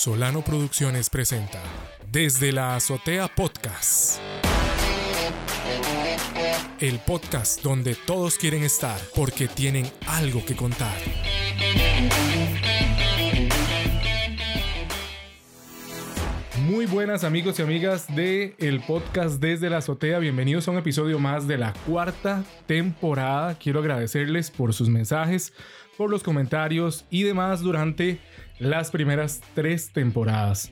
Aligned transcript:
Solano 0.00 0.40
Producciones 0.40 1.10
presenta 1.10 1.60
Desde 2.10 2.52
la 2.52 2.74
Azotea 2.74 3.28
Podcast. 3.28 4.18
El 6.80 6.98
podcast 7.00 7.62
donde 7.62 7.94
todos 8.06 8.38
quieren 8.38 8.62
estar 8.62 8.98
porque 9.14 9.46
tienen 9.46 9.84
algo 10.06 10.42
que 10.42 10.56
contar. 10.56 10.96
Muy 16.62 16.86
buenas 16.86 17.22
amigos 17.22 17.58
y 17.58 17.62
amigas 17.62 18.06
de 18.16 18.54
el 18.58 18.80
podcast 18.80 19.38
Desde 19.38 19.68
la 19.68 19.78
Azotea. 19.78 20.18
Bienvenidos 20.18 20.66
a 20.66 20.70
un 20.70 20.78
episodio 20.78 21.18
más 21.18 21.46
de 21.46 21.58
la 21.58 21.74
cuarta 21.86 22.42
temporada. 22.66 23.58
Quiero 23.58 23.80
agradecerles 23.80 24.50
por 24.50 24.72
sus 24.72 24.88
mensajes, 24.88 25.52
por 25.98 26.08
los 26.08 26.22
comentarios 26.22 27.04
y 27.10 27.24
demás 27.24 27.60
durante 27.60 28.18
las 28.60 28.90
primeras 28.90 29.40
tres 29.54 29.90
temporadas. 29.92 30.70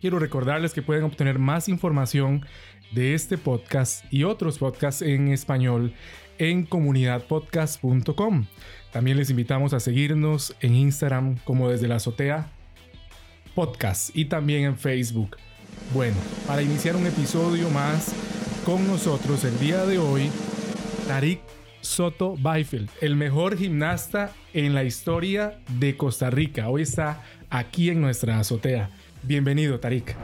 Quiero 0.00 0.18
recordarles 0.18 0.72
que 0.72 0.82
pueden 0.82 1.04
obtener 1.04 1.38
más 1.38 1.68
información 1.68 2.46
de 2.92 3.14
este 3.14 3.36
podcast 3.36 4.04
y 4.12 4.24
otros 4.24 4.58
podcasts 4.58 5.02
en 5.02 5.28
español 5.28 5.92
en 6.38 6.64
comunidadpodcast.com. 6.64 8.46
También 8.92 9.16
les 9.16 9.30
invitamos 9.30 9.74
a 9.74 9.80
seguirnos 9.80 10.54
en 10.60 10.74
Instagram 10.74 11.36
como 11.44 11.68
desde 11.68 11.88
la 11.88 11.96
azotea 11.96 12.50
podcast 13.54 14.16
y 14.16 14.26
también 14.26 14.64
en 14.64 14.76
Facebook. 14.76 15.36
Bueno, 15.92 16.16
para 16.46 16.62
iniciar 16.62 16.96
un 16.96 17.06
episodio 17.06 17.70
más 17.70 18.12
con 18.64 18.86
nosotros 18.86 19.44
el 19.44 19.58
día 19.58 19.84
de 19.84 19.98
hoy, 19.98 20.30
Tarik 21.08 21.40
Soto 21.84 22.34
Beifeld, 22.38 22.88
el 23.02 23.14
mejor 23.14 23.58
gimnasta 23.58 24.32
en 24.54 24.74
la 24.74 24.84
historia 24.84 25.60
de 25.78 25.98
Costa 25.98 26.30
Rica. 26.30 26.70
Hoy 26.70 26.80
está 26.82 27.22
aquí 27.50 27.90
en 27.90 28.00
nuestra 28.00 28.38
azotea. 28.38 28.90
Bienvenido, 29.22 29.78
Tarik. 29.78 30.16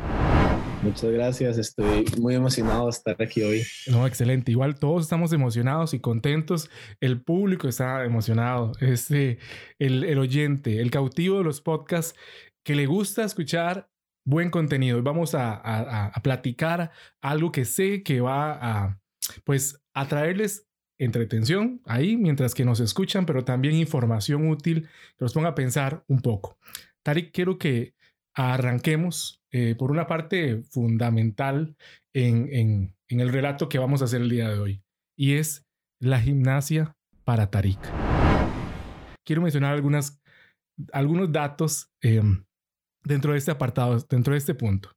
Muchas 0.83 1.11
gracias, 1.11 1.59
estoy 1.59 2.07
muy 2.19 2.35
emocionado 2.35 2.87
de 2.87 2.91
estar 2.91 3.15
aquí 3.21 3.43
hoy. 3.43 3.63
No, 3.89 4.07
excelente. 4.07 4.51
Igual 4.51 4.79
todos 4.79 5.03
estamos 5.03 5.35
emocionados 5.35 5.93
y 5.93 6.01
contentos. 6.01 6.71
El 6.99 7.21
público 7.21 7.69
está 7.69 8.07
emocionado. 8.07 8.73
Este, 8.81 9.39
el, 9.79 10.05
el 10.05 10.19
oyente, 10.19 10.81
el 10.81 10.91
cautivo 10.91 11.39
de 11.39 11.45
los 11.45 11.61
podcasts 11.61 12.19
que 12.65 12.75
le 12.75 12.87
gusta 12.87 13.23
escuchar 13.23 13.91
buen 14.25 14.49
contenido. 14.49 14.97
Y 14.97 15.03
vamos 15.03 15.35
a, 15.35 15.53
a, 15.53 16.07
a 16.07 16.23
platicar 16.23 16.91
algo 17.21 17.53
que 17.53 17.67
sé 17.67 18.03
que 18.03 18.23
va 18.23 18.53
a, 18.53 19.01
pues, 19.45 19.83
a 19.93 20.09
traerles 20.09 20.67
entretención 21.01 21.81
ahí 21.87 22.17
mientras 22.17 22.55
que 22.55 22.65
nos 22.65 22.79
escuchan, 22.79 23.27
pero 23.27 23.43
también 23.43 23.75
información 23.75 24.49
útil 24.49 24.83
que 25.17 25.25
los 25.25 25.33
ponga 25.33 25.49
a 25.49 25.55
pensar 25.55 26.05
un 26.07 26.21
poco. 26.21 26.59
Tarik, 27.03 27.33
quiero 27.33 27.59
que 27.59 27.95
arranquemos 28.35 29.43
eh, 29.51 29.75
por 29.77 29.91
una 29.91 30.07
parte 30.07 30.63
fundamental 30.71 31.75
en, 32.13 32.53
en, 32.53 33.21
el 33.21 33.33
relato 33.33 33.69
que 33.69 33.79
vamos 33.79 34.03
a 34.03 34.05
hacer 34.05 34.21
el 34.21 34.29
día 34.29 34.49
de 34.51 34.59
hoy, 34.59 34.83
y 35.17 35.35
es 35.35 35.67
la 35.99 36.21
gimnasia 36.21 36.97
para 37.25 37.51
Tarik. 37.51 37.81
Quiero 39.25 39.43
mencionar 39.43 39.73
algunas, 39.73 40.23
algunos 40.93 41.33
datos 41.33 41.91
eh, 42.03 42.23
dentro 43.03 43.33
de 43.33 43.39
este 43.39 43.51
apartado, 43.51 43.99
dentro 44.09 44.35
de 44.35 44.39
este 44.39 44.55
punto. 44.55 44.93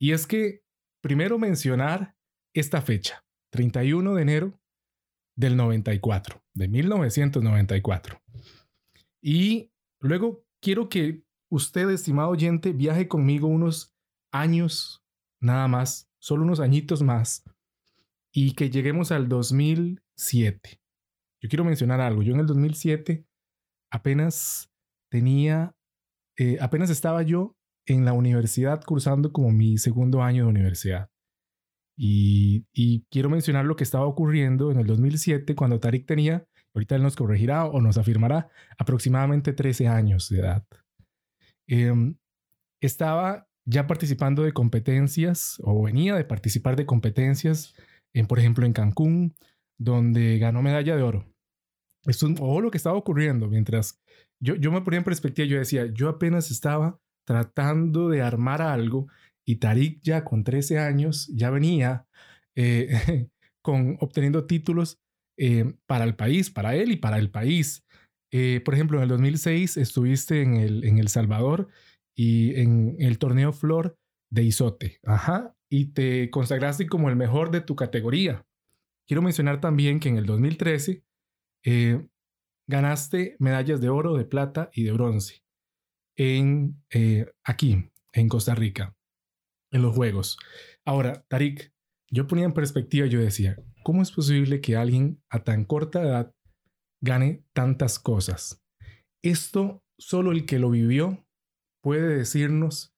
Y 0.00 0.12
es 0.12 0.26
que 0.26 0.62
primero 1.02 1.38
mencionar 1.38 2.16
esta 2.54 2.82
fecha, 2.82 3.24
31 3.52 4.14
de 4.14 4.22
enero 4.22 4.61
del 5.36 5.56
94, 5.56 6.42
de 6.54 6.68
1994. 6.68 8.20
Y 9.20 9.72
luego 10.00 10.44
quiero 10.60 10.88
que 10.88 11.24
usted, 11.50 11.90
estimado 11.90 12.30
oyente, 12.30 12.72
viaje 12.72 13.08
conmigo 13.08 13.46
unos 13.46 13.94
años 14.32 15.02
nada 15.40 15.68
más, 15.68 16.10
solo 16.18 16.44
unos 16.44 16.60
añitos 16.60 17.02
más, 17.02 17.44
y 18.32 18.54
que 18.54 18.70
lleguemos 18.70 19.12
al 19.12 19.28
2007. 19.28 20.80
Yo 21.40 21.48
quiero 21.48 21.64
mencionar 21.64 22.00
algo. 22.00 22.22
Yo 22.22 22.32
en 22.32 22.40
el 22.40 22.46
2007 22.46 23.26
apenas 23.90 24.70
tenía, 25.10 25.74
eh, 26.38 26.56
apenas 26.60 26.88
estaba 26.88 27.22
yo 27.22 27.56
en 27.86 28.04
la 28.04 28.12
universidad 28.12 28.82
cursando 28.84 29.32
como 29.32 29.50
mi 29.50 29.76
segundo 29.76 30.22
año 30.22 30.44
de 30.44 30.50
universidad. 30.50 31.10
Y, 32.04 33.06
quiero 33.10 33.30
mencionar 33.30 33.64
lo 33.64 33.76
que 33.76 33.84
estaba 33.84 34.06
ocurriendo 34.06 34.72
en 34.72 34.80
el 34.80 34.88
2007 34.88 35.54
cuando 35.54 35.78
Tarik 35.78 36.04
tenía, 36.04 36.44
ahorita 36.74 36.96
él 36.96 37.02
nos 37.04 37.14
corregirá 37.14 37.64
o 37.66 37.80
nos 37.80 37.96
afirmará, 37.96 38.48
aproximadamente 38.76 39.52
13 39.52 39.86
años 39.86 40.28
de 40.28 40.40
edad. 40.40 40.66
Em, 41.68 42.16
estaba 42.80 43.46
ya 43.64 43.86
participando 43.86 44.42
de 44.42 44.52
competencias 44.52 45.60
o 45.62 45.80
venía 45.80 46.16
de 46.16 46.24
participar 46.24 46.74
de 46.74 46.86
competencias, 46.86 47.72
en, 48.12 48.26
por 48.26 48.40
ejemplo, 48.40 48.66
en 48.66 48.72
Cancún, 48.72 49.36
donde 49.78 50.38
ganó 50.38 50.60
medalla 50.60 50.96
de 50.96 51.02
oro. 51.04 51.32
Esto 52.04 52.26
es 52.26 52.40
lo 52.40 52.70
que 52.72 52.78
estaba 52.78 52.98
ocurriendo 52.98 53.46
mientras 53.46 54.02
yo, 54.40 54.56
yo 54.56 54.72
me 54.72 54.80
ponía 54.80 54.98
en 54.98 55.04
perspectiva, 55.04 55.46
yo 55.46 55.58
decía, 55.58 55.86
yo 55.94 56.08
apenas 56.08 56.50
estaba 56.50 56.98
tratando 57.24 58.08
de 58.08 58.22
armar 58.22 58.60
algo 58.60 59.06
y 59.44 59.56
Tarik 59.56 60.00
ya 60.02 60.24
con 60.24 60.44
13 60.44 60.78
años 60.78 61.28
ya 61.34 61.50
venía 61.50 62.06
eh, 62.54 63.28
con, 63.62 63.96
obteniendo 64.00 64.46
títulos 64.46 65.00
eh, 65.36 65.74
para 65.86 66.04
el 66.04 66.14
país, 66.14 66.50
para 66.50 66.74
él 66.74 66.92
y 66.92 66.96
para 66.96 67.18
el 67.18 67.30
país. 67.30 67.84
Eh, 68.30 68.60
por 68.64 68.74
ejemplo, 68.74 68.98
en 68.98 69.04
el 69.04 69.08
2006 69.10 69.76
estuviste 69.76 70.42
en 70.42 70.56
el, 70.56 70.84
en 70.84 70.98
el 70.98 71.08
Salvador 71.08 71.68
y 72.14 72.54
en 72.60 72.96
el 72.98 73.18
torneo 73.18 73.52
Flor 73.52 73.98
de 74.30 74.44
Isote. 74.44 75.00
Ajá. 75.04 75.54
Y 75.68 75.86
te 75.92 76.30
consagraste 76.30 76.86
como 76.86 77.08
el 77.08 77.16
mejor 77.16 77.50
de 77.50 77.62
tu 77.62 77.76
categoría. 77.76 78.46
Quiero 79.06 79.22
mencionar 79.22 79.60
también 79.60 80.00
que 80.00 80.08
en 80.08 80.16
el 80.16 80.26
2013 80.26 81.02
ganaste 82.66 83.36
medallas 83.38 83.80
de 83.80 83.88
oro, 83.88 84.16
de 84.16 84.24
plata 84.24 84.70
y 84.72 84.84
de 84.84 84.92
bronce 84.92 85.42
en, 86.16 86.82
aquí, 87.44 87.90
en 88.12 88.28
Costa 88.28 88.54
Rica 88.54 88.94
en 89.72 89.82
los 89.82 89.94
juegos. 89.94 90.38
Ahora, 90.84 91.24
Tarik, 91.28 91.72
yo 92.10 92.26
ponía 92.26 92.44
en 92.44 92.52
perspectiva, 92.52 93.06
yo 93.06 93.20
decía, 93.20 93.56
¿cómo 93.82 94.02
es 94.02 94.12
posible 94.12 94.60
que 94.60 94.76
alguien 94.76 95.20
a 95.30 95.42
tan 95.44 95.64
corta 95.64 96.02
edad 96.02 96.34
gane 97.00 97.44
tantas 97.52 97.98
cosas? 97.98 98.62
Esto 99.22 99.82
solo 99.98 100.32
el 100.32 100.46
que 100.46 100.58
lo 100.58 100.70
vivió 100.70 101.26
puede 101.82 102.16
decirnos 102.16 102.94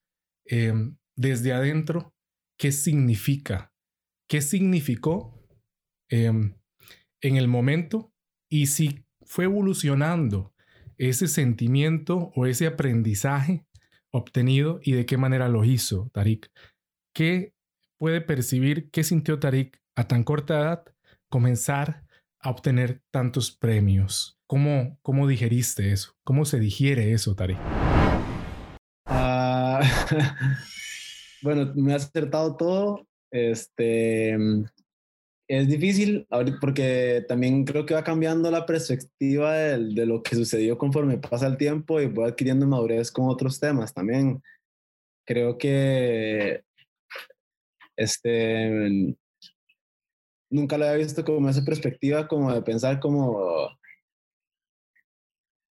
em, 0.46 0.96
desde 1.16 1.52
adentro 1.52 2.12
qué 2.58 2.72
significa, 2.72 3.72
qué 4.28 4.42
significó 4.42 5.40
em, 6.10 6.56
en 7.20 7.36
el 7.36 7.48
momento 7.48 8.12
y 8.50 8.66
si 8.66 9.04
fue 9.22 9.44
evolucionando 9.44 10.52
ese 10.98 11.28
sentimiento 11.28 12.32
o 12.34 12.46
ese 12.46 12.66
aprendizaje 12.66 13.66
obtenido 14.14 14.78
y 14.80 14.92
de 14.92 15.06
qué 15.06 15.16
manera 15.16 15.48
lo 15.48 15.64
hizo 15.64 16.08
Tarik. 16.12 16.50
¿Qué 17.12 17.52
puede 17.98 18.20
percibir, 18.20 18.88
qué 18.90 19.02
sintió 19.02 19.40
Tarik 19.40 19.80
a 19.96 20.06
tan 20.06 20.22
corta 20.22 20.60
edad 20.60 20.84
comenzar 21.28 22.04
a 22.38 22.50
obtener 22.50 23.00
tantos 23.10 23.50
premios? 23.50 24.38
¿Cómo, 24.46 24.98
cómo 25.02 25.26
digeriste 25.26 25.90
eso? 25.90 26.12
¿Cómo 26.22 26.44
se 26.44 26.60
digiere 26.60 27.12
eso, 27.12 27.34
Tarik? 27.34 27.58
Uh, 29.10 29.82
bueno, 31.42 31.72
me 31.74 31.92
ha 31.92 31.96
acertado 31.96 32.56
todo. 32.56 33.08
Este, 33.32 34.38
es 35.54 35.68
difícil 35.68 36.26
porque 36.60 37.24
también 37.28 37.64
creo 37.64 37.86
que 37.86 37.94
va 37.94 38.04
cambiando 38.04 38.50
la 38.50 38.66
perspectiva 38.66 39.54
de, 39.54 39.94
de, 39.94 40.06
lo 40.06 40.22
que 40.22 40.36
sucedió 40.36 40.78
conforme 40.78 41.18
pasa 41.18 41.46
el 41.46 41.56
tiempo 41.56 42.00
y 42.00 42.06
voy 42.06 42.28
adquiriendo 42.28 42.66
madurez 42.66 43.10
con 43.10 43.28
otros 43.28 43.58
temas 43.60 43.92
también. 43.92 44.42
Creo 45.26 45.56
que 45.58 46.62
este 47.96 49.16
nunca 50.50 50.78
lo 50.78 50.84
había 50.84 51.04
visto 51.04 51.24
como 51.24 51.48
esa 51.48 51.64
perspectiva 51.64 52.28
como 52.28 52.52
de 52.52 52.62
pensar 52.62 53.00
como 53.00 53.68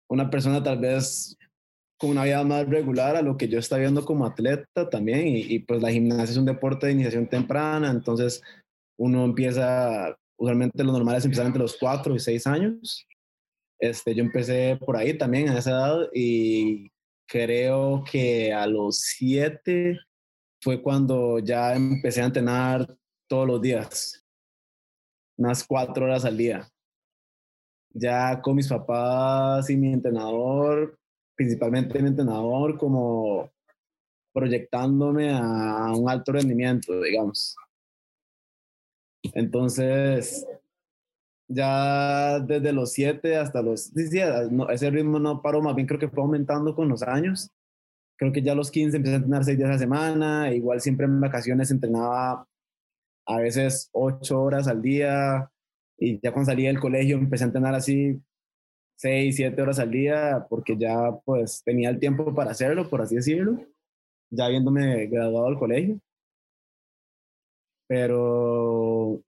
una 0.10 0.30
persona 0.30 0.62
tal 0.62 0.80
vez 0.80 1.38
con 1.98 2.10
una 2.10 2.24
vida 2.24 2.44
más 2.44 2.68
regular 2.68 3.16
a 3.16 3.22
lo 3.22 3.38
que 3.38 3.48
yo 3.48 3.60
estaba 3.60 3.82
viendo 3.82 4.04
como 4.04 4.26
atleta 4.26 4.90
también 4.90 5.28
y, 5.28 5.42
y 5.42 5.60
pues 5.60 5.82
la 5.82 5.92
gimnasia 5.92 6.32
es 6.32 6.38
un 6.38 6.46
deporte 6.46 6.88
de 6.88 6.94
iniciación 6.94 7.28
temprana, 7.28 7.92
entonces 7.92 8.42
uno 9.02 9.26
empieza, 9.26 10.16
usualmente 10.38 10.84
lo 10.84 10.92
normal 10.92 11.16
es 11.16 11.26
empezar 11.26 11.48
entre 11.48 11.64
los 11.64 11.76
4 11.76 12.14
y 12.14 12.20
6 12.20 12.46
años. 12.46 13.08
Este, 13.80 14.14
yo 14.14 14.24
empecé 14.24 14.78
por 14.78 14.96
ahí 14.96 15.18
también 15.18 15.50
a 15.50 15.58
esa 15.58 15.72
edad 15.72 16.10
y 16.14 16.92
creo 17.28 18.04
que 18.04 18.54
a 18.54 18.68
los 18.68 19.00
7 19.00 19.98
fue 20.62 20.84
cuando 20.84 21.40
ya 21.40 21.74
empecé 21.76 22.22
a 22.22 22.26
entrenar 22.26 22.96
todos 23.28 23.48
los 23.48 23.60
días, 23.60 24.24
unas 25.36 25.64
4 25.64 26.06
horas 26.06 26.24
al 26.24 26.38
día. 26.38 26.70
Ya 27.94 28.40
con 28.40 28.56
mis 28.56 28.68
papás 28.68 29.68
y 29.72 29.78
mi 29.78 29.94
entrenador, 29.94 30.96
principalmente 31.36 32.00
mi 32.00 32.10
entrenador, 32.10 32.78
como 32.78 33.50
proyectándome 34.32 35.34
a 35.34 35.92
un 35.92 36.08
alto 36.08 36.34
rendimiento, 36.34 37.02
digamos. 37.02 37.56
Entonces, 39.24 40.46
ya 41.48 42.40
desde 42.40 42.74
los 42.74 42.94
7 42.94 43.38
hasta 43.38 43.62
los... 43.62 43.92
ese 43.96 44.90
ritmo 44.90 45.20
no 45.20 45.42
paró, 45.42 45.62
más 45.62 45.76
bien 45.76 45.88
creo 45.88 46.00
que 46.00 46.10
fue 46.10 46.24
aumentando 46.24 46.76
con 46.76 46.90
los 46.90 47.04
años. 47.04 47.52
Creo 48.18 48.32
que 48.32 48.42
ya 48.42 48.52
a 48.54 48.56
los 48.56 48.72
15 48.72 48.98
empecé 48.98 49.16
a 49.16 49.18
entrenar 49.18 49.44
6 49.44 49.58
días 49.58 49.70
a 49.70 49.74
la 49.74 49.80
semana, 49.80 50.54
igual 50.54 50.80
siempre 50.80 51.06
en 51.06 51.20
vacaciones 51.20 51.72
entrenaba 51.72 52.48
a 53.26 53.38
veces 53.38 53.90
8 53.94 54.42
horas 54.42 54.68
al 54.68 54.82
día 54.82 55.50
y 55.98 56.20
ya 56.22 56.32
cuando 56.32 56.52
salí 56.52 56.64
del 56.64 56.80
colegio 56.80 57.18
empecé 57.18 57.44
a 57.44 57.48
entrenar 57.48 57.76
así 57.76 58.22
6, 58.98 59.36
7 59.36 59.62
horas 59.62 59.80
al 59.80 59.92
día 59.92 60.46
porque 60.50 60.78
ya 60.78 61.12
pues 61.26 61.64
tenía 61.64 61.90
el 61.90 62.00
tiempo 62.00 62.34
para 62.34 62.52
hacerlo, 62.52 62.90
por 62.90 63.02
así 63.02 63.16
decirlo, 63.16 63.60
ya 64.30 64.46
habiéndome 64.46 65.08
graduado 65.08 65.48
del 65.48 65.58
colegio. 65.60 66.00
Pero 67.92 69.22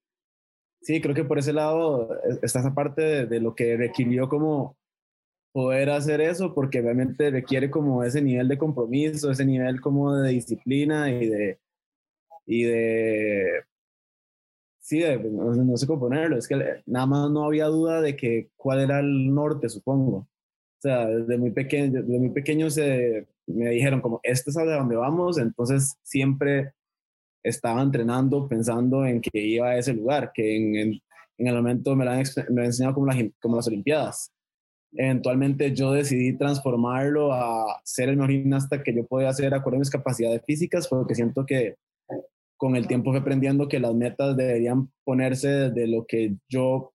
sí, 0.82 1.02
creo 1.02 1.14
que 1.14 1.26
por 1.26 1.38
ese 1.38 1.52
lado 1.52 2.14
e, 2.24 2.40
está 2.44 2.60
esa 2.62 2.74
parte 2.74 3.26
de, 3.26 3.40
lo 3.42 3.56
que 3.56 3.76
requirió 3.76 4.30
como 4.30 4.78
poder 5.52 5.90
hacer 5.90 6.22
eso, 6.22 6.54
porque 6.54 6.82
realmente 6.82 7.30
requiere 7.30 7.70
como 7.70 8.06
ese 8.06 8.22
nivel 8.22 8.48
de 8.48 8.58
compromiso, 8.58 9.30
ese 9.32 9.46
nivel 9.46 9.82
como 9.82 10.16
de 10.16 10.32
disciplina 10.32 11.12
y 11.12 11.28
de, 11.28 11.60
y 12.46 12.64
de 12.64 13.66
sí, 14.80 15.04
no, 15.30 15.76
sé 15.76 15.86
cómo 15.86 16.00
ponerlo, 16.00 16.38
es 16.38 16.48
que 16.48 16.56
nada 16.86 17.06
más 17.06 17.32
no 17.32 17.44
había 17.44 17.66
duda 17.66 18.00
de 18.00 18.16
que 18.16 18.50
cuál 18.56 18.80
era 18.80 19.02
el 19.02 19.36
norte, 19.36 19.68
supongo. 19.68 20.20
O 20.20 20.82
sea, 20.82 21.06
desde 21.08 21.38
muy 21.38 21.52
pequeño, 21.52 22.02
desde 22.02 22.18
muy 22.20 22.30
pequeño 22.30 22.70
se, 22.70 23.28
me 23.46 23.72
dijeron 23.72 24.00
como, 24.00 24.22
este 24.24 24.52
es 24.52 24.58
a 24.58 24.64
donde 24.64 24.96
vamos, 24.96 25.38
entonces 25.38 25.98
siempre 26.02 26.72
estaba 27.44 27.82
entrenando 27.82 28.48
pensando 28.48 29.06
en 29.06 29.22
que 29.22 29.40
iba 29.40 29.70
a 29.70 29.78
ese 29.78 29.94
lugar, 29.94 30.32
que 30.34 30.56
en, 30.56 30.76
en, 31.38 31.48
el 31.48 31.56
momento 31.56 31.96
me 31.96 32.06
lo 32.06 32.12
han, 32.12 32.24
me 32.50 32.66
enseñado 32.66 32.96
como, 32.96 33.12
como 33.42 33.56
las 33.58 33.68
Olimpiadas. 33.68 34.32
Eventualmente 34.96 35.74
yo 35.74 35.92
decidí 35.92 36.38
transformarlo 36.38 37.34
a 37.34 37.82
ser 37.84 38.10
el 38.10 38.18
mejor 38.18 38.32
gimnasta 38.32 38.84
que 38.84 38.96
yo 38.96 39.06
podía 39.06 39.30
hacer 39.30 39.54
acuerdo 39.54 39.78
a 39.78 39.80
mis 39.80 39.90
capacidades 39.90 40.42
físicas, 40.46 40.88
porque 40.88 41.16
siento 41.16 41.46
que 41.46 41.76
con 42.58 42.76
el 42.76 42.88
tiempo 42.88 43.12
fui 43.12 43.20
aprendiendo 43.20 43.68
que 43.68 43.80
las 43.80 43.94
metas 43.94 44.38
deberían 44.38 44.90
ponerse 45.04 45.50
desde 45.50 45.88
lo 45.88 46.06
que 46.06 46.36
yo 46.48 46.94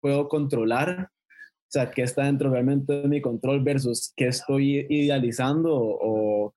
puedo 0.00 0.28
controlar, 0.28 1.10
o 1.10 1.68
sea, 1.68 1.90
qué 1.90 2.02
está 2.02 2.24
dentro 2.24 2.50
realmente 2.50 3.02
de 3.02 3.08
mi 3.08 3.20
control 3.20 3.62
versus 3.62 4.12
qué 4.16 4.28
estoy 4.28 4.86
idealizando 4.88 5.70
o, 5.74 6.54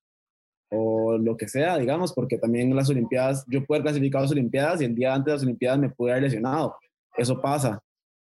o 0.71 1.17
lo 1.17 1.35
que 1.35 1.47
sea, 1.47 1.77
digamos, 1.77 2.13
porque 2.13 2.37
también 2.37 2.75
las 2.75 2.89
Olimpiadas, 2.89 3.45
yo 3.47 3.65
puedo 3.65 3.81
clasificar 3.81 4.21
las 4.21 4.31
Olimpiadas 4.31 4.81
y 4.81 4.85
el 4.85 4.95
día 4.95 5.13
antes 5.13 5.25
de 5.25 5.31
las 5.33 5.43
Olimpiadas 5.43 5.79
me 5.79 5.89
pude 5.89 6.11
haber 6.11 6.23
lesionado. 6.23 6.75
Eso 7.17 7.41
pasa, 7.41 7.81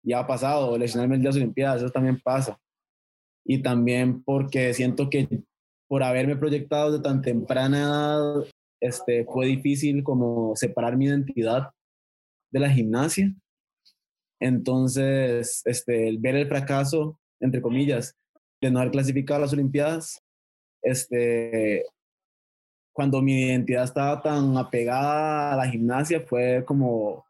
ya 0.03 0.19
ha 0.19 0.27
pasado, 0.27 0.77
lesionarme 0.77 1.15
el 1.15 1.21
día 1.21 1.29
de 1.29 1.35
las 1.35 1.41
Olimpiadas, 1.43 1.81
eso 1.81 1.91
también 1.91 2.19
pasa. 2.19 2.57
Y 3.45 3.61
también 3.61 4.23
porque 4.23 4.73
siento 4.73 5.09
que 5.09 5.27
por 5.87 6.03
haberme 6.03 6.35
proyectado 6.35 6.91
de 6.91 6.99
tan 6.99 7.21
temprana 7.21 7.79
edad, 7.79 8.45
este, 8.79 9.25
fue 9.25 9.47
difícil 9.47 10.03
como 10.03 10.55
separar 10.55 10.95
mi 10.95 11.05
identidad 11.05 11.71
de 12.51 12.59
la 12.59 12.69
gimnasia. 12.69 13.33
Entonces, 14.39 15.61
este, 15.65 16.07
el 16.07 16.19
ver 16.19 16.35
el 16.35 16.47
fracaso, 16.47 17.19
entre 17.41 17.61
comillas, 17.61 18.15
de 18.61 18.71
no 18.71 18.79
haber 18.79 18.91
clasificado 18.91 19.39
a 19.39 19.41
las 19.41 19.53
Olimpiadas, 19.53 20.21
este, 20.81 21.85
cuando 22.99 23.21
mi 23.21 23.43
identidad 23.43 23.85
estaba 23.85 24.21
tan 24.21 24.57
apegada 24.57 25.53
a 25.53 25.55
la 25.55 25.69
gimnasia 25.71 26.19
fue 26.19 26.65
como 26.65 27.25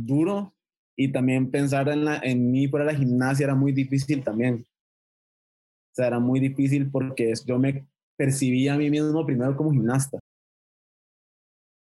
duro 0.00 0.52
y 0.96 1.12
también 1.12 1.52
pensar 1.52 1.88
en, 1.88 2.04
la, 2.04 2.16
en 2.16 2.50
mí 2.50 2.66
fuera 2.66 2.84
la 2.84 2.96
gimnasia 2.96 3.44
era 3.44 3.54
muy 3.54 3.70
difícil 3.70 4.24
también. 4.24 4.66
O 4.66 5.94
sea, 5.94 6.08
era 6.08 6.18
muy 6.18 6.40
difícil 6.40 6.90
porque 6.90 7.32
yo 7.46 7.60
me 7.60 7.86
percibía 8.16 8.74
a 8.74 8.76
mí 8.76 8.90
mismo 8.90 9.24
primero 9.24 9.56
como 9.56 9.70
gimnasta. 9.70 10.18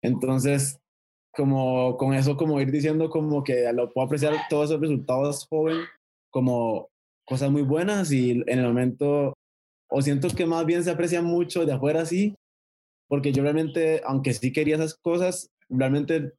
Entonces, 0.00 0.78
como 1.34 1.96
con 1.96 2.14
eso, 2.14 2.36
como 2.36 2.60
ir 2.60 2.70
diciendo 2.70 3.10
como 3.10 3.42
que 3.42 3.72
lo 3.72 3.92
puedo 3.92 4.06
apreciar 4.06 4.34
todos 4.48 4.70
esos 4.70 4.80
resultados 4.80 5.48
joven 5.48 5.78
como 6.30 6.90
cosas 7.26 7.50
muy 7.50 7.62
buenas 7.62 8.12
y 8.12 8.30
en 8.30 8.58
el 8.60 8.68
momento, 8.68 9.34
o 9.90 10.00
siento 10.00 10.28
que 10.28 10.46
más 10.46 10.64
bien 10.64 10.84
se 10.84 10.92
aprecia 10.92 11.22
mucho 11.22 11.66
de 11.66 11.72
afuera 11.72 12.02
así, 12.02 12.36
porque 13.12 13.30
yo 13.30 13.42
realmente, 13.42 14.00
aunque 14.06 14.32
sí 14.32 14.54
quería 14.54 14.76
esas 14.76 14.94
cosas, 14.94 15.50
realmente 15.68 16.32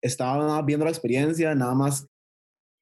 estaba 0.00 0.62
viendo 0.62 0.86
la 0.86 0.90
experiencia, 0.90 1.54
nada 1.54 1.74
más 1.74 2.08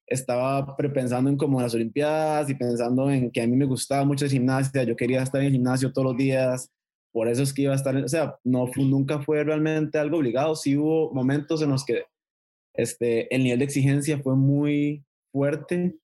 estaba 0.07 0.77
pensando 0.77 1.31
en 1.31 1.37
como 1.37 1.61
las 1.61 1.75
Olimpiadas 1.75 2.49
y 2.49 2.55
pensando 2.55 3.11
en 3.11 3.33
que 3.33 3.43
a 3.43 3.47
mí 3.49 3.57
me 3.57 3.65
gustaba 3.65 4.05
mucho 4.05 4.25
el 4.25 4.31
gimnasia, 4.31 4.85
yo 4.85 4.95
quería 4.95 5.21
estar 5.21 5.41
en 5.41 5.49
el 5.49 5.53
gimnasio 5.55 5.93
todos 5.93 6.13
los 6.13 6.17
días, 6.17 6.71
por 7.13 7.27
eso 7.27 7.43
es 7.43 7.53
que 7.53 7.63
iba 7.63 7.73
a 7.73 7.77
estar, 7.77 7.97
o 7.97 8.09
sea, 8.09 8.39
no, 8.45 8.71
nunca 8.77 9.21
fue 9.21 9.43
realmente 9.43 9.99
algo 9.99 10.19
obligado, 10.19 10.55
sí 10.55 10.77
hubo 10.77 11.13
momentos 11.13 11.61
en 11.61 11.71
los 11.71 11.85
que 11.85 12.05
este, 12.73 13.35
el 13.35 13.43
nivel 13.43 13.59
de 13.59 13.65
exigencia 13.65 14.23
fue 14.23 14.37
muy 14.37 15.05
fuerte 15.33 15.97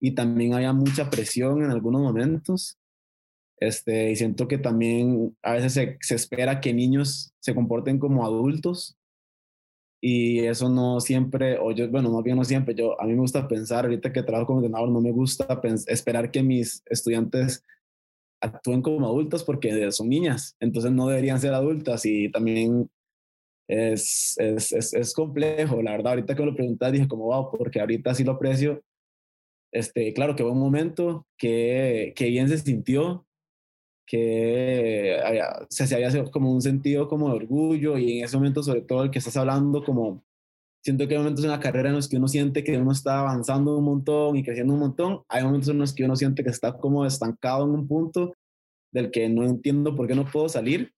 y 0.00 0.16
también 0.16 0.54
había 0.54 0.72
mucha 0.72 1.08
presión 1.08 1.62
en 1.62 1.70
algunos 1.70 2.02
momentos, 2.02 2.76
este, 3.66 4.10
y 4.10 4.16
siento 4.16 4.48
que 4.48 4.58
también 4.58 5.36
a 5.42 5.52
veces 5.52 5.72
se, 5.74 5.98
se, 6.00 6.14
espera 6.16 6.60
que 6.60 6.74
niños 6.74 7.32
se 7.40 7.54
comporten 7.54 7.98
como 7.98 8.24
adultos 8.24 8.98
y 10.00 10.40
eso 10.40 10.68
no 10.68 10.98
siempre, 11.00 11.58
o 11.58 11.70
yo, 11.70 11.88
bueno, 11.88 12.10
más 12.10 12.24
bien 12.24 12.36
no 12.36 12.44
siempre, 12.44 12.74
yo, 12.74 13.00
a 13.00 13.06
mí 13.06 13.12
me 13.12 13.20
gusta 13.20 13.46
pensar, 13.46 13.84
ahorita 13.84 14.12
que 14.12 14.24
trabajo 14.24 14.48
como 14.48 14.58
entrenador, 14.58 14.90
no 14.90 15.00
me 15.00 15.12
gusta 15.12 15.60
esperar 15.86 16.32
que 16.32 16.42
mis 16.42 16.82
estudiantes 16.86 17.64
actúen 18.40 18.82
como 18.82 19.06
adultos 19.06 19.44
porque 19.44 19.92
son 19.92 20.08
niñas, 20.08 20.56
entonces 20.58 20.90
no 20.90 21.06
deberían 21.06 21.40
ser 21.40 21.54
adultas 21.54 22.04
y 22.04 22.28
también 22.32 22.90
es, 23.68 24.34
es, 24.38 24.72
es, 24.72 24.92
es 24.92 25.14
complejo, 25.14 25.80
la 25.82 25.92
verdad, 25.92 26.14
ahorita 26.14 26.34
que 26.34 26.42
me 26.42 26.50
lo 26.50 26.56
preguntas 26.56 26.90
dije 26.90 27.06
como, 27.06 27.26
wow, 27.26 27.50
porque 27.56 27.80
ahorita 27.80 28.12
sí 28.12 28.24
lo 28.24 28.32
aprecio, 28.32 28.82
este, 29.72 30.12
claro 30.12 30.34
que 30.34 30.42
fue 30.42 30.50
un 30.50 30.58
momento 30.58 31.28
que, 31.38 32.12
que 32.16 32.28
bien 32.28 32.48
se 32.48 32.58
sintió, 32.58 33.24
que 34.06 35.18
había, 35.24 35.66
se 35.68 35.94
había 35.94 36.24
como 36.30 36.52
un 36.52 36.60
sentido 36.60 37.08
como 37.08 37.28
de 37.28 37.36
orgullo 37.36 37.98
y 37.98 38.18
en 38.18 38.24
ese 38.24 38.36
momento 38.36 38.62
sobre 38.62 38.82
todo 38.82 39.04
el 39.04 39.10
que 39.10 39.18
estás 39.18 39.36
hablando 39.36 39.84
como 39.84 40.24
siento 40.82 41.06
que 41.06 41.14
hay 41.14 41.18
momentos 41.18 41.44
en 41.44 41.50
la 41.50 41.60
carrera 41.60 41.88
en 41.88 41.94
los 41.94 42.08
que 42.08 42.16
uno 42.16 42.28
siente 42.28 42.64
que 42.64 42.76
uno 42.76 42.92
está 42.92 43.20
avanzando 43.20 43.78
un 43.78 43.84
montón 43.84 44.36
y 44.36 44.42
creciendo 44.42 44.74
un 44.74 44.80
montón, 44.80 45.22
hay 45.28 45.44
momentos 45.44 45.68
en 45.68 45.78
los 45.78 45.94
que 45.94 46.04
uno 46.04 46.16
siente 46.16 46.42
que 46.42 46.50
está 46.50 46.76
como 46.76 47.06
estancado 47.06 47.64
en 47.64 47.70
un 47.70 47.86
punto 47.86 48.34
del 48.92 49.10
que 49.10 49.28
no 49.28 49.44
entiendo 49.44 49.94
por 49.96 50.06
qué 50.06 50.14
no 50.14 50.24
puedo 50.24 50.48
salir, 50.48 50.92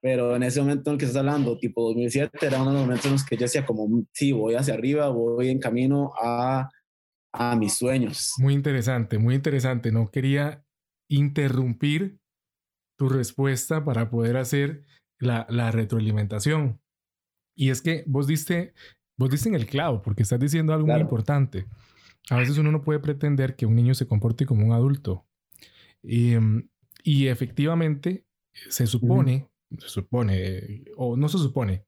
pero 0.00 0.34
en 0.34 0.42
ese 0.42 0.60
momento 0.60 0.90
en 0.90 0.94
el 0.94 0.98
que 0.98 1.04
estás 1.04 1.20
hablando, 1.20 1.58
tipo 1.58 1.82
2007, 1.88 2.38
era 2.40 2.62
uno 2.62 2.70
de 2.70 2.76
los 2.76 2.86
momentos 2.86 3.06
en 3.06 3.12
los 3.12 3.24
que 3.24 3.36
yo 3.36 3.42
decía 3.42 3.66
como, 3.66 4.04
sí, 4.12 4.32
voy 4.32 4.54
hacia 4.54 4.74
arriba, 4.74 5.08
voy 5.08 5.48
en 5.48 5.58
camino 5.58 6.12
a, 6.20 6.68
a 7.32 7.56
mis 7.56 7.74
sueños. 7.74 8.32
Muy 8.38 8.54
interesante, 8.54 9.18
muy 9.18 9.34
interesante. 9.34 9.92
No 9.92 10.10
quería 10.10 10.64
interrumpir 11.08 12.18
tu 12.98 13.08
respuesta 13.08 13.84
para 13.84 14.10
poder 14.10 14.36
hacer 14.36 14.82
la, 15.18 15.46
la 15.48 15.70
retroalimentación. 15.70 16.80
Y 17.56 17.70
es 17.70 17.80
que 17.80 18.04
vos 18.06 18.26
diste, 18.26 18.74
vos 19.16 19.30
diste 19.30 19.48
en 19.48 19.54
el 19.54 19.66
clavo, 19.66 20.02
porque 20.02 20.22
estás 20.22 20.40
diciendo 20.40 20.74
algo 20.74 20.88
muy 20.88 21.00
importante. 21.00 21.66
A 22.30 22.36
veces 22.36 22.58
uno 22.58 22.70
no 22.70 22.82
puede 22.82 22.98
pretender 22.98 23.56
que 23.56 23.66
un 23.66 23.74
niño 23.74 23.94
se 23.94 24.06
comporte 24.06 24.46
como 24.46 24.66
un 24.66 24.72
adulto. 24.72 25.26
Y, 26.02 26.34
em, 26.34 26.68
y 27.02 27.28
efectivamente, 27.28 28.26
se 28.52 28.86
supone, 28.86 29.48
se 29.78 29.88
supone, 29.88 30.84
o 30.96 31.16
no 31.16 31.28
se 31.28 31.38
supone, 31.38 31.84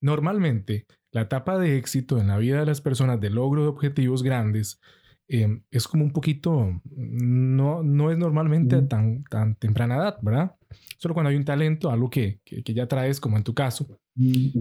normalmente 0.00 0.86
la 1.12 1.22
etapa 1.22 1.58
de 1.58 1.76
éxito 1.76 2.18
en 2.18 2.28
la 2.28 2.38
vida 2.38 2.60
de 2.60 2.66
las 2.66 2.80
personas 2.80 3.20
de 3.20 3.30
logro 3.30 3.62
de 3.62 3.68
objetivos 3.68 4.22
grandes 4.22 4.80
Em, 5.28 5.62
es 5.72 5.88
como 5.88 6.04
un 6.04 6.12
poquito, 6.12 6.80
no, 6.94 7.82
no 7.82 8.10
es 8.12 8.18
normalmente 8.18 8.80
tan, 8.82 9.24
tan 9.24 9.56
temprana 9.56 9.96
edad, 9.96 10.18
¿verdad? 10.22 10.54
Solo 10.98 11.14
cuando 11.14 11.30
hay 11.30 11.36
un 11.36 11.44
talento, 11.44 11.90
algo 11.90 12.08
que, 12.10 12.40
que, 12.44 12.74
ya 12.74 12.86
traes, 12.86 13.18
como 13.18 13.36
en 13.36 13.42
tu 13.42 13.52
caso, 13.52 13.88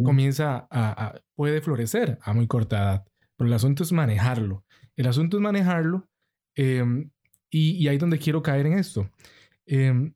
comienza 0.04 0.68
a, 0.72 1.20
puede 1.36 1.62
florecer 1.62 2.18
a 2.22 2.34
muy 2.34 2.48
corta 2.48 2.78
edad. 2.78 3.06
Pero 3.38 3.48
el 3.48 3.54
asunto 3.54 3.84
es 3.84 3.92
manejarlo. 3.92 4.64
El 4.96 5.08
asunto 5.08 5.38
es 5.38 5.44
manejarlo 5.44 6.08
em, 6.56 7.12
y, 7.50 7.72
y, 7.72 7.88
ahí 7.88 7.96
es 7.96 8.02
donde 8.02 8.18
quiero 8.18 8.42
caer 8.42 8.66
en 8.66 8.74
esto. 8.74 9.10
Em, 9.68 10.14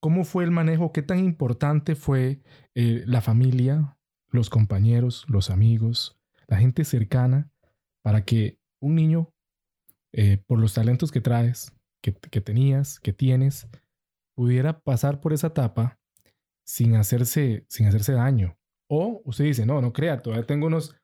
¿Cómo 0.00 0.24
fue 0.24 0.44
el 0.44 0.50
manejo? 0.50 0.92
¿Qué 0.92 1.02
tan 1.02 1.18
importante 1.18 1.94
fue 1.94 2.40
eh, 2.74 3.02
la 3.06 3.20
familia, 3.20 3.98
los 4.30 4.48
compañeros, 4.48 5.26
los 5.28 5.50
amigos, 5.50 6.18
la 6.46 6.56
gente 6.56 6.84
cercana 6.84 7.50
para 8.02 8.24
que 8.24 8.58
un 8.80 8.94
niño 8.94 9.30
eh, 10.12 10.38
por 10.46 10.58
los 10.58 10.74
talentos 10.74 11.12
que 11.12 11.20
traes, 11.20 11.72
que, 12.02 12.12
tenías, 12.40 12.98
que 13.00 13.12
tienes, 13.12 13.68
pudiera 14.36 14.80
pasar 14.80 15.20
por 15.20 15.32
esa 15.32 15.48
etapa 15.48 15.98
sin 16.66 16.96
hacerse, 16.96 17.64
sin 17.68 17.86
hacerse 17.86 18.12
daño. 18.12 18.56
O 18.88 19.22
usted 19.24 19.44
dice, 19.44 19.66
no, 19.66 19.80
no 19.80 19.92
crea, 19.92 20.22
todavía 20.22 20.46
tengo 20.46 20.66
unos 20.66 20.96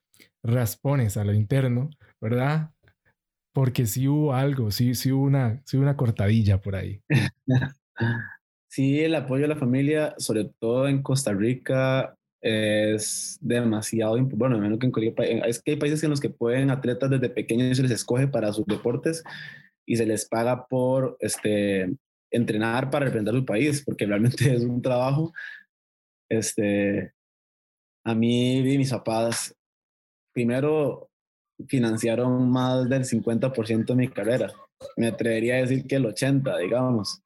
raspones 0.42 1.16
a 1.16 1.24
lo 1.24 1.34
interno, 1.34 1.90
¿verdad? 2.20 2.72
Porque 3.52 3.86
sí 3.86 4.08
hubo 4.08 4.34
algo, 4.34 4.70
sí, 4.70 4.94
sí 4.94 5.12
hubo 5.12 5.24
una, 5.24 5.62
sí 5.64 5.76
una 5.76 5.96
cortadilla 5.96 6.60
por 6.60 6.76
ahí. 6.76 7.02
Sí, 8.68 9.00
el 9.00 9.14
apoyo 9.14 9.46
a 9.46 9.48
la 9.48 9.56
familia, 9.56 10.14
sobre 10.18 10.44
todo 10.44 10.86
en 10.86 11.02
Costa 11.02 11.32
Rica, 11.32 12.14
es 12.40 13.38
demasiado. 13.40 14.16
Bueno, 14.22 14.58
menos 14.58 14.78
que 14.78 14.86
en 14.86 14.92
cualquier 14.92 15.14
país. 15.14 15.42
Es 15.46 15.62
que 15.62 15.72
hay 15.72 15.76
países 15.76 16.02
en 16.04 16.10
los 16.10 16.20
que 16.20 16.30
pueden 16.30 16.70
atletas 16.70 17.10
desde 17.10 17.30
pequeños 17.30 17.76
se 17.76 17.82
les 17.82 17.92
escoge 17.92 18.28
para 18.28 18.52
sus 18.52 18.66
deportes 18.66 19.22
y 19.86 19.96
se 19.96 20.06
les 20.06 20.26
paga 20.26 20.66
por 20.66 21.16
este, 21.20 21.94
entrenar 22.30 22.90
para 22.90 23.06
representar 23.06 23.34
su 23.34 23.44
país, 23.44 23.82
porque 23.84 24.06
realmente 24.06 24.52
es 24.54 24.62
un 24.62 24.82
trabajo. 24.82 25.32
Este, 26.28 27.12
a 28.04 28.14
mí 28.14 28.58
y 28.58 28.78
mis 28.78 28.90
papás, 28.90 29.54
primero 30.32 31.08
financiaron 31.68 32.50
más 32.50 32.88
del 32.88 33.04
50% 33.04 33.86
de 33.86 33.94
mi 33.94 34.08
carrera. 34.08 34.52
Me 34.96 35.06
atrevería 35.06 35.54
a 35.54 35.58
decir 35.58 35.86
que 35.86 35.96
el 35.96 36.04
80%, 36.04 36.58
digamos 36.58 37.22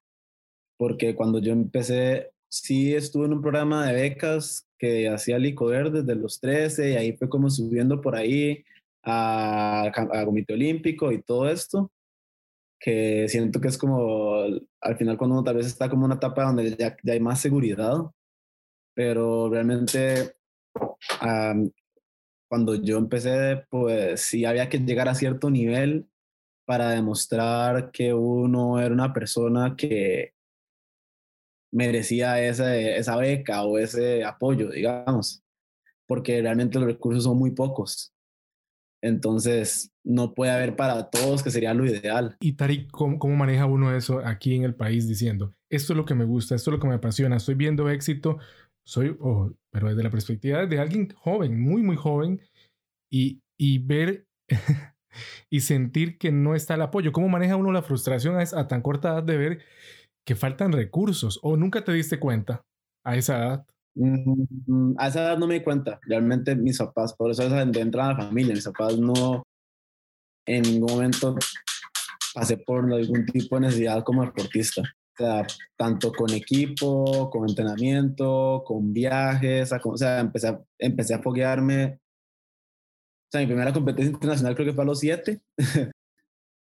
porque 0.80 1.14
cuando 1.14 1.40
yo 1.40 1.52
empecé, 1.52 2.32
sí 2.50 2.94
estuve 2.94 3.26
en 3.26 3.34
un 3.34 3.42
programa 3.42 3.86
de 3.86 3.94
becas 3.94 4.68
que 4.78 5.08
hacía 5.08 5.38
Licoder 5.38 5.90
desde 5.90 6.14
los 6.14 6.40
13 6.40 6.90
y 6.90 6.96
ahí 6.96 7.16
fue 7.16 7.28
como 7.28 7.48
subiendo 7.48 8.00
por 8.00 8.16
ahí 8.16 8.64
a, 9.02 9.84
a 9.86 10.24
Comité 10.24 10.54
Olímpico 10.54 11.12
y 11.12 11.22
todo 11.22 11.48
esto, 11.48 11.92
que 12.78 13.28
siento 13.28 13.60
que 13.60 13.68
es 13.68 13.78
como 13.78 14.42
al 14.80 14.96
final 14.96 15.16
cuando 15.16 15.36
uno 15.36 15.44
tal 15.44 15.56
vez 15.56 15.66
está 15.66 15.88
como 15.88 16.04
una 16.06 16.16
etapa 16.16 16.44
donde 16.44 16.76
ya, 16.76 16.96
ya 17.02 17.12
hay 17.12 17.20
más 17.20 17.40
seguridad, 17.40 17.96
pero 18.94 19.48
realmente 19.48 20.34
cuando 22.48 22.74
yo 22.74 22.98
empecé, 22.98 23.64
pues 23.70 24.22
sí 24.22 24.44
había 24.44 24.68
que 24.68 24.78
llegar 24.78 25.08
a 25.08 25.14
cierto 25.14 25.50
nivel 25.50 26.08
para 26.66 26.90
demostrar 26.90 27.90
que 27.90 28.12
uno 28.14 28.80
era 28.80 28.92
una 28.92 29.12
persona 29.12 29.76
que 29.76 30.34
merecía 31.72 32.42
esa, 32.42 32.76
esa 32.76 33.16
beca 33.16 33.62
o 33.64 33.78
ese 33.78 34.24
apoyo, 34.24 34.70
digamos, 34.70 35.42
porque 36.06 36.40
realmente 36.42 36.78
los 36.78 36.88
recursos 36.88 37.24
son 37.24 37.38
muy 37.38 37.52
pocos. 37.52 38.12
Entonces, 39.02 39.92
no 40.04 40.34
puede 40.34 40.52
haber 40.52 40.76
para 40.76 41.08
todos, 41.08 41.42
que 41.42 41.50
sería 41.50 41.72
lo 41.72 41.86
ideal. 41.86 42.36
Y 42.40 42.52
Tari, 42.52 42.86
¿cómo, 42.88 43.18
¿cómo, 43.18 43.34
maneja 43.34 43.64
uno 43.64 43.96
eso 43.96 44.20
aquí 44.24 44.54
en 44.54 44.64
el 44.64 44.74
país 44.74 45.08
diciendo, 45.08 45.54
esto 45.70 45.94
es 45.94 45.96
lo 45.96 46.04
que 46.04 46.14
me 46.14 46.26
gusta, 46.26 46.54
esto 46.54 46.70
es 46.70 46.74
lo 46.74 46.80
que 46.80 46.88
me 46.88 46.94
apasiona, 46.94 47.36
estoy 47.36 47.54
viendo 47.54 47.88
éxito, 47.88 48.38
soy, 48.84 49.16
pero 49.70 49.88
desde 49.88 50.02
la 50.02 50.10
perspectiva 50.10 50.66
de 50.66 50.78
alguien 50.78 51.14
joven, 51.14 51.58
muy, 51.58 51.82
muy 51.82 51.96
joven, 51.96 52.42
y, 53.10 53.40
y 53.58 53.78
ver 53.78 54.26
y 55.50 55.60
sentir 55.60 56.18
que 56.18 56.32
no 56.32 56.54
está 56.54 56.74
el 56.74 56.82
apoyo. 56.82 57.12
¿Cómo 57.12 57.28
maneja 57.28 57.56
uno 57.56 57.72
la 57.72 57.82
frustración 57.82 58.36
a, 58.36 58.42
a 58.42 58.68
tan 58.68 58.82
corta 58.82 59.10
edad 59.10 59.22
de 59.22 59.36
ver 59.36 59.60
que 60.26 60.34
faltan 60.34 60.72
recursos 60.72 61.40
o 61.42 61.56
nunca 61.56 61.84
te 61.84 61.92
diste 61.92 62.18
cuenta 62.18 62.62
a 63.04 63.16
esa 63.16 63.38
edad? 63.38 63.66
Mm, 63.94 64.94
a 64.98 65.08
esa 65.08 65.22
edad 65.22 65.38
no 65.38 65.46
me 65.46 65.54
di 65.54 65.62
cuenta. 65.62 65.98
Realmente 66.02 66.54
mis 66.54 66.78
papás, 66.78 67.14
por 67.14 67.30
eso 67.30 67.42
es 67.42 67.50
de 67.50 67.84
la 67.92 68.16
familia, 68.16 68.54
mis 68.54 68.64
papás 68.64 68.98
no 68.98 69.42
en 70.46 70.62
ningún 70.62 70.92
momento 70.92 71.36
pasé 72.34 72.56
por 72.56 72.92
algún 72.92 73.26
tipo 73.26 73.56
de 73.56 73.62
necesidad 73.62 74.02
como 74.04 74.24
deportista. 74.24 74.82
O 74.82 75.22
sea, 75.22 75.46
tanto 75.76 76.12
con 76.12 76.32
equipo, 76.32 77.28
con 77.30 77.48
entrenamiento, 77.48 78.62
con 78.64 78.92
viajes, 78.92 79.70
o 79.84 79.96
sea, 79.96 80.20
empecé 80.20 80.48
a, 80.48 80.60
empecé 80.78 81.14
a 81.14 81.22
foguearme. 81.22 81.98
O 83.28 83.30
sea, 83.30 83.40
mi 83.42 83.46
primera 83.46 83.72
competencia 83.72 84.12
internacional 84.12 84.54
creo 84.54 84.66
que 84.66 84.72
fue 84.72 84.84
a 84.84 84.86
los 84.86 85.00
siete. 85.00 85.40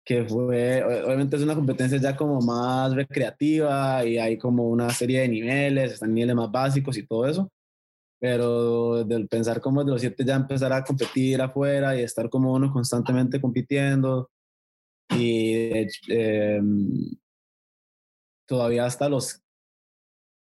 que 0.06 0.24
fue, 0.24 0.84
obviamente 1.04 1.36
es 1.36 1.42
una 1.42 1.56
competencia 1.56 1.98
ya 1.98 2.16
como 2.16 2.40
más 2.40 2.94
recreativa 2.94 4.06
y 4.06 4.20
hay 4.20 4.38
como 4.38 4.70
una 4.70 4.92
serie 4.92 5.22
de 5.22 5.30
niveles, 5.30 5.94
están 5.94 6.14
niveles 6.14 6.36
más 6.36 6.52
básicos 6.52 6.96
y 6.98 7.08
todo 7.08 7.28
eso, 7.28 7.52
pero 8.20 9.04
del 9.04 9.28
pensar 9.28 9.60
como 9.62 9.84
de 9.84 9.92
los 9.92 10.02
siete 10.02 10.24
ya 10.24 10.36
empezar 10.36 10.72
a 10.74 10.84
competir 10.84 11.42
afuera 11.42 11.98
y 11.98 12.04
estar 12.04 12.30
como 12.30 12.54
uno 12.54 12.72
constantemente 12.72 13.42
compitiendo 13.42 14.30
y 15.10 15.72
eh, 16.10 16.62
todavía 18.48 18.86
hasta 18.86 19.10
los 19.10 19.42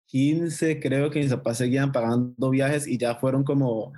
15 0.07 0.79
creo 0.79 1.11
que 1.11 1.19
mis 1.19 1.31
papás 1.31 1.57
seguían 1.57 1.91
pagando 1.91 2.49
viajes 2.49 2.87
y 2.87 2.97
ya 2.97 3.15
fueron 3.15 3.43
como 3.43 3.91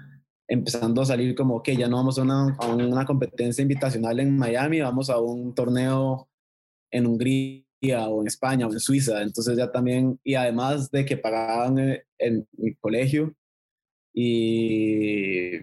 empezando 0.51 1.01
a 1.01 1.05
salir 1.05 1.33
como 1.33 1.63
que 1.63 1.77
ya 1.77 1.87
no 1.87 1.95
vamos 1.95 2.19
a 2.19 2.23
una, 2.23 2.57
a 2.59 2.75
una 2.75 3.05
competencia 3.05 3.61
invitacional 3.61 4.19
en 4.19 4.37
Miami, 4.37 4.81
vamos 4.81 5.09
a 5.09 5.17
un 5.17 5.55
torneo 5.55 6.27
en 6.91 7.05
Hungría 7.05 7.63
o 8.09 8.19
en 8.19 8.27
España 8.27 8.67
o 8.67 8.73
en 8.73 8.81
Suiza. 8.81 9.21
Entonces 9.21 9.57
ya 9.57 9.71
también, 9.71 10.19
y 10.25 10.35
además 10.35 10.91
de 10.91 11.05
que 11.05 11.15
pagaban 11.15 11.79
eh, 11.79 12.03
en 12.17 12.45
mi 12.57 12.75
colegio 12.75 13.33
y 14.13 15.59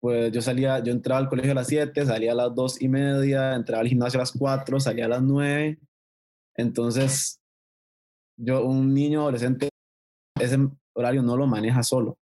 pues 0.00 0.30
yo 0.30 0.42
salía, 0.42 0.80
yo 0.80 0.92
entraba 0.92 1.18
al 1.18 1.30
colegio 1.30 1.52
a 1.52 1.54
las 1.54 1.68
7, 1.68 2.04
salía 2.04 2.32
a 2.32 2.34
las 2.34 2.54
2 2.54 2.82
y 2.82 2.88
media, 2.88 3.54
entraba 3.54 3.80
al 3.80 3.88
gimnasio 3.88 4.18
a 4.20 4.24
las 4.24 4.32
4, 4.32 4.78
salía 4.78 5.06
a 5.06 5.08
las 5.08 5.22
9. 5.22 5.78
Entonces, 6.56 7.40
yo, 8.36 8.62
un 8.66 8.92
niño 8.92 9.22
adolescente, 9.22 9.70
ese 10.38 10.58
horario 10.94 11.22
no 11.22 11.34
lo 11.38 11.46
maneja 11.46 11.82
solo 11.82 12.19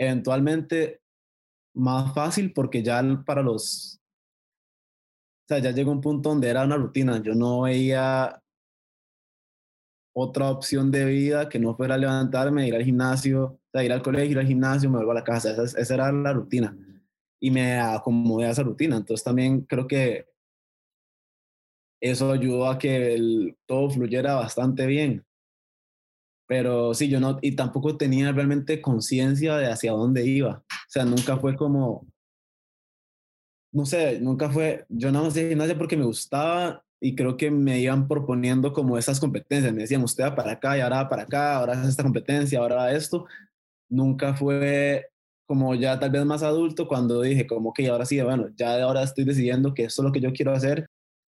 eventualmente 0.00 1.02
más 1.74 2.14
fácil 2.14 2.52
porque 2.54 2.82
ya 2.82 3.02
para 3.26 3.42
los, 3.42 4.00
o 5.44 5.48
sea, 5.48 5.58
ya 5.58 5.72
llegó 5.72 5.92
un 5.92 6.00
punto 6.00 6.30
donde 6.30 6.48
era 6.48 6.64
una 6.64 6.76
rutina, 6.76 7.22
yo 7.22 7.34
no 7.34 7.62
veía 7.62 8.42
otra 10.16 10.50
opción 10.50 10.90
de 10.90 11.04
vida 11.04 11.50
que 11.50 11.58
no 11.58 11.76
fuera 11.76 11.98
levantarme, 11.98 12.66
ir 12.66 12.74
al 12.74 12.82
gimnasio, 12.82 13.44
o 13.44 13.70
sea, 13.72 13.84
ir 13.84 13.92
al 13.92 14.02
colegio, 14.02 14.32
ir 14.32 14.38
al 14.38 14.46
gimnasio, 14.46 14.88
me 14.88 14.96
vuelvo 14.96 15.12
a 15.12 15.16
la 15.16 15.24
casa, 15.24 15.50
esa, 15.50 15.78
esa 15.78 15.94
era 15.94 16.10
la 16.10 16.32
rutina 16.32 16.74
y 17.38 17.50
me 17.50 17.78
acomodé 17.78 18.46
a 18.46 18.50
esa 18.50 18.62
rutina, 18.62 18.96
entonces 18.96 19.22
también 19.22 19.62
creo 19.62 19.86
que 19.86 20.26
eso 22.02 22.32
ayudó 22.32 22.70
a 22.70 22.78
que 22.78 23.54
todo 23.66 23.90
fluyera 23.90 24.34
bastante 24.36 24.86
bien. 24.86 25.26
Pero 26.50 26.94
sí, 26.94 27.08
yo 27.08 27.20
no, 27.20 27.38
y 27.42 27.54
tampoco 27.54 27.96
tenía 27.96 28.32
realmente 28.32 28.82
conciencia 28.82 29.56
de 29.56 29.70
hacia 29.70 29.92
dónde 29.92 30.26
iba. 30.26 30.64
O 30.68 30.88
sea, 30.88 31.04
nunca 31.04 31.36
fue 31.36 31.54
como, 31.54 32.08
no 33.72 33.86
sé, 33.86 34.18
nunca 34.18 34.50
fue, 34.50 34.84
yo 34.88 35.12
no 35.12 35.30
sé 35.30 35.48
gimnasia 35.48 35.78
porque 35.78 35.96
me 35.96 36.04
gustaba 36.04 36.82
y 37.00 37.14
creo 37.14 37.36
que 37.36 37.52
me 37.52 37.78
iban 37.78 38.08
proponiendo 38.08 38.72
como 38.72 38.98
esas 38.98 39.20
competencias. 39.20 39.72
Me 39.72 39.82
decían, 39.82 40.02
usted 40.02 40.24
va 40.24 40.34
para 40.34 40.50
acá 40.54 40.76
y 40.76 40.80
ahora 40.80 41.04
va 41.04 41.08
para 41.08 41.22
acá, 41.22 41.54
ahora 41.54 41.74
hace 41.74 41.88
esta 41.88 42.02
competencia, 42.02 42.58
ahora 42.58 42.92
esto. 42.92 43.26
Nunca 43.88 44.34
fue 44.34 45.06
como 45.46 45.76
ya 45.76 46.00
tal 46.00 46.10
vez 46.10 46.24
más 46.24 46.42
adulto 46.42 46.88
cuando 46.88 47.22
dije 47.22 47.46
como 47.46 47.72
que 47.72 47.88
ahora 47.88 48.06
sí, 48.06 48.20
bueno, 48.22 48.48
ya 48.56 48.82
ahora 48.82 49.04
estoy 49.04 49.22
decidiendo 49.24 49.72
que 49.72 49.84
esto 49.84 50.02
es 50.02 50.06
lo 50.06 50.12
que 50.12 50.20
yo 50.20 50.32
quiero 50.32 50.50
hacer 50.52 50.88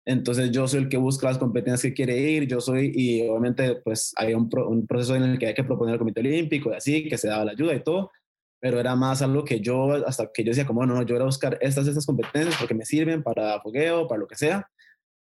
entonces 0.07 0.51
yo 0.51 0.69
soy 0.69 0.83
el 0.83 0.89
que 0.89 0.95
busca 0.95 1.27
las 1.27 1.37
competencias 1.37 1.81
que 1.81 1.93
quiere 1.93 2.17
ir, 2.17 2.47
yo 2.47 2.61
soy, 2.61 2.93
y 2.95 3.27
obviamente 3.27 3.75
pues 3.75 4.13
hay 4.15 4.33
un, 4.33 4.47
proceso 4.87 5.17
en 5.17 5.23
el 5.23 5.37
que 5.37 5.47
hay 5.47 5.53
que 5.53 5.65
proponer 5.65 5.91
al 5.93 5.99
Comité 5.99 6.21
Olímpico 6.21 6.71
y 6.71 6.75
así, 6.75 7.09
que 7.09 7.17
se 7.17 7.27
daba 7.27 7.43
la 7.43 7.51
ayuda 7.51 7.75
y 7.75 7.83
todo, 7.83 8.11
pero 8.61 8.79
era 8.79 8.95
más 8.95 9.21
algo 9.21 9.43
que 9.43 9.59
yo, 9.59 9.91
hasta 10.07 10.31
que 10.33 10.45
yo 10.45 10.51
decía 10.51 10.65
como, 10.65 10.85
no, 10.85 10.95
no, 10.95 11.01
yo 11.01 11.15
voy 11.15 11.23
a 11.23 11.25
buscar 11.25 11.57
estas, 11.59 11.85
estas 11.87 12.05
competencias 12.05 12.55
porque 12.57 12.73
me 12.73 12.85
sirven 12.85 13.21
para 13.21 13.59
fogueo, 13.59 14.07
para 14.07 14.19
lo 14.21 14.27
que 14.27 14.37
sea, 14.37 14.65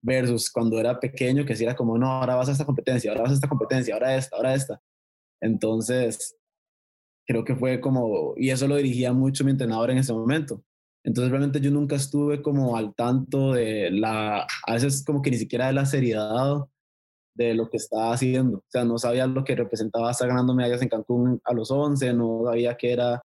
versus 0.03 0.51
cuando 0.51 0.81
era 0.81 0.99
pequeño 0.99 1.45
que 1.47 1.55
si 1.55 1.63
era 1.63 1.77
como, 1.77 1.97
no, 1.97 2.09
ahora 2.09 2.35
vas 2.35 2.49
a 2.49 2.53
esta 2.53 2.67
competencia, 2.67 3.13
ahora 3.13 3.23
vas 3.23 3.31
a 3.31 3.35
esta 3.35 3.49
competencia, 3.49 3.95
ahora 3.95 4.17
esta, 4.17 4.35
ahora 4.35 4.53
esta. 4.53 4.83
Entonces, 5.41 6.37
creo 7.25 7.45
que 7.45 7.55
fue 7.55 7.81
como, 7.81 8.35
y 8.37 8.51
eso 8.51 8.67
lo 8.67 8.75
dirigía 8.75 9.13
mucho 9.13 9.45
mi 9.45 9.53
entrenador 9.53 9.93
en 9.93 9.99
ese 9.99 10.13
momento. 10.13 10.61
Entonces 11.05 11.31
realmente 11.31 11.61
yo 11.61 11.71
nunca 11.71 11.97
estuve 11.97 12.43
como 12.43 12.77
al 12.77 12.95
tanto 12.95 13.53
de 13.53 13.91
la, 13.91 14.47
a 14.67 14.73
veces 14.73 15.05
como 15.05 15.21
que 15.21 15.31
ni 15.31 15.37
siquiera 15.37 15.67
de 15.67 15.73
la 15.73 15.87
seriedad 15.87 16.65
de 17.35 17.55
lo 17.55 17.69
que 17.71 17.79
estaba 17.79 18.13
haciendo. 18.13 18.59
O 18.59 18.65
sea, 18.69 18.85
no 18.85 18.99
sabía 18.99 19.27
lo 19.27 19.45
que 19.45 19.57
representaba 19.57 20.11
estar 20.11 20.29
ganando 20.29 20.55
medallas 20.55 20.83
en 20.83 20.89
Cancún 20.89 21.41
a 21.45 21.55
los 21.55 21.71
11, 21.71 22.13
no 22.15 22.43
sabía 22.47 22.77
que 22.77 22.93
era 22.93 23.23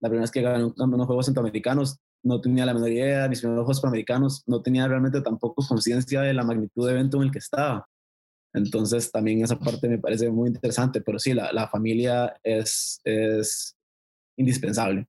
la 0.00 0.08
primera 0.08 0.22
vez 0.22 0.30
que 0.30 0.42
gané 0.42 0.64
unos 0.76 1.06
Juegos 1.06 1.26
Centroamericanos, 1.26 1.98
no 2.22 2.40
tenía 2.40 2.66
la 2.66 2.74
menor 2.74 2.90
idea, 2.90 3.28
mis 3.28 3.40
primeros 3.40 3.64
Juegos 3.64 3.80
Panamericanos, 3.80 4.42
no 4.46 4.60
tenía 4.62 4.86
realmente 4.88 5.20
tampoco 5.22 5.64
conciencia 5.66 6.20
de 6.22 6.34
la 6.34 6.44
magnitud 6.44 6.86
de 6.86 6.92
evento 6.92 7.18
en 7.18 7.24
el 7.24 7.30
que 7.30 7.38
estaba. 7.38 7.88
Entonces 8.52 9.10
también 9.10 9.42
esa 9.42 9.58
parte 9.58 9.88
me 9.88 9.98
parece 9.98 10.30
muy 10.30 10.48
interesante, 10.48 11.00
pero 11.00 11.18
sí, 11.18 11.34
la, 11.34 11.52
la 11.52 11.68
familia 11.68 12.34
es, 12.42 13.00
es 13.04 13.76
indispensable 14.36 15.06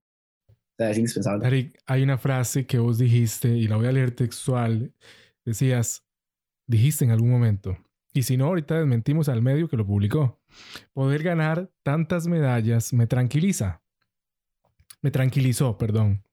es 0.78 0.98
indispensable. 0.98 1.72
Hay 1.86 2.02
una 2.02 2.18
frase 2.18 2.66
que 2.66 2.78
vos 2.78 2.98
dijiste 2.98 3.48
y 3.48 3.66
la 3.66 3.76
voy 3.76 3.86
a 3.86 3.92
leer 3.92 4.12
textual. 4.12 4.92
Decías, 5.44 6.04
dijiste 6.66 7.04
en 7.04 7.10
algún 7.10 7.30
momento, 7.30 7.76
Y 8.14 8.22
si 8.22 8.36
no, 8.36 8.46
ahorita 8.46 8.78
desmentimos 8.78 9.28
al 9.28 9.42
medio 9.42 9.68
que 9.68 9.76
lo 9.76 9.86
publicó. 9.86 10.40
Poder 10.92 11.22
ganar 11.22 11.70
tantas 11.82 12.26
medallas 12.26 12.92
me 12.92 13.06
tranquiliza. 13.06 13.82
Me 15.02 15.10
tranquilizó, 15.10 15.78
perdón. 15.78 16.24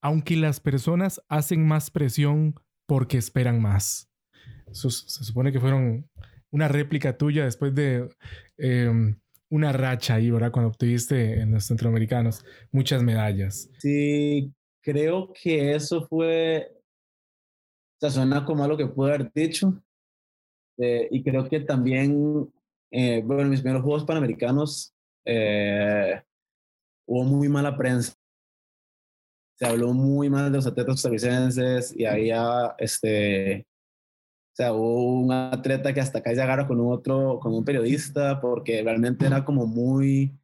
Aunque 0.00 0.36
las 0.36 0.60
personas 0.60 1.20
hacen 1.28 1.66
más 1.66 1.90
presión 1.90 2.54
porque 2.86 3.18
esperan 3.18 3.60
más. 3.60 4.10
se 4.72 4.90
supone 4.90 5.52
que 5.52 5.60
fueron 5.60 6.08
una 6.50 6.68
réplica 6.68 7.16
tuya 7.16 7.44
después 7.44 7.74
de 7.74 8.08
em, 8.58 9.18
una 9.50 9.72
racha 9.72 10.14
ahí, 10.14 10.30
¿verdad? 10.30 10.50
Cuando 10.50 10.70
obtuviste 10.70 11.40
en 11.40 11.52
los 11.52 11.64
centroamericanos 11.64 12.44
muchas 12.72 13.02
medallas. 13.02 13.70
Sí, 13.78 14.52
creo 14.80 15.32
que 15.32 15.74
eso 15.74 16.06
fue, 16.06 16.70
o 16.72 18.00
sea, 18.00 18.10
suena 18.10 18.44
como 18.44 18.64
algo 18.64 18.76
que 18.76 18.86
pude 18.86 19.14
haber 19.14 19.32
dicho. 19.32 19.82
Eh, 20.78 21.08
y 21.10 21.22
creo 21.22 21.48
que 21.48 21.60
también, 21.60 22.52
eh, 22.90 23.22
bueno, 23.24 23.42
en 23.42 23.50
mis 23.50 23.60
primeros 23.60 23.82
Juegos 23.82 24.04
Panamericanos 24.04 24.94
eh, 25.24 26.22
hubo 27.06 27.24
muy 27.24 27.48
mala 27.48 27.76
prensa. 27.76 28.14
Se 29.54 29.66
habló 29.66 29.94
muy 29.94 30.28
mal 30.28 30.52
de 30.52 30.58
los 30.58 30.66
atletas 30.66 30.96
costarricenses 30.96 31.94
y 31.96 32.04
había, 32.04 32.74
este, 32.78 33.66
o 34.56 34.62
sea, 34.62 34.72
hubo 34.72 35.20
un 35.20 35.30
atleta 35.32 35.92
que 35.92 36.00
hasta 36.00 36.22
casi 36.22 36.36
se 36.36 36.42
agarra 36.42 36.66
con 36.66 36.80
un 36.80 36.90
otro, 36.90 37.38
con 37.42 37.52
un 37.52 37.62
periodista, 37.62 38.40
porque 38.40 38.82
realmente 38.82 39.26
era 39.26 39.44
como 39.44 39.66
muy, 39.66 40.34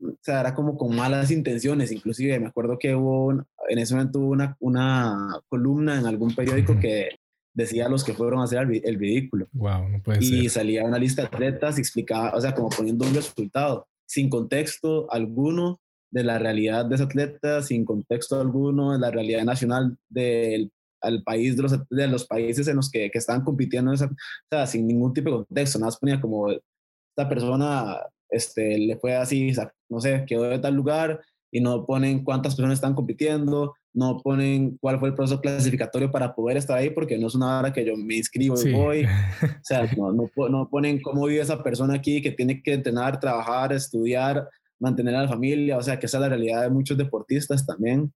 o 0.00 0.14
sea, 0.20 0.38
era 0.38 0.54
como 0.54 0.78
con 0.78 0.94
malas 0.94 1.32
intenciones, 1.32 1.90
inclusive 1.90 2.38
me 2.38 2.46
acuerdo 2.46 2.78
que 2.78 2.94
hubo, 2.94 3.32
en 3.32 3.78
ese 3.78 3.94
momento 3.94 4.20
hubo 4.20 4.28
una, 4.28 4.56
una 4.60 5.40
columna 5.48 5.98
en 5.98 6.06
algún 6.06 6.32
periódico 6.32 6.78
que 6.78 7.18
decía 7.54 7.86
a 7.86 7.88
los 7.88 8.04
que 8.04 8.14
fueron 8.14 8.38
a 8.38 8.44
hacer 8.44 8.60
el, 8.60 8.98
ridículo. 9.00 9.48
Wow, 9.50 9.88
no 9.88 10.00
puede 10.00 10.24
y 10.24 10.48
salía 10.48 10.84
una 10.84 10.98
lista 10.98 11.22
de 11.22 11.26
atletas 11.26 11.76
y 11.76 11.80
explicaba, 11.80 12.36
o 12.36 12.40
sea, 12.40 12.54
como 12.54 12.68
poniendo 12.68 13.04
un 13.04 13.14
resultado, 13.14 13.88
sin 14.06 14.30
contexto 14.30 15.10
alguno 15.10 15.80
de 16.12 16.22
la 16.22 16.38
realidad 16.38 16.86
de 16.86 16.94
ese 16.94 17.02
atleta, 17.02 17.62
sin 17.62 17.84
contexto 17.84 18.40
alguno 18.40 18.92
de 18.92 19.00
la 19.00 19.10
realidad 19.10 19.42
nacional 19.42 19.98
del 20.08 20.70
al 21.02 21.22
país 21.22 21.56
de 21.56 21.62
los, 21.62 21.88
de 21.88 22.08
los 22.08 22.26
países 22.26 22.68
en 22.68 22.76
los 22.76 22.90
que, 22.90 23.10
que 23.10 23.18
estaban 23.18 23.42
compitiendo, 23.42 23.92
o 23.92 23.96
sea, 23.96 24.66
sin 24.66 24.86
ningún 24.86 25.12
tipo 25.12 25.30
de 25.30 25.36
contexto, 25.36 25.78
nada 25.78 25.88
más 25.88 25.98
ponía 25.98 26.20
como 26.20 26.50
esta 26.50 27.28
persona 27.28 28.00
este, 28.30 28.78
le 28.78 28.96
fue 28.96 29.14
así, 29.14 29.52
no 29.88 30.00
sé, 30.00 30.24
quedó 30.26 30.44
de 30.44 30.58
tal 30.58 30.74
lugar 30.74 31.20
y 31.50 31.60
no 31.60 31.84
ponen 31.84 32.24
cuántas 32.24 32.54
personas 32.54 32.78
están 32.78 32.94
compitiendo, 32.94 33.74
no 33.92 34.18
ponen 34.22 34.78
cuál 34.80 34.98
fue 34.98 35.10
el 35.10 35.14
proceso 35.14 35.40
clasificatorio 35.40 36.10
para 36.10 36.34
poder 36.34 36.56
estar 36.56 36.78
ahí, 36.78 36.88
porque 36.88 37.18
no 37.18 37.26
es 37.26 37.34
una 37.34 37.58
hora 37.58 37.72
que 37.72 37.84
yo 37.84 37.94
me 37.94 38.16
inscribo 38.16 38.60
y 38.60 38.72
voy. 38.72 39.04
O 39.42 39.64
sea, 39.64 39.86
no, 39.96 40.12
no, 40.12 40.30
no, 40.48 40.68
ponen 40.70 41.00
cómo 41.02 41.26
vive 41.26 41.42
esa 41.42 41.62
persona 41.62 41.94
aquí 41.94 42.22
que 42.22 42.32
tiene 42.32 42.62
que 42.62 42.72
entrenar, 42.72 43.20
trabajar, 43.20 43.72
estudiar, 43.72 44.48
mantener 44.80 45.14
a 45.14 45.22
la 45.22 45.28
familia. 45.28 45.76
O 45.76 45.82
sea, 45.82 45.98
que 45.98 46.06
esa 46.06 46.16
es 46.16 46.22
la 46.22 46.30
realidad 46.30 46.62
de 46.62 46.70
muchos 46.70 46.96
deportistas 46.96 47.66
también. 47.66 48.12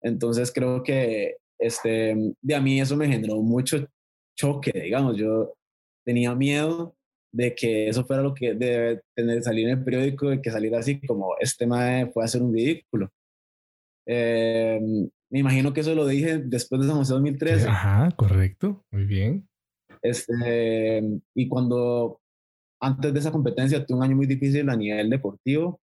Entonces 0.00 0.50
creo 0.50 0.82
que 0.82 1.36
este, 1.58 2.34
de 2.40 2.54
a 2.54 2.60
mí 2.60 2.80
eso 2.80 2.96
me 2.96 3.08
generó 3.08 3.36
mucho 3.42 3.86
choque, 4.36 4.72
digamos, 4.72 5.16
yo 5.16 5.54
tenía 6.04 6.34
miedo 6.34 6.94
de 7.32 7.54
que 7.54 7.88
eso 7.88 8.04
fuera 8.04 8.22
lo 8.22 8.34
que 8.34 8.54
debe 8.54 9.02
tener 9.14 9.42
salir 9.42 9.68
en 9.68 9.78
el 9.78 9.84
periódico 9.84 10.32
y 10.32 10.40
que 10.40 10.50
saliera 10.50 10.78
así 10.78 11.00
como 11.00 11.34
este 11.40 11.66
mae 11.66 12.10
a 12.14 12.24
hacer 12.24 12.42
un 12.42 12.54
ridículo. 12.54 13.10
Eh, 14.06 14.80
me 15.30 15.38
imagino 15.40 15.72
que 15.72 15.80
eso 15.80 15.94
lo 15.94 16.06
dije 16.06 16.38
después 16.38 16.80
de 16.80 16.88
San 16.88 16.96
José 16.96 17.14
2013. 17.14 17.68
Ajá, 17.68 18.10
correcto, 18.16 18.84
muy 18.90 19.04
bien. 19.04 19.48
Este, 20.02 21.02
y 21.34 21.48
cuando 21.48 22.20
antes 22.80 23.12
de 23.12 23.18
esa 23.18 23.32
competencia 23.32 23.84
tuve 23.84 23.98
un 23.98 24.04
año 24.04 24.16
muy 24.16 24.26
difícil 24.26 24.68
a 24.68 24.76
nivel 24.76 25.10
deportivo. 25.10 25.80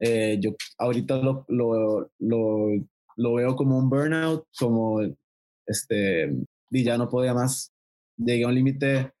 Eh, 0.00 0.38
yo 0.40 0.54
ahorita 0.78 1.16
lo, 1.18 1.44
lo, 1.48 2.10
lo, 2.18 2.68
lo 3.16 3.34
veo 3.34 3.56
como 3.56 3.78
un 3.78 3.88
burnout, 3.88 4.46
como 4.58 5.00
este, 5.66 6.32
y 6.70 6.84
ya 6.84 6.98
no 6.98 7.08
podía 7.08 7.34
más. 7.34 7.72
Llegué 8.16 8.44
a 8.44 8.48
un 8.48 8.54
límite 8.54 9.12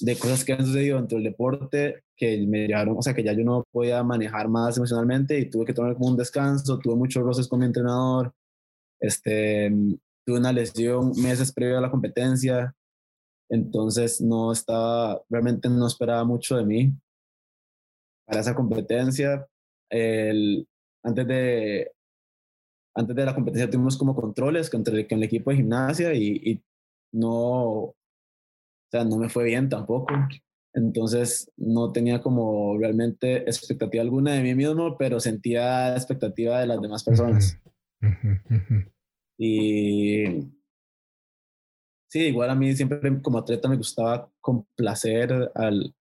de 0.00 0.18
cosas 0.18 0.44
que 0.44 0.52
han 0.52 0.64
sucedido 0.66 0.98
dentro 0.98 1.16
del 1.16 1.24
deporte 1.24 2.04
que 2.16 2.46
me 2.46 2.66
llevaron, 2.66 2.96
o 2.96 3.02
sea, 3.02 3.14
que 3.14 3.22
ya 3.22 3.32
yo 3.32 3.44
no 3.44 3.64
podía 3.70 4.02
manejar 4.02 4.48
más 4.48 4.76
emocionalmente 4.76 5.38
y 5.38 5.50
tuve 5.50 5.66
que 5.66 5.74
tomar 5.74 5.94
como 5.94 6.08
un 6.08 6.16
descanso, 6.16 6.78
tuve 6.78 6.96
muchos 6.96 7.22
roces 7.22 7.46
con 7.46 7.60
mi 7.60 7.66
entrenador, 7.66 8.32
este, 9.00 9.70
tuve 10.24 10.38
una 10.38 10.52
lesión 10.52 11.12
meses 11.20 11.52
previo 11.52 11.78
a 11.78 11.82
la 11.82 11.90
competencia, 11.90 12.74
entonces 13.50 14.20
no 14.20 14.52
estaba, 14.52 15.20
realmente 15.28 15.68
no 15.68 15.86
esperaba 15.86 16.24
mucho 16.24 16.56
de 16.56 16.64
mí 16.64 16.92
para 18.26 18.40
esa 18.40 18.54
competencia. 18.54 19.46
El, 19.90 20.66
antes 21.04 21.26
de, 21.26 21.92
antes 22.96 23.14
de 23.14 23.24
la 23.24 23.34
competencia 23.34 23.70
tuvimos 23.70 23.96
como 23.96 24.16
controles 24.16 24.70
con 24.70 24.82
el, 24.86 25.06
con 25.06 25.18
el 25.18 25.24
equipo 25.24 25.50
de 25.50 25.56
gimnasia 25.56 26.14
y, 26.14 26.40
y, 26.44 26.62
no, 27.12 27.64
o 27.74 27.96
sea, 28.90 29.04
no 29.04 29.18
me 29.18 29.28
fue 29.28 29.44
bien 29.44 29.68
tampoco. 29.68 30.14
Entonces 30.72 31.50
no 31.56 31.92
tenía 31.92 32.20
como 32.20 32.76
realmente 32.78 33.38
expectativa 33.42 34.02
alguna 34.02 34.32
de 34.32 34.42
mí 34.42 34.54
mismo, 34.54 34.96
pero 34.98 35.20
sentía 35.20 35.94
expectativa 35.94 36.60
de 36.60 36.66
las 36.66 36.80
demás 36.80 37.04
personas. 37.04 37.58
Y 39.38 40.24
sí, 42.08 42.20
igual 42.20 42.50
a 42.50 42.54
mí 42.54 42.74
siempre 42.74 43.22
como 43.22 43.38
atleta 43.38 43.68
me 43.68 43.76
gustaba 43.76 44.30
complacer 44.40 45.50
al, 45.54 45.94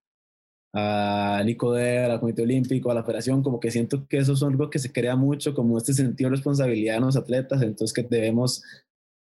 al 0.77 1.49
ICODER, 1.49 2.11
al 2.11 2.19
Comité 2.19 2.41
Olímpico, 2.41 2.91
a 2.91 2.93
la 2.93 3.03
Federación, 3.05 3.41
como 3.41 3.61
que 3.61 3.71
siento 3.71 4.05
que 4.09 4.17
eso 4.17 4.33
es 4.33 4.43
algo 4.43 4.69
que 4.69 4.77
se 4.77 4.91
crea 4.91 5.15
mucho, 5.15 5.53
como 5.53 5.77
este 5.77 5.93
sentido 5.93 6.29
de 6.29 6.35
responsabilidad 6.35 6.97
en 6.97 7.05
los 7.05 7.15
atletas, 7.15 7.61
entonces 7.61 7.93
que 7.93 8.03
debemos 8.03 8.61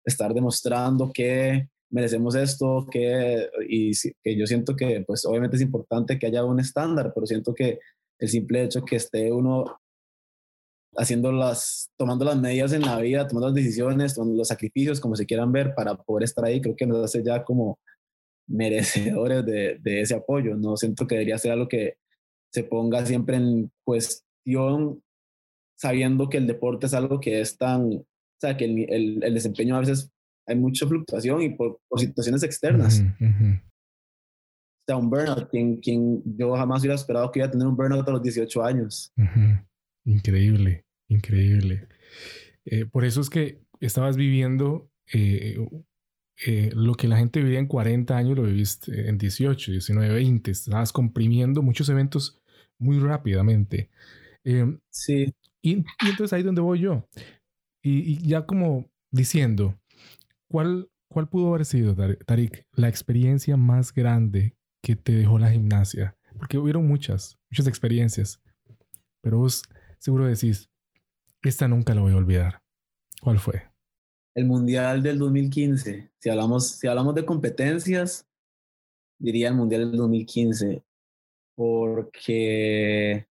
estar 0.04 0.34
demostrando 0.34 1.10
que 1.14 1.70
merecemos 1.90 2.36
esto, 2.36 2.86
que, 2.92 3.48
y 3.70 3.92
que 4.22 4.38
yo 4.38 4.46
siento 4.46 4.76
que 4.76 5.06
pues 5.08 5.26
obviamente 5.26 5.56
es 5.56 5.62
importante 5.62 6.20
que 6.20 6.28
haya 6.28 6.44
un 6.44 6.60
estándar, 6.60 7.14
pero 7.16 7.26
siento 7.26 7.54
que 7.54 7.80
el 8.20 8.28
simple 8.28 8.64
hecho 8.64 8.84
que 8.84 8.98
esté 8.98 9.32
uno 9.32 9.80
haciendo 10.98 11.32
las, 11.32 11.92
tomando 11.98 12.26
las 12.26 12.38
medidas 12.38 12.74
en 12.74 12.82
la 12.82 13.00
vida, 13.00 13.26
tomando 13.26 13.48
las 13.48 13.56
decisiones, 13.56 14.16
tomando 14.16 14.36
los 14.36 14.50
sacrificios, 14.50 15.00
como 15.00 15.16
se 15.16 15.26
quieran 15.26 15.54
ver, 15.54 15.74
para 15.76 15.96
poder 15.96 16.26
estar 16.26 16.44
ahí, 16.44 16.60
creo 16.60 16.76
que 16.76 16.88
nos 16.88 17.02
hace 17.06 17.24
ya 17.24 17.46
como 17.46 17.80
merecedores 18.48 19.46
de, 19.46 19.78
de, 19.82 20.02
ese 20.02 20.16
apoyo. 20.16 20.56
No 20.56 20.78
siento 20.78 21.06
que 21.06 21.16
debería 21.16 21.38
ser 21.38 21.52
algo 21.52 21.68
que 21.68 21.98
se 22.52 22.64
ponga 22.64 23.06
siempre 23.06 23.38
en 23.38 23.72
cuestión, 23.84 25.04
sabiendo 25.78 26.30
que 26.30 26.38
el 26.38 26.48
deporte 26.48 26.88
es 26.88 26.94
algo 26.94 27.20
que 27.20 27.42
es 27.42 27.58
tan, 27.58 27.84
o 27.94 28.06
sea, 28.40 28.58
que 28.58 28.66
el, 28.66 29.24
el, 29.24 29.34
desempeño 29.34 29.76
a 29.76 29.82
veces 29.82 30.12
hay 30.48 30.56
mucha 30.56 30.88
fluctuación 30.88 31.42
y 31.42 31.50
por, 31.50 31.80
por 31.88 32.00
situaciones 32.00 32.44
externas. 32.44 33.04
O 33.20 34.84
sea, 34.88 34.98
un 34.98 35.10
burnout, 35.10 35.50
quien, 35.50 35.78
quien 35.78 36.24
yo 36.38 36.56
jamás 36.56 36.82
hubiera 36.82 36.96
esperado 36.96 37.30
que 37.32 37.40
iba 37.40 37.48
a 37.48 37.52
tener 37.52 37.68
un 37.68 37.76
burnout 37.76 38.08
a 38.08 38.12
los 38.12 38.24
18 38.24 38.64
años. 38.64 39.12
Increíble, 40.06 40.86
increíble. 41.10 41.90
Eh, 42.64 42.86
por 42.86 43.04
eso 43.04 43.20
es 43.20 43.30
que 43.30 43.62
estabas 43.82 44.16
viviendo 44.16 44.90
eh, 45.14 45.58
eh, 46.46 46.70
lo 46.74 46.94
que 46.94 47.08
la 47.08 47.18
gente 47.18 47.42
vivía 47.42 47.60
en 47.60 47.68
40 47.68 48.16
años 48.16 48.38
lo 48.38 48.44
viviste 48.44 49.10
en 49.10 49.18
18, 49.18 49.72
19, 49.72 50.14
20. 50.14 50.52
Estabas 50.52 50.94
comprimiendo 50.94 51.62
muchos 51.62 51.90
eventos 51.90 52.40
muy 52.78 53.00
rápidamente. 53.00 53.90
Em, 54.44 54.80
sí. 54.90 55.34
Y, 55.62 55.84
entonces 56.08 56.34
ahí 56.34 56.42
es 56.42 56.46
donde 56.46 56.62
voy 56.62 56.80
yo. 56.80 57.08
Y, 57.82 58.26
ya 58.28 58.46
como 58.46 58.90
diciendo, 59.12 59.80
¿cuál, 60.48 60.90
¿cuál 61.10 61.28
pudo 61.30 61.50
haber 61.50 61.66
sido, 61.66 61.96
Tarik, 62.26 62.66
la 62.74 62.90
experiencia 62.90 63.58
más 63.58 63.94
grande 63.94 64.56
que 64.84 64.96
te 64.96 65.14
dejó 65.14 65.40
la 65.40 65.52
gimnasia? 65.52 66.16
Porque 66.38 66.58
hubieron 66.58 66.88
muchas, 66.88 67.40
muchas 67.50 67.68
experiencias. 67.68 68.42
Pero 69.22 69.40
vos 69.40 69.64
seguro 70.00 70.26
decís, 70.26 70.70
esta 71.42 71.68
nunca 71.68 71.96
la 71.96 72.02
voy 72.02 72.14
a 72.14 72.18
olvidar. 72.18 72.62
¿Cuál 73.22 73.40
fue? 73.40 73.67
El 74.38 74.46
Mundial 74.46 75.02
del 75.02 75.18
2015. 75.18 76.12
Si 76.20 76.30
hablamos, 76.30 76.68
si 76.68 76.88
hablamos 76.88 77.16
de 77.16 77.26
competencias, 77.26 78.28
diría 79.18 79.48
el 79.48 79.56
Mundial 79.56 79.90
del 79.90 79.98
2015, 79.98 80.84
porque 81.56 83.28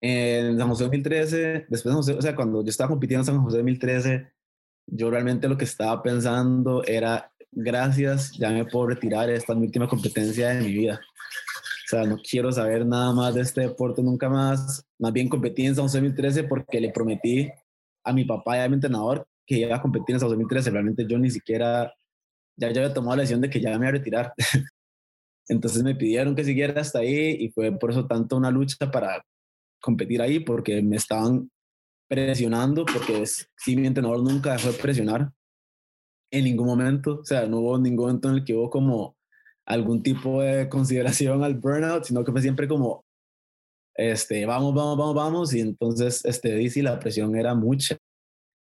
en 0.00 0.58
San 0.58 0.68
José 0.68 0.84
2013, 0.84 1.66
después 1.68 2.04
de 2.04 2.14
o 2.14 2.20
sea, 2.20 2.34
cuando 2.34 2.64
yo 2.64 2.68
estaba 2.68 2.88
compitiendo 2.88 3.20
en 3.20 3.26
San 3.26 3.44
José 3.44 3.58
2013, 3.58 4.32
yo 4.88 5.08
realmente 5.08 5.48
lo 5.48 5.56
que 5.56 5.66
estaba 5.66 6.02
pensando 6.02 6.82
era, 6.84 7.32
gracias, 7.52 8.32
ya 8.32 8.50
me 8.50 8.64
puedo 8.64 8.88
retirar, 8.88 9.30
esta 9.30 9.54
mi 9.54 9.66
última 9.66 9.86
competencia 9.86 10.48
de 10.48 10.62
mi 10.62 10.72
vida. 10.72 11.00
O 11.84 11.88
sea, 11.90 12.06
no 12.06 12.18
quiero 12.18 12.50
saber 12.50 12.84
nada 12.84 13.12
más 13.12 13.36
de 13.36 13.42
este 13.42 13.60
deporte 13.60 14.02
nunca 14.02 14.28
más. 14.28 14.84
Más 14.98 15.12
bien 15.12 15.28
competí 15.28 15.66
en 15.66 15.76
San 15.76 15.84
José 15.84 15.98
2013 15.98 16.44
porque 16.44 16.80
le 16.80 16.90
prometí 16.90 17.52
a 18.04 18.12
mi 18.12 18.24
papá 18.24 18.56
y 18.56 18.60
a 18.60 18.68
mi 18.68 18.74
entrenador 18.74 19.26
que 19.46 19.58
iba 19.58 19.76
a 19.76 19.82
competir 19.82 20.16
en 20.16 20.20
2013. 20.20 20.70
Realmente 20.70 21.06
yo 21.08 21.18
ni 21.18 21.30
siquiera 21.30 21.92
ya 22.60 22.70
yo 22.70 22.82
había 22.82 22.94
tomado 22.94 23.16
la 23.16 23.22
decisión 23.22 23.40
de 23.40 23.50
que 23.50 23.60
ya 23.60 23.70
me 23.70 23.86
iba 23.86 23.88
a 23.88 23.92
retirar. 23.92 24.34
Entonces 25.48 25.82
me 25.82 25.94
pidieron 25.94 26.36
que 26.36 26.44
siguiera 26.44 26.80
hasta 26.80 27.00
ahí 27.00 27.36
y 27.40 27.50
fue 27.50 27.76
por 27.76 27.90
eso 27.90 28.06
tanto 28.06 28.36
una 28.36 28.50
lucha 28.50 28.90
para 28.90 29.24
competir 29.80 30.20
ahí, 30.20 30.40
porque 30.40 30.82
me 30.82 30.96
estaban 30.96 31.50
presionando, 32.08 32.84
porque 32.84 33.24
sí, 33.24 33.76
mi 33.76 33.86
entrenador 33.86 34.22
nunca 34.22 34.52
dejó 34.52 34.72
de 34.72 34.78
presionar 34.78 35.32
en 36.30 36.44
ningún 36.44 36.66
momento. 36.66 37.20
O 37.20 37.24
sea, 37.24 37.46
no 37.46 37.60
hubo 37.60 37.78
ningún 37.78 38.06
momento 38.06 38.28
en 38.28 38.34
el 38.36 38.44
que 38.44 38.54
hubo 38.54 38.68
como 38.68 39.16
algún 39.66 40.02
tipo 40.02 40.42
de 40.42 40.68
consideración 40.68 41.42
al 41.42 41.54
burnout, 41.54 42.04
sino 42.04 42.24
que 42.24 42.32
fue 42.32 42.42
siempre 42.42 42.68
como, 42.68 43.04
este, 44.00 44.46
vamos, 44.46 44.74
vamos, 44.74 44.96
vamos, 44.96 45.14
vamos. 45.14 45.54
Y 45.54 45.60
entonces, 45.60 46.24
este, 46.24 46.54
dice, 46.56 46.82
la 46.82 46.98
presión 46.98 47.36
era 47.36 47.54
mucha. 47.54 47.98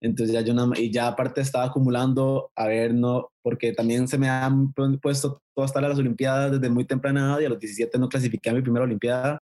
Entonces 0.00 0.32
ya 0.34 0.40
yo 0.40 0.54
y 0.76 0.90
ya 0.90 1.08
aparte 1.08 1.40
estaba 1.40 1.64
acumulando, 1.64 2.50
a 2.54 2.66
ver, 2.68 2.94
no, 2.94 3.30
porque 3.42 3.72
también 3.72 4.08
se 4.08 4.18
me 4.18 4.28
han 4.28 4.72
puesto 4.72 5.42
todas 5.54 5.74
las 5.74 5.98
Olimpiadas 5.98 6.52
desde 6.52 6.70
muy 6.70 6.84
temprana 6.86 7.38
y 7.40 7.44
a 7.44 7.48
los 7.48 7.58
17 7.58 7.98
no 7.98 8.08
clasifiqué 8.08 8.50
a 8.50 8.54
mi 8.54 8.62
primera 8.62 8.84
Olimpiada. 8.84 9.38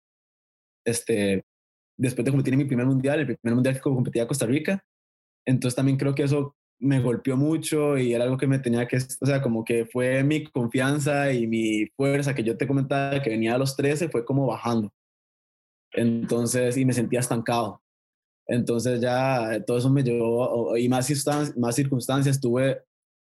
Este, 0.86 1.42
después 1.98 2.24
de 2.24 2.30
competir 2.30 2.54
en 2.54 2.60
mi 2.60 2.64
primer 2.64 2.86
mundial, 2.86 3.20
el 3.20 3.36
primer 3.38 3.54
mundial 3.54 3.74
que 3.74 3.80
competía 3.80 4.22
a 4.24 4.28
Costa 4.28 4.46
Rica. 4.46 4.82
Entonces 5.46 5.76
también 5.76 5.98
creo 5.98 6.14
que 6.14 6.22
eso 6.22 6.54
me 6.80 7.00
golpeó 7.00 7.36
mucho 7.36 7.98
y 7.98 8.14
era 8.14 8.24
algo 8.24 8.38
que 8.38 8.46
me 8.46 8.58
tenía 8.58 8.88
que, 8.88 8.96
o 8.96 9.26
sea, 9.26 9.42
como 9.42 9.64
que 9.64 9.86
fue 9.86 10.24
mi 10.24 10.44
confianza 10.44 11.32
y 11.32 11.46
mi 11.46 11.86
fuerza 11.96 12.34
que 12.34 12.44
yo 12.44 12.56
te 12.56 12.66
comentaba 12.66 13.22
que 13.22 13.30
venía 13.30 13.54
a 13.54 13.58
los 13.58 13.76
13 13.76 14.08
fue 14.08 14.24
como 14.24 14.46
bajando. 14.46 14.90
Entonces, 15.92 16.76
y 16.76 16.84
me 16.84 16.92
sentía 16.92 17.20
estancado. 17.20 17.82
Entonces 18.46 19.00
ya 19.00 19.62
todo 19.66 19.78
eso 19.78 19.90
me 19.90 20.02
llevó, 20.02 20.76
y 20.76 20.88
más, 20.88 21.06
circunstancias, 21.06 22.40
tuve 22.40 22.82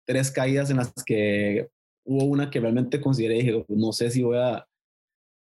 tres 0.06 0.32
caídas 0.32 0.70
en 0.70 0.78
las 0.78 0.94
que 1.06 1.70
hubo 2.06 2.26
una 2.26 2.50
que 2.50 2.60
realmente 2.60 3.02
consideré, 3.02 3.36
dije, 3.36 3.66
no 3.68 3.92
sé 3.92 4.12
si 4.12 4.24
voy 4.24 4.38
a 4.38 4.66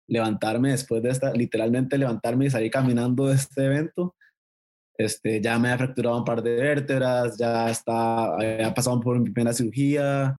levantarme 0.08 0.72
después 0.72 1.04
de 1.04 1.10
esta, 1.10 1.32
literalmente 1.34 1.98
levantarme 1.98 2.46
y 2.46 2.50
salir 2.50 2.72
caminando 2.72 3.28
de 3.28 3.36
este 3.36 3.66
evento. 3.66 4.16
Este, 4.98 5.40
ya 5.40 5.58
me 5.60 5.70
había 5.70 5.86
fracturado 5.86 6.18
un 6.18 6.26
par 6.26 6.44
de 6.44 6.56
vértebras, 6.56 7.38
ya 7.38 7.70
está, 7.70 8.34
había 8.36 8.74
pasado 8.74 9.00
por 9.00 9.18
mi 9.20 9.30
primera 9.30 9.54
cirugía, 9.54 10.36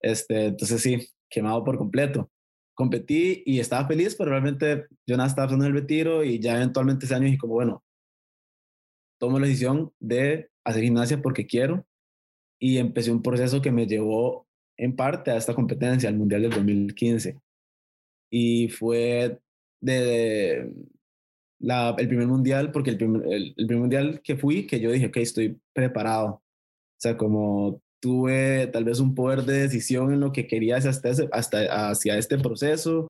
este, 0.00 0.46
entonces 0.46 0.80
sí, 0.82 1.08
quemado 1.28 1.64
por 1.64 1.76
completo. 1.78 2.30
Competí 2.74 3.42
y 3.46 3.60
estaba 3.60 3.86
feliz, 3.86 4.14
pero 4.16 4.30
realmente 4.30 4.86
yo 5.06 5.16
nada 5.16 5.28
estaba 5.28 5.46
haciendo 5.46 5.66
el 5.66 5.72
retiro 5.72 6.24
y 6.24 6.40
ya 6.40 6.56
eventualmente 6.56 7.06
ese 7.06 7.14
año 7.14 7.26
dije 7.26 7.38
como, 7.38 7.54
bueno, 7.54 7.84
tomo 9.20 9.38
la 9.38 9.46
decisión 9.46 9.92
de 10.00 10.50
hacer 10.64 10.82
gimnasia 10.82 11.22
porque 11.22 11.46
quiero 11.46 11.86
y 12.58 12.78
empecé 12.78 13.12
un 13.12 13.22
proceso 13.22 13.62
que 13.62 13.72
me 13.72 13.86
llevó 13.86 14.46
en 14.76 14.96
parte 14.96 15.30
a 15.30 15.36
esta 15.36 15.54
competencia, 15.54 16.08
al 16.08 16.16
Mundial 16.16 16.42
del 16.42 16.50
2015. 16.50 17.38
Y 18.30 18.68
fue 18.68 19.38
de, 19.80 20.72
la, 21.60 21.94
el 21.98 22.08
primer 22.08 22.26
mundial, 22.26 22.72
porque 22.72 22.90
el 22.90 22.96
primer, 22.96 23.22
el, 23.32 23.54
primer 23.54 23.78
mundial 23.78 24.20
que 24.22 24.36
fui, 24.36 24.66
que 24.66 24.80
yo 24.80 24.90
dije, 24.90 25.06
ok, 25.06 25.16
estoy 25.18 25.60
preparado. 25.72 26.26
O 26.26 26.42
sea, 26.98 27.16
como 27.16 27.82
tuve 28.04 28.66
tal 28.66 28.84
vez 28.84 29.00
un 29.00 29.14
poder 29.14 29.44
de 29.44 29.60
decisión 29.60 30.12
en 30.12 30.20
lo 30.20 30.30
que 30.30 30.46
quería 30.46 30.76
hasta, 30.76 31.10
hasta 31.32 31.88
hacia 31.88 32.18
este 32.18 32.36
proceso, 32.36 33.08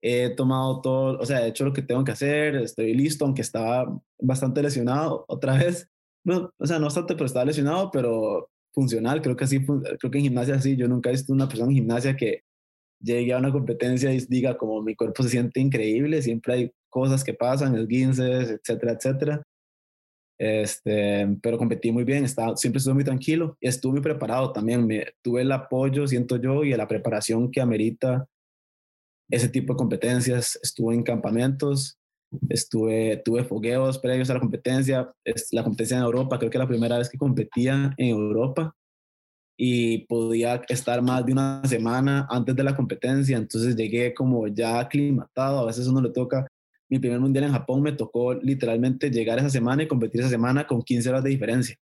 he 0.00 0.30
tomado 0.36 0.80
todo, 0.80 1.18
o 1.18 1.26
sea, 1.26 1.44
he 1.44 1.48
hecho 1.48 1.64
lo 1.64 1.72
que 1.72 1.82
tengo 1.82 2.04
que 2.04 2.12
hacer, 2.12 2.54
estoy 2.54 2.94
listo, 2.94 3.24
aunque 3.24 3.42
estaba 3.42 4.00
bastante 4.20 4.62
lesionado 4.62 5.24
otra 5.26 5.58
vez. 5.58 5.88
No, 6.24 6.52
o 6.58 6.66
sea, 6.66 6.78
no 6.78 6.84
bastante, 6.84 7.14
pero 7.14 7.26
estaba 7.26 7.44
lesionado, 7.44 7.90
pero 7.90 8.48
funcional. 8.72 9.20
Creo 9.20 9.34
que 9.34 9.44
así, 9.44 9.66
creo 9.66 10.10
que 10.12 10.18
en 10.18 10.24
gimnasia 10.24 10.60
sí. 10.60 10.76
Yo 10.76 10.86
nunca 10.86 11.08
he 11.08 11.12
visto 11.12 11.32
una 11.32 11.48
persona 11.48 11.70
en 11.70 11.78
gimnasia 11.78 12.16
que 12.16 12.42
llegue 13.00 13.32
a 13.32 13.38
una 13.38 13.50
competencia 13.50 14.12
y 14.12 14.20
diga 14.28 14.56
como 14.56 14.80
mi 14.80 14.94
cuerpo 14.94 15.24
se 15.24 15.30
siente 15.30 15.58
increíble, 15.58 16.22
siempre 16.22 16.54
hay 16.54 16.72
cosas 16.88 17.24
que 17.24 17.34
pasan, 17.34 17.76
esguinces, 17.76 18.50
etcétera, 18.50 18.92
etcétera. 18.92 19.42
Este, 20.38 21.26
pero 21.40 21.56
competí 21.56 21.90
muy 21.90 22.04
bien, 22.04 22.24
estaba, 22.24 22.56
siempre 22.56 22.78
estuve 22.78 22.94
muy 22.94 23.04
tranquilo 23.04 23.56
y 23.60 23.68
estuve 23.68 23.94
muy 23.94 24.02
preparado 24.02 24.52
también. 24.52 24.86
Me, 24.86 25.06
tuve 25.22 25.42
el 25.42 25.52
apoyo, 25.52 26.06
siento 26.06 26.36
yo, 26.36 26.64
y 26.64 26.76
la 26.76 26.88
preparación 26.88 27.50
que 27.50 27.60
amerita 27.60 28.26
ese 29.30 29.48
tipo 29.48 29.72
de 29.72 29.78
competencias. 29.78 30.58
Estuve 30.62 30.94
en 30.94 31.02
campamentos, 31.02 31.98
estuve, 32.48 33.22
tuve 33.24 33.44
fogueos 33.44 33.98
previos 33.98 34.30
a 34.30 34.34
la 34.34 34.40
competencia. 34.40 35.12
La 35.52 35.64
competencia 35.64 35.96
en 35.96 36.04
Europa, 36.04 36.38
creo 36.38 36.50
que 36.50 36.58
la 36.58 36.68
primera 36.68 36.98
vez 36.98 37.08
que 37.08 37.18
competía 37.18 37.94
en 37.96 38.08
Europa 38.08 38.74
y 39.58 40.06
podía 40.06 40.62
estar 40.68 41.00
más 41.00 41.24
de 41.24 41.32
una 41.32 41.62
semana 41.64 42.26
antes 42.30 42.54
de 42.54 42.62
la 42.62 42.76
competencia. 42.76 43.36
Entonces 43.36 43.74
llegué 43.74 44.14
como 44.14 44.46
ya 44.48 44.78
aclimatado. 44.78 45.60
A 45.60 45.66
veces 45.66 45.86
uno 45.86 46.00
le 46.00 46.10
toca. 46.10 46.46
Mi 46.88 46.98
primer 46.98 47.20
mundial 47.20 47.44
en 47.44 47.52
Japón 47.52 47.82
me 47.82 47.92
tocó 47.92 48.34
literalmente 48.34 49.10
llegar 49.10 49.38
esa 49.38 49.50
semana 49.50 49.82
y 49.82 49.88
competir 49.88 50.20
esa 50.20 50.30
semana 50.30 50.66
con 50.66 50.82
15 50.82 51.08
horas 51.08 51.24
de 51.24 51.30
diferencia. 51.30 51.76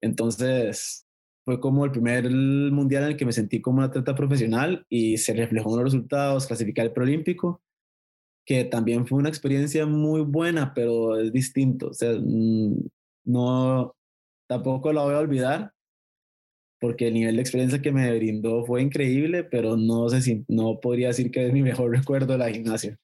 Entonces, 0.00 1.06
fue 1.44 1.60
como 1.60 1.84
el 1.84 1.90
primer 1.90 2.30
mundial 2.30 3.04
en 3.04 3.08
el 3.10 3.16
que 3.16 3.24
me 3.24 3.32
sentí 3.32 3.60
como 3.62 3.78
un 3.78 3.84
atleta 3.84 4.14
profesional 4.14 4.84
y 4.90 5.16
se 5.16 5.32
reflejó 5.32 5.70
en 5.70 5.76
los 5.76 5.92
resultados, 5.92 6.46
clasificar 6.46 6.86
el 6.86 6.92
preolímpico, 6.92 7.62
que 8.44 8.64
también 8.64 9.06
fue 9.06 9.18
una 9.18 9.30
experiencia 9.30 9.86
muy 9.86 10.20
buena, 10.22 10.74
pero 10.74 11.18
es 11.18 11.32
distinto. 11.32 11.88
O 11.88 11.94
sea, 11.94 12.12
mm, 12.12 12.86
no, 13.24 13.94
tampoco 14.46 14.92
la 14.92 15.04
voy 15.04 15.14
a 15.14 15.20
olvidar, 15.20 15.72
porque 16.80 17.08
el 17.08 17.14
nivel 17.14 17.36
de 17.36 17.42
experiencia 17.42 17.82
que 17.82 17.92
me 17.92 18.14
brindó 18.16 18.64
fue 18.64 18.82
increíble, 18.82 19.44
pero 19.44 19.76
no 19.76 20.08
sé 20.08 20.22
si, 20.22 20.44
no 20.48 20.80
podría 20.80 21.08
decir 21.08 21.30
que 21.30 21.46
es 21.46 21.52
mi 21.52 21.62
mejor 21.62 21.90
recuerdo 21.96 22.34
de 22.34 22.38
la 22.38 22.50
gimnasia. 22.50 22.98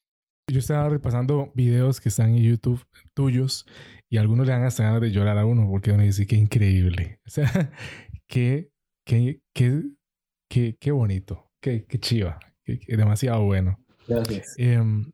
Yo 0.47 0.59
estaba 0.59 0.89
repasando 0.89 1.53
videos 1.55 2.01
que 2.01 2.11
están 2.11 2.31
en 2.31 2.43
YouTube 2.43 2.85
tuyos 3.15 3.67
y 4.11 4.19
algunos 4.19 4.47
le 4.47 4.53
dan 4.53 4.65
hasta 4.65 4.85
ganas 4.85 5.01
de 5.01 5.11
llorar 5.11 5.39
a 5.39 5.47
uno 5.47 5.67
porque 5.69 5.91
uno 5.91 6.03
dice 6.03 6.27
que 6.27 6.37
increíble. 6.37 7.21
O 7.27 7.31
sea, 7.31 7.51
qué, 8.29 8.71
qué, 9.07 9.41
qué, 9.55 10.77
qué, 10.79 10.93
bonito, 10.93 11.51
qué, 11.61 11.87
qué 11.87 11.99
chiva, 11.99 12.39
qué, 12.63 12.79
demasiado 12.97 13.45
bueno. 13.45 13.79
Gracias. 14.07 14.55
Em, 14.59 15.11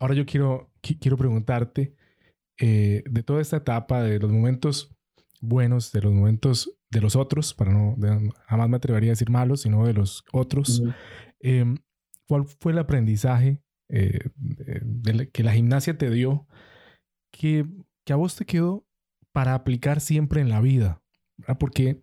ahora 0.00 0.14
yo 0.14 0.26
quiero, 0.26 0.72
quiero 0.80 1.16
preguntarte 1.16 1.94
eh, 2.60 3.04
de 3.08 3.22
toda 3.22 3.40
esta 3.40 3.58
etapa, 3.58 4.02
de 4.02 4.18
los 4.18 4.30
momentos 4.30 4.92
buenos, 5.40 5.92
de 5.92 6.02
los 6.02 6.12
momentos 6.12 6.76
de 6.90 7.00
los 7.00 7.16
otros, 7.16 7.54
para 7.54 7.72
no, 7.72 7.96
jamás 8.46 8.68
me 8.68 8.76
atrevería 8.76 9.10
a 9.10 9.12
decir 9.12 9.30
malos, 9.30 9.62
sino 9.62 9.86
de 9.86 9.94
los 9.94 10.24
otros. 10.32 10.82
Em, 11.40 11.78
¿Cuál 12.26 12.44
fue 12.44 12.72
el 12.72 12.78
aprendizaje 12.78 13.61
eh, 13.92 14.30
que 15.32 15.42
la 15.42 15.52
gimnasia 15.52 15.96
te 15.96 16.10
dio 16.10 16.48
que, 17.30 17.66
que 18.04 18.12
a 18.12 18.16
vos 18.16 18.34
te 18.34 18.44
quedó 18.44 18.84
para 19.32 19.54
aplicar 19.54 20.00
siempre 20.00 20.40
en 20.40 20.48
la 20.48 20.60
vida? 20.60 21.02
Porque 21.58 22.02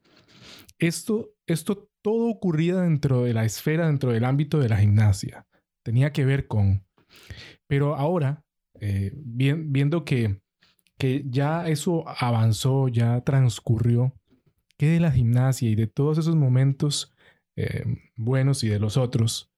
esto, 0.77 1.31
esto 1.45 1.89
todo 2.01 2.29
ocurría 2.29 2.77
dentro 2.77 3.23
de 3.23 3.33
la 3.33 3.45
esfera, 3.45 3.87
dentro 3.87 4.11
del 4.11 4.25
ámbito 4.25 4.59
de 4.59 4.69
la 4.69 4.77
gimnasia. 4.77 5.45
Tenía 5.83 6.11
que 6.11 6.25
ver 6.25 6.47
con... 6.47 6.85
Pero 7.67 7.95
ahora, 7.95 8.43
eh, 8.79 9.11
viendo 9.15 10.05
que, 10.05 10.41
que 10.97 11.23
ya 11.27 11.67
eso 11.67 12.05
avanzó, 12.07 12.87
ya 12.87 13.21
transcurrió, 13.21 14.13
¿qué 14.77 14.87
de 14.87 14.99
la 14.99 15.11
gimnasia 15.11 15.69
y 15.69 15.75
de 15.75 15.87
todos 15.87 16.17
esos 16.17 16.35
momentos 16.35 17.13
eh, 17.55 17.83
buenos 18.15 18.63
y 18.63 18.69
de 18.69 18.79
los 18.79 18.97
otros 18.97 19.51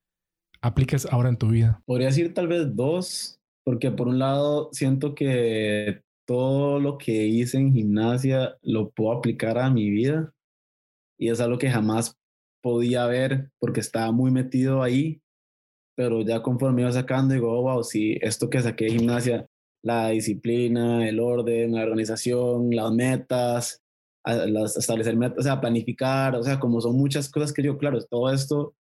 aplicas 0.62 1.08
ahora 1.12 1.30
en 1.30 1.38
tu 1.38 1.50
vida? 1.50 1.82
Podría 1.86 2.08
decir 2.08 2.34
tal 2.34 2.48
vez 2.48 2.76
dos, 2.76 3.40
porque 3.66 3.92
por 3.92 4.08
un 4.08 4.20
lado 4.20 4.70
siento 4.72 5.16
que 5.16 6.02
todo 6.28 6.80
lo 6.80 6.98
que 6.98 7.26
hice 7.26 7.58
en 7.58 7.74
gimnasia 7.74 8.58
lo 8.62 8.92
puedo 8.92 9.12
aplicar 9.12 9.58
a 9.58 9.70
mi 9.70 9.90
vida 9.90 10.34
y 11.20 11.30
es 11.30 11.42
algo 11.42 11.58
que 11.58 11.70
jamás 11.70 12.16
podía 12.62 13.06
ver 13.08 13.52
porque 13.60 13.80
estaba 13.80 14.12
muy 14.12 14.32
metido 14.32 14.84
ahí, 14.84 15.22
pero 15.96 16.22
ya 16.22 16.42
conforme 16.42 16.82
iba 16.84 16.92
sacando, 16.92 17.34
digo, 17.34 17.52
oh, 17.52 17.64
wow, 17.64 17.84
si 17.84 18.18
esto 18.22 18.50
que 18.50 18.62
saqué 18.62 18.86
de 18.86 18.92
gimnasia, 18.92 19.48
la 19.84 20.10
disciplina, 20.10 21.08
el 21.08 21.20
orden, 21.20 21.74
la 21.74 21.84
organización, 21.84 22.70
las 22.76 22.92
metas, 22.92 23.82
las, 24.26 24.78
establecer 24.78 25.18
metas, 25.18 25.40
o 25.40 25.42
sea, 25.42 25.60
planificar, 25.60 26.36
o 26.36 26.44
sea, 26.44 26.60
como 26.60 26.80
son 26.82 26.96
muchas 26.98 27.30
cosas 27.30 27.52
que 27.52 27.64
yo, 27.64 27.78
claro, 27.78 28.00
todo 28.06 28.32
esto 28.32 28.76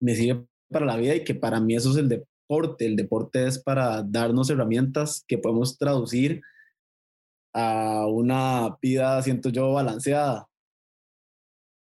me 0.00 0.14
sirve 0.14 0.46
para 0.70 0.86
la 0.86 0.96
vida 0.96 1.14
y 1.14 1.24
que 1.24 1.34
para 1.34 1.60
mí 1.60 1.76
eso 1.76 1.90
es 1.90 1.96
el 1.96 2.08
deporte. 2.08 2.86
El 2.86 2.96
deporte 2.96 3.46
es 3.46 3.58
para 3.58 4.02
darnos 4.02 4.50
herramientas 4.50 5.24
que 5.26 5.38
podemos 5.38 5.78
traducir 5.78 6.42
a 7.52 8.06
una 8.06 8.76
vida, 8.82 9.22
siento 9.22 9.48
yo, 9.50 9.72
balanceada 9.72 10.48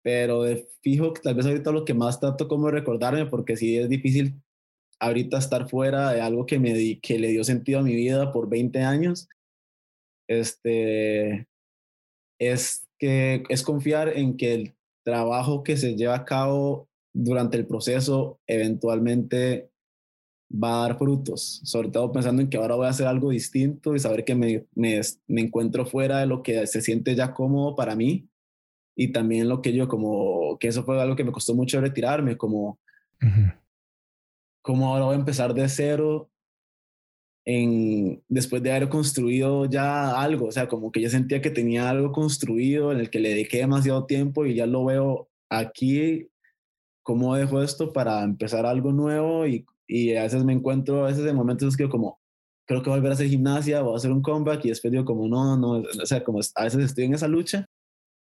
pero 0.04 0.44
de 0.44 0.68
fijo 0.82 1.14
tal 1.14 1.36
vez 1.36 1.46
ahorita 1.46 1.72
lo 1.72 1.86
que 1.86 1.94
más 1.94 2.20
trato 2.20 2.48
como 2.48 2.72
recordarme, 2.72 3.26
porque 3.26 3.56
sí 3.56 3.78
es 3.78 3.90
difícil 3.90 4.42
ahorita 5.00 5.38
estar 5.38 5.70
fuera 5.70 6.12
de 6.12 6.22
algo 6.22 6.46
que, 6.46 6.60
me 6.60 7.00
que 7.00 7.20
le 7.20 7.30
dio 7.30 7.44
sentido 7.44 7.80
a 7.80 7.84
mi 7.84 7.96
vida 7.96 8.32
por 8.32 8.50
20 8.50 8.80
años, 8.82 9.28
este, 10.28 11.48
es 12.40 12.88
que 13.00 13.44
es 13.50 13.64
confiar 13.64 14.10
en 14.10 14.38
que 14.38 14.76
trabajo 15.04 15.64
que 15.64 15.78
se 15.78 15.96
lleva 15.96 16.16
a 16.16 16.26
cabo 16.26 16.88
durante 17.14 17.58
el 17.58 17.68
proceso 17.68 18.40
eventualmente 18.48 19.70
va 20.52 20.84
a 20.84 20.88
dar 20.88 20.98
frutos, 20.98 21.62
sobre 21.64 21.90
todo 21.90 22.12
pensando 22.12 22.42
en 22.42 22.50
que 22.50 22.58
ahora 22.58 22.76
voy 22.76 22.88
a 22.88 22.90
hacer 22.90 23.08
algo 23.08 23.30
distinto 23.30 23.96
y 23.96 24.00
saber 24.00 24.26
que 24.26 24.36
me, 24.36 24.66
me, 24.76 25.00
me 25.28 25.42
encuentro 25.42 25.86
fuera 25.86 26.20
de 26.20 26.26
lo 26.26 26.44
que 26.44 26.68
se 26.68 26.82
siente 26.82 27.16
ya 27.16 27.34
cómodo 27.34 27.76
para 27.76 27.96
mí. 27.96 28.28
Y 28.96 29.14
también 29.14 29.48
lo 29.48 29.62
que 29.62 29.74
yo 29.74 29.88
como, 29.88 30.58
que 30.60 30.68
eso 30.68 30.84
fue 30.84 31.02
algo 31.02 31.16
que 31.16 31.24
me 31.24 31.32
costó 31.32 31.56
mucho 31.56 31.80
retirarme, 31.80 32.38
como, 32.38 32.78
como 34.62 34.88
ahora 34.88 35.06
voy 35.06 35.16
a 35.16 35.20
empezar 35.20 35.54
de 35.54 35.70
cero 35.70 36.30
en, 37.46 38.22
después 38.28 38.62
de 38.62 38.72
haber 38.72 38.90
construido 38.90 39.66
ya 39.66 40.22
algo, 40.22 40.48
o 40.48 40.52
sea, 40.52 40.68
como 40.68 40.92
que 40.92 41.02
yo 41.02 41.10
sentía 41.10 41.42
que 41.42 41.50
tenía 41.50 41.90
algo 41.90 42.12
construido 42.12 42.92
en 42.92 43.00
el 43.00 43.10
que 43.10 43.20
le 43.20 43.30
dediqué 43.30 43.58
demasiado 43.58 44.06
tiempo 44.06 44.46
y 44.46 44.56
ya 44.56 44.66
lo 44.66 44.86
veo 44.86 45.30
aquí, 45.50 46.28
cómo 47.04 47.36
dejo 47.36 47.62
esto 47.62 47.94
para 47.94 48.24
empezar 48.24 48.66
algo 48.66 48.92
nuevo 48.92 49.48
y, 49.48 49.66
y 49.88 50.16
a 50.16 50.24
veces 50.24 50.44
me 50.44 50.54
encuentro, 50.54 51.04
a 51.04 51.08
veces 51.08 51.26
en 51.26 51.36
momentos 51.36 51.76
que 51.76 51.90
como, 51.90 52.20
creo 52.68 52.82
que 52.82 52.90
voy 52.90 52.98
a 52.98 53.00
volver 53.00 53.12
a 53.12 53.16
hacer 53.16 53.28
gimnasia, 53.28 53.82
voy 53.82 53.94
a 53.94 53.98
hacer 53.98 54.12
un 54.12 54.22
comeback 54.22 54.66
y 54.66 54.70
después 54.70 54.92
digo 54.92 55.06
como, 55.06 55.28
no, 55.28 55.58
no, 55.58 55.72
o 55.82 56.06
sea, 56.06 56.24
como 56.24 56.40
a 56.56 56.64
veces 56.64 56.84
estoy 56.84 57.06
en 57.06 57.14
esa 57.14 57.28
lucha 57.28 57.66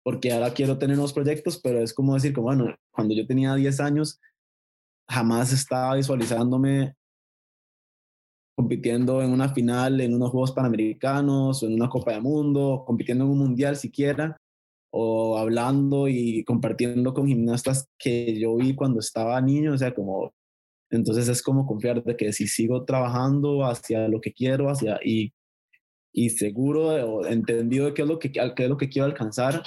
porque 0.08 0.32
ahora 0.32 0.54
quiero 0.54 0.78
tener 0.78 0.96
nuevos 0.96 1.12
proyectos, 1.12 1.60
pero 1.62 1.82
es 1.82 1.94
como 1.94 2.14
decir, 2.14 2.32
como, 2.32 2.48
bueno, 2.48 2.74
cuando 2.92 3.14
yo 3.14 3.28
tenía 3.28 3.54
10 3.56 3.82
años, 3.82 4.22
jamás 5.06 5.52
estaba 5.52 5.96
visualizándome 5.96 6.96
compitiendo 8.58 9.22
en 9.22 9.32
una 9.32 9.50
final, 9.50 10.00
en 10.00 10.16
unos 10.16 10.32
Juegos 10.32 10.54
Panamericanos 10.54 11.62
o 11.62 11.68
en 11.68 11.74
una 11.74 11.90
Copa 11.90 12.14
del 12.14 12.22
Mundo, 12.22 12.86
compitiendo 12.88 13.26
en 13.26 13.32
un 13.32 13.38
Mundial 13.38 13.76
siquiera, 13.76 14.38
o 15.00 15.38
hablando 15.38 16.08
y 16.08 16.44
compartiendo 16.44 17.14
con 17.14 17.28
gimnastas 17.28 17.88
que 18.00 18.40
yo 18.40 18.56
vi 18.56 18.74
cuando 18.74 19.00
estaba 19.00 19.40
niño, 19.40 19.74
o 19.74 19.78
sea, 19.78 19.94
como, 19.94 20.34
entonces 20.90 21.28
es 21.28 21.44
como 21.44 21.68
confiar 21.68 22.04
de 22.04 22.18
que 22.18 22.34
si 22.34 22.48
sigo 22.48 22.84
trabajando 22.84 23.64
hacia 23.64 24.08
lo 24.08 24.20
que 24.20 24.34
quiero, 24.34 24.72
hacia, 24.72 25.00
y, 25.04 25.34
y 26.12 26.32
seguro 26.32 26.88
o 26.88 27.26
entendido 27.28 27.86
de 27.86 27.94
qué 27.94 28.02
es, 28.02 28.08
lo 28.08 28.18
que, 28.18 28.32
qué 28.32 28.52
es 28.58 28.70
lo 28.70 28.78
que 28.78 28.90
quiero 28.90 29.06
alcanzar, 29.06 29.62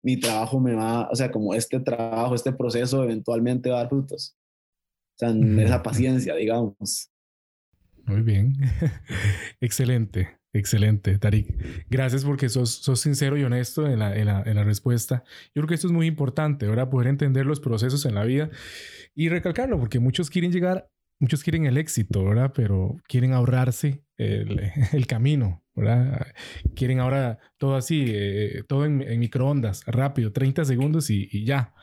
mi 0.00 0.16
trabajo 0.18 0.60
me 0.60 0.74
va, 0.74 1.08
o 1.10 1.16
sea, 1.16 1.32
como 1.32 1.54
este 1.54 1.80
trabajo, 1.80 2.36
este 2.36 2.52
proceso 2.52 3.02
eventualmente 3.02 3.68
va 3.68 3.76
a 3.76 3.80
dar 3.80 3.88
frutos. 3.88 4.36
O 5.14 5.18
sea, 5.18 5.30
esa 5.30 5.82
paciencia, 5.82 6.36
digamos. 6.36 7.10
Muy 8.04 8.22
bien. 8.22 8.54
excelente, 9.60 10.38
excelente, 10.52 11.18
Tarik. 11.18 11.86
Gracias 11.88 12.24
porque 12.24 12.48
sos, 12.48 12.70
sos 12.70 13.00
sincero 13.00 13.36
y 13.36 13.44
honesto 13.44 13.86
en 13.86 13.98
la, 13.98 14.16
en, 14.16 14.26
la, 14.26 14.42
en 14.44 14.56
la, 14.56 14.64
respuesta. 14.64 15.24
Yo 15.54 15.62
creo 15.62 15.68
que 15.68 15.74
esto 15.74 15.86
es 15.86 15.92
muy 15.92 16.06
importante, 16.06 16.66
ahora 16.66 16.90
poder 16.90 17.08
entender 17.08 17.46
los 17.46 17.60
procesos 17.60 18.04
en 18.06 18.14
la 18.14 18.24
vida 18.24 18.50
y 19.14 19.28
recalcarlo, 19.28 19.78
porque 19.78 19.98
muchos 19.98 20.30
quieren 20.30 20.52
llegar, 20.52 20.88
muchos 21.18 21.42
quieren 21.42 21.66
el 21.66 21.78
éxito, 21.78 22.24
¿verdad? 22.24 22.52
Pero 22.54 22.96
quieren 23.06 23.32
ahorrarse 23.32 24.04
el, 24.16 24.60
el 24.92 25.06
camino, 25.06 25.62
¿verdad? 25.74 26.26
Quieren 26.74 27.00
ahora 27.00 27.38
todo 27.58 27.76
así, 27.76 28.06
eh, 28.08 28.62
todo 28.68 28.84
en, 28.84 28.98
microondas, 29.18 29.84
rápido, 29.86 30.32
30 30.32 30.64
segundos 30.64 31.10
y, 31.10 31.44
ya. 31.44 31.74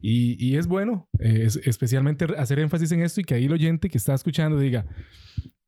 Y, 0.00 0.36
y, 0.44 0.56
es 0.56 0.66
bueno, 0.66 1.08
es, 1.18 1.56
especialmente 1.64 2.26
hacer 2.36 2.58
énfasis 2.58 2.92
en 2.92 3.02
esto 3.02 3.20
y 3.20 3.24
que 3.24 3.34
ahí 3.34 3.44
el 3.44 3.52
oyente 3.52 3.88
que 3.88 3.98
está 3.98 4.14
escuchando 4.14 4.58
diga, 4.58 4.86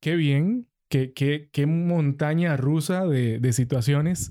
qué 0.01 0.17
bien, 0.17 0.67
qué, 0.93 1.15
qué, 1.15 1.49
qué 1.51 1.65
montaña 1.65 2.55
rusa 2.59 3.07
de, 3.07 3.39
de 3.39 3.53
situaciones, 3.55 4.31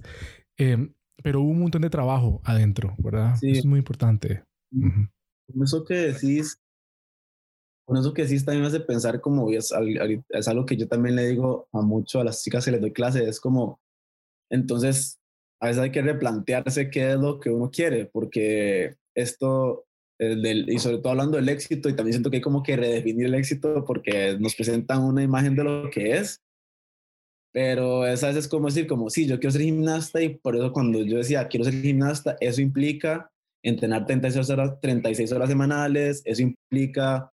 eh, 0.60 0.94
pero 1.24 1.42
hubo 1.42 1.50
un 1.50 1.62
montón 1.62 1.82
de 1.82 1.90
trabajo 1.90 2.40
adentro, 2.44 2.94
¿verdad? 3.00 3.36
Sí. 3.40 3.50
Eso 3.50 3.60
es 3.62 3.66
muy 3.66 3.80
importante. 3.80 4.44
Uh 4.72 4.86
-huh. 4.86 5.12
Eso 5.64 5.84
que 5.84 5.96
decís, 5.96 6.62
con 7.84 7.98
eso 7.98 8.14
que 8.14 8.28
sí 8.28 8.38
también 8.46 8.62
me 8.62 8.68
hace 8.68 8.80
pensar 8.80 9.22
como 9.22 9.50
es, 9.50 9.74
es, 10.30 10.48
algo 10.48 10.68
que 10.68 10.78
yo 10.78 10.88
también 10.88 11.16
le 11.16 11.30
digo 11.30 11.68
a 11.74 11.82
mucho 11.82 12.20
a 12.20 12.24
las 12.24 12.44
chicas 12.44 12.64
que 12.64 12.72
les 12.72 12.82
doy 12.82 12.94
clase, 12.94 13.28
es 13.28 13.40
como, 13.40 13.82
entonces, 14.52 15.20
a 15.60 15.68
veces 15.68 15.82
hay 15.82 15.92
que 15.92 16.04
replantearse 16.04 16.92
qué 16.92 17.14
es 17.14 17.20
lo 17.20 17.40
que 17.40 17.50
uno 17.50 17.72
quiere, 17.72 18.06
porque 18.06 18.98
esto, 19.16 19.86
del, 20.20 20.70
y 20.70 20.78
sobre 20.78 21.00
todo 21.00 21.10
hablando 21.10 21.38
del 21.38 21.50
éxito, 21.50 21.90
y 21.90 21.96
también 21.96 22.14
siento 22.14 22.30
que 22.30 22.38
hay 22.38 22.42
como 22.44 22.62
que 22.62 22.78
redefinir 22.78 23.26
el 23.26 23.36
éxito 23.36 23.84
porque 23.84 24.38
nos 24.40 24.54
presentan 24.54 25.02
una 25.02 25.24
imagen 25.24 25.56
de 25.56 25.64
lo 25.64 25.90
que 25.90 26.18
es, 26.18 26.40
pero 27.52 28.06
es 28.06 28.24
a 28.24 28.28
veces 28.28 28.48
como 28.48 28.68
decir, 28.68 28.88
como, 28.88 29.10
sí, 29.10 29.28
yo 29.28 29.40
quiero 29.40 29.52
ser 29.52 29.62
gimnasta 29.62 30.22
y 30.22 30.30
por 30.30 30.56
eso 30.56 30.72
cuando 30.72 31.02
yo 31.04 31.18
decía, 31.18 31.48
quiero 31.48 31.66
ser 31.66 31.82
gimnasta, 31.82 32.38
eso 32.40 32.62
implica 32.62 33.30
entrenar 33.64 34.06
36 34.06 34.50
horas, 34.50 34.80
36 34.82 35.32
horas 35.32 35.50
semanales, 35.50 36.22
eso 36.26 36.42
implica 36.42 37.32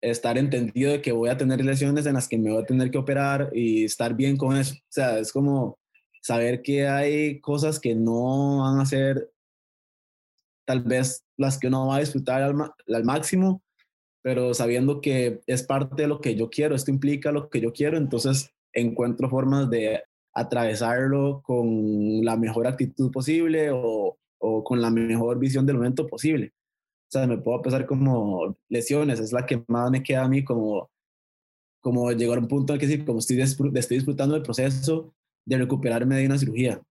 estar 0.00 0.38
entendido 0.38 0.92
de 0.92 1.02
que 1.02 1.12
voy 1.12 1.30
a 1.30 1.36
tener 1.36 1.64
lesiones 1.64 2.06
en 2.06 2.14
las 2.14 2.28
que 2.28 2.38
me 2.38 2.52
voy 2.52 2.62
a 2.62 2.66
tener 2.66 2.90
que 2.90 2.98
operar 2.98 3.50
y 3.52 3.84
estar 3.84 4.14
bien 4.14 4.36
con 4.36 4.56
eso. 4.56 4.74
O 4.74 4.90
sea, 4.90 5.18
es 5.18 5.32
como 5.32 5.78
saber 6.22 6.62
que 6.62 6.86
hay 6.86 7.40
cosas 7.40 7.80
que 7.80 7.94
no 7.94 8.58
van 8.58 8.80
a 8.80 8.86
ser 8.86 9.30
tal 10.66 10.82
vez 10.82 11.24
las 11.36 11.58
que 11.58 11.68
uno 11.68 11.86
va 11.86 11.96
a 11.96 12.00
disfrutar 12.00 12.42
al, 12.42 12.54
al 12.60 13.04
máximo, 13.04 13.62
pero 14.22 14.52
sabiendo 14.52 15.00
que 15.00 15.40
es 15.46 15.62
parte 15.62 16.02
de 16.02 16.08
lo 16.08 16.20
que 16.20 16.34
yo 16.34 16.50
quiero, 16.50 16.74
esto 16.74 16.90
implica 16.90 17.32
lo 17.32 17.48
que 17.48 17.60
yo 17.60 17.72
quiero, 17.72 17.96
entonces 17.96 18.52
encuentro 18.72 19.28
formas 19.28 19.68
de 19.70 20.02
atravesarlo 20.34 21.42
con 21.42 22.24
la 22.24 22.36
mejor 22.36 22.66
actitud 22.66 23.10
posible 23.10 23.70
o, 23.72 24.18
o 24.38 24.64
con 24.64 24.80
la 24.80 24.90
mejor 24.90 25.38
visión 25.38 25.66
del 25.66 25.76
momento 25.76 26.06
posible. 26.06 26.52
O 27.08 27.10
sea, 27.10 27.26
me 27.26 27.38
puedo 27.38 27.62
pesar 27.62 27.86
como 27.86 28.56
lesiones, 28.68 29.18
es 29.18 29.32
la 29.32 29.46
que 29.46 29.64
más 29.66 29.90
me 29.90 30.02
queda 30.02 30.24
a 30.24 30.28
mí 30.28 30.44
como, 30.44 30.90
como 31.80 32.12
llegar 32.12 32.38
a 32.38 32.40
un 32.40 32.48
punto 32.48 32.74
en 32.74 32.78
que 32.78 32.86
sí, 32.86 33.04
como 33.04 33.20
estoy, 33.20 33.40
estoy 33.40 33.96
disfrutando 33.96 34.34
del 34.34 34.42
proceso 34.42 35.14
de 35.46 35.58
recuperarme 35.58 36.16
de 36.16 36.26
una 36.26 36.38
cirugía. 36.38 36.82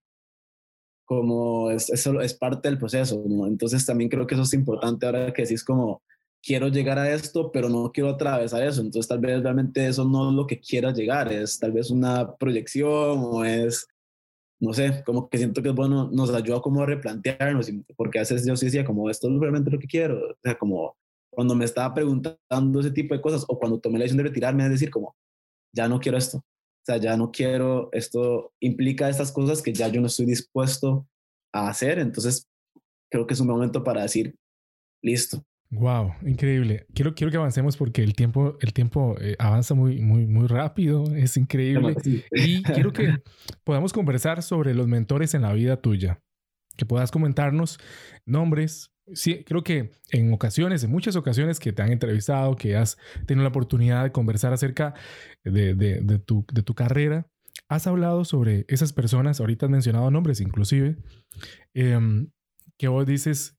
Como 1.06 1.72
es, 1.72 1.90
eso 1.90 2.20
es 2.20 2.34
parte 2.34 2.68
del 2.68 2.80
proceso, 2.80 3.24
¿no? 3.28 3.48
Entonces 3.48 3.86
también 3.86 4.10
creo 4.10 4.28
que 4.28 4.34
eso 4.34 4.44
es 4.44 4.54
importante 4.54 5.06
ahora 5.06 5.32
que 5.32 5.44
decís 5.44 5.64
como, 5.64 6.02
quiero 6.48 6.70
llegar 6.70 6.98
a 6.98 7.14
esto, 7.14 7.52
pero 7.52 7.68
no 7.68 7.92
quiero 7.92 8.10
atravesar 8.10 8.64
eso. 8.64 8.82
Entonces 8.82 9.10
tal 9.10 9.20
vez 9.20 9.44
realmente 9.44 9.86
eso 9.86 10.06
no 10.06 10.30
es 10.30 10.36
lo 10.36 10.48
que 10.48 10.60
quiera 10.60 10.94
llegar, 10.94 11.32
es 11.32 11.60
tal 11.60 11.74
vez 11.74 11.92
una 11.92 12.36
proyección 12.38 13.20
o 13.20 13.44
es 13.44 13.88
no 14.60 14.74
sé, 14.74 15.04
como 15.06 15.30
que 15.30 15.38
siento 15.38 15.62
que 15.62 15.70
es 15.70 15.76
bueno, 15.76 16.10
nos 16.12 16.34
ayuda 16.34 16.62
como 16.62 16.82
a 16.82 16.86
replantearnos, 16.86 17.70
porque 17.96 18.20
a 18.20 18.22
veces 18.22 18.46
yo 18.46 18.56
sí 18.58 18.66
decía 18.66 18.86
como, 18.86 19.10
esto 19.10 19.28
es 19.30 19.40
realmente 19.40 19.70
lo 19.70 19.80
que 19.80 19.88
quiero, 19.88 20.32
o 20.32 20.36
sea, 20.42 20.58
como 20.58 20.98
cuando 21.30 21.54
me 21.54 21.66
estaba 21.66 21.94
preguntando 21.94 22.80
ese 22.80 22.92
tipo 22.92 23.14
de 23.14 23.22
cosas, 23.22 23.46
o 23.48 23.60
cuando 23.60 23.80
tomé 23.80 24.00
la 24.00 24.04
decisión 24.04 24.24
de 24.24 24.30
retirarme, 24.30 24.64
es 24.64 24.72
decir, 24.72 24.90
como, 24.90 25.16
ya 25.76 25.88
no 25.88 26.00
quiero 26.00 26.18
esto, 26.18 26.38
o 26.40 26.44
sea, 26.84 26.98
ya 26.98 27.16
no 27.16 27.32
quiero, 27.32 27.90
esto 27.92 28.52
implica 28.60 29.10
estas 29.10 29.32
cosas 29.32 29.62
que 29.62 29.74
ya 29.74 29.90
yo 29.90 30.02
no 30.02 30.08
estoy 30.08 30.26
dispuesto 30.26 31.08
a 31.54 31.70
hacer, 31.70 32.00
entonces 32.00 32.48
creo 33.12 33.28
que 33.28 33.36
es 33.36 33.40
un 33.40 33.48
momento 33.48 33.84
para 33.84 34.02
decir, 34.02 34.36
listo, 35.04 35.44
Wow, 35.70 36.14
increíble. 36.22 36.86
Quiero, 36.94 37.14
quiero 37.14 37.30
que 37.30 37.38
avancemos 37.38 37.76
porque 37.76 38.02
el 38.02 38.16
tiempo, 38.16 38.58
el 38.62 38.72
tiempo 38.72 39.18
eh, 39.20 39.36
avanza 39.38 39.74
muy, 39.74 40.00
muy, 40.00 40.26
muy 40.26 40.48
rápido. 40.48 41.04
Es 41.16 41.36
increíble. 41.36 41.96
Y 42.32 42.64
quiero 42.64 42.94
que 42.94 43.22
podamos 43.64 43.92
conversar 43.92 44.44
sobre 44.44 44.74
los 44.74 44.88
mentores 44.88 45.34
en 45.34 45.42
la 45.42 45.54
vida 45.54 45.82
tuya. 45.82 46.22
Que 46.78 46.86
puedas 46.86 47.12
comentarnos 47.12 47.80
nombres. 48.26 48.92
Sí, 49.14 49.44
creo 49.46 49.64
que 49.64 49.92
en 50.12 50.34
ocasiones, 50.34 50.84
en 50.84 50.92
muchas 50.92 51.16
ocasiones 51.16 51.60
que 51.60 51.74
te 51.74 51.82
han 51.82 51.92
entrevistado, 51.92 52.56
que 52.56 52.76
has 52.76 52.98
tenido 53.26 53.44
la 53.44 53.50
oportunidad 53.50 54.04
de 54.04 54.12
conversar 54.12 54.54
acerca 54.54 54.94
de, 55.44 55.74
de, 55.74 56.02
de, 56.02 56.20
tu, 56.20 56.46
de 56.52 56.62
tu 56.62 56.76
carrera, 56.76 57.28
has 57.68 57.88
hablado 57.88 58.26
sobre 58.26 58.66
esas 58.68 58.94
personas. 58.94 59.40
Ahorita 59.40 59.66
has 59.66 59.72
mencionado 59.72 60.12
nombres, 60.12 60.40
inclusive, 60.40 60.98
eh, 61.74 62.28
que 62.78 62.88
vos 62.90 63.06
dices 63.06 63.57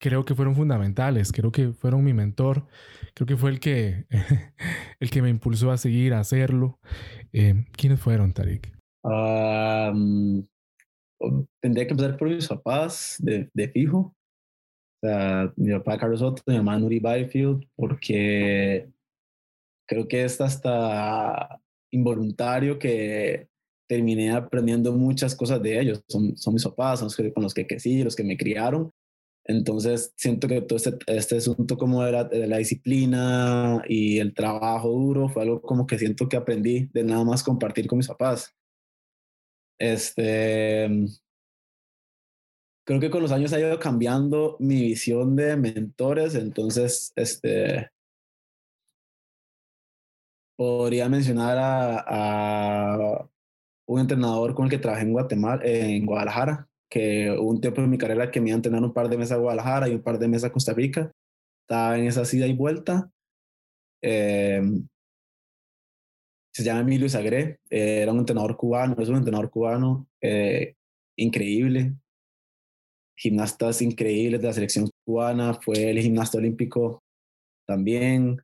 creo 0.00 0.24
que 0.24 0.34
fueron 0.34 0.56
fundamentales, 0.56 1.30
creo 1.30 1.52
que 1.52 1.72
fueron 1.72 2.02
mi 2.02 2.14
mentor, 2.14 2.66
creo 3.14 3.26
que 3.26 3.36
fue 3.36 3.50
el 3.50 3.60
que, 3.60 4.06
el 5.00 5.10
que 5.10 5.22
me 5.22 5.28
impulsó 5.28 5.70
a 5.70 5.76
seguir, 5.76 6.14
a 6.14 6.20
hacerlo. 6.20 6.80
Eh, 7.32 7.66
¿Quiénes 7.76 8.00
fueron, 8.00 8.32
Tarik? 8.32 8.72
Um, 9.04 10.44
tendría 11.60 11.86
que 11.86 11.92
empezar 11.92 12.16
por 12.16 12.28
mis 12.28 12.48
papás, 12.48 13.16
de, 13.20 13.48
de 13.52 13.68
fijo. 13.68 14.14
Mi 15.56 15.72
papá 15.72 15.98
Carlos 15.98 16.20
Soto, 16.20 16.42
mi 16.46 16.56
mamá 16.56 16.78
Nuri 16.78 16.98
Byfield, 16.98 17.66
porque 17.76 18.90
creo 19.86 20.08
que 20.08 20.24
es 20.24 20.40
hasta 20.40 21.60
involuntario 21.90 22.78
que 22.78 23.48
terminé 23.88 24.30
aprendiendo 24.30 24.92
muchas 24.92 25.34
cosas 25.34 25.62
de 25.62 25.80
ellos. 25.80 26.02
Son, 26.08 26.36
son 26.36 26.54
mis 26.54 26.64
papás, 26.64 27.00
son 27.00 27.06
los 27.06 27.16
que, 27.16 27.32
con 27.32 27.42
los 27.42 27.54
que 27.54 27.66
crecí, 27.66 28.02
los 28.02 28.14
que 28.14 28.24
me 28.24 28.36
criaron. 28.36 28.92
Entonces, 29.50 30.12
siento 30.16 30.46
que 30.46 30.60
todo 30.62 30.76
este, 30.76 30.96
este 31.08 31.38
asunto 31.38 31.76
como 31.76 32.04
de 32.04 32.12
la, 32.12 32.24
de 32.24 32.46
la, 32.46 32.58
disciplina 32.58 33.82
y 33.88 34.18
el 34.20 34.32
trabajo 34.32 34.90
duro 34.90 35.28
fue 35.28 35.42
algo 35.42 35.60
como 35.60 35.86
que 35.88 35.98
siento 35.98 36.28
que 36.28 36.36
aprendí 36.36 36.88
de 36.92 37.02
nada 37.02 37.24
más 37.24 37.42
compartir 37.42 37.88
con 37.88 37.98
mis 37.98 38.06
papás. 38.06 38.54
Este, 39.76 40.88
creo 42.86 43.00
que 43.00 43.10
con 43.10 43.22
los 43.22 43.32
años 43.32 43.52
ha 43.52 43.58
ido 43.58 43.76
cambiando 43.80 44.56
mi 44.60 44.82
visión 44.82 45.34
de 45.34 45.56
mentores, 45.56 46.36
entonces, 46.36 47.12
este, 47.16 47.90
podría 50.56 51.08
mencionar 51.08 51.56
a, 52.06 53.28
un 53.86 54.00
entrenador 54.00 54.54
con 54.54 54.66
el 54.66 54.70
que 54.70 54.78
trabajé 54.78 55.02
en 55.02 55.12
Guatemala, 55.12 55.60
en 55.64 56.06
Guadalajara, 56.06 56.69
que 56.90 57.30
hubo 57.30 57.50
un 57.50 57.60
tiempo 57.60 57.80
en 57.80 57.88
mi 57.88 57.98
carrera 57.98 58.30
que 58.30 58.40
me 58.40 58.48
iba 58.48 58.56
a 58.56 58.58
entrenar 58.58 58.82
un 58.82 58.92
par 58.92 59.08
de 59.08 59.16
meses 59.16 59.32
a 59.32 59.36
Guadalajara 59.36 59.88
y 59.88 59.94
un 59.94 60.02
par 60.02 60.18
de 60.18 60.28
meses 60.28 60.44
a 60.44 60.52
Costa 60.52 60.74
Rica. 60.74 61.12
Estaba 61.62 61.96
en 61.96 62.06
esa 62.06 62.22
ida 62.36 62.46
y 62.48 62.52
vuelta. 62.52 63.10
Em, 64.02 64.88
se 66.52 66.64
llama 66.64 66.80
Emilio 66.80 67.06
Isagré, 67.06 67.60
eh, 67.70 68.02
era 68.02 68.12
un 68.12 68.18
entrenador 68.18 68.56
cubano, 68.56 68.96
es 68.98 69.08
un 69.08 69.16
entrenador 69.16 69.50
cubano 69.50 70.08
eh, 70.20 70.74
increíble, 71.16 71.94
gimnastas 73.16 73.82
increíbles 73.82 74.40
de 74.40 74.46
la 74.48 74.52
selección 74.52 74.90
cubana, 75.04 75.54
fue 75.54 75.90
el 75.90 76.00
gimnasta 76.00 76.38
olímpico 76.38 77.04
también 77.66 78.42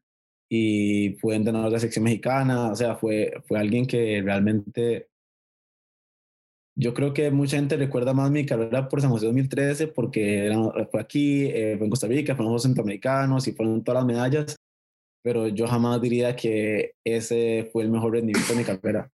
y 0.49 1.17
fue 1.21 1.35
entrenador 1.35 1.71
de 1.71 1.73
la 1.73 1.81
selección 1.81 2.05
mexicana, 2.05 2.71
o 2.71 2.77
sea, 2.77 2.95
fue, 2.95 3.43
fue 3.49 3.59
alguien 3.59 3.87
que 3.87 4.23
realmente 4.23 5.09
yo 6.79 6.93
creo 6.93 7.15
que 7.15 7.31
mucha 7.31 7.57
gente 7.57 7.77
recuerda 7.77 8.13
más 8.13 8.31
mi 8.31 8.45
carrera 8.45 8.89
por 8.89 9.01
San 9.01 9.11
José 9.11 9.27
2013 9.27 9.89
porque 9.89 10.53
fue 10.91 11.01
aquí, 11.01 11.47
eh, 11.47 11.75
fue 11.79 11.87
en 11.87 11.91
Costa 11.91 12.07
Rica, 12.07 12.37
fueron 12.37 12.53
los 12.53 12.63
centroamericanos 12.63 13.49
y 13.49 13.53
fueron 13.53 13.83
todas 13.83 14.03
las 14.03 14.07
medallas, 14.07 14.57
pero 15.23 15.49
yo 15.49 15.67
jamás 15.67 16.01
diría 16.03 16.37
que 16.37 16.93
ese 17.03 17.71
fue 17.73 17.83
el 17.85 17.91
mejor 17.91 18.13
rendimiento 18.13 18.53
de 18.53 18.59
mi 18.59 18.65
carrera. 18.65 19.11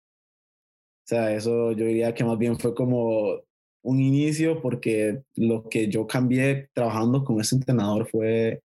O 1.07 1.09
sea, 1.09 1.33
eso 1.33 1.73
yo 1.73 1.87
diría 1.87 2.15
que 2.15 2.25
más 2.25 2.37
bien 2.37 2.59
fue 2.59 2.75
como 2.75 3.41
un 3.83 4.01
inicio 4.01 4.61
porque 4.61 5.23
lo 5.37 5.69
que 5.69 5.89
yo 5.89 6.07
cambié 6.07 6.69
trabajando 6.75 7.25
con 7.25 7.41
ese 7.41 7.57
entrenador 7.57 8.07
fue 8.11 8.61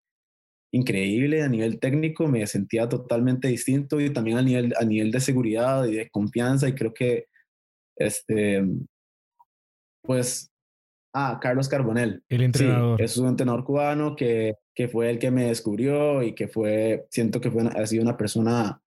increíble 0.73 1.43
a 1.43 1.49
nivel 1.49 1.79
técnico, 1.79 2.27
me 2.27 2.47
sentía 2.47 2.89
totalmente 2.89 3.49
distinto 3.49 4.01
y 4.01 4.11
también 4.11 4.39
a 4.39 4.43
nivel, 4.43 4.75
a 4.81 4.85
nivel 4.85 5.13
de 5.13 5.21
seguridad 5.21 5.87
y 5.87 5.97
de 5.97 6.11
confianza 6.11 6.69
y 6.69 6.75
creo 6.75 6.95
que 6.95 7.30
este, 8.01 8.65
pues, 10.03 10.51
ah, 11.15 11.39
Carlos 11.41 11.69
Carbonel. 11.69 12.23
El 12.29 12.43
entrenador. 12.43 13.01
es 13.01 13.17
un 13.19 13.29
entrenador 13.29 13.65
cubano 13.65 14.17
que, 14.17 14.57
que 14.75 14.89
fue 14.89 15.11
el 15.11 15.19
que 15.19 15.31
me 15.31 15.45
descubrió 15.45 16.23
y 16.23 16.35
que 16.35 16.49
fue, 16.49 17.07
siento 17.11 17.41
que 17.41 17.51
fue, 17.51 17.63
ha 17.63 17.87
sido 17.87 18.03
una 18.03 18.17
persona 18.17 18.81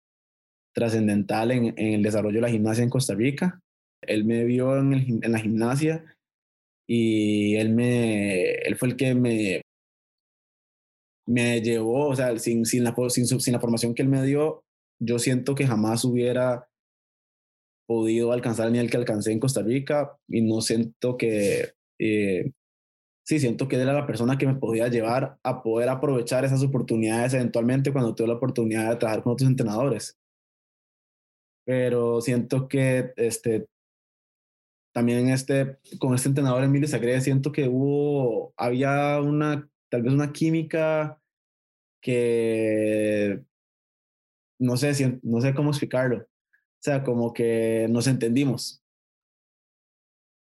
trascendental 0.75 1.51
en, 1.51 1.65
en, 1.77 1.93
el 1.93 2.03
desarrollo 2.03 2.37
de 2.37 2.41
la 2.41 2.49
gimnasia 2.49 2.83
en 2.83 2.89
Costa 2.89 3.13
Rica. 3.13 3.61
Él 4.01 4.25
me 4.25 4.43
vio 4.43 4.77
en, 4.77 4.93
el, 4.93 5.19
en 5.23 5.31
la 5.31 5.39
gimnasia 5.39 6.03
y 6.87 7.55
él, 7.55 7.69
me, 7.69 8.51
él 8.51 8.75
fue 8.75 8.89
el 8.89 8.95
que 8.95 9.13
me, 9.13 9.61
me 11.27 11.61
llevó, 11.61 12.09
o 12.09 12.15
sea, 12.15 12.37
sin, 12.39 12.65
sin, 12.65 12.83
la, 12.83 12.95
sin, 13.09 13.27
sin 13.27 13.53
la 13.53 13.59
formación 13.59 13.93
que 13.93 14.01
él 14.01 14.09
me 14.09 14.23
dio, 14.23 14.63
yo 14.99 15.19
siento 15.19 15.55
que 15.55 15.67
jamás 15.67 16.03
hubiera 16.03 16.67
podido 17.93 18.31
alcanzar 18.31 18.67
el 18.67 18.73
nivel 18.73 18.89
que 18.89 18.97
alcancé 18.97 19.31
en 19.31 19.39
Costa 19.39 19.61
Rica 19.61 20.17
y 20.27 20.41
no 20.41 20.61
siento 20.61 21.15
que, 21.17 21.73
eh, 21.99 22.51
sí, 23.23 23.39
siento 23.39 23.67
que 23.67 23.75
era 23.77 23.93
la 23.93 24.07
persona 24.07 24.37
que 24.37 24.47
me 24.47 24.55
podía 24.55 24.87
llevar 24.87 25.37
a 25.43 25.61
poder 25.63 25.89
aprovechar 25.89 26.43
esas 26.45 26.63
oportunidades 26.63 27.33
eventualmente 27.35 27.91
cuando 27.93 28.15
tuve 28.15 28.27
la 28.29 28.35
oportunidad 28.35 28.89
de 28.89 28.95
trabajar 28.97 29.23
con 29.23 29.33
otros 29.33 29.49
entrenadores. 29.49 30.17
Pero 31.65 32.19
siento 32.21 32.67
que 32.67 33.13
este, 33.15 33.67
también 34.93 35.29
este, 35.29 35.77
con 35.99 36.15
este 36.15 36.29
entrenador 36.29 36.63
Emilio 36.63 36.87
Sagre 36.87 37.21
siento 37.21 37.51
que 37.51 37.67
hubo, 37.67 38.53
había 38.57 39.21
una, 39.21 39.69
tal 39.89 40.01
vez 40.01 40.13
una 40.13 40.33
química 40.33 41.21
que 42.01 43.43
no 44.59 44.77
sé, 44.77 45.19
no 45.23 45.41
sé 45.41 45.53
cómo 45.53 45.69
explicarlo 45.69 46.27
o 46.83 46.85
sea, 46.85 47.01
como 47.01 47.31
que 47.31 47.87
nos 47.89 48.07
entendimos. 48.07 48.83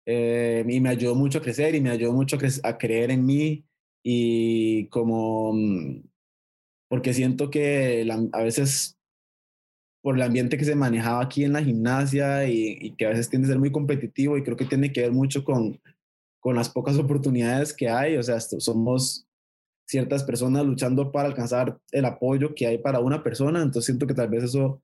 Eh, 0.07 0.65
y 0.69 0.81
me 0.81 0.89
ayudó 0.89 1.17
mucho 1.17 1.39
a 1.39 1.43
crecer 1.43 1.75
y 1.75 1.81
me 1.81 1.91
ayudó 1.91 2.13
mucho 2.13 2.39
a, 2.63 2.79
creer 2.79 3.11
en 3.11 3.27
mí 3.27 3.67
y 4.05 4.87
como, 4.87 5.53
mm, 5.53 6.05
porque 6.89 7.13
siento 7.13 7.51
que 7.51 8.09
a 8.33 8.43
veces 8.43 8.97
por 10.01 10.15
el 10.15 10.23
ambiente 10.23 10.57
que 10.57 10.65
se 10.65 10.77
manejaba 10.77 11.23
aquí 11.25 11.43
en 11.43 11.55
la 11.55 11.65
gimnasia 11.65 12.49
y, 12.49 12.79
y, 12.81 12.95
que 12.95 13.07
a 13.07 13.09
veces 13.09 13.29
tiende 13.29 13.49
a 13.49 13.51
ser 13.51 13.59
muy 13.59 13.73
competitivo 13.73 14.39
y 14.39 14.45
creo 14.45 14.57
que 14.57 14.65
tiene 14.65 14.93
que 14.93 15.01
ver 15.01 15.13
mucho 15.13 15.43
con, 15.45 15.81
con 16.39 16.55
las 16.55 16.69
pocas 16.71 16.97
oportunidades 16.99 17.75
que 17.75 17.89
hay, 17.89 18.17
o 18.17 18.23
sea, 18.23 18.39
somos 18.39 19.27
ciertas 19.89 20.23
personas 20.23 20.65
luchando 20.65 21.11
para 21.11 21.29
alcanzar 21.29 21.81
el 21.91 22.05
apoyo 22.05 22.55
que 22.55 22.69
hay 22.69 22.79
para 22.79 23.01
una 23.01 23.25
persona, 23.25 23.61
entonces 23.61 23.87
siento 23.87 24.07
que 24.07 24.15
tal 24.15 24.29
vez 24.29 24.45
eso 24.45 24.81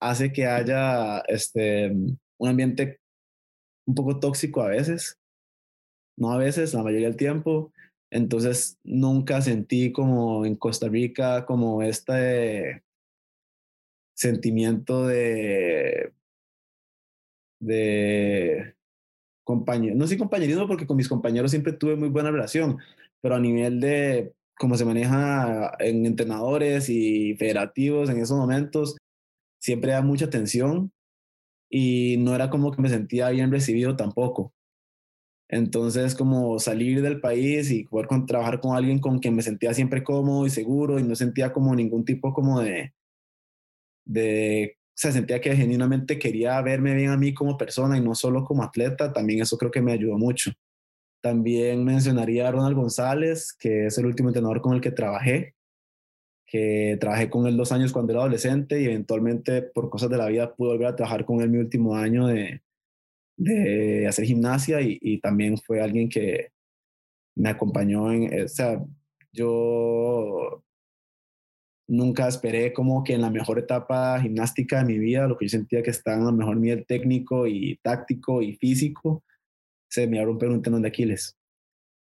hace 0.00 0.32
que 0.32 0.46
haya 0.46 1.20
este, 1.28 1.92
un 2.38 2.48
ambiente 2.48 3.00
un 3.86 3.94
poco 3.94 4.18
tóxico 4.18 4.62
a 4.62 4.68
veces, 4.68 5.18
no 6.16 6.32
a 6.32 6.38
veces, 6.38 6.74
la 6.74 6.82
mayoría 6.82 7.08
del 7.08 7.16
tiempo. 7.16 7.72
Entonces 8.10 8.78
nunca 8.82 9.40
sentí 9.42 9.92
como 9.92 10.44
en 10.44 10.56
Costa 10.56 10.88
Rica 10.88 11.46
como 11.46 11.82
este 11.82 12.82
sentimiento 14.14 15.06
de 15.06 16.12
de 17.60 18.74
compañero, 19.44 19.94
no 19.94 20.06
sé 20.06 20.18
compañerismo 20.18 20.66
porque 20.66 20.86
con 20.86 20.96
mis 20.96 21.08
compañeros 21.08 21.50
siempre 21.50 21.72
tuve 21.72 21.96
muy 21.96 22.08
buena 22.08 22.30
relación, 22.30 22.78
pero 23.20 23.36
a 23.36 23.40
nivel 23.40 23.80
de 23.80 24.32
cómo 24.56 24.76
se 24.76 24.84
maneja 24.84 25.72
en 25.78 26.06
entrenadores 26.06 26.88
y 26.88 27.34
federativos 27.36 28.10
en 28.10 28.18
esos 28.18 28.38
momentos, 28.38 28.96
siempre 29.60 29.92
da 29.92 30.02
mucha 30.02 30.24
atención 30.24 30.92
y 31.70 32.16
no 32.18 32.34
era 32.34 32.50
como 32.50 32.72
que 32.72 32.82
me 32.82 32.88
sentía 32.88 33.30
bien 33.30 33.50
recibido 33.50 33.96
tampoco. 33.96 34.52
Entonces, 35.48 36.14
como 36.14 36.58
salir 36.60 37.02
del 37.02 37.20
país 37.20 37.70
y 37.70 37.84
poder 37.84 38.08
trabajar 38.26 38.60
con 38.60 38.76
alguien 38.76 39.00
con 39.00 39.18
quien 39.18 39.34
me 39.34 39.42
sentía 39.42 39.74
siempre 39.74 40.04
cómodo 40.04 40.46
y 40.46 40.50
seguro 40.50 40.98
y 40.98 41.02
no 41.02 41.16
sentía 41.16 41.52
como 41.52 41.74
ningún 41.74 42.04
tipo 42.04 42.32
como 42.32 42.60
de, 42.60 42.94
de, 44.04 44.76
o 44.94 45.12
sentía 45.12 45.40
que 45.40 45.56
genuinamente 45.56 46.18
quería 46.18 46.60
verme 46.62 46.94
bien 46.94 47.10
a 47.10 47.16
mí 47.16 47.34
como 47.34 47.56
persona 47.56 47.98
y 47.98 48.00
no 48.00 48.14
solo 48.14 48.44
como 48.44 48.62
atleta, 48.62 49.12
también 49.12 49.42
eso 49.42 49.58
creo 49.58 49.70
que 49.72 49.82
me 49.82 49.92
ayudó 49.92 50.18
mucho. 50.18 50.52
También 51.20 51.84
mencionaría 51.84 52.48
a 52.48 52.52
Ronald 52.52 52.76
González, 52.76 53.52
que 53.52 53.86
es 53.86 53.98
el 53.98 54.06
último 54.06 54.28
entrenador 54.28 54.60
con 54.60 54.74
el 54.74 54.80
que 54.80 54.92
trabajé 54.92 55.54
que 56.50 56.98
trabajé 57.00 57.30
con 57.30 57.46
él 57.46 57.56
dos 57.56 57.70
años 57.70 57.92
cuando 57.92 58.12
era 58.12 58.22
adolescente 58.22 58.82
y 58.82 58.86
eventualmente 58.86 59.62
por 59.62 59.88
cosas 59.88 60.10
de 60.10 60.16
la 60.16 60.26
vida 60.26 60.52
pude 60.56 60.70
volver 60.70 60.88
a 60.88 60.96
trabajar 60.96 61.24
con 61.24 61.40
él 61.40 61.48
mi 61.48 61.58
último 61.58 61.94
año 61.94 62.26
de, 62.26 62.60
de 63.36 64.08
hacer 64.08 64.24
gimnasia 64.24 64.80
y, 64.80 65.20
también 65.20 65.56
fue 65.58 65.80
alguien 65.80 66.08
que 66.08 66.50
me 67.36 67.50
acompañó 67.50 68.12
en, 68.12 68.44
o 68.44 68.48
sea, 68.48 68.84
yo 69.32 70.64
nunca 71.88 72.26
esperé 72.26 72.72
como 72.72 73.04
que 73.04 73.14
en 73.14 73.22
la 73.22 73.30
mejor 73.30 73.60
etapa 73.60 74.20
gimnástica 74.20 74.80
de 74.80 74.92
mi 74.92 74.98
vida, 74.98 75.28
lo 75.28 75.38
que 75.38 75.46
yo 75.46 75.50
sentía 75.50 75.84
que 75.84 75.90
estaba 75.90 76.20
en 76.20 76.28
el 76.28 76.34
mejor 76.34 76.56
nivel 76.56 76.84
técnico 76.84 77.46
y 77.46 77.78
táctico 77.80 78.42
y 78.42 78.54
físico, 78.54 79.22
se 79.88 80.08
me 80.08 80.16
iba 80.16 80.24
a 80.24 80.26
romper 80.26 80.48
un 80.50 80.62
tendón 80.62 80.82
de 80.82 80.88
Aquiles. 80.88 81.36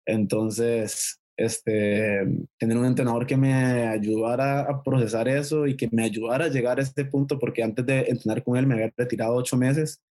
Entonces, 0.07 1.20
este, 1.41 2.21
tener 2.59 2.77
un 2.77 2.85
entrenador 2.85 3.27
que 3.27 3.37
me 3.37 3.89
ayudara 3.89 4.61
a 4.61 4.83
procesar 4.83 5.27
eso 5.27 5.67
y 5.67 5.75
que 5.75 5.89
me 5.91 6.05
ayudara 6.05 6.45
a 6.45 6.49
llegar 6.49 6.79
a 6.79 6.83
este 6.83 7.07
punto, 7.07 7.39
porque 7.39 7.63
antes 7.63 7.87
de 7.87 8.01
entrenar 8.01 8.45
con 8.45 8.59
él 8.59 8.67
me 8.67 8.75
había 8.75 8.93
retirado 8.95 9.37
ocho 9.37 9.57
meses, 9.57 10.03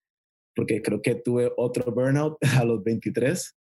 porque 0.55 0.81
creo 0.81 1.03
que 1.03 1.13
tuve 1.13 1.51
otro 1.55 1.91
burnout 1.91 2.37
a 2.59 2.65
los 2.65 2.83
23, 2.83 3.55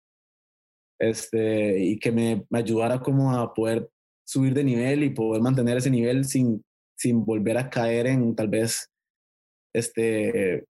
este, 1.00 1.78
y 1.82 1.98
que 1.98 2.12
me, 2.12 2.44
me 2.50 2.58
ayudara 2.58 3.00
como 3.00 3.32
a 3.32 3.54
poder 3.54 3.88
subir 4.26 4.52
de 4.52 4.64
nivel 4.64 5.02
y 5.02 5.10
poder 5.10 5.40
mantener 5.40 5.78
ese 5.78 5.90
nivel 5.90 6.26
sin, 6.26 6.62
sin 6.98 7.24
volver 7.24 7.56
a 7.56 7.70
caer 7.70 8.08
en 8.08 8.34
tal 8.36 8.48
vez 8.48 8.90
este, 9.74 10.66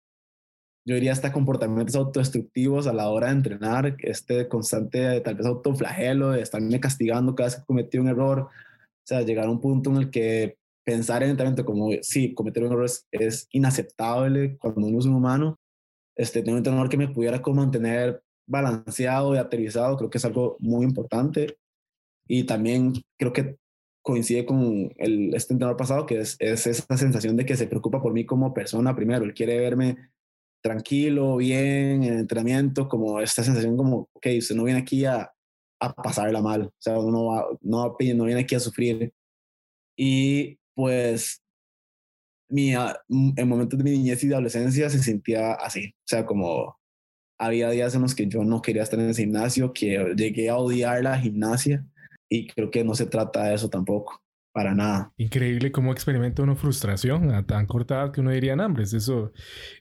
yo 0.84 0.94
diría 0.94 1.12
hasta 1.12 1.32
comportamientos 1.32 1.94
autodestructivos 1.94 2.86
a 2.86 2.92
la 2.92 3.08
hora 3.08 3.28
de 3.28 3.34
entrenar, 3.34 3.96
este 4.00 4.48
constante 4.48 5.20
tal 5.20 5.34
vez 5.34 5.46
autoflagelo, 5.46 6.30
de 6.30 6.42
estarme 6.42 6.80
castigando 6.80 7.34
cada 7.34 7.48
vez 7.48 7.56
que 7.56 7.64
cometí 7.66 7.98
un 7.98 8.08
error, 8.08 8.40
o 8.40 9.06
sea, 9.06 9.22
llegar 9.22 9.46
a 9.46 9.50
un 9.50 9.60
punto 9.60 9.90
en 9.90 9.96
el 9.96 10.10
que 10.10 10.56
pensar 10.84 11.22
en 11.22 11.30
entrenamiento 11.30 11.64
como, 11.64 11.90
sí, 12.02 12.34
cometer 12.34 12.64
un 12.64 12.72
error 12.72 12.86
es, 13.12 13.48
inaceptable 13.52 14.56
cuando 14.58 14.86
uno 14.86 14.98
es 14.98 15.06
un 15.06 15.14
humano, 15.14 15.58
este, 16.16 16.40
tener 16.40 16.54
un 16.54 16.58
entrenador 16.58 16.88
que 16.88 16.96
me 16.96 17.08
pudiera 17.08 17.42
como 17.42 17.62
mantener 17.62 18.22
balanceado 18.46 19.34
y 19.34 19.38
aterrizado, 19.38 19.96
creo 19.96 20.10
que 20.10 20.18
es 20.18 20.24
algo 20.24 20.56
muy 20.60 20.84
importante. 20.84 21.58
Y 22.26 22.44
también 22.44 22.94
creo 23.18 23.32
que 23.32 23.56
coincide 24.02 24.46
con 24.46 24.92
el, 24.96 25.34
este 25.34 25.54
entrenador 25.54 25.76
pasado, 25.76 26.06
que 26.06 26.20
es, 26.20 26.36
es 26.40 26.66
esa 26.66 26.96
sensación 26.96 27.36
de 27.36 27.46
que 27.46 27.56
se 27.56 27.66
preocupa 27.66 28.02
por 28.02 28.12
mí 28.12 28.24
como 28.24 28.54
persona 28.54 28.96
primero, 28.96 29.24
él 29.24 29.34
quiere 29.34 29.58
verme 29.58 30.10
tranquilo, 30.62 31.36
bien, 31.36 32.02
en 32.02 32.18
entrenamiento, 32.18 32.88
como 32.88 33.20
esta 33.20 33.42
sensación 33.42 33.76
como, 33.76 34.08
ok, 34.12 34.26
usted 34.38 34.54
no 34.54 34.64
viene 34.64 34.80
aquí 34.80 35.04
a, 35.04 35.32
a 35.80 35.94
pasarla 35.94 36.42
mal, 36.42 36.64
o 36.64 36.72
sea, 36.78 36.98
uno 36.98 37.26
va, 37.26 37.46
no, 37.62 37.96
no 38.14 38.24
viene 38.24 38.40
aquí 38.40 38.54
a 38.54 38.60
sufrir. 38.60 39.12
Y 39.96 40.58
pues 40.74 41.42
mi, 42.48 42.72
en 42.74 43.48
momentos 43.48 43.78
de 43.78 43.84
mi 43.84 43.92
niñez 43.92 44.22
y 44.24 44.32
adolescencia 44.32 44.90
se 44.90 45.02
sentía 45.02 45.52
así, 45.54 45.94
o 45.94 46.06
sea, 46.06 46.26
como 46.26 46.78
había 47.38 47.70
días 47.70 47.94
en 47.94 48.02
los 48.02 48.14
que 48.14 48.26
yo 48.26 48.44
no 48.44 48.60
quería 48.60 48.82
estar 48.82 49.00
en 49.00 49.08
el 49.08 49.16
gimnasio, 49.16 49.72
que 49.72 50.14
llegué 50.16 50.50
a 50.50 50.58
odiar 50.58 51.02
la 51.02 51.18
gimnasia 51.18 51.86
y 52.28 52.46
creo 52.46 52.70
que 52.70 52.84
no 52.84 52.94
se 52.94 53.06
trata 53.06 53.44
de 53.44 53.54
eso 53.54 53.70
tampoco, 53.70 54.22
para 54.52 54.74
nada. 54.74 55.12
Increíble 55.16 55.70
cómo 55.72 55.92
experimenta 55.92 56.42
uno 56.42 56.56
frustración 56.56 57.32
a 57.32 57.46
tan 57.46 57.66
corta 57.66 57.96
edad 57.96 58.12
que 58.12 58.20
uno 58.20 58.30
diría 58.30 58.54
hambres. 58.54 58.92
Eso, 58.92 59.32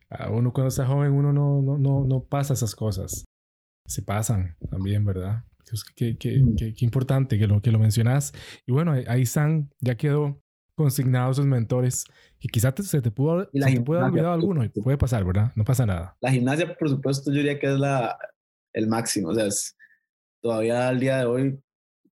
a 0.09 0.29
uno 0.29 0.53
cuando 0.53 0.69
está 0.69 0.85
joven, 0.85 1.11
uno 1.11 1.33
no, 1.33 1.61
no, 1.61 1.77
no, 1.77 2.05
no 2.05 2.23
pasa 2.23 2.53
esas 2.53 2.75
cosas. 2.75 3.25
Se 3.85 4.01
pasan 4.01 4.55
también, 4.69 5.05
¿verdad? 5.05 5.43
Qué, 5.95 6.17
qué, 6.17 6.39
mm. 6.39 6.55
qué, 6.55 6.73
qué, 6.73 6.85
importante 6.85 7.37
que 7.37 7.47
lo, 7.47 7.61
que 7.61 7.71
lo 7.71 7.79
mencionas. 7.79 8.33
Y 8.65 8.71
bueno, 8.71 8.93
ahí 9.07 9.25
San 9.25 9.69
ya 9.79 9.95
quedó 9.95 10.41
consignado 10.75 11.33
sus 11.33 11.45
mentores 11.45 12.05
y 12.39 12.47
quizás 12.47 12.73
se 12.87 13.01
te 13.01 13.11
pudo, 13.11 13.49
se 13.51 13.73
te 13.73 13.81
puede 13.81 13.99
haber 13.99 14.11
olvidado 14.11 14.33
alguno 14.33 14.63
y 14.63 14.69
puede 14.69 14.97
pasar, 14.97 15.25
¿verdad? 15.25 15.51
No 15.55 15.65
pasa 15.65 15.85
nada. 15.85 16.15
La 16.21 16.31
gimnasia, 16.31 16.73
por 16.77 16.89
supuesto, 16.89 17.31
yo 17.31 17.37
diría 17.37 17.59
que 17.59 17.67
es 17.67 17.77
la, 17.77 18.17
el 18.73 18.87
máximo. 18.87 19.29
O 19.29 19.33
sea, 19.33 19.45
es, 19.45 19.75
todavía 20.41 20.87
al 20.87 20.99
día 20.99 21.17
de 21.17 21.25
hoy 21.25 21.59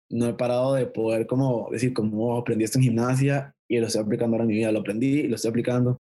no 0.10 0.28
he 0.28 0.34
parado 0.34 0.74
de 0.74 0.88
poder 0.88 1.28
como 1.28 1.70
decir, 1.72 1.94
como 1.94 2.38
aprendí 2.38 2.64
esto 2.64 2.80
en 2.80 2.84
gimnasia 2.84 3.56
y 3.68 3.80
lo 3.80 3.88
estoy 3.88 4.02
aplicando 4.02 4.36
ahora 4.36 4.44
en 4.44 4.50
mi 4.50 4.56
vida. 4.56 4.72
Lo 4.72 4.80
aprendí 4.80 5.22
y 5.22 5.28
lo 5.28 5.36
estoy 5.36 5.50
aplicando. 5.50 6.02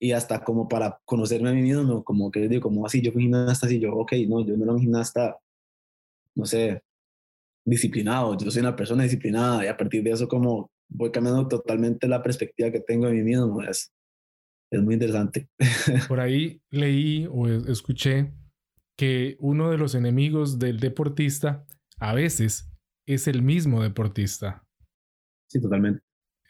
Y 0.00 0.12
hasta 0.12 0.42
como 0.44 0.68
para 0.68 0.98
conocerme 1.04 1.50
a 1.50 1.52
mí 1.52 1.62
mismo, 1.62 2.04
como 2.04 2.30
que 2.30 2.48
digo, 2.48 2.62
como 2.62 2.86
así, 2.86 3.00
yo 3.00 3.12
fui 3.12 3.22
gimnasta, 3.22 3.66
así 3.66 3.78
yo, 3.80 3.94
ok, 3.94 4.12
no, 4.28 4.44
yo 4.44 4.56
no 4.56 4.64
era 4.64 4.72
un 4.72 4.80
gimnasta, 4.80 5.38
no 6.34 6.44
sé, 6.44 6.82
disciplinado, 7.64 8.36
yo 8.36 8.50
soy 8.50 8.60
una 8.60 8.76
persona 8.76 9.02
disciplinada 9.04 9.64
y 9.64 9.68
a 9.68 9.76
partir 9.76 10.02
de 10.02 10.10
eso 10.10 10.28
como 10.28 10.70
voy 10.88 11.10
cambiando 11.10 11.48
totalmente 11.48 12.06
la 12.06 12.22
perspectiva 12.22 12.70
que 12.70 12.80
tengo 12.80 13.06
de 13.06 13.14
mí 13.14 13.22
mismo. 13.22 13.62
Es, 13.62 13.92
es 14.70 14.82
muy 14.82 14.94
interesante. 14.94 15.48
Por 16.08 16.20
ahí 16.20 16.60
leí 16.70 17.26
o 17.30 17.48
escuché 17.48 18.32
que 18.96 19.36
uno 19.40 19.70
de 19.70 19.78
los 19.78 19.94
enemigos 19.94 20.58
del 20.58 20.78
deportista 20.78 21.66
a 21.98 22.14
veces 22.14 22.70
es 23.06 23.28
el 23.28 23.42
mismo 23.42 23.82
deportista. 23.82 24.64
Sí, 25.48 25.60
totalmente. 25.60 26.02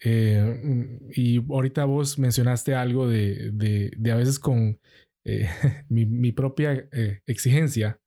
Eh, 0.04 0.98
y 1.14 1.38
ahorita 1.50 1.84
vos 1.84 2.18
mencionaste 2.18 2.74
algo 2.74 3.08
de, 3.08 3.50
de, 3.52 3.90
de 3.96 4.12
a 4.12 4.16
veces 4.16 4.38
con 4.38 4.78
eh, 5.24 5.48
mi, 5.88 6.04
mi, 6.06 6.32
propia 6.32 6.88
eh, 6.92 7.20
exigencia, 7.26 7.98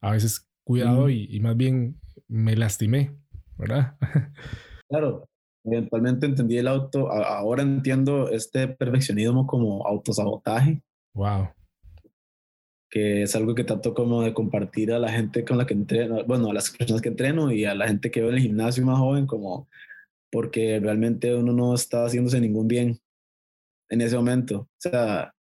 a 0.00 0.12
veces 0.12 0.48
cuidado 0.64 1.08
y, 1.08 1.26
y, 1.30 1.40
más 1.40 1.56
bien 1.56 2.00
me 2.28 2.56
lastimé, 2.56 3.16
¿verdad? 3.56 3.96
Claro, 4.88 5.28
eventualmente 5.64 6.26
entendí 6.26 6.58
el 6.58 6.66
auto, 6.66 7.12
ahora 7.12 7.62
entiendo 7.62 8.28
este 8.28 8.66
perfeccionismo 8.66 9.46
como 9.46 9.86
autosabotaje. 9.86 10.82
Wow. 11.14 11.50
Que 12.90 13.22
es 13.22 13.36
algo 13.36 13.54
que 13.54 13.64
trato 13.64 13.94
como 13.94 14.22
de 14.22 14.34
compartir 14.34 14.92
a 14.92 14.98
la 14.98 15.10
gente 15.12 15.44
con 15.44 15.58
la 15.58 15.66
que 15.66 15.74
entreno, 15.74 16.24
bueno, 16.24 16.50
a 16.50 16.54
las 16.54 16.70
personas 16.70 17.00
que 17.00 17.08
entreno 17.08 17.52
y 17.52 17.64
a 17.64 17.74
la 17.74 17.86
gente 17.86 18.10
que 18.10 18.20
veo 18.20 18.30
en 18.30 18.36
el 18.36 18.42
gimnasio 18.42 18.84
más 18.84 18.98
joven, 18.98 19.26
como 19.26 19.68
porque 20.32 20.78
realmente 20.80 21.34
uno 21.34 21.52
no 21.52 21.74
está 21.74 22.04
haciéndose 22.04 22.40
ningún 22.40 22.68
bien 22.68 23.00
en 23.88 24.00
ese 24.00 24.16
momento. 24.16 24.60
O 24.60 24.68
sea, 24.78 25.34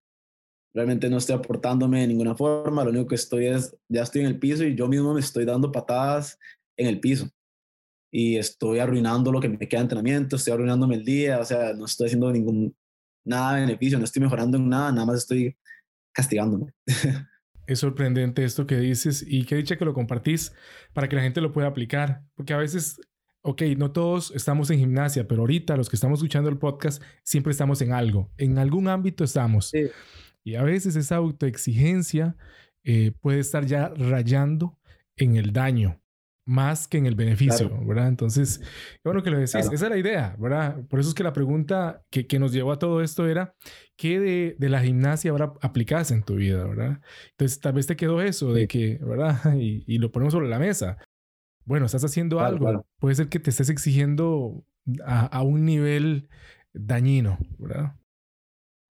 realmente 0.75 1.09
no 1.11 1.19
estoy 1.19 1.37
aportándome 1.37 2.01
de 2.01 2.09
ninguna 2.09 2.35
forma, 2.35 2.85
lo 2.85 2.91
único 2.91 3.09
que 3.09 3.15
estoy 3.15 3.47
es, 3.47 3.77
ya 3.89 4.03
estoy 4.03 4.23
en 4.23 4.29
el 4.29 4.39
piso 4.39 4.65
y 4.65 4.75
yo 4.75 4.89
mismo 4.89 5.15
me 5.15 5.21
estoy 5.21 5.45
dando 5.45 5.73
patadas 5.73 6.39
en 6.77 6.87
el 6.87 7.01
piso 7.01 7.29
y 8.11 8.37
estoy 8.37 8.79
arruinando 8.79 9.33
lo 9.33 9.41
que 9.41 9.49
me 9.49 9.69
queda 9.69 9.81
de 9.81 9.85
entrenamiento, 9.85 10.37
estoy 10.37 10.55
arruinándome 10.55 10.97
el 10.97 11.05
día, 11.05 11.41
o 11.41 11.45
sea, 11.45 11.73
no 11.75 11.85
estoy 11.85 12.07
haciendo 12.07 12.33
ningún, 12.33 12.75
nada 13.25 13.57
de 13.57 13.63
beneficio, 13.63 13.99
no 13.99 14.05
estoy 14.05 14.23
mejorando 14.23 14.57
en 14.57 14.69
nada, 14.69 14.93
nada 14.93 15.07
más 15.07 15.19
estoy 15.19 15.57
castigándome. 16.13 16.73
Es 17.69 17.81
sorprendente 17.81 18.45
esto 18.45 18.67
que 18.67 18.79
dices 18.79 19.23
y 19.29 19.45
qué 19.45 19.55
dicha 19.55 19.77
que 19.77 19.85
lo 19.85 19.93
compartís 19.93 20.55
para 20.95 21.07
que 21.07 21.17
la 21.17 21.23
gente 21.23 21.43
lo 21.43 21.53
pueda 21.53 21.69
aplicar, 21.69 22.23
porque 22.35 22.55
a 22.55 22.57
veces, 22.57 22.99
ok, 23.43 23.61
no 23.77 23.93
todos 23.93 24.33
estamos 24.35 24.71
en 24.71 24.79
gimnasia, 24.79 25.29
pero 25.29 25.43
ahorita 25.43 25.77
los 25.77 25.91
que 25.91 25.97
estamos 25.97 26.21
escuchando 26.21 26.49
el 26.49 26.57
podcast 26.57 27.03
siempre 27.25 27.51
estamos 27.51 27.83
en 27.83 27.93
algo, 27.93 28.33
en 28.39 28.57
algún 28.57 28.89
ámbito 28.89 29.23
estamos. 29.23 29.71
Y 30.43 30.55
a 30.55 30.63
veces 30.63 30.97
esa 30.97 31.17
autoexigencia 31.17 32.37
eh, 32.85 33.13
puede 33.21 33.41
estar 33.41 33.67
ya 33.67 33.91
rayando 33.91 34.79
en 35.17 35.37
el 35.37 35.53
daño 35.53 36.01
más 36.49 36.89
que 36.89 36.97
en 36.97 37.05
el 37.05 37.15
beneficio, 37.15 37.71
¿verdad? 37.85 38.09
Entonces, 38.09 38.63
bueno 39.05 39.23
que 39.23 39.31
lo 39.31 39.37
decís, 39.37 39.55
esa 39.55 39.75
es 39.75 39.83
la 39.83 39.99
idea, 39.99 40.35
¿verdad? 40.39 40.83
Por 40.89 40.99
eso 40.99 41.11
es 41.11 41.15
que 41.15 41.23
la 41.23 41.35
pregunta 41.35 42.03
que, 42.09 42.27
que 42.27 42.39
nos 42.39 42.53
llevó 42.53 42.73
a 42.73 42.79
todo 42.79 43.03
esto 43.03 43.29
era, 43.29 43.55
¿qué 43.97 44.19
de, 44.19 44.57
de, 44.59 44.69
la 44.71 44.81
gimnasia 44.81 45.31
ahora 45.31 45.53
aplicas 45.61 46.11
en 46.11 46.23
tu 46.23 46.37
vida, 46.37 46.65
¿verdad? 46.65 47.03
Entonces, 47.33 47.61
tal 47.61 47.75
vez 47.75 47.87
te 47.87 47.97
quedó 47.97 48.23
eso 48.23 48.55
de 48.55 48.67
que, 48.67 48.99
¿verdad? 49.03 49.37
Y, 49.59 49.85
y 49.87 49.99
lo 49.99 50.11
ponemos 50.11 50.33
sobre 50.33 50.49
la 50.49 50.59
mesa. 50.59 50.97
Bueno, 51.67 51.85
estás 51.85 52.03
haciendo 52.05 52.41
algo, 52.41 52.87
puede 52.99 53.15
ser 53.15 53.29
que 53.29 53.41
te 53.41 53.51
estés 53.51 53.69
exigiendo 53.69 54.65
a, 55.05 55.27
a 55.27 55.43
un 55.43 55.67
nivel 55.67 56.31
dañino, 56.73 57.37
¿verdad? 57.59 57.95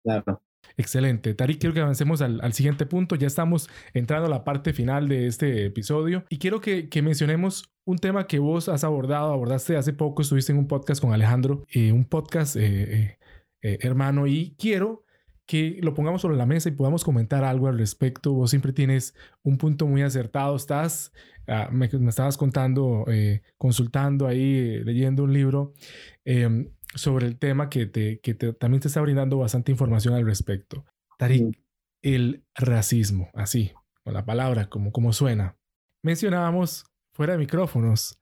Claro. 0.04 0.44
Excelente. 0.78 1.34
Tari, 1.34 1.58
quiero 1.58 1.74
que 1.74 1.82
avancemos 1.82 2.22
al, 2.22 2.40
al, 2.42 2.54
siguiente 2.54 2.86
punto. 2.86 3.16
Ya 3.16 3.26
estamos 3.26 3.68
entrando 3.94 4.28
a 4.28 4.30
la 4.30 4.44
parte 4.44 4.74
final 4.74 5.08
de 5.08 5.26
este 5.26 5.66
episodio 5.66 6.24
y 6.30 6.38
quiero 6.38 6.62
que, 6.62 6.88
que 6.88 7.02
mencionemos 7.02 7.74
un 7.84 7.98
tema 7.98 8.28
que 8.28 8.38
vos 8.38 8.70
has 8.70 8.84
abordado, 8.84 9.34
abordaste 9.34 9.76
hace 9.76 9.94
poco, 9.94 10.22
estuviste 10.22 10.52
en 10.52 10.60
un 10.60 10.68
podcast 10.68 11.02
con 11.02 11.14
Alejandro, 11.14 11.66
eh, 11.72 11.92
un 11.92 12.06
podcast 12.06 12.56
eh, 12.58 12.62
eh, 12.62 13.18
eh, 13.64 13.80
hermano, 13.82 14.28
y 14.28 14.56
quiero 14.60 15.04
que 15.48 15.80
lo 15.82 15.94
pongamos 15.94 16.22
sobre 16.22 16.36
la 16.36 16.46
mesa 16.46 16.70
y 16.70 16.74
podamos 16.74 17.04
comentar 17.04 17.44
algo 17.44 17.68
al 17.68 17.80
respecto. 17.80 18.34
Vos 18.34 18.50
siempre 18.50 18.74
tienes 18.74 19.16
un 19.44 19.58
punto 19.58 19.88
muy 19.88 20.02
acertado. 20.04 20.56
Estás, 20.56 21.14
uh, 21.48 21.72
me, 21.74 21.90
me, 21.90 22.10
estabas 22.10 22.38
contando, 22.38 23.06
eh, 23.08 23.42
consultando 23.58 24.28
ahí, 24.28 24.84
leyendo 24.84 25.24
un 25.24 25.34
libro. 25.34 25.74
Sobre 26.96 27.28
el 27.28 27.38
tema 27.38 27.70
que, 27.70 27.86
te, 27.86 28.20
que 28.20 28.34
te, 28.34 28.54
también 28.54 28.82
te 28.82 28.88
está 28.88 29.02
brindando 29.02 29.38
bastante 29.38 29.72
información 29.72 30.14
al 30.14 30.26
respecto. 30.26 30.86
Tarik, 31.18 31.60
el 32.02 32.46
racismo, 32.56 33.30
así, 33.34 33.72
con 34.04 34.14
la 34.14 34.26
palabra, 34.26 34.70
como, 34.70 34.92
como 34.92 35.14
suena. 35.14 35.58
Mencionábamos 36.04 36.86
fuera 37.14 37.34
de 37.34 37.40
micrófonos 37.40 38.20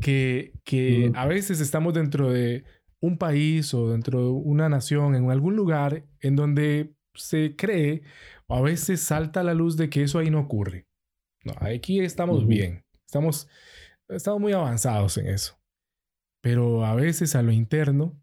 que, 0.00 0.52
que 0.64 1.12
a 1.14 1.26
veces 1.26 1.60
estamos 1.60 1.94
dentro 1.94 2.30
de 2.30 2.64
un 3.00 3.18
país 3.18 3.72
o 3.74 3.90
dentro 3.90 4.20
de 4.20 4.30
una 4.30 4.68
nación, 4.68 5.14
en 5.14 5.30
algún 5.30 5.54
lugar 5.54 6.04
en 6.20 6.36
donde 6.36 6.94
se 7.14 7.54
cree 7.56 8.02
o 8.46 8.56
a 8.56 8.60
veces 8.60 9.00
salta 9.00 9.42
la 9.42 9.54
luz 9.54 9.76
de 9.76 9.90
que 9.90 10.02
eso 10.02 10.18
ahí 10.18 10.30
no 10.30 10.40
ocurre. 10.40 10.86
No, 11.44 11.52
aquí 11.60 12.00
estamos 12.00 12.46
bien, 12.46 12.84
estamos, 13.06 13.48
estamos 14.08 14.40
muy 14.40 14.52
avanzados 14.52 15.16
en 15.18 15.28
eso 15.28 15.57
pero 16.40 16.84
a 16.84 16.94
veces 16.94 17.34
a 17.34 17.42
lo 17.42 17.52
interno 17.52 18.16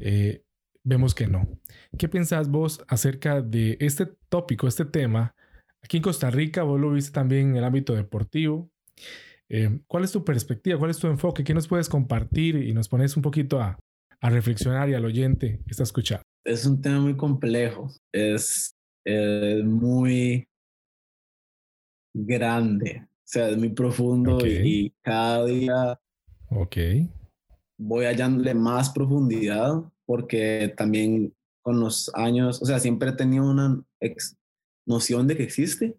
eh, 0.00 0.42
vemos 0.84 1.14
que 1.14 1.26
no. 1.26 1.48
¿Qué 1.98 2.08
pensás 2.08 2.48
vos 2.48 2.84
acerca 2.88 3.42
de 3.42 3.76
este 3.80 4.06
tópico, 4.28 4.68
este 4.68 4.84
tema? 4.84 5.34
Aquí 5.82 5.98
en 5.98 6.02
Costa 6.02 6.30
Rica, 6.30 6.62
vos 6.62 6.80
lo 6.80 6.92
viste 6.92 7.12
también 7.12 7.50
en 7.50 7.56
el 7.56 7.64
ámbito 7.64 7.94
deportivo. 7.94 8.70
Eh, 9.48 9.80
¿Cuál 9.86 10.04
es 10.04 10.12
tu 10.12 10.24
perspectiva? 10.24 10.78
¿Cuál 10.78 10.90
es 10.90 10.98
tu 10.98 11.06
enfoque? 11.06 11.44
¿Qué 11.44 11.54
nos 11.54 11.68
puedes 11.68 11.88
compartir 11.88 12.56
y 12.56 12.72
nos 12.72 12.88
pones 12.88 13.16
un 13.16 13.22
poquito 13.22 13.60
a, 13.60 13.78
a 14.20 14.30
reflexionar 14.30 14.88
y 14.88 14.94
al 14.94 15.04
oyente 15.04 15.60
que 15.64 15.70
está 15.70 15.82
escuchando? 15.82 16.22
Es 16.44 16.66
un 16.66 16.80
tema 16.80 17.00
muy 17.00 17.16
complejo, 17.16 17.90
es, 18.12 18.74
es 19.04 19.64
muy 19.64 20.48
grande, 22.14 23.02
o 23.04 23.22
sea, 23.24 23.48
es 23.48 23.58
muy 23.58 23.70
profundo 23.70 24.36
okay. 24.36 24.62
y 24.64 24.94
cada 25.02 25.44
día 25.44 26.00
okay 26.48 27.10
voy 27.78 28.06
hallándole 28.06 28.54
más 28.54 28.90
profundidad 28.90 29.82
porque 30.06 30.72
también 30.76 31.34
con 31.62 31.80
los 31.80 32.10
años, 32.14 32.62
o 32.62 32.66
sea, 32.66 32.78
siempre 32.78 33.10
he 33.10 33.12
tenido 33.12 33.50
una 33.50 33.82
noción 34.86 35.26
de 35.26 35.36
que 35.36 35.42
existe 35.42 35.96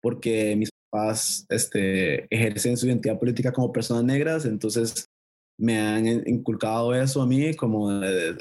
porque 0.00 0.56
mis 0.56 0.70
papás 0.90 1.46
este, 1.48 2.26
ejercen 2.34 2.76
su 2.76 2.86
identidad 2.86 3.18
política 3.18 3.52
como 3.52 3.72
personas 3.72 4.04
negras, 4.04 4.44
entonces 4.44 5.08
me 5.58 5.78
han 5.78 6.06
inculcado 6.28 6.94
eso 6.94 7.22
a 7.22 7.26
mí 7.26 7.54
como 7.54 7.90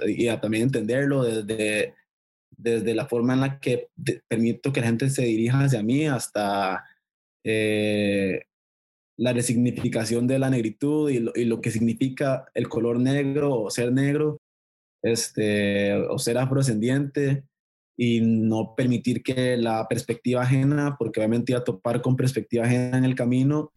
y 0.06 0.28
a 0.28 0.42
también 0.42 0.64
entenderlo 0.64 1.24
desde, 1.24 1.94
desde 2.50 2.94
la 2.94 3.08
forma 3.08 3.34
en 3.34 3.42
la 3.42 3.60
que 3.60 3.90
permito 4.28 4.74
que 4.74 4.82
la 4.82 4.88
gente 4.88 5.10
se 5.10 5.24
dirija 5.24 5.64
hacia 5.64 5.82
mí 5.82 6.08
hasta 6.08 6.84
eh, 7.44 8.42
la 9.18 9.34
resignificación 9.34 10.28
de 10.28 10.40
la 10.40 10.50
negritud 10.50 11.10
y 11.10 11.20
lo, 11.20 11.32
y 11.36 11.46
lo, 11.46 11.62
que 11.62 11.72
significa 11.72 12.46
el 12.54 12.68
color 12.68 13.00
negro 13.00 13.62
o 13.62 13.70
ser 13.70 13.92
negro, 13.92 14.42
este, 15.02 15.94
o 15.94 16.18
ser 16.18 16.38
afrodescendiente. 16.38 17.44
y 17.98 18.20
no 18.20 18.74
permitir 18.76 19.24
que 19.24 19.56
la 19.56 19.88
perspectiva 19.88 20.42
ajena, 20.42 20.98
porque 21.00 21.22
obviamente 21.22 21.54
iba 21.54 21.60
a 21.60 21.64
topar 21.64 22.02
con 22.02 22.18
perspectiva 22.18 22.66
ajena 22.66 22.98
en 22.98 23.06
el 23.06 23.16
camino, 23.16 23.72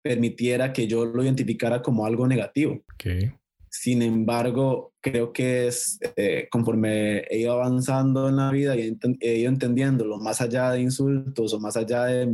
permitiera 0.00 0.72
que 0.72 0.86
yo 0.86 1.04
lo 1.04 1.24
identificara 1.24 1.82
como 1.82 2.06
algo 2.06 2.28
negativo. 2.28 2.84
Okay. 2.94 3.32
Sin 3.78 4.00
embargo, 4.00 4.94
creo 5.02 5.34
que 5.34 5.66
es 5.66 5.98
eh, 6.16 6.48
conforme 6.50 7.18
he 7.28 7.40
ido 7.40 7.52
avanzando 7.52 8.26
en 8.28 8.36
la 8.36 8.50
vida 8.50 8.74
y 8.74 8.96
he, 9.20 9.38
ido 9.38 9.50
entendiéndolo 9.50 10.18
más 10.18 10.40
allá 10.40 10.70
de 10.70 10.80
insultos 10.80 11.52
o 11.52 11.60
más 11.60 11.76
allá 11.76 12.04
de 12.06 12.26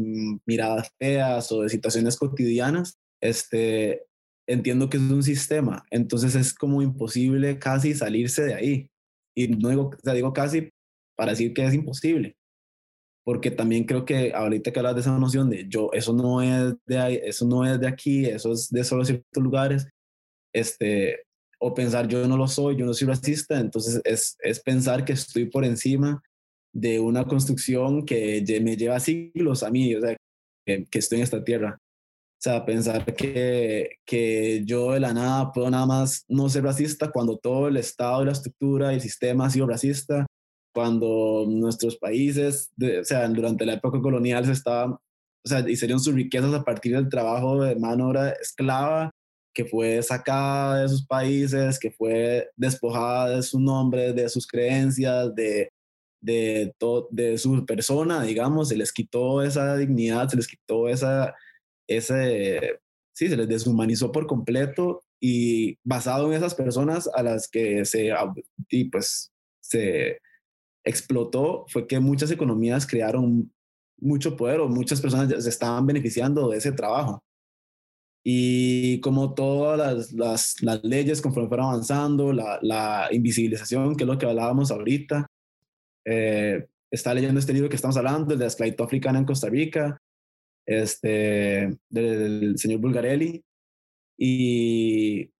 miradas 0.46 0.88
feas 1.00 1.50
o 1.50 1.62
de 1.62 1.68
situaciones 1.68 2.16
cotidianas, 2.16 2.96
este, 3.20 4.04
entiendo 4.46 4.88
que 4.88 4.98
es 4.98 5.02
un 5.02 5.24
sistema. 5.24 5.84
Entonces 5.90 6.36
es 6.36 6.54
como 6.54 6.80
imposible 6.80 7.58
casi 7.58 7.92
salirse 7.94 8.44
de 8.44 8.54
ahí. 8.54 8.90
Y 9.36 9.48
no 9.48 9.70
digo, 9.70 9.88
o 9.88 10.00
sea, 10.02 10.14
digo 10.14 10.32
casi 10.32 10.70
para 11.16 11.32
decir 11.32 11.52
que 11.54 11.64
es 11.64 11.74
imposible. 11.74 12.36
Porque 13.24 13.50
también 13.50 13.84
creo 13.84 14.04
que 14.04 14.32
ahorita 14.32 14.72
que 14.72 14.78
hablas 14.78 14.94
de 14.94 15.00
esa 15.00 15.18
noción 15.18 15.50
de 15.50 15.66
yo, 15.68 15.90
eso 15.92 16.12
no 16.12 16.40
es 16.40 16.74
de 16.86 16.98
ahí, 16.98 17.20
eso 17.24 17.46
no 17.46 17.66
es 17.66 17.80
de 17.80 17.88
aquí, 17.88 18.26
eso 18.26 18.52
es 18.52 18.68
de 18.70 18.84
solo 18.84 19.04
ciertos 19.04 19.42
lugares, 19.42 19.88
este, 20.54 21.24
o 21.64 21.72
pensar 21.72 22.08
yo 22.08 22.26
no 22.26 22.36
lo 22.36 22.48
soy, 22.48 22.76
yo 22.76 22.84
no 22.84 22.92
soy 22.92 23.06
racista, 23.06 23.60
entonces 23.60 24.00
es, 24.04 24.36
es 24.40 24.58
pensar 24.58 25.04
que 25.04 25.12
estoy 25.12 25.44
por 25.44 25.64
encima 25.64 26.20
de 26.74 26.98
una 26.98 27.24
construcción 27.24 28.04
que 28.04 28.44
me 28.60 28.76
lleva 28.76 28.98
siglos 28.98 29.62
a 29.62 29.70
mí, 29.70 29.94
o 29.94 30.00
sea, 30.00 30.16
que, 30.66 30.84
que 30.90 30.98
estoy 30.98 31.18
en 31.18 31.24
esta 31.24 31.44
tierra. 31.44 31.78
O 31.80 32.42
sea, 32.42 32.64
pensar 32.64 33.04
que, 33.14 33.90
que 34.04 34.64
yo 34.64 34.90
de 34.90 34.98
la 34.98 35.14
nada 35.14 35.52
puedo 35.52 35.70
nada 35.70 35.86
más 35.86 36.24
no 36.26 36.48
ser 36.48 36.64
racista 36.64 37.12
cuando 37.12 37.36
todo 37.36 37.68
el 37.68 37.76
Estado 37.76 38.22
y 38.22 38.26
la 38.26 38.32
estructura 38.32 38.90
y 38.90 38.96
el 38.96 39.00
sistema 39.00 39.46
ha 39.46 39.50
sido 39.50 39.68
racista, 39.68 40.26
cuando 40.74 41.44
nuestros 41.48 41.96
países, 41.96 42.72
o 42.80 43.04
sea, 43.04 43.28
durante 43.28 43.64
la 43.64 43.74
época 43.74 44.00
colonial 44.00 44.44
se 44.46 44.52
estaban, 44.52 44.94
o 44.94 45.48
sea, 45.48 45.60
hicieron 45.70 46.00
sus 46.00 46.14
riquezas 46.14 46.52
a 46.54 46.64
partir 46.64 46.96
del 46.96 47.08
trabajo 47.08 47.62
de 47.62 47.76
mano 47.76 48.08
obra 48.08 48.30
esclava, 48.30 49.12
que 49.54 49.64
fue 49.64 50.02
sacada 50.02 50.82
de 50.82 50.88
sus 50.88 51.06
países, 51.06 51.78
que 51.78 51.90
fue 51.90 52.48
despojada 52.56 53.36
de 53.36 53.42
su 53.42 53.60
nombre, 53.60 54.12
de 54.12 54.28
sus 54.28 54.46
creencias, 54.46 55.34
de, 55.34 55.70
de, 56.20 56.74
de 57.10 57.38
su 57.38 57.66
persona, 57.66 58.22
digamos, 58.22 58.68
se 58.68 58.76
les 58.76 58.92
quitó 58.92 59.42
esa 59.42 59.76
dignidad, 59.76 60.28
se 60.28 60.36
les 60.36 60.48
quitó 60.48 60.88
esa, 60.88 61.34
ese, 61.88 62.80
sí, 63.14 63.28
se 63.28 63.36
les 63.36 63.48
deshumanizó 63.48 64.12
por 64.12 64.26
completo 64.26 65.02
y 65.20 65.76
basado 65.84 66.28
en 66.28 66.38
esas 66.38 66.54
personas 66.54 67.08
a 67.14 67.22
las 67.22 67.48
que 67.48 67.84
se, 67.84 68.10
y 68.70 68.84
pues, 68.86 69.32
se 69.60 70.18
explotó 70.84 71.64
fue 71.68 71.86
que 71.86 72.00
muchas 72.00 72.30
economías 72.30 72.86
crearon 72.86 73.52
mucho 74.00 74.36
poder 74.36 74.60
o 74.60 74.68
muchas 74.68 75.00
personas 75.00 75.44
se 75.44 75.48
estaban 75.48 75.86
beneficiando 75.86 76.50
de 76.50 76.58
ese 76.58 76.72
trabajo. 76.72 77.22
Y 78.24 79.00
como 79.00 79.34
todas 79.34 79.78
las, 79.78 80.12
las, 80.12 80.62
las 80.62 80.84
leyes 80.84 81.20
conforme 81.20 81.48
fueron 81.48 81.66
avanzando, 81.66 82.32
la, 82.32 82.58
la, 82.62 83.08
invisibilización, 83.10 83.96
que 83.96 84.04
es 84.04 84.08
lo 84.08 84.16
que 84.16 84.26
hablábamos 84.26 84.70
ahorita, 84.70 85.26
eh, 86.04 86.66
está 86.90 87.14
leyendo 87.14 87.40
este 87.40 87.52
libro 87.52 87.68
que 87.68 87.76
estamos 87.76 87.96
hablando, 87.96 88.32
el 88.32 88.38
de 88.38 88.44
la 88.44 88.48
esclavitud 88.48 88.84
africana 88.84 89.18
en 89.18 89.24
Costa 89.24 89.48
Rica, 89.48 90.00
este, 90.66 91.76
del, 91.88 92.58
señor 92.58 92.80
Bulgarelli, 92.80 93.42
y 94.16 95.30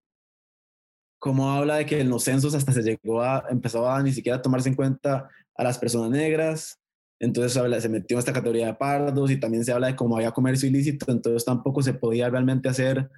como 1.19 1.51
habla 1.51 1.77
de 1.77 1.85
que 1.85 2.01
en 2.01 2.09
los 2.09 2.23
censos 2.23 2.53
hasta 2.53 2.73
se 2.73 2.81
llegó 2.81 3.21
a, 3.21 3.45
empezó 3.49 3.89
a 3.89 4.03
ni 4.03 4.11
siquiera 4.11 4.41
tomarse 4.41 4.67
en 4.67 4.75
cuenta 4.75 5.29
a 5.55 5.63
las 5.63 5.77
personas 5.77 6.09
negras, 6.09 6.77
entonces 7.19 7.81
se 7.81 7.89
metió 7.89 8.15
en 8.15 8.19
esta 8.19 8.33
categoría 8.33 8.67
de 8.67 8.73
pardos 8.73 9.31
y 9.31 9.39
también 9.39 9.63
se 9.63 9.71
habla 9.71 9.87
de 9.87 9.95
cómo 9.95 10.15
había 10.15 10.31
comercio 10.31 10.67
ilícito, 10.67 11.11
entonces 11.11 11.45
tampoco 11.45 11.81
se 11.81 11.93
podía 11.93 12.29
realmente 12.29 12.69
hacer 12.69 13.09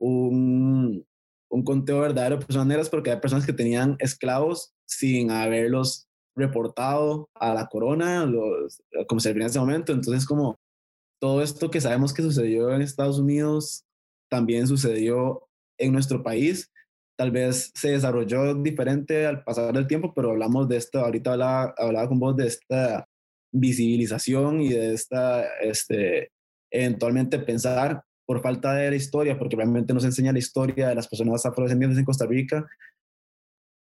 un, 0.00 1.04
un 1.50 1.64
conteo 1.64 2.00
verdadero 2.00 2.36
de 2.36 2.46
personas 2.46 2.68
negras 2.68 2.88
porque 2.88 3.10
hay 3.10 3.20
personas 3.20 3.46
que 3.46 3.52
tenían 3.52 3.96
esclavos 3.98 4.72
sin 4.86 5.30
haberlos 5.30 6.06
reportado 6.36 7.28
a 7.34 7.52
la 7.52 7.66
corona, 7.66 8.24
los, 8.24 8.80
como 9.08 9.20
se 9.20 9.30
en 9.30 9.42
ese 9.42 9.58
momento, 9.58 9.92
entonces 9.92 10.24
como 10.24 10.56
todo 11.20 11.42
esto 11.42 11.70
que 11.70 11.80
sabemos 11.80 12.14
que 12.14 12.22
sucedió 12.22 12.72
en 12.72 12.82
Estados 12.82 13.18
Unidos 13.18 13.84
también 14.30 14.68
sucedió 14.68 15.48
en 15.78 15.92
nuestro 15.92 16.22
país 16.22 16.70
tal 17.18 17.32
vez 17.32 17.72
se 17.74 17.90
desarrolló 17.90 18.54
diferente 18.54 19.26
al 19.26 19.42
pasar 19.42 19.74
del 19.74 19.88
tiempo, 19.88 20.12
pero 20.14 20.30
hablamos 20.30 20.68
de 20.68 20.76
esto, 20.76 21.00
ahorita 21.00 21.32
hablaba, 21.32 21.74
hablaba 21.76 22.08
con 22.08 22.20
vos 22.20 22.36
de 22.36 22.46
esta 22.46 23.07
visibilización 23.52 24.60
y 24.60 24.70
de 24.70 24.94
esta, 24.94 25.44
este, 25.60 26.30
eventualmente 26.70 27.38
pensar 27.38 28.02
por 28.26 28.42
falta 28.42 28.74
de 28.74 28.90
la 28.90 28.96
historia, 28.96 29.38
porque 29.38 29.56
realmente 29.56 29.94
no 29.94 30.00
se 30.00 30.06
enseña 30.06 30.32
la 30.32 30.38
historia 30.38 30.88
de 30.88 30.94
las 30.94 31.08
personas 31.08 31.46
afrodescendientes 31.46 31.98
en 31.98 32.04
Costa 32.04 32.26
Rica, 32.26 32.66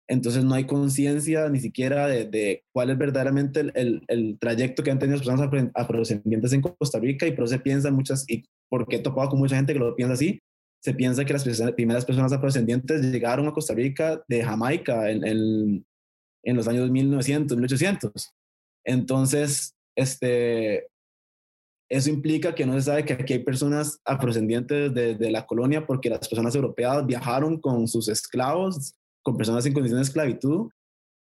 entonces 0.07 0.45
no 0.45 0.55
hay 0.55 0.67
conciencia 0.67 1.49
ni 1.49 1.61
siquiera 1.61 2.07
de, 2.07 2.27
de, 2.27 2.63
cuál 2.73 2.91
es 2.91 2.99
verdaderamente 2.99 3.61
el, 3.61 3.73
el, 3.75 4.05
el, 4.09 4.39
trayecto 4.39 4.83
que 4.83 4.91
han 4.91 4.99
tenido 4.99 5.17
las 5.17 5.27
personas 5.27 5.71
afrodescendientes 5.75 6.53
en 6.53 6.61
Costa 6.61 6.99
Rica 6.99 7.27
y 7.27 7.33
por 7.33 7.45
eso 7.45 7.55
se 7.55 7.61
piensa 7.61 7.91
muchas, 7.91 8.25
y 8.29 8.45
porque 8.69 8.97
he 8.97 8.99
topado 8.99 9.31
con 9.31 9.39
mucha 9.39 9.57
gente 9.57 9.73
que 9.73 9.79
lo 9.79 9.97
piensa 9.97 10.15
así, 10.15 10.43
se 10.85 10.93
piensa 10.93 11.25
que 11.25 11.33
las 11.33 11.45
primeras 11.73 12.05
personas 12.05 12.33
afrodescendientes 12.33 13.01
llegaron 13.01 13.49
a 13.49 13.53
Costa 13.53 13.73
Rica 13.73 14.23
de 14.29 14.45
Jamaica 14.45 15.11
en, 15.11 15.25
en, 15.25 16.57
los 16.57 16.69
años 16.69 16.91
1900, 16.91 17.57
1800. 17.57 18.35
Entonces, 18.85 19.75
este, 19.97 20.89
eso 21.89 22.11
implica 22.11 22.55
que 22.55 22.67
no 22.67 22.75
se 22.75 22.83
sabe 22.83 23.05
que 23.05 23.13
aquí 23.13 23.35
hay 23.35 23.45
personas 23.45 24.01
afrodescendientes 24.05 24.93
de, 24.93 25.31
la 25.31 25.47
colonia 25.47 25.87
porque 25.87 26.11
las 26.11 26.29
personas 26.29 26.55
europeas 26.55 27.07
viajaron 27.07 27.61
con 27.61 27.87
sus 27.89 28.09
esclavos, 28.09 28.95
con 29.23 29.37
personas 29.37 29.65
en 29.67 29.75
condiciones 29.75 30.07
de 30.07 30.11
esclavitud, 30.11 30.71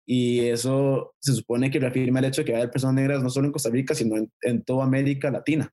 y 0.06 0.40
eso 0.40 1.14
se 1.20 1.34
supone 1.34 1.70
que 1.70 1.78
reafirma 1.78 2.18
el 2.18 2.26
hecho 2.26 2.42
de 2.42 2.46
que 2.46 2.56
hay 2.56 2.66
personas 2.68 2.96
negras 2.96 3.22
no 3.22 3.30
solo 3.30 3.46
en 3.46 3.52
Costa 3.52 3.70
Rica, 3.70 3.94
sino 3.94 4.16
en, 4.16 4.30
en 4.42 4.62
toda 4.62 4.84
América 4.84 5.30
Latina, 5.30 5.72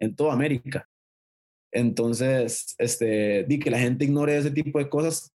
en 0.00 0.14
toda 0.14 0.32
América. 0.32 0.88
Entonces, 1.74 2.74
este, 2.78 3.44
di 3.44 3.58
que 3.58 3.70
la 3.70 3.80
gente 3.80 4.04
ignore 4.04 4.36
ese 4.36 4.52
tipo 4.52 4.78
de 4.78 4.88
cosas, 4.88 5.33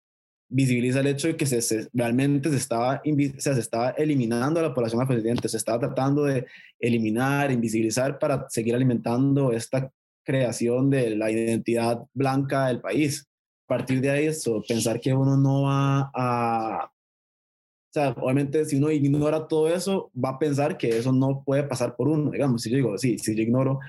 visibiliza 0.49 1.01
el 1.01 1.09
hecho 1.09 1.28
de 1.28 1.36
que 1.36 1.46
se, 1.46 1.88
realmente 1.92 2.51
se 2.51 2.57
estaba, 2.57 3.03
o 3.05 3.40
sea, 3.40 3.55
se 3.55 3.61
estaba 3.61 3.90
eliminando 3.90 4.61
a 4.61 4.62
la 4.62 4.74
población 4.74 5.03
afrodescendiente, 5.03 5.49
se 5.49 5.57
estaba 5.59 5.78
tratando 5.78 6.24
de 6.24 6.46
eliminar, 6.78 7.51
invisibilizar 7.51 8.18
para 8.18 8.46
seguir 8.49 8.74
alimentando 8.74 9.53
esta 9.53 9.90
creación 10.24 10.90
de 10.90 11.16
la 11.16 11.30
identidad 11.30 12.03
blanca 12.14 12.68
del 12.68 12.80
país. 12.80 13.26
A 13.66 13.76
partir 13.76 14.01
de 14.01 14.11
ahí, 14.11 14.26
eso, 14.26 14.62
pensar 14.66 15.01
que 15.01 15.12
uno 15.12 15.36
no 15.36 15.62
va 15.62 16.11
a... 16.14 16.90
O 16.90 17.92
sea, 17.92 18.11
obviamente 18.11 18.64
si 18.64 18.76
uno 18.76 18.90
ignora 18.90 19.49
todo 19.49 19.68
eso, 19.68 20.11
va 20.12 20.30
a 20.30 20.38
pensar 20.38 20.76
que 20.76 20.90
eso 20.99 21.12
no 21.12 21.42
puede 21.44 21.62
pasar 21.62 21.96
por 21.96 22.09
uno, 22.09 22.30
digamos, 22.30 22.62
si 22.62 22.70
yo 22.70 22.76
digo, 22.76 22.99
sí, 22.99 23.18
si 23.18 23.34
yo 23.34 23.42
ignoro 23.42 23.80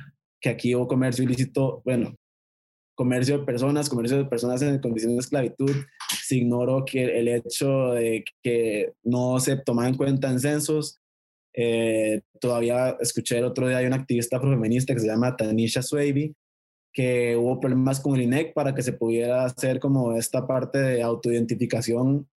que 0.41 0.49
aquí 0.49 0.73
hubo 0.73 0.87
comercio 0.87 1.25
ilícito, 1.25 1.81
bueno, 1.83 2.15
comercio 2.99 3.39
de 3.39 3.45
personas, 3.45 3.87
comercio 3.87 4.17
de 4.17 4.25
personas 4.25 4.61
en 4.61 4.77
condiciones 4.79 5.15
de 5.15 5.21
esclavitud, 5.21 5.71
se 6.21 6.35
ignoró 6.35 6.83
que 6.83 7.17
el 7.17 7.29
hecho 7.29 7.93
de 7.93 8.25
que 8.43 8.91
no 9.03 9.39
se 9.39 9.55
tomaba 9.55 9.87
en 9.87 9.95
cuenta 9.95 10.29
en 10.29 10.41
censos. 10.41 10.99
Eh, 11.55 12.19
todavía 12.41 12.97
escuché 12.99 13.37
el 13.37 13.45
otro 13.45 13.69
día, 13.69 13.77
hay 13.77 13.85
una 13.85 13.95
activista 13.95 14.35
afrofeminista 14.35 14.93
que 14.93 14.99
se 14.99 15.07
llama 15.07 15.37
Tanisha 15.37 15.81
Swaby, 15.81 16.35
que 16.91 17.37
hubo 17.37 17.61
problemas 17.61 18.01
con 18.01 18.15
el 18.15 18.23
INEC 18.23 18.53
para 18.53 18.75
que 18.75 18.83
se 18.83 18.91
pudiera 18.91 19.45
hacer 19.45 19.79
como 19.79 20.17
esta 20.17 20.45
parte 20.45 20.79
de 20.79 21.01
autoidentificación, 21.01 22.27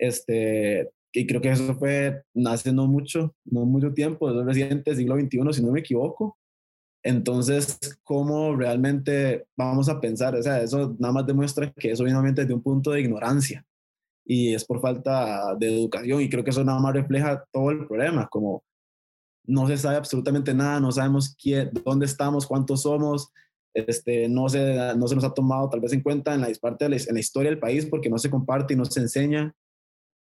este, 0.00 0.90
y 1.12 1.28
creo 1.28 1.40
que 1.40 1.50
eso 1.52 1.76
fue 1.76 2.24
hace 2.46 2.72
no 2.72 2.88
mucho, 2.88 3.36
no 3.44 3.66
mucho 3.66 3.94
tiempo, 3.94 4.28
es 4.28 4.44
reciente, 4.44 4.96
siglo 4.96 5.14
XXI, 5.14 5.52
si 5.52 5.62
no 5.62 5.70
me 5.70 5.78
equivoco, 5.78 6.36
entonces, 7.02 7.78
¿cómo 8.04 8.54
realmente 8.54 9.46
vamos 9.56 9.88
a 9.88 10.00
pensar? 10.00 10.36
O 10.36 10.42
sea, 10.42 10.60
eso 10.62 10.94
nada 10.98 11.12
más 11.12 11.26
demuestra 11.26 11.72
que 11.72 11.90
eso 11.90 12.04
viene 12.04 12.32
desde 12.32 12.54
un 12.54 12.62
punto 12.62 12.92
de 12.92 13.00
ignorancia 13.00 13.64
y 14.24 14.54
es 14.54 14.64
por 14.64 14.80
falta 14.80 15.54
de 15.56 15.80
educación 15.80 16.20
y 16.20 16.30
creo 16.30 16.44
que 16.44 16.50
eso 16.50 16.64
nada 16.64 16.78
más 16.78 16.94
refleja 16.94 17.44
todo 17.52 17.70
el 17.70 17.86
problema, 17.86 18.28
como 18.28 18.62
no 19.44 19.66
se 19.66 19.76
sabe 19.76 19.96
absolutamente 19.96 20.54
nada, 20.54 20.78
no 20.78 20.92
sabemos 20.92 21.34
quién, 21.36 21.70
dónde 21.84 22.06
estamos, 22.06 22.46
cuántos 22.46 22.82
somos, 22.82 23.32
este, 23.74 24.28
no, 24.28 24.48
se, 24.48 24.94
no 24.96 25.08
se 25.08 25.16
nos 25.16 25.24
ha 25.24 25.34
tomado 25.34 25.68
tal 25.68 25.80
vez 25.80 25.92
en 25.92 26.02
cuenta 26.02 26.34
en 26.34 26.42
la, 26.42 26.48
parte 26.60 26.88
la, 26.88 26.96
en 26.96 27.14
la 27.14 27.20
historia 27.20 27.50
del 27.50 27.58
país 27.58 27.86
porque 27.86 28.10
no 28.10 28.18
se 28.18 28.30
comparte 28.30 28.74
y 28.74 28.76
no 28.76 28.84
se 28.84 29.00
enseña, 29.00 29.52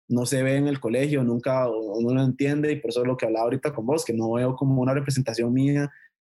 no 0.08 0.26
se 0.26 0.42
ve 0.44 0.56
en 0.56 0.68
el 0.68 0.80
colegio, 0.80 1.24
nunca 1.26 1.70
uno 1.70 2.14
lo 2.14 2.24
entiende 2.24 2.72
y 2.72 2.78
por 2.78 2.92
eso 2.92 3.02
es 3.02 3.08
lo 3.08 3.18
que 3.18 3.26
hablaba 3.26 3.44
ahorita 3.44 3.74
con 3.74 3.86
vos, 3.86 4.06
que 4.06 4.14
no 4.14 4.32
veo 4.32 4.56
como 4.56 4.82
una 4.82 4.94
representación 4.94 5.52
mía 5.52 5.92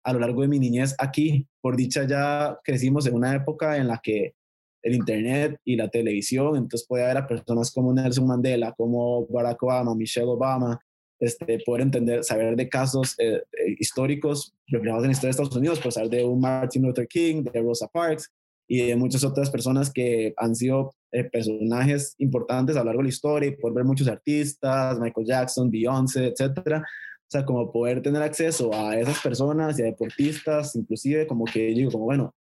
a 0.03 0.13
lo 0.13 0.21
largo 0.21 0.43
de 0.43 0.49
mi 0.49 0.59
niñez 0.59 0.95
aquí. 0.99 1.47
Por 1.61 1.77
dicha 1.77 2.05
ya 2.05 2.59
crecimos 2.65 3.07
en 3.07 3.15
una 3.15 3.35
época 3.35 3.77
en 3.77 3.89
la 3.89 4.01
que 4.03 4.35
el 4.83 4.95
Internet 4.95 5.61
y 5.65 5.77
la 5.77 5.89
televisión, 5.89 6.57
entonces 6.57 6.87
puede 6.89 7.05
haber 7.05 7.19
a 7.19 7.27
personas 7.27 7.71
como 7.71 7.93
Nelson 7.93 8.27
Mandela, 8.27 8.73
como 8.73 9.27
Barack 9.27 9.63
Obama, 9.63 9.95
Michelle 9.95 10.27
Obama, 10.27 10.81
este, 11.19 11.59
poder 11.67 11.83
entender, 11.83 12.25
saber 12.25 12.57
de 12.57 12.69
casos 12.69 13.15
eh, 13.19 13.43
eh, 13.53 13.77
históricos 13.79 14.55
reflejados 14.69 15.05
en 15.05 15.09
la 15.09 15.13
historia 15.13 15.29
de 15.29 15.31
Estados 15.33 15.57
Unidos, 15.57 15.81
pues 15.83 15.95
saber 15.95 16.11
de 16.11 16.25
un 16.25 16.41
Martin 16.41 16.83
Luther 16.83 17.07
King, 17.07 17.45
de 17.45 17.61
Rosa 17.61 17.89
Parks 17.89 18.31
y 18.67 18.87
de 18.87 18.97
muchas 18.97 19.23
otras 19.23 19.51
personas 19.51 19.93
que 19.93 20.33
han 20.39 20.55
sido 20.55 20.95
eh, 21.13 21.25
personajes 21.25 22.15
importantes 22.19 22.77
a 22.77 22.79
lo 22.79 22.87
largo 22.87 23.01
de 23.01 23.05
la 23.05 23.11
historia 23.11 23.49
y 23.49 23.57
poder 23.57 23.75
ver 23.75 23.85
muchos 23.85 24.09
artistas, 24.09 24.99
Michael 24.99 25.27
Jackson, 25.27 25.71
Beyoncé, 25.71 26.29
etcétera. 26.29 26.87
O 27.31 27.33
sea, 27.33 27.45
como 27.45 27.71
poder 27.71 28.03
tener 28.03 28.23
acceso 28.23 28.75
a 28.75 28.99
esas 28.99 29.21
personas 29.21 29.79
y 29.79 29.83
a 29.83 29.85
deportistas, 29.85 30.75
inclusive 30.75 31.29
como 31.29 31.45
que 31.45 31.69
digo, 31.69 31.93
como 31.93 32.07
bueno, 32.07 32.35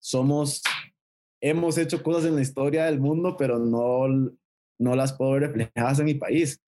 somos, 0.00 0.62
hemos 1.40 1.76
hecho 1.76 2.04
cosas 2.04 2.26
en 2.26 2.36
la 2.36 2.42
historia 2.42 2.84
del 2.84 3.00
mundo, 3.00 3.34
pero 3.36 3.58
no, 3.58 4.06
no 4.78 4.94
las 4.94 5.12
puedo 5.12 5.32
ver 5.32 5.42
reflejadas 5.42 5.98
en 5.98 6.04
mi 6.04 6.14
país. 6.14 6.60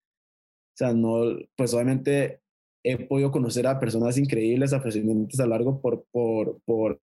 O 0.74 0.78
sea, 0.78 0.94
no, 0.94 1.26
pues 1.56 1.76
obviamente 1.76 2.42
he 2.84 3.06
podido 3.06 3.30
conocer 3.30 3.68
a 3.68 3.80
personas 3.80 4.18
increíbles, 4.18 4.74
afrodescendientes 4.74 5.40
a 5.40 5.46
largo 5.46 5.80
por, 5.80 6.06
por, 6.12 6.60
por, 6.66 7.00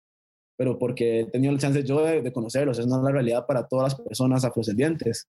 pero 0.56 0.78
porque 0.78 1.20
he 1.20 1.24
tenido 1.26 1.52
la 1.52 1.58
chance 1.58 1.84
yo 1.84 2.02
de, 2.02 2.32
conocerlos. 2.32 2.78
Es 2.78 2.86
no 2.86 3.02
la 3.02 3.12
realidad 3.12 3.46
para 3.46 3.68
todas 3.68 3.92
las 3.92 4.00
personas 4.00 4.46
afrodescendientes. 4.46 5.28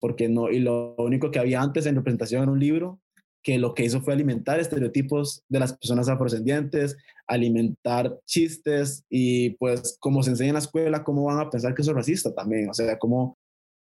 Porque 0.00 0.28
no, 0.28 0.50
y 0.50 0.60
lo 0.60 0.94
único 0.98 1.32
que 1.32 1.40
había 1.40 1.60
antes 1.60 1.86
en 1.86 1.96
representación 1.96 2.44
en 2.44 2.48
un 2.50 2.60
libro, 2.60 3.00
que 3.44 3.58
lo 3.58 3.74
que 3.74 3.84
hizo 3.84 4.00
fue 4.00 4.14
alimentar 4.14 4.58
estereotipos 4.58 5.44
de 5.48 5.60
las 5.60 5.76
personas 5.76 6.08
afrodescendientes, 6.08 6.96
alimentar 7.28 8.18
chistes 8.26 9.04
y 9.10 9.50
pues 9.50 9.96
como 10.00 10.22
se 10.22 10.30
enseña 10.30 10.48
en 10.48 10.54
la 10.54 10.60
escuela, 10.60 11.04
cómo 11.04 11.24
van 11.24 11.38
a 11.38 11.50
pensar 11.50 11.74
que 11.74 11.82
soy 11.82 11.94
racista 11.94 12.34
también. 12.34 12.70
O 12.70 12.74
sea, 12.74 12.98
cómo 12.98 13.36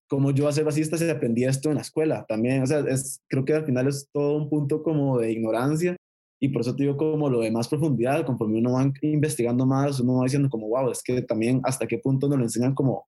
como 0.09 0.31
yo 0.31 0.49
a 0.49 0.51
ser 0.51 0.65
racista 0.65 0.97
se 0.97 1.09
aprendí 1.09 1.45
esto 1.45 1.69
en 1.69 1.75
la 1.75 1.81
escuela 1.81 2.25
también. 2.27 2.63
O 2.63 2.67
sea, 2.67 2.79
es, 2.79 3.21
creo 3.29 3.45
que 3.45 3.53
al 3.53 3.65
final 3.65 3.87
es 3.87 4.09
todo 4.11 4.35
un 4.35 4.49
punto 4.49 4.83
como 4.83 5.19
de 5.19 5.31
ignorancia 5.31 5.95
y 6.37 6.49
por 6.49 6.63
eso 6.63 6.75
te 6.75 6.83
digo 6.83 6.97
como 6.97 7.29
lo 7.29 7.39
de 7.41 7.51
más 7.51 7.67
profundidad, 7.69 8.25
conforme 8.25 8.59
uno 8.59 8.73
va 8.73 8.91
investigando 9.03 9.65
más, 9.65 9.99
uno 9.99 10.17
va 10.17 10.23
diciendo 10.23 10.49
como, 10.49 10.67
wow, 10.67 10.89
es 10.89 11.03
que 11.03 11.21
también 11.21 11.61
hasta 11.63 11.87
qué 11.87 11.99
punto 11.99 12.27
nos 12.27 12.39
lo 12.39 12.43
enseñan 12.43 12.73
como, 12.73 13.07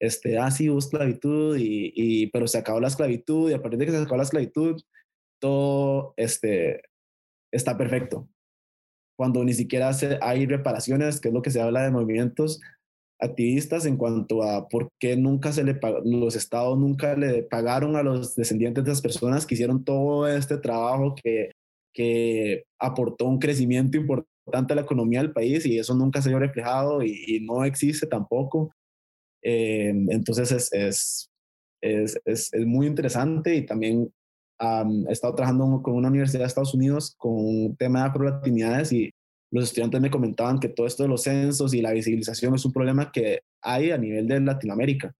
este, 0.00 0.38
ah, 0.38 0.50
sí, 0.50 0.70
hubo 0.70 0.78
esclavitud, 0.78 1.56
y, 1.58 1.92
y, 1.94 2.26
pero 2.28 2.48
se 2.48 2.58
acabó 2.58 2.80
la 2.80 2.88
esclavitud 2.88 3.50
y 3.50 3.52
a 3.52 3.60
partir 3.60 3.78
de 3.78 3.86
que 3.86 3.92
se 3.92 3.98
acabó 3.98 4.16
la 4.16 4.22
esclavitud, 4.22 4.80
todo 5.44 6.14
este, 6.16 6.80
está 7.52 7.76
perfecto. 7.76 8.26
Cuando 9.14 9.44
ni 9.44 9.52
siquiera 9.52 9.90
hay 10.22 10.46
reparaciones, 10.46 11.20
que 11.20 11.28
es 11.28 11.34
lo 11.34 11.42
que 11.42 11.50
se 11.50 11.60
habla 11.60 11.82
de 11.82 11.90
movimientos 11.90 12.62
activistas 13.20 13.84
en 13.84 13.98
cuanto 13.98 14.42
a 14.42 14.70
por 14.70 14.88
qué 14.98 15.18
nunca 15.18 15.52
se 15.52 15.62
le 15.62 15.78
los 16.04 16.34
estados 16.34 16.78
nunca 16.78 17.14
le 17.14 17.42
pagaron 17.42 17.94
a 17.94 18.02
los 18.02 18.34
descendientes 18.34 18.84
de 18.84 18.90
esas 18.90 19.02
personas 19.02 19.46
que 19.46 19.54
hicieron 19.54 19.84
todo 19.84 20.26
este 20.26 20.56
trabajo 20.56 21.14
que, 21.14 21.52
que 21.92 22.64
aportó 22.80 23.26
un 23.26 23.38
crecimiento 23.38 23.98
importante 23.98 24.72
a 24.72 24.76
la 24.76 24.82
economía 24.82 25.20
del 25.20 25.32
país 25.32 25.66
y 25.66 25.78
eso 25.78 25.94
nunca 25.94 26.22
se 26.22 26.30
vio 26.30 26.38
reflejado 26.38 27.02
y, 27.02 27.40
no 27.46 27.64
existe 27.64 28.06
tampoco. 28.06 28.72
Eh, 29.42 29.92
entonces 30.08 30.50
es, 30.52 30.72
es, 30.72 31.30
es, 31.82 32.18
es, 32.24 32.66
muy 32.66 32.86
interesante 32.86 33.54
y 33.54 33.66
también 33.66 34.10
he 34.60 35.12
estado 35.12 35.34
trabajando 35.34 35.82
con 35.82 35.94
una 35.94 36.08
universidad 36.08 36.42
de 36.42 36.46
Estados 36.46 36.74
Unidos 36.74 37.14
con 37.18 37.32
un 37.32 37.76
tema 37.76 38.00
de 38.00 38.06
afro-latinidades 38.06 38.92
y 38.92 39.12
los 39.50 39.64
estudiantes 39.64 40.00
me 40.00 40.10
comentaban 40.10 40.58
que 40.58 40.68
todo 40.68 40.86
esto 40.86 41.02
de 41.04 41.08
los 41.08 41.22
censos 41.22 41.74
y 41.74 41.80
la 41.80 41.92
visibilización 41.92 42.54
es 42.54 42.64
un 42.64 42.72
problema 42.72 43.12
que 43.12 43.40
hay 43.62 43.90
a 43.90 43.98
nivel 43.98 44.26
de 44.26 44.40
Latinoamérica. 44.40 45.14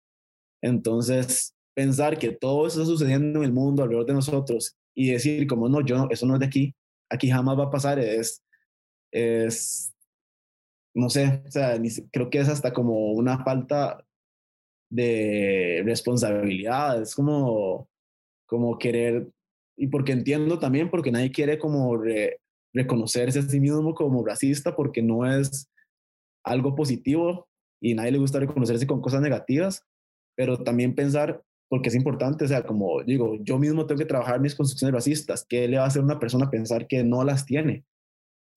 Entonces, 0.63 1.55
pensar 1.75 2.19
que 2.19 2.33
todo 2.33 2.67
eso 2.67 2.83
está 2.83 2.91
sucediendo 2.91 3.41
en 3.41 3.45
el 3.45 3.53
mundo 3.53 3.83
alrededor 3.83 4.07
de 4.07 4.15
nosotros 4.15 4.77
y 4.95 5.13
decir 5.13 5.47
como 5.47 5.69
no, 5.69 5.81
yo 5.83 6.09
eso 6.11 6.27
no 6.27 6.35
es 6.35 6.41
de 6.41 6.47
aquí, 6.47 6.75
aquí 7.11 7.31
jamás 7.31 7.59
va 7.59 7.65
a 7.65 7.71
pasar, 7.71 7.99
es, 7.99 8.43
es 9.13 9.93
no 10.95 11.11
sé, 11.11 11.43
o 11.47 11.51
sea, 11.51 11.81
creo 12.13 12.31
que 12.31 12.39
es 12.39 12.49
hasta 12.49 12.73
como 12.73 13.13
una 13.13 13.43
falta 13.45 14.05
de 14.91 15.83
responsabilidad, 15.85 17.03
es 17.03 17.15
como, 17.15 17.89
como 18.55 18.79
querer, 18.79 19.29
y 19.77 19.89
porque 19.89 20.13
entiendo 20.13 20.61
también, 20.61 20.89
porque 20.89 21.11
nadie 21.11 21.33
quiere 21.33 21.59
como 21.59 22.01
reconocerse 22.73 23.41
a 23.41 23.43
sí 23.43 23.59
mismo 23.59 23.95
como 23.95 24.25
racista 24.25 24.77
porque 24.77 25.03
no 25.03 25.27
es 25.27 25.69
algo 26.45 26.77
positivo 26.77 27.49
y 27.81 27.95
nadie 27.95 28.13
le 28.13 28.19
gusta 28.19 28.39
reconocerse 28.39 28.87
con 28.87 29.01
cosas 29.01 29.23
negativas, 29.23 29.83
pero 30.37 30.63
también 30.63 30.95
pensar, 30.95 31.43
porque 31.69 31.89
es 31.89 31.97
importante, 31.97 32.45
o 32.45 32.49
sea, 32.49 32.65
como 32.65 33.03
digo, 33.03 33.37
yo 33.41 33.59
mismo 33.59 33.87
tengo 33.87 33.99
que 33.99 34.07
trabajar 34.07 34.41
mis 34.41 34.55
construcciones 34.55 34.95
racistas, 34.95 35.45
¿qué 35.45 35.67
le 35.67 35.79
va 35.79 35.85
a 35.85 35.89
hacer 35.89 36.03
una 36.03 36.21
persona 36.21 36.49
pensar 36.49 36.87
que 36.87 37.03
no 37.03 37.25
las 37.25 37.45
tiene? 37.45 37.85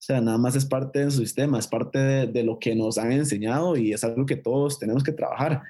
sea, 0.00 0.20
nada 0.20 0.38
más 0.38 0.54
es 0.54 0.64
parte 0.64 1.04
de 1.04 1.10
su 1.10 1.22
sistema, 1.22 1.58
es 1.58 1.66
parte 1.66 1.98
de, 1.98 2.26
de 2.28 2.44
lo 2.44 2.60
que 2.60 2.76
nos 2.76 2.98
han 2.98 3.10
enseñado 3.10 3.76
y 3.76 3.92
es 3.92 4.04
algo 4.04 4.26
que 4.26 4.36
todos 4.36 4.78
tenemos 4.78 5.02
que 5.02 5.10
trabajar. 5.10 5.62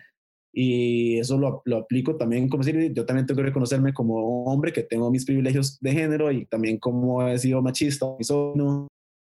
Y 0.61 1.21
eso 1.21 1.39
lo, 1.39 1.63
lo, 1.67 1.77
aplico 1.77 2.17
también, 2.17 2.49
como 2.49 2.65
decir, 2.65 2.93
yo 2.93 3.07
también 3.07 3.25
tengo 3.25 3.39
que 3.39 3.47
reconocerme 3.47 3.95
como 3.95 4.43
hombre 4.43 4.73
que 4.73 4.83
tengo 4.83 5.09
mis 5.09 5.25
privilegios 5.25 5.79
de 5.79 5.93
género 5.93 6.33
y 6.33 6.47
también 6.47 6.79
como 6.79 7.25
he 7.29 7.39
sido 7.39 7.63
machista, 7.63 8.07
o, 8.07 8.89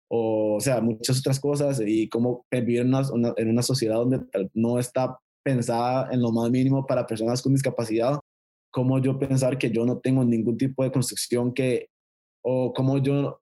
o 0.09 0.61
sea, 0.61 0.81
muchas 0.81 1.18
otras 1.18 1.41
cosas 1.41 1.83
y 1.85 2.09
como 2.09 2.47
vivir 2.49 2.83
en 2.83 2.95
una, 2.95 3.35
en 3.39 3.51
una 3.51 3.62
sociedad 3.62 3.97
donde 3.97 4.20
no 4.55 4.79
está 4.79 5.18
pensada 5.45 6.12
en 6.12 6.22
lo 6.22 6.31
más 6.31 6.49
mínimo 6.49 6.87
para 6.87 7.09
personas 7.09 7.43
con 7.43 7.55
discapacidad, 7.55 8.20
como 8.70 9.01
yo 9.01 9.18
pensar 9.18 9.59
que 9.59 9.72
yo 9.72 9.85
no 9.85 9.99
tengo 9.99 10.24
ningún 10.24 10.57
tipo 10.57 10.85
de 10.85 10.93
construcción 10.93 11.53
que, 11.53 11.89
o 12.45 12.72
como 12.72 12.99
yo 12.99 13.41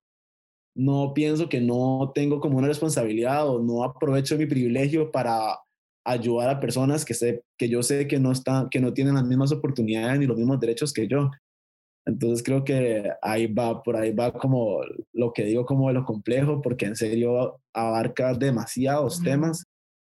no 0.75 1.13
pienso 1.13 1.51
que 1.51 1.61
no 1.61 2.13
tengo 2.15 2.41
como 2.41 2.57
una 2.57 2.69
responsabilidad 2.69 3.47
o 3.47 3.61
no 3.61 3.85
aprovecho 3.85 4.39
mi 4.39 4.47
privilegio 4.47 5.13
para 5.13 5.59
ayudar 6.05 6.51
a 6.51 6.61
personas 6.61 7.05
que, 7.05 7.15
sé, 7.15 7.43
que 7.59 7.69
yo 7.69 7.83
sé 7.83 8.07
que 8.07 8.19
no, 8.19 8.33
están, 8.33 8.69
que 8.69 8.81
no 8.81 8.93
tienen 8.93 9.15
las 9.15 9.25
mismas 9.25 9.53
oportunidades 9.53 10.19
ni 10.19 10.27
los 10.27 10.37
mismos 10.37 10.61
derechos 10.61 10.93
que 10.93 11.09
yo. 11.09 11.31
Entonces 12.07 12.43
creo 12.45 12.65
que 12.65 13.11
ahí 13.23 13.47
va, 13.47 13.83
por 13.83 13.97
ahí 13.97 14.13
va 14.13 14.31
como 14.33 14.81
lo 15.13 15.33
que 15.33 15.45
digo 15.45 15.65
como 15.65 15.89
de 15.89 15.95
lo 15.95 16.05
complejo, 16.05 16.61
porque 16.61 16.85
en 16.85 16.97
serio 16.97 17.61
abarca 17.73 18.35
demasiados 18.35 19.23
temas 19.23 19.65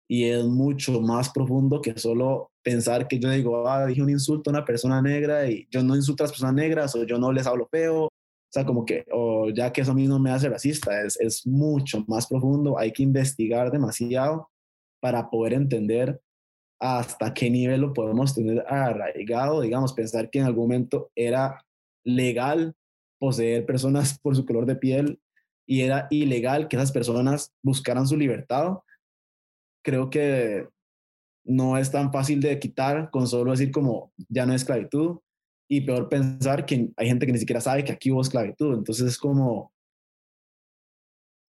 y 0.08 0.24
es 0.24 0.44
mucho 0.44 1.00
más 1.00 1.30
profundo 1.30 1.80
que 1.80 1.96
solo 1.96 2.50
pensar 2.62 3.06
que 3.06 3.20
yo 3.20 3.30
digo, 3.30 3.68
ah, 3.68 3.86
dije 3.86 4.02
un 4.02 4.10
insulto 4.10 4.50
a 4.50 4.54
una 4.54 4.64
persona 4.64 5.00
negra 5.00 5.48
y 5.48 5.68
yo 5.70 5.82
no 5.82 5.94
insulto 5.94 6.24
a 6.24 6.26
las 6.26 6.32
personas 6.32 6.54
negras 6.54 6.94
o 6.96 7.04
yo 7.04 7.18
no 7.18 7.30
les 7.32 7.46
hablo 7.46 7.68
feo. 7.70 8.04
O 8.06 8.52
sea, 8.52 8.64
como 8.64 8.84
que, 8.84 9.04
o 9.12 9.50
ya 9.50 9.72
que 9.72 9.82
eso 9.82 9.92
a 9.92 9.94
mí 9.94 10.06
no 10.06 10.18
me 10.18 10.30
hace 10.30 10.48
racista, 10.48 11.02
es, 11.02 11.20
es 11.20 11.46
mucho 11.46 12.04
más 12.08 12.26
profundo, 12.26 12.78
hay 12.78 12.92
que 12.92 13.02
investigar 13.02 13.70
demasiado 13.70 14.48
para 15.06 15.30
poder 15.30 15.52
entender 15.52 16.20
hasta 16.80 17.32
qué 17.32 17.48
nivel 17.48 17.82
lo 17.82 17.92
podemos 17.92 18.34
tener 18.34 18.64
arraigado, 18.66 19.60
digamos, 19.60 19.92
pensar 19.92 20.28
que 20.30 20.40
en 20.40 20.46
algún 20.46 20.64
momento 20.64 21.12
era 21.14 21.64
legal 22.04 22.74
poseer 23.20 23.64
personas 23.64 24.18
por 24.22 24.34
su 24.34 24.44
color 24.44 24.66
de 24.66 24.74
piel 24.74 25.20
y 25.64 25.82
era 25.82 26.08
ilegal 26.10 26.66
que 26.66 26.74
esas 26.74 26.90
personas 26.90 27.54
buscaran 27.62 28.08
su 28.08 28.16
libertad, 28.16 28.78
creo 29.84 30.10
que 30.10 30.66
no 31.44 31.78
es 31.78 31.92
tan 31.92 32.10
fácil 32.10 32.40
de 32.40 32.58
quitar 32.58 33.08
con 33.12 33.28
solo 33.28 33.52
decir 33.52 33.70
como 33.70 34.12
ya 34.28 34.44
no 34.44 34.54
es 34.54 34.62
esclavitud 34.62 35.20
y 35.70 35.82
peor 35.82 36.08
pensar 36.08 36.66
que 36.66 36.88
hay 36.96 37.06
gente 37.06 37.26
que 37.26 37.32
ni 37.32 37.38
siquiera 37.38 37.60
sabe 37.60 37.84
que 37.84 37.92
aquí 37.92 38.10
hubo 38.10 38.22
esclavitud, 38.22 38.74
entonces 38.74 39.06
es 39.06 39.18
como 39.18 39.72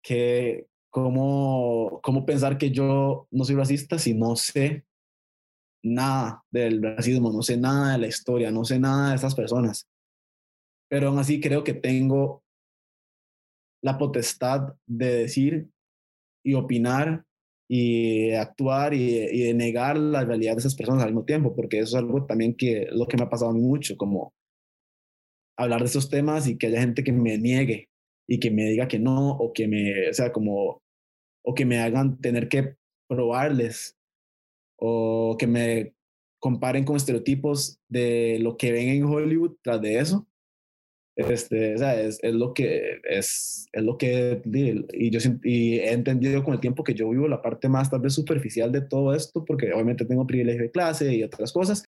que, 0.03 0.67
¿Cómo, 0.97 1.99
¿Cómo 2.01 2.25
pensar 2.25 2.57
que 2.57 2.71
yo 2.71 3.27
no 3.29 3.43
soy 3.43 3.53
racista 3.53 3.99
si 3.99 4.15
no 4.15 4.35
sé 4.35 4.83
nada 5.83 6.43
del 6.49 6.81
racismo, 6.81 7.31
no 7.31 7.43
sé 7.43 7.55
nada 7.55 7.91
de 7.91 7.99
la 7.99 8.07
historia, 8.07 8.49
no 8.49 8.65
sé 8.65 8.79
nada 8.79 9.11
de 9.11 9.17
esas 9.17 9.35
personas? 9.35 9.87
Pero 10.89 11.09
aún 11.09 11.19
así 11.19 11.39
creo 11.39 11.63
que 11.63 11.75
tengo 11.75 12.43
la 13.83 13.99
potestad 13.99 14.73
de 14.87 15.13
decir 15.17 15.69
y 16.43 16.55
opinar 16.55 17.23
y 17.69 18.31
actuar 18.31 18.95
y, 18.95 19.19
y, 19.19 19.43
de 19.43 19.53
negar 19.53 19.97
la 19.97 20.25
realidad 20.25 20.53
de 20.53 20.61
esas 20.61 20.73
personas 20.73 21.03
al 21.03 21.09
mismo 21.09 21.25
tiempo, 21.25 21.55
porque 21.55 21.77
eso 21.77 21.95
es 21.95 22.03
algo 22.03 22.25
también 22.25 22.55
que 22.55 22.87
lo 22.91 23.07
que 23.07 23.17
me 23.17 23.23
ha 23.25 23.29
pasado 23.29 23.53
mucho, 23.53 23.97
como 23.97 24.33
hablar 25.59 25.81
de 25.81 25.89
esos 25.89 26.09
temas 26.09 26.47
y 26.47 26.57
que 26.57 26.65
haya 26.65 26.81
gente 26.81 27.03
que 27.03 27.11
me 27.11 27.37
niegue 27.37 27.87
y 28.27 28.39
que 28.39 28.49
me 28.49 28.65
diga 28.65 28.87
que 28.87 28.97
no, 28.97 29.29
o 29.29 29.53
que 29.53 29.67
me, 29.67 30.09
o 30.09 30.13
sea, 30.15 30.31
como 30.31 30.81
o 31.47 31.55
que 31.55 31.65
me 31.65 31.79
hagan 31.79 32.19
tener 32.19 32.49
que 32.49 32.75
probarles 33.07 33.97
o 34.77 35.37
que 35.39 35.47
me 35.47 35.93
comparen 36.39 36.83
con 36.83 36.97
estereotipos 36.97 37.79
de 37.87 38.37
lo 38.41 38.57
que 38.57 38.71
ven 38.71 38.89
en 38.89 39.05
Hollywood 39.05 39.55
tras 39.63 39.81
de 39.81 39.99
eso. 39.99 40.27
Este, 41.15 41.75
o 41.75 41.77
sea, 41.77 41.99
es, 41.99 42.19
es, 42.21 42.33
lo 42.33 42.53
que 42.53 42.99
es, 43.03 43.67
es 43.71 43.83
lo 43.83 43.97
que 43.97 44.39
y 44.93 45.09
yo 45.09 45.19
y 45.43 45.79
he 45.79 45.93
entendido 45.93 46.43
con 46.43 46.53
el 46.53 46.59
tiempo 46.59 46.83
que 46.83 46.93
yo 46.93 47.09
vivo 47.09 47.27
la 47.27 47.41
parte 47.41 47.69
más 47.69 47.89
tal 47.89 48.01
vez 48.01 48.13
superficial 48.13 48.71
de 48.71 48.81
todo 48.81 49.15
esto 49.15 49.43
porque 49.43 49.73
obviamente 49.73 50.05
tengo 50.05 50.27
privilegio 50.27 50.61
de 50.61 50.71
clase 50.71 51.15
y 51.15 51.23
otras 51.23 51.51
cosas 51.51 51.85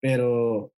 pero 0.00 0.72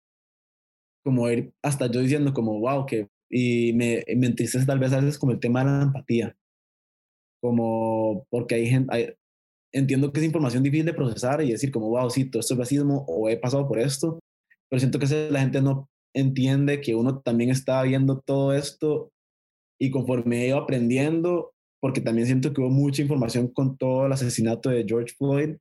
como 1.04 1.30
ir 1.30 1.54
hasta 1.62 1.88
yo 1.88 2.02
diciendo 2.02 2.34
como, 2.34 2.60
wow, 2.60 2.86
que, 2.86 3.10
y 3.30 3.74
me, 3.74 4.04
me 4.16 4.28
entristece 4.28 4.66
tal 4.66 4.80
vez 4.80 4.94
a 4.94 5.00
veces 5.00 5.18
como 5.18 5.32
el 5.32 5.40
tema 5.40 5.64
de 5.64 5.72
la 5.72 5.84
empatía, 5.84 6.38
como 7.44 8.26
porque 8.30 8.56
hay 8.56 8.68
gente, 8.68 9.18
entiendo 9.74 10.14
que 10.14 10.22
es 10.22 10.26
información 10.26 10.64
difícil 10.64 10.86
de 10.86 10.94
procesar 10.94 11.42
y 11.42 11.52
decir 11.52 11.72
como, 11.72 11.90
wow, 11.90 12.10
sí, 12.10 12.24
todo 12.24 12.40
esto 12.40 12.54
es 12.54 12.58
racismo 12.58 13.04
o 13.06 13.28
he 13.28 13.36
pasado 13.36 13.68
por 13.68 13.80
esto, 13.80 14.18
pero 14.70 14.80
siento 14.80 14.98
que 14.98 15.30
la 15.30 15.42
gente 15.42 15.62
no 15.62 15.90
entiende 16.16 16.80
que 16.80 16.96
uno 16.96 17.20
también 17.20 17.50
está 17.50 17.84
viendo 17.84 18.22
todo 18.22 18.54
esto 18.54 19.12
y 19.78 19.92
conforme 19.92 20.44
he 20.44 20.48
ido 20.48 20.58
aprendiendo, 20.58 21.52
porque 21.82 22.00
también 22.00 22.28
siento 22.28 22.54
que 22.54 22.62
hubo 22.62 22.70
mucha 22.70 23.02
información 23.02 23.50
con 23.50 23.76
todo 23.78 24.06
el 24.06 24.14
asesinato 24.14 24.70
de 24.70 24.86
George 24.88 25.14
Floyd, 25.18 25.58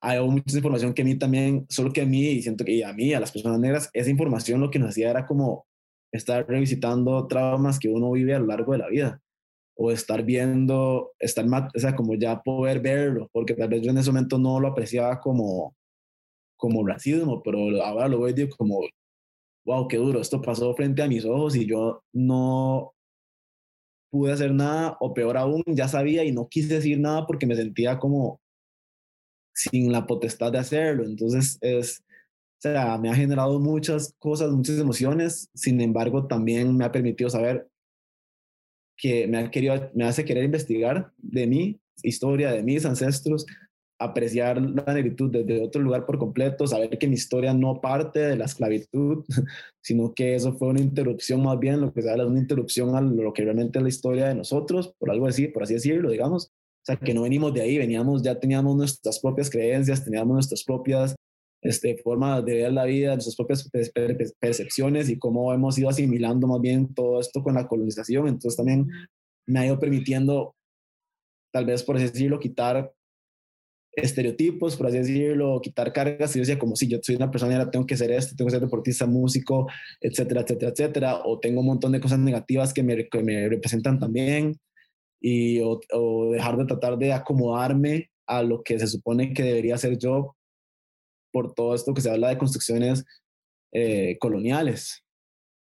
hay 0.00 0.20
mucha 0.20 0.56
información 0.56 0.94
que 0.94 1.02
a 1.02 1.04
mí 1.04 1.16
también, 1.18 1.66
solo 1.68 1.92
que 1.92 2.02
a 2.02 2.06
mí, 2.06 2.28
y 2.28 2.42
siento 2.42 2.64
que 2.64 2.84
a 2.84 2.92
mí, 2.92 3.12
a 3.12 3.18
las 3.18 3.32
personas 3.32 3.58
negras, 3.58 3.90
esa 3.92 4.10
información 4.10 4.60
lo 4.60 4.70
que 4.70 4.78
nos 4.78 4.90
hacía 4.90 5.10
era 5.10 5.26
como 5.26 5.66
estar 6.12 6.46
revisitando 6.46 7.26
traumas 7.26 7.80
que 7.80 7.88
uno 7.88 8.12
vive 8.12 8.34
a 8.34 8.38
lo 8.38 8.46
largo 8.46 8.72
de 8.72 8.78
la 8.78 8.88
vida, 8.88 9.20
o 9.76 9.90
estar 9.90 10.22
viendo, 10.24 11.12
estar, 11.18 11.44
o 11.48 11.78
sea, 11.78 11.96
como 11.96 12.14
ya 12.14 12.40
poder 12.42 12.80
verlo, 12.80 13.28
porque 13.32 13.54
tal 13.54 13.68
vez 13.68 13.82
yo 13.82 13.90
en 13.90 13.98
ese 13.98 14.10
momento 14.10 14.38
no 14.38 14.60
lo 14.60 14.68
apreciaba 14.68 15.20
como, 15.20 15.74
como 16.56 16.86
racismo, 16.86 17.42
pero 17.42 17.58
ahora 17.82 18.08
lo 18.08 18.20
veo 18.20 18.48
como, 18.56 18.80
wow, 19.66 19.88
qué 19.88 19.96
duro, 19.96 20.20
esto 20.20 20.40
pasó 20.40 20.74
frente 20.74 21.02
a 21.02 21.08
mis 21.08 21.24
ojos 21.24 21.56
y 21.56 21.66
yo 21.66 22.02
no 22.12 22.92
pude 24.10 24.32
hacer 24.32 24.54
nada, 24.54 24.96
o 25.00 25.12
peor 25.12 25.36
aún, 25.36 25.64
ya 25.66 25.88
sabía 25.88 26.24
y 26.24 26.30
no 26.30 26.48
quise 26.48 26.74
decir 26.74 27.00
nada 27.00 27.26
porque 27.26 27.46
me 27.46 27.56
sentía 27.56 27.98
como 27.98 28.40
sin 29.52 29.90
la 29.90 30.06
potestad 30.06 30.52
de 30.52 30.58
hacerlo. 30.58 31.04
Entonces, 31.04 31.58
es, 31.60 32.00
o 32.00 32.60
sea, 32.60 32.96
me 32.98 33.10
ha 33.10 33.14
generado 33.14 33.58
muchas 33.58 34.14
cosas, 34.18 34.50
muchas 34.52 34.78
emociones, 34.78 35.50
sin 35.54 35.80
embargo, 35.80 36.26
también 36.28 36.76
me 36.76 36.84
ha 36.84 36.92
permitido 36.92 37.28
saber 37.28 37.68
que 38.96 39.26
me, 39.26 39.38
ha 39.38 39.50
querido, 39.50 39.90
me 39.94 40.04
hace 40.04 40.24
querer 40.24 40.44
investigar 40.44 41.12
de 41.18 41.46
mi 41.46 41.80
historia, 42.02 42.52
de 42.52 42.62
mis 42.62 42.84
ancestros, 42.84 43.46
apreciar 43.98 44.60
la 44.60 44.92
negritud 44.92 45.30
desde 45.30 45.62
otro 45.62 45.80
lugar 45.80 46.04
por 46.04 46.18
completo, 46.18 46.66
saber 46.66 46.98
que 46.98 47.08
mi 47.08 47.14
historia 47.14 47.54
no 47.54 47.80
parte 47.80 48.20
de 48.20 48.36
la 48.36 48.44
esclavitud, 48.44 49.24
sino 49.82 50.12
que 50.14 50.34
eso 50.34 50.52
fue 50.54 50.68
una 50.68 50.80
interrupción 50.80 51.42
más 51.42 51.58
bien, 51.58 51.80
lo 51.80 51.92
que 51.92 52.02
se 52.02 52.12
una 52.12 52.38
interrupción 52.38 52.96
a 52.96 53.00
lo 53.00 53.32
que 53.32 53.44
realmente 53.44 53.78
es 53.78 53.82
la 53.82 53.88
historia 53.88 54.28
de 54.28 54.34
nosotros, 54.34 54.94
por 54.98 55.10
algo 55.10 55.26
así, 55.26 55.48
por 55.48 55.62
así 55.62 55.74
decirlo, 55.74 56.10
digamos. 56.10 56.46
O 56.46 56.86
sea, 56.86 56.96
que 56.96 57.14
no 57.14 57.22
venimos 57.22 57.54
de 57.54 57.62
ahí, 57.62 57.78
veníamos, 57.78 58.22
ya 58.22 58.38
teníamos 58.38 58.76
nuestras 58.76 59.18
propias 59.18 59.48
creencias, 59.48 60.04
teníamos 60.04 60.34
nuestras 60.34 60.64
propias 60.64 61.14
este, 61.64 61.96
formas 61.96 62.44
de 62.44 62.58
ver 62.58 62.72
la 62.72 62.84
vida, 62.84 63.14
nuestras 63.14 63.34
propias 63.34 63.68
percepciones 64.38 65.08
y 65.08 65.18
cómo 65.18 65.52
hemos 65.52 65.76
ido 65.78 65.88
asimilando 65.88 66.46
más 66.46 66.60
bien 66.60 66.94
todo 66.94 67.18
esto 67.18 67.42
con 67.42 67.54
la 67.54 67.66
colonización. 67.66 68.28
Entonces 68.28 68.56
también 68.56 68.86
me 69.46 69.58
ha 69.58 69.66
ido 69.66 69.80
permitiendo, 69.80 70.54
tal 71.52 71.66
vez 71.66 71.82
por 71.82 71.96
así 71.96 72.04
decirlo, 72.04 72.38
quitar 72.38 72.92
estereotipos, 73.96 74.76
por 74.76 74.88
así 74.88 74.98
decirlo, 74.98 75.60
quitar 75.60 75.92
cargas. 75.92 76.36
Y 76.36 76.38
yo 76.38 76.42
decía, 76.42 76.58
como 76.58 76.76
si 76.76 76.86
yo 76.86 76.98
soy 77.02 77.16
una 77.16 77.30
persona, 77.30 77.56
ahora 77.56 77.70
tengo 77.70 77.86
que 77.86 77.96
ser 77.96 78.12
esto, 78.12 78.36
tengo 78.36 78.48
que 78.48 78.56
ser 78.56 78.60
deportista, 78.60 79.06
músico, 79.06 79.66
etcétera, 80.00 80.42
etcétera, 80.42 80.72
etcétera. 80.72 81.20
O 81.24 81.40
tengo 81.40 81.60
un 81.60 81.66
montón 81.66 81.92
de 81.92 82.00
cosas 82.00 82.18
negativas 82.18 82.72
que 82.72 82.82
me 82.82 83.48
representan 83.48 83.98
también 83.98 84.56
y 85.26 85.60
o, 85.60 85.80
dejar 86.30 86.58
de 86.58 86.66
tratar 86.66 86.98
de 86.98 87.14
acomodarme 87.14 88.10
a 88.26 88.42
lo 88.42 88.62
que 88.62 88.78
se 88.78 88.86
supone 88.86 89.32
que 89.32 89.42
debería 89.42 89.78
ser 89.78 89.96
yo 89.96 90.36
por 91.34 91.52
todo 91.52 91.74
esto 91.74 91.92
que 91.92 92.00
se 92.00 92.10
habla 92.10 92.28
de 92.28 92.38
construcciones 92.38 93.04
eh, 93.72 94.16
coloniales 94.20 95.04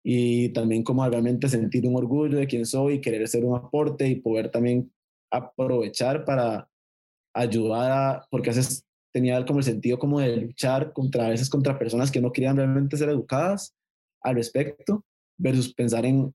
y 0.04 0.50
también 0.50 0.84
como 0.84 1.06
realmente 1.08 1.48
sentir 1.48 1.84
un 1.84 1.96
orgullo 1.96 2.38
de 2.38 2.46
quién 2.46 2.64
soy 2.64 2.94
y 2.94 3.00
querer 3.00 3.26
ser 3.26 3.44
un 3.44 3.56
aporte 3.56 4.06
y 4.06 4.20
poder 4.20 4.52
también 4.52 4.92
aprovechar 5.32 6.24
para 6.24 6.70
ayudar 7.34 7.90
a, 7.90 8.26
porque 8.30 8.50
a 8.50 8.54
veces 8.54 8.86
tenía 9.12 9.44
como 9.44 9.58
el 9.58 9.64
sentido 9.64 9.98
como 9.98 10.20
de 10.20 10.36
luchar 10.36 10.92
contra 10.92 11.26
a 11.26 11.30
veces 11.30 11.50
contra 11.50 11.76
personas 11.76 12.12
que 12.12 12.20
no 12.20 12.30
querían 12.30 12.56
realmente 12.56 12.96
ser 12.96 13.08
educadas 13.08 13.74
al 14.22 14.36
respecto 14.36 15.04
versus 15.36 15.74
pensar 15.74 16.06
en 16.06 16.32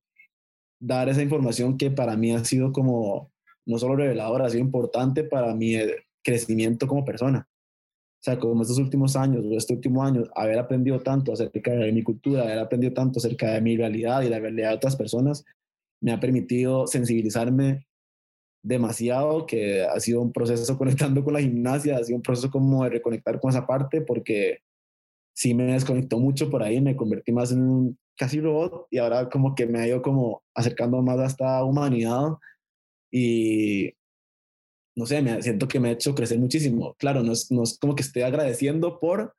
dar 0.82 1.08
esa 1.08 1.22
información 1.22 1.78
que 1.78 1.90
para 1.90 2.18
mí 2.18 2.34
ha 2.34 2.44
sido 2.44 2.74
como, 2.74 3.32
no 3.66 3.78
solo 3.78 3.96
reveladora, 3.96 4.48
ha 4.48 4.50
sido 4.50 4.64
importante 4.64 5.24
para 5.24 5.56
mi 5.56 5.78
crecimiento 6.22 6.88
como 6.88 7.06
persona. 7.06 7.48
O 8.24 8.26
sea, 8.26 8.40
como 8.40 8.62
estos 8.62 8.78
últimos 8.78 9.18
años 9.18 9.44
o 9.46 9.58
este 9.58 9.74
último 9.74 10.02
año, 10.02 10.24
haber 10.34 10.58
aprendido 10.58 11.02
tanto 11.02 11.34
acerca 11.34 11.72
de 11.74 11.92
mi 11.92 12.04
cultura, 12.04 12.44
haber 12.44 12.58
aprendido 12.58 12.94
tanto 12.94 13.20
acerca 13.20 13.52
de 13.52 13.60
mi 13.60 13.76
realidad 13.76 14.22
y 14.22 14.30
la 14.30 14.40
realidad 14.40 14.70
de 14.70 14.76
otras 14.78 14.96
personas, 14.96 15.44
me 16.00 16.14
ha 16.14 16.22
permitido 16.22 16.88
sensibilizarme 16.88 17.86
demasiado, 18.64 19.46
que 19.46 19.84
ha 19.84 20.00
sido 20.00 20.22
un 20.22 20.32
proceso 20.32 20.78
conectando 20.78 21.22
con 21.22 21.34
la 21.34 21.42
gimnasia, 21.42 21.98
ha 21.98 22.04
sido 22.06 22.16
un 22.16 22.22
proceso 22.22 22.50
como 22.50 22.86
de 22.86 22.92
reconectar 22.92 23.42
con 23.42 23.50
esa 23.50 23.68
parte, 23.68 24.00
porque 24.00 24.60
sí 25.36 25.54
me 25.54 25.74
desconectó 25.74 26.18
mucho 26.18 26.50
por 26.50 26.64
ahí, 26.64 26.80
me 26.80 26.96
convertí 26.96 27.34
más 27.34 27.52
en 27.52 27.62
un 27.62 27.98
casi 28.18 28.40
robot 28.40 28.88
y 28.90 29.00
ahora 29.00 29.28
como 29.28 29.54
que 29.54 29.66
me 29.66 29.82
ha 29.82 29.88
ido 29.88 30.02
como 30.02 30.44
acercando 30.56 31.02
más 31.02 31.20
a 31.20 31.26
esta 31.26 31.64
humanidad 31.66 32.36
y 33.12 33.96
no 34.96 35.06
sé, 35.06 35.22
me 35.22 35.42
siento 35.42 35.68
que 35.68 35.80
me 35.80 35.90
ha 35.90 35.94
hecho 35.94 36.16
crecer 36.16 36.40
muchísimo. 36.40 36.96
Claro, 36.96 37.24
no 37.24 37.34
es, 37.34 37.52
no 37.52 37.64
es 37.64 37.78
como 37.80 37.96
que 37.96 38.04
estoy 38.04 38.22
agradeciendo 38.22 39.00
por, 39.00 39.36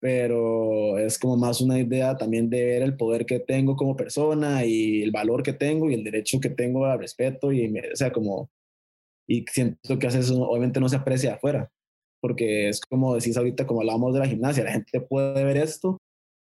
pero 0.00 0.98
es 0.98 1.18
como 1.18 1.36
más 1.36 1.60
una 1.60 1.78
idea 1.78 2.16
también 2.16 2.48
de 2.48 2.64
ver 2.64 2.82
el 2.82 2.96
poder 2.96 3.26
que 3.26 3.40
tengo 3.40 3.76
como 3.76 3.96
persona 3.96 4.64
y 4.64 5.02
el 5.02 5.10
valor 5.10 5.42
que 5.42 5.52
tengo 5.52 5.90
y 5.90 5.94
el 5.94 6.04
derecho 6.04 6.40
que 6.40 6.50
tengo 6.50 6.86
al 6.86 6.98
respeto 6.98 7.52
y, 7.52 7.66
o 7.66 7.96
sea, 7.96 8.12
como, 8.12 8.50
y 9.28 9.44
siento 9.50 9.98
que 9.98 10.06
hace 10.06 10.20
eso 10.20 10.40
obviamente 10.42 10.80
no 10.80 10.88
se 10.88 10.96
aprecia 10.96 11.34
afuera, 11.34 11.70
porque 12.20 12.68
es 12.68 12.80
como 12.80 13.14
decís 13.14 13.36
ahorita, 13.36 13.66
como 13.66 13.80
hablábamos 13.80 14.14
de 14.14 14.20
la 14.20 14.28
gimnasia, 14.28 14.64
la 14.64 14.72
gente 14.72 15.00
puede 15.00 15.44
ver 15.44 15.56
esto, 15.56 15.98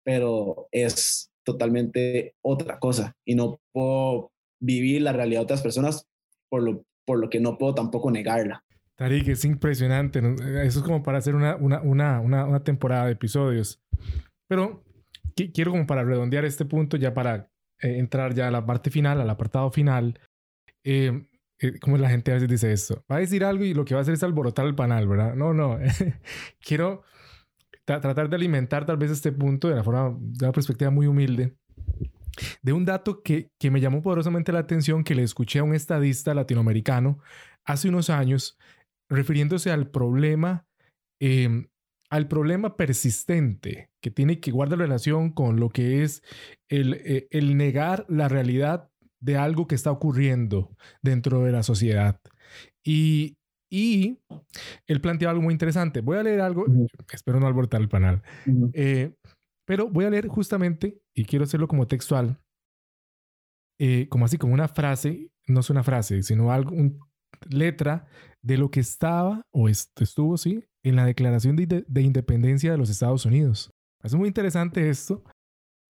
pero 0.05 0.67
es 0.71 1.31
totalmente 1.43 2.35
otra 2.43 2.79
cosa 2.79 3.15
y 3.25 3.35
no 3.35 3.59
puedo 3.73 4.31
vivir 4.61 5.01
la 5.01 5.13
realidad 5.13 5.41
de 5.41 5.45
otras 5.45 5.61
personas 5.61 6.05
por 6.49 6.63
lo, 6.63 6.83
por 7.09 7.17
lo 7.17 7.27
que 7.27 7.39
no 7.39 7.57
puedo 7.57 7.73
tampoco 7.73 8.11
negarla. 8.11 8.63
Tarik, 8.95 9.29
es 9.29 9.43
impresionante. 9.43 10.19
Eso 10.63 10.79
es 10.79 10.85
como 10.85 11.01
para 11.01 11.17
hacer 11.17 11.33
una, 11.33 11.55
una, 11.55 11.81
una, 11.81 12.21
una 12.21 12.63
temporada 12.63 13.07
de 13.07 13.13
episodios. 13.13 13.81
Pero 14.47 14.83
quiero 15.51 15.71
como 15.71 15.87
para 15.87 16.03
redondear 16.03 16.45
este 16.45 16.65
punto, 16.65 16.97
ya 16.97 17.15
para 17.15 17.49
eh, 17.81 17.97
entrar 17.97 18.35
ya 18.35 18.49
a 18.49 18.51
la 18.51 18.63
parte 18.63 18.91
final, 18.91 19.19
al 19.19 19.27
apartado 19.27 19.71
final. 19.71 20.19
Eh, 20.83 21.25
eh, 21.57 21.79
como 21.79 21.97
la 21.97 22.11
gente 22.11 22.29
a 22.29 22.35
veces 22.35 22.47
dice 22.47 22.71
esto, 22.71 23.03
va 23.11 23.15
a 23.15 23.19
decir 23.21 23.43
algo 23.43 23.63
y 23.63 23.73
lo 23.73 23.85
que 23.85 23.95
va 23.95 24.01
a 24.01 24.03
hacer 24.03 24.13
es 24.13 24.21
alborotar 24.21 24.67
el 24.67 24.75
panal, 24.75 25.07
¿verdad? 25.07 25.33
No, 25.33 25.51
no. 25.51 25.79
quiero 26.61 27.01
tratar 27.85 28.29
de 28.29 28.35
alimentar 28.35 28.85
tal 28.85 28.97
vez 28.97 29.09
este 29.09 29.31
punto 29.31 29.67
de 29.67 29.77
la 29.77 29.83
forma, 29.83 30.15
de 30.19 30.45
una 30.45 30.51
perspectiva 30.51 30.91
muy 30.91 31.07
humilde, 31.07 31.55
de 32.61 32.73
un 32.73 32.85
dato 32.85 33.21
que, 33.23 33.51
que 33.59 33.71
me 33.71 33.81
llamó 33.81 34.01
poderosamente 34.01 34.51
la 34.51 34.59
atención, 34.59 35.03
que 35.03 35.15
le 35.15 35.23
escuché 35.23 35.59
a 35.59 35.63
un 35.63 35.73
estadista 35.73 36.33
latinoamericano 36.33 37.19
hace 37.65 37.89
unos 37.89 38.09
años, 38.09 38.57
refiriéndose 39.09 39.71
al 39.71 39.89
problema, 39.89 40.65
em, 41.19 41.67
al 42.09 42.27
problema 42.27 42.75
persistente 42.75 43.89
que 44.01 44.11
tiene 44.11 44.39
que 44.39 44.51
guardar 44.51 44.79
relación 44.79 45.31
con 45.31 45.59
lo 45.59 45.69
que 45.69 46.03
es 46.03 46.23
el, 46.69 46.95
eh, 47.05 47.27
el 47.31 47.57
negar 47.57 48.05
la 48.09 48.27
realidad 48.27 48.89
de 49.19 49.37
algo 49.37 49.67
que 49.67 49.75
está 49.75 49.91
ocurriendo 49.91 50.75
dentro 51.01 51.43
de 51.43 51.51
la 51.51 51.63
sociedad. 51.63 52.19
Y, 52.83 53.37
y 53.69 54.19
él 54.87 55.01
plantea 55.01 55.29
algo 55.29 55.43
muy 55.43 55.53
interesante. 55.53 56.01
Voy 56.01 56.17
a 56.17 56.23
leer 56.23 56.41
algo, 56.41 56.65
espero 57.13 57.39
no 57.39 57.47
alborotar 57.47 57.81
el 57.81 57.89
panel, 57.89 58.21
eh, 58.73 59.13
pero 59.69 59.87
voy 59.87 60.05
a 60.05 60.09
leer 60.09 60.27
justamente, 60.27 60.99
y 61.13 61.25
quiero 61.25 61.45
hacerlo 61.45 61.67
como 61.67 61.85
textual, 61.85 62.41
eh, 63.79 64.07
como 64.09 64.25
así, 64.25 64.39
como 64.39 64.55
una 64.55 64.67
frase, 64.67 65.29
no 65.45 65.59
es 65.59 65.69
una 65.69 65.83
frase, 65.83 66.23
sino 66.23 66.51
algo, 66.51 66.71
una 66.71 66.97
letra 67.51 68.07
de 68.41 68.57
lo 68.57 68.71
que 68.71 68.79
estaba 68.79 69.43
o 69.51 69.69
estuvo, 69.69 70.37
sí, 70.37 70.65
en 70.83 70.95
la 70.95 71.05
Declaración 71.05 71.55
de, 71.55 72.01
Independencia 72.01 72.71
de 72.71 72.79
los 72.79 72.89
Estados 72.89 73.27
Unidos. 73.27 73.71
Es 74.03 74.15
muy 74.15 74.27
interesante 74.27 74.89
esto. 74.89 75.23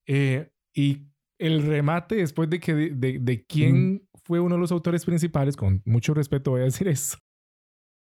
Eh, 0.05 0.51
y 0.75 1.07
el 1.39 1.65
remate 1.65 2.15
después 2.15 2.49
de 2.49 2.59
que 2.59 2.73
de, 2.73 3.17
de, 3.17 3.45
quién 3.45 4.09
fue 4.25 4.41
uno 4.41 4.55
de 4.55 4.61
los 4.61 4.73
autores 4.73 5.05
principales, 5.05 5.55
con 5.55 5.82
mucho 5.86 6.13
respeto 6.13 6.51
voy 6.51 6.61
a 6.61 6.65
decir 6.65 6.89
eso, 6.89 7.17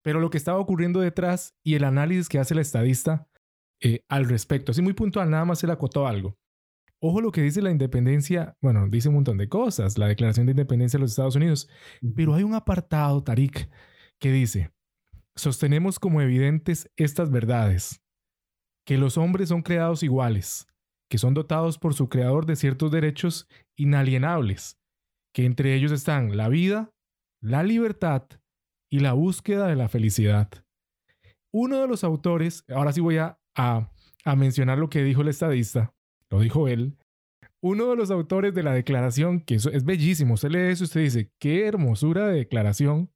pero 0.04 0.20
lo 0.20 0.30
que 0.30 0.38
estaba 0.38 0.60
ocurriendo 0.60 1.00
detrás 1.00 1.56
y 1.66 1.74
el 1.74 1.84
análisis 1.84 2.30
que 2.30 2.38
hace 2.38 2.54
el 2.54 2.60
estadista 2.60 3.28
eh, 3.84 4.06
al 4.08 4.30
respecto. 4.30 4.72
Así 4.72 4.82
muy 4.82 4.94
puntual, 4.94 5.30
nada 5.30 5.44
más 5.44 5.60
se 5.60 5.68
le 5.68 5.74
acotó 5.74 6.08
algo. 6.08 6.38
Ojo 7.02 7.20
lo 7.20 7.34
que 7.34 7.42
dice 7.42 7.62
la 7.62 7.70
independencia, 7.70 8.56
bueno, 8.62 8.88
dice 8.88 9.10
un 9.10 9.16
montón 9.16 9.38
de 9.38 9.50
cosas, 9.50 9.98
la 9.98 10.08
Declaración 10.08 10.46
de 10.46 10.52
Independencia 10.52 10.98
de 10.98 11.02
los 11.02 11.12
Estados 11.12 11.36
Unidos, 11.36 11.70
pero 12.16 12.34
hay 12.34 12.44
un 12.44 12.54
apartado, 12.54 13.22
Tarik, 13.22 13.70
que 14.22 14.32
dice, 14.32 14.72
sostenemos 15.36 16.00
como 16.00 16.22
evidentes 16.22 16.90
estas 16.96 17.30
verdades, 17.30 18.02
que 18.86 18.98
los 18.98 19.18
hombres 19.18 19.50
son 19.50 19.64
creados 19.64 20.02
iguales, 20.02 20.66
que 21.10 21.18
son 21.18 21.34
dotados 21.34 21.78
por 21.78 21.94
su 21.94 22.08
creador 22.08 22.46
de 22.46 22.56
ciertos 22.56 22.90
derechos 22.90 23.50
inalienables, 23.76 24.80
que 25.34 25.44
entre 25.44 25.76
ellos 25.76 25.92
están 25.92 26.38
la 26.38 26.48
vida, 26.48 26.94
la 27.42 27.64
libertad 27.64 28.24
y 28.90 29.00
la 29.00 29.12
búsqueda 29.12 29.68
de 29.68 29.76
la 29.76 29.90
felicidad. 29.90 30.50
Uno 31.52 31.82
de 31.82 31.88
los 31.90 32.06
autores, 32.06 32.64
ahora 32.70 32.94
sí 32.94 33.02
voy 33.02 33.18
a, 33.18 33.40
a, 33.56 33.90
mencionar 34.36 34.78
lo 34.78 34.90
que 34.90 35.04
dijo 35.04 35.22
el 35.22 35.28
estadista, 35.28 35.94
lo 36.30 36.40
dijo 36.40 36.68
él, 36.68 36.98
uno 37.62 37.90
de 37.90 37.96
los 37.96 38.12
autores 38.12 38.54
de 38.54 38.64
la 38.64 38.74
declaración, 38.74 39.40
que 39.42 39.56
es, 39.56 39.66
es 39.66 39.84
bellísimo, 39.84 40.34
usted 40.34 40.50
lee 40.50 40.72
eso 40.72 40.84
y 40.84 40.86
usted 40.86 41.02
dice, 41.02 41.32
qué 41.40 41.66
hermosura 41.66 42.28
de 42.28 42.40
declaración, 42.40 43.10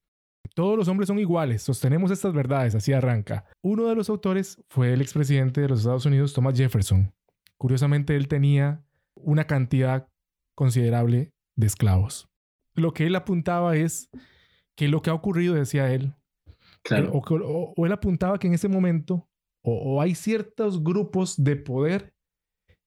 todos 0.53 0.77
los 0.77 0.87
hombres 0.87 1.07
son 1.07 1.19
iguales, 1.19 1.61
sostenemos 1.61 2.11
estas 2.11 2.33
verdades, 2.33 2.73
así 2.75 2.93
arranca. 2.93 3.45
Uno 3.61 3.87
de 3.87 3.95
los 3.95 4.09
autores 4.09 4.63
fue 4.69 4.93
el 4.93 5.01
expresidente 5.01 5.61
de 5.61 5.69
los 5.69 5.79
Estados 5.79 6.05
Unidos, 6.05 6.33
Thomas 6.33 6.57
Jefferson. 6.57 7.13
Curiosamente, 7.57 8.15
él 8.15 8.27
tenía 8.27 8.83
una 9.15 9.45
cantidad 9.45 10.07
considerable 10.55 11.31
de 11.55 11.67
esclavos. 11.67 12.27
Lo 12.73 12.93
que 12.93 13.05
él 13.05 13.15
apuntaba 13.15 13.75
es 13.75 14.09
que 14.75 14.87
lo 14.87 15.01
que 15.01 15.09
ha 15.09 15.13
ocurrido, 15.13 15.55
decía 15.55 15.91
él, 15.93 16.15
o, 17.11 17.85
él 17.85 17.91
apuntaba 17.91 18.39
que 18.39 18.47
en 18.47 18.53
ese 18.53 18.67
momento, 18.67 19.27
o 19.63 20.01
hay 20.01 20.15
ciertos 20.15 20.83
grupos 20.83 21.43
de 21.43 21.55
poder 21.55 22.13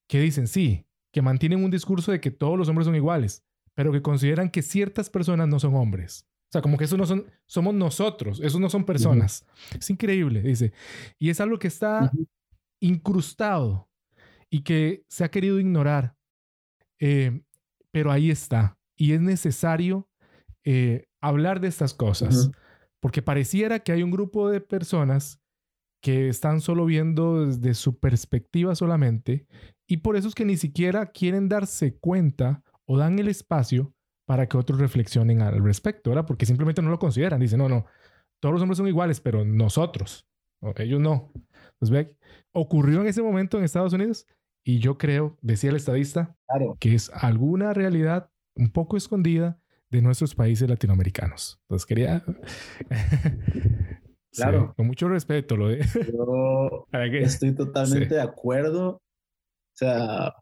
que 0.08 0.20
dicen, 0.20 0.48
sí, 0.48 0.86
que 1.12 1.22
mantienen 1.22 1.64
un 1.64 1.70
discurso 1.70 2.12
de 2.12 2.20
que 2.20 2.30
todos 2.30 2.58
los 2.58 2.68
hombres 2.68 2.86
son 2.86 2.96
iguales, 2.96 3.44
pero 3.74 3.92
que 3.92 4.02
consideran 4.02 4.50
que 4.50 4.62
ciertas 4.62 5.10
personas 5.10 5.48
no 5.48 5.58
son 5.58 5.74
hombres. 5.74 6.26
O 6.50 6.52
sea, 6.52 6.62
como 6.62 6.76
que 6.76 6.84
eso 6.84 6.96
no 6.96 7.06
son, 7.06 7.30
somos 7.46 7.74
nosotros, 7.74 8.40
esos 8.40 8.60
no 8.60 8.68
son 8.68 8.84
personas. 8.84 9.46
Es 9.78 9.88
increíble, 9.88 10.42
dice. 10.42 10.72
Y 11.18 11.30
es 11.30 11.40
algo 11.40 11.60
que 11.60 11.68
está 11.68 12.10
incrustado 12.80 13.88
y 14.50 14.62
que 14.62 15.04
se 15.08 15.22
ha 15.22 15.30
querido 15.30 15.60
ignorar, 15.60 16.16
eh, 16.98 17.42
pero 17.92 18.10
ahí 18.10 18.30
está. 18.30 18.76
Y 18.96 19.12
es 19.12 19.20
necesario 19.20 20.08
eh, 20.64 21.06
hablar 21.20 21.60
de 21.60 21.68
estas 21.68 21.94
cosas, 21.94 22.50
porque 23.00 23.22
pareciera 23.22 23.78
que 23.78 23.92
hay 23.92 24.02
un 24.02 24.10
grupo 24.10 24.50
de 24.50 24.60
personas 24.60 25.39
que 26.00 26.28
están 26.28 26.60
solo 26.60 26.86
viendo 26.86 27.46
desde 27.46 27.74
su 27.74 27.98
perspectiva 27.98 28.74
solamente, 28.74 29.46
y 29.86 29.98
por 29.98 30.16
eso 30.16 30.28
es 30.28 30.34
que 30.34 30.44
ni 30.44 30.56
siquiera 30.56 31.06
quieren 31.06 31.48
darse 31.48 31.96
cuenta 31.96 32.62
o 32.86 32.98
dan 32.98 33.18
el 33.18 33.28
espacio 33.28 33.92
para 34.24 34.48
que 34.48 34.56
otros 34.56 34.78
reflexionen 34.78 35.42
al 35.42 35.62
respecto, 35.62 36.10
¿verdad? 36.10 36.26
Porque 36.26 36.46
simplemente 36.46 36.80
no 36.82 36.90
lo 36.90 36.98
consideran. 36.98 37.40
Dicen, 37.40 37.58
no, 37.58 37.68
no, 37.68 37.86
todos 38.40 38.52
los 38.52 38.62
hombres 38.62 38.78
son 38.78 38.86
iguales, 38.86 39.20
pero 39.20 39.44
nosotros, 39.44 40.28
ellos 40.76 41.00
no. 41.00 41.32
Pues 41.78 41.90
ve, 41.90 42.16
ocurrió 42.52 43.00
en 43.00 43.08
ese 43.08 43.22
momento 43.22 43.58
en 43.58 43.64
Estados 43.64 43.92
Unidos 43.92 44.26
y 44.64 44.78
yo 44.78 44.98
creo, 44.98 45.36
decía 45.42 45.70
el 45.70 45.76
estadista, 45.76 46.36
que 46.78 46.94
es 46.94 47.10
alguna 47.12 47.74
realidad 47.74 48.30
un 48.54 48.70
poco 48.70 48.96
escondida 48.96 49.60
de 49.90 50.02
nuestros 50.02 50.34
países 50.34 50.68
latinoamericanos. 50.68 51.58
Entonces 51.62 51.86
quería... 51.86 52.24
claro. 54.32 54.74
con 54.76 54.86
mucho 54.86 55.08
respeto 55.08 55.56
lo 55.56 55.68
de... 55.68 55.84
Yo 56.12 56.86
estoy 56.92 57.54
totalmente 57.54 58.14
de 58.14 58.20
acuerdo. 58.20 58.88
O 58.90 59.00
sea, 59.74 60.34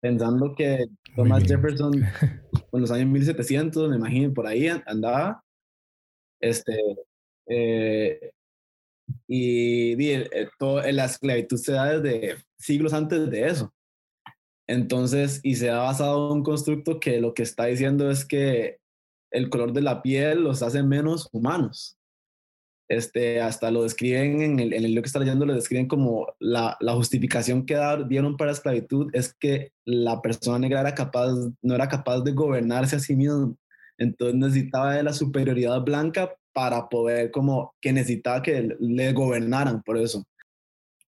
pensando 0.00 0.54
que 0.54 0.86
Thomas 1.16 1.44
Jefferson 1.44 1.94
en 2.72 2.80
los 2.80 2.90
años 2.90 3.08
1700, 3.08 3.88
me 3.88 3.96
imagino, 3.96 4.34
por 4.34 4.46
ahí 4.46 4.68
andaba, 4.86 5.42
este, 6.40 6.72
eh, 7.46 8.32
y, 9.28 10.02
y 10.02 10.10
eh, 10.10 10.48
todo, 10.58 10.82
la 10.82 11.04
esclavitud 11.04 11.56
se 11.56 11.72
da 11.72 11.98
desde 11.98 12.36
siglos 12.58 12.92
antes 12.92 13.30
de 13.30 13.46
eso. 13.46 13.72
Entonces, 14.66 15.40
y 15.42 15.56
se 15.56 15.70
ha 15.70 15.78
basado 15.78 16.28
en 16.28 16.38
un 16.38 16.42
constructo 16.42 17.00
que 17.00 17.20
lo 17.20 17.34
que 17.34 17.42
está 17.42 17.66
diciendo 17.66 18.10
es 18.10 18.24
que 18.24 18.78
el 19.30 19.50
color 19.50 19.72
de 19.72 19.82
la 19.82 20.02
piel 20.02 20.44
los 20.44 20.62
hace 20.62 20.82
menos 20.82 21.28
humanos. 21.32 21.98
Este, 22.92 23.40
hasta 23.40 23.70
lo 23.70 23.84
describen 23.84 24.42
en 24.42 24.60
el, 24.60 24.74
en 24.74 24.84
el 24.84 24.90
libro 24.90 25.00
que 25.00 25.06
está 25.06 25.18
leyendo, 25.18 25.46
lo 25.46 25.54
describen 25.54 25.88
como 25.88 26.26
la, 26.38 26.76
la 26.78 26.92
justificación 26.92 27.64
que 27.64 27.74
dieron 28.06 28.36
para 28.36 28.50
la 28.50 28.52
esclavitud 28.52 29.08
es 29.14 29.32
que 29.32 29.72
la 29.86 30.20
persona 30.20 30.58
negra 30.58 30.82
era 30.82 30.94
capaz, 30.94 31.32
no 31.62 31.74
era 31.74 31.88
capaz 31.88 32.20
de 32.20 32.32
gobernarse 32.32 32.96
a 32.96 32.98
sí 33.00 33.16
mismo. 33.16 33.56
Entonces 33.96 34.36
necesitaba 34.36 34.94
de 34.94 35.04
la 35.04 35.14
superioridad 35.14 35.80
blanca 35.80 36.36
para 36.52 36.90
poder 36.90 37.30
como 37.30 37.74
que 37.80 37.94
necesitaba 37.94 38.42
que 38.42 38.76
le 38.78 39.12
gobernaran 39.14 39.82
por 39.82 39.96
eso. 39.96 40.26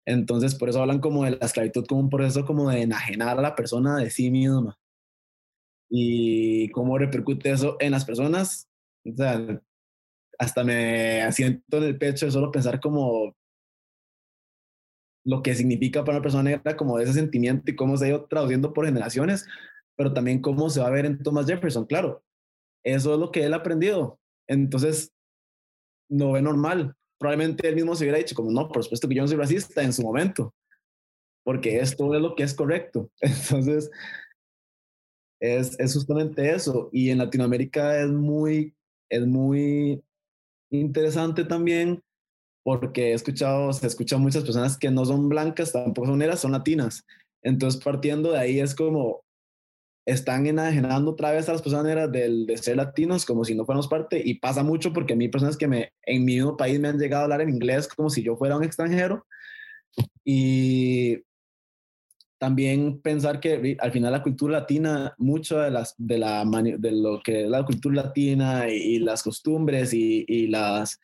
Entonces 0.05 0.55
por 0.55 0.69
eso 0.69 0.83
hablan 0.83 1.01
como 1.01 1.25
de 1.25 1.31
la 1.31 1.47
esclavitud 1.47 1.87
como 1.87 2.03
un 2.03 2.11
proceso 2.11 2.45
como 2.45 2.69
de 2.69 2.83
enajenar 2.83 3.39
a 3.39 3.43
la 3.43 3.55
persona 3.55 3.97
de 3.97 4.11
sí 4.11 4.31
misma. 4.31 4.79
Y 5.89 6.69
cómo 6.73 6.99
repercute 6.99 7.51
eso 7.51 7.79
en 7.81 7.93
las 7.93 8.05
personas. 8.05 8.69
O 9.07 9.17
sea, 9.17 9.63
hasta 10.41 10.65
me 10.65 11.21
asiento 11.21 11.77
en 11.77 11.85
el 11.85 11.99
pecho 11.99 12.25
de 12.25 12.33
solo 12.33 12.51
pensar 12.51 12.81
como 12.81 13.37
lo 15.23 15.43
que 15.43 15.55
significa 15.55 16.03
para 16.03 16.17
una 16.17 16.23
persona 16.23 16.45
negra, 16.45 16.79
como 16.79 16.99
ese 16.99 17.13
sentimiento 17.13 17.71
y 17.71 17.77
cómo 17.77 17.99
se 17.99 18.07
ha 18.07 18.09
ido 18.09 18.25
traduciendo 18.25 18.73
por 18.73 18.87
generaciones, 18.87 19.47
pero 19.97 20.15
también 20.15 20.41
cómo 20.41 20.71
se 20.71 20.81
va 20.81 20.87
a 20.87 20.91
ver 20.91 21.05
en 21.05 21.23
Thomas 21.23 21.47
Jefferson, 21.47 21.85
claro. 21.85 22.25
Eso 22.83 23.13
es 23.13 23.21
lo 23.21 23.31
que 23.31 23.45
él 23.45 23.53
ha 23.53 23.59
aprendido. 23.59 24.19
Entonces, 24.49 25.13
no 26.09 26.33
ve 26.33 26.41
normal. 26.41 26.97
Probablemente 27.19 27.69
él 27.69 27.75
mismo 27.75 27.95
se 27.95 28.05
hubiera 28.05 28.17
dicho, 28.17 28.35
como 28.35 28.51
no, 28.51 28.67
por 28.69 28.83
supuesto 28.83 29.09
que 29.09 29.17
yo 29.17 29.21
no 29.21 29.29
soy 29.29 29.37
racista 29.37 29.83
en 29.83 29.93
su 29.93 30.01
momento, 30.01 30.55
porque 31.45 31.81
esto 31.81 32.15
es 32.15 32.23
lo 32.23 32.35
que 32.35 32.45
es 32.45 32.55
correcto. 32.55 33.11
Entonces, 33.21 33.91
es, 35.39 35.79
es 35.79 35.93
justamente 35.93 36.51
eso. 36.51 36.89
Y 36.95 37.11
en 37.11 37.19
Latinoamérica 37.19 38.01
es 38.01 38.09
muy, 38.09 38.75
es 39.11 39.27
muy 39.27 40.03
interesante 40.71 41.45
también 41.45 42.03
porque 42.63 43.11
he 43.11 43.13
escuchado, 43.15 43.73
se 43.73 43.87
escuchan 43.87 44.21
muchas 44.21 44.45
personas 44.45 44.77
que 44.77 44.91
no 44.91 45.05
son 45.05 45.29
blancas, 45.29 45.73
tampoco 45.73 46.09
son 46.09 46.19
negras, 46.19 46.41
son 46.41 46.53
latinas. 46.53 47.05
Entonces, 47.43 47.83
partiendo 47.83 48.33
de 48.33 48.39
ahí 48.39 48.61
es 48.61 48.75
como 48.75 49.23
están 50.07 50.47
enajenando 50.47 51.13
otra 51.13 51.31
vez 51.31 51.49
a 51.49 51.53
las 51.53 51.63
personas 51.63 51.87
negras 51.87 52.11
del, 52.11 52.47
de 52.47 52.57
ser 52.57 52.77
latinos 52.77 53.25
como 53.25 53.45
si 53.45 53.55
no 53.55 53.65
fuéramos 53.65 53.87
parte 53.87 54.21
y 54.25 54.35
pasa 54.35 54.63
mucho 54.63 54.93
porque 54.93 55.13
a 55.13 55.17
mí 55.17 55.29
personas 55.29 55.57
que 55.57 55.69
me, 55.69 55.93
en 56.03 56.25
mi 56.25 56.37
mismo 56.37 56.57
país 56.57 56.81
me 56.81 56.89
han 56.89 56.99
llegado 56.99 57.23
a 57.23 57.25
hablar 57.25 57.43
en 57.43 57.51
inglés 57.51 57.87
como 57.87 58.11
si 58.11 58.23
yo 58.23 58.37
fuera 58.37 58.57
un 58.57 58.65
extranjero 58.65 59.27
y 60.25 61.23
también 62.41 63.03
pensar 63.03 63.39
que 63.39 63.77
al 63.79 63.93
final 63.93 64.13
la 64.13 64.23
cultura 64.23 64.61
latina, 64.61 65.15
mucho 65.19 65.59
de, 65.59 65.71
las, 65.71 65.95
de, 65.99 66.17
la, 66.17 66.43
de 66.47 66.91
lo 66.91 67.21
que 67.23 67.45
es 67.45 67.51
la 67.51 67.67
cultura 67.67 67.97
latina 67.97 68.67
y, 68.67 68.99
las 68.99 69.23
costumbres 69.23 69.93
y, 69.93 70.47
las 70.47 70.99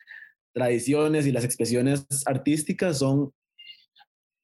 tradiciones 0.51 1.27
y 1.27 1.31
las 1.31 1.43
expresiones 1.43 2.07
artísticas 2.25 2.97
son 2.97 3.31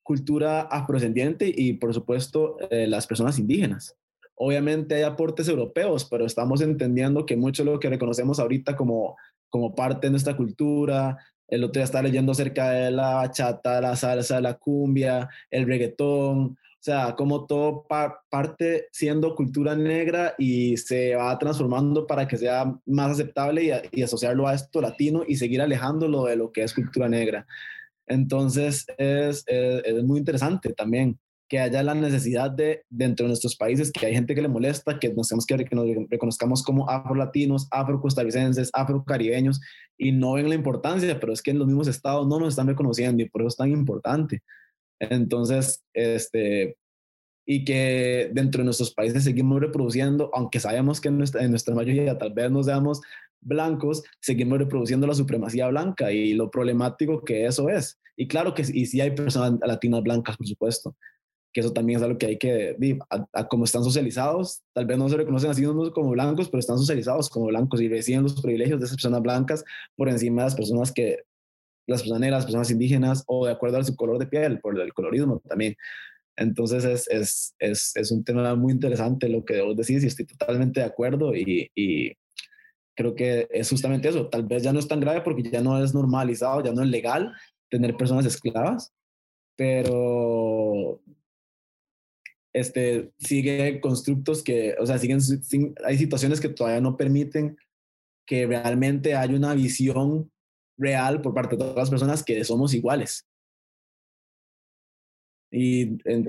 cultura 0.04 0.62
afrodescendiente 0.62 1.52
y 1.52 1.74
por 1.74 1.96
supuesto 1.96 2.58
eh, 2.70 2.86
las 2.86 3.08
personas 3.08 3.40
indígenas. 3.40 3.98
Obviamente 4.36 4.94
hay 4.94 5.02
aportes 5.02 5.48
europeos, 5.48 6.06
pero 6.06 6.28
estamos 6.28 6.62
entendiendo 6.62 7.26
que 7.26 7.36
mucho 7.36 7.66
de 7.66 7.72
lo 7.72 7.80
que 7.80 7.90
reconocemos 7.90 8.40
ahorita 8.40 8.76
como, 8.76 9.18
como 9.50 9.74
parte 9.74 10.06
de 10.06 10.12
nuestra 10.12 10.38
cultura, 10.38 11.18
el 11.48 11.64
otro 11.64 11.80
día 11.80 11.86
estaba 11.86 12.04
leyendo 12.04 12.34
acerca 12.34 12.70
de 12.70 12.92
la 12.92 13.16
bachata, 13.16 13.82
la 13.82 13.96
salsa, 13.96 14.40
la 14.42 14.54
cumbia, 14.54 15.28
el 15.50 15.66
reggaetón, 15.66 16.56
o 16.84 16.86
sea, 16.86 17.16
como 17.16 17.46
todo 17.46 17.86
parte 18.30 18.88
siendo 18.92 19.36
cultura 19.36 19.74
negra 19.74 20.36
y 20.38 20.76
se 20.76 21.16
va 21.16 21.40
transformando 21.40 22.06
para 22.06 22.28
que 22.28 22.36
sea 22.36 22.78
más 22.86 23.12
aceptable 23.12 23.88
y, 23.90 24.02
asociarlo 24.02 24.50
a 24.50 24.54
esto 24.54 24.82
latino 24.82 25.24
y 25.26 25.38
seguir 25.38 25.62
alejándolo 25.62 26.26
de 26.26 26.36
lo 26.36 26.52
que 26.52 26.62
es 26.62 26.74
cultura 26.74 27.08
negra. 27.08 27.48
Entonces 28.06 28.86
es, 28.98 29.46
es, 29.48 30.04
muy 30.04 30.20
interesante 30.20 30.74
también 30.74 31.18
que 31.48 31.60
haya 31.60 31.82
la 31.84 31.96
necesidad 31.96 32.52
de, 32.52 32.84
dentro 32.90 33.24
de 33.24 33.30
nuestros 33.30 33.56
países, 33.56 33.90
que 33.90 34.06
hay 34.06 34.14
gente 34.14 34.36
que 34.36 34.42
le 34.42 34.50
molesta, 34.50 35.00
que 35.00 35.14
nos 35.14 35.30
tenemos 35.30 35.46
que, 35.46 35.64
que 35.64 35.76
nos 35.78 35.88
reconozcamos 36.10 36.64
como 36.64 36.90
afro-latinos, 36.90 37.66
afro-costarricenses, 37.72 38.72
afro-caribeños, 38.74 39.62
y 39.98 40.12
no 40.12 40.34
ven 40.34 40.50
la 40.50 40.56
importancia, 40.56 41.18
pero 41.18 41.32
es 41.32 41.42
que 41.42 41.52
en 41.52 41.60
los 41.60 41.68
mismos 41.68 41.88
estados 41.88 42.28
no 42.28 42.40
nos 42.40 42.50
están 42.50 42.68
reconociendo 42.68 43.24
y 43.24 43.30
por 43.30 43.42
eso 43.42 43.48
es 43.48 43.56
tan 43.56 43.72
importante. 43.72 44.42
Entonces, 45.00 45.84
este, 45.94 46.78
y 47.46 47.66
que 47.66 48.30
dentro 48.34 48.60
de 48.60 48.66
nuestros 48.66 48.94
países 48.94 49.24
seguimos 49.24 49.60
reproduciendo, 49.60 50.30
aunque 50.34 50.60
sabemos 50.60 51.02
que 51.02 51.10
en 51.10 51.18
nuestra, 51.18 51.76
mayoría 51.76 52.18
tal 52.18 52.34
vez 52.34 52.50
nos 52.52 52.68
seamos 52.68 53.02
blancos, 53.42 54.04
seguimos 54.22 54.58
reproduciendo 54.60 55.06
la 55.06 55.16
supremacía 55.16 55.68
blanca 55.68 56.12
y 56.12 56.34
lo 56.34 56.50
problemático 56.50 57.24
que 57.24 57.46
eso 57.46 57.70
es. 57.70 58.00
Y 58.16 58.28
claro 58.28 58.54
que 58.54 58.62
y 58.62 58.86
sí 58.86 59.02
hay 59.02 59.12
personas 59.12 59.60
latinas 59.66 60.04
blancas, 60.04 60.38
por 60.38 60.48
supuesto, 60.48 60.96
que 61.52 61.60
eso 61.60 61.74
también 61.74 61.98
es 61.98 62.04
algo 62.04 62.18
que 62.18 62.28
hay 62.28 62.38
que, 62.38 62.78
a, 63.10 63.48
como 63.48 63.66
están 63.66 63.84
socializados, 63.84 64.62
tal 64.74 64.86
vez 64.86 64.98
no 64.98 65.10
se 65.10 65.18
reconocen 65.18 65.52
así 65.52 65.64
como 65.64 66.12
blancos, 66.12 66.50
pero 66.50 66.60
están 66.60 66.78
socializados 66.78 67.30
como 67.30 67.48
blancos 67.48 67.82
y 67.82 67.90
reciben 67.90 68.24
los 68.24 68.42
privilegios 68.42 68.80
de 68.80 68.86
esas 68.86 68.98
personas 68.98 69.22
blancas 69.22 69.66
por 69.96 70.08
encima 70.10 70.44
de 70.44 70.46
las 70.48 70.56
personas 70.56 70.92
que 70.92 71.24
las 71.88 72.02
personas 72.02 72.22
negras, 72.22 72.40
las 72.40 72.46
personas 72.46 72.72
indígenas 72.72 73.24
o 73.28 73.46
de 73.46 73.52
acuerdo 73.52 73.78
a 73.78 73.84
su 73.84 73.96
color 73.96 74.20
de 74.20 74.28
piel, 74.28 74.60
por 74.60 74.80
el 74.80 74.94
colorismo 74.94 75.42
también. 75.48 75.76
Entonces 76.36 76.84
es, 76.84 77.08
es, 77.10 77.56
es, 77.60 77.96
es, 77.96 78.12
un 78.12 78.24
tema 78.24 78.56
muy 78.56 78.74
interesante 78.74 79.30
lo 79.30 79.46
que 79.46 79.62
vos 79.62 79.76
decís 79.78 80.04
y 80.04 80.08
estoy 80.08 80.26
totalmente 80.26 80.80
de 80.80 80.86
acuerdo 80.88 81.36
y, 81.36 81.70
y, 81.76 82.14
creo 82.96 83.16
que 83.16 83.48
es 83.52 83.70
justamente 83.70 84.10
eso. 84.10 84.30
Tal 84.30 84.44
vez 84.44 84.64
ya 84.64 84.74
no 84.74 84.80
es 84.80 84.88
tan 84.88 85.00
grave 85.00 85.22
porque 85.22 85.44
ya 85.44 85.62
no 85.62 85.84
es 85.84 85.94
normalizado, 85.94 86.64
ya 86.64 86.72
no 86.72 86.84
es 86.84 86.90
legal 86.90 87.34
tener 87.70 87.96
personas 87.98 88.26
esclavas, 88.26 88.94
pero 89.56 91.02
este, 92.54 93.12
sigue 93.18 93.80
constructos 93.82 94.44
que, 94.44 94.76
o 94.80 94.86
sea, 94.86 95.00
siguen, 95.00 95.20
hay 95.84 95.98
situaciones 95.98 96.40
que 96.40 96.50
todavía 96.50 96.82
no 96.82 96.98
permiten 96.98 97.58
que 98.28 98.46
realmente 98.46 99.16
haya 99.16 99.36
una 99.36 99.56
visión 99.56 100.32
real 100.84 101.22
por 101.22 101.34
parte 101.34 101.56
de 101.56 101.64
todas 101.64 101.76
las 101.76 101.90
personas 101.90 102.24
que 102.24 102.44
somos 102.44 102.74
iguales. 102.74 103.26
Y 105.52 105.98
en, 106.06 106.26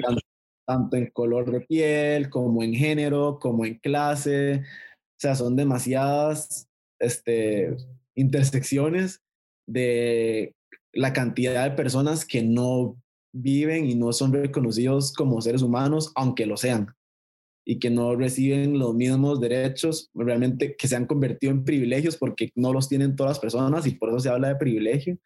tanto 0.67 0.97
en 0.97 1.11
color 1.11 1.51
de 1.51 1.61
piel, 1.61 2.31
como 2.31 2.63
en 2.63 2.75
género, 2.75 3.39
como 3.41 3.65
en 3.65 3.79
clase. 3.79 4.57
O 4.57 5.21
sea, 5.21 5.35
son 5.35 5.57
demasiadas 5.57 6.69
este, 6.99 7.77
intersecciones 8.15 9.23
de 9.67 10.55
la 10.93 11.13
cantidad 11.13 11.69
de 11.69 11.77
personas 11.77 12.25
que 12.25 12.43
no 12.43 12.97
viven 13.33 13.87
y 13.87 13.95
no 13.95 14.13
son 14.13 14.33
reconocidos 14.33 15.13
como 15.13 15.41
seres 15.41 15.63
humanos, 15.63 16.13
aunque 16.15 16.47
lo 16.47 16.57
sean, 16.57 16.95
y 17.65 17.79
que 17.79 17.91
no 17.91 18.15
reciben 18.15 18.79
los 18.79 18.95
mismos 18.95 19.41
derechos, 19.41 20.11
realmente 20.15 20.77
que 20.77 20.87
se 20.89 20.97
han 20.97 21.07
convertido 21.07 21.53
en 21.53 21.65
privilegios 21.65 22.17
porque 22.17 22.51
no 22.55 22.73
los 22.73 22.89
tienen 22.89 23.17
todas 23.17 23.31
las 23.31 23.39
personas 23.39 23.87
y 23.87 23.93
por 23.93 24.11
eso 24.11 24.21
se 24.21 24.29
habla 24.29 24.49
de 24.49 24.57
privilegio, 24.57 25.19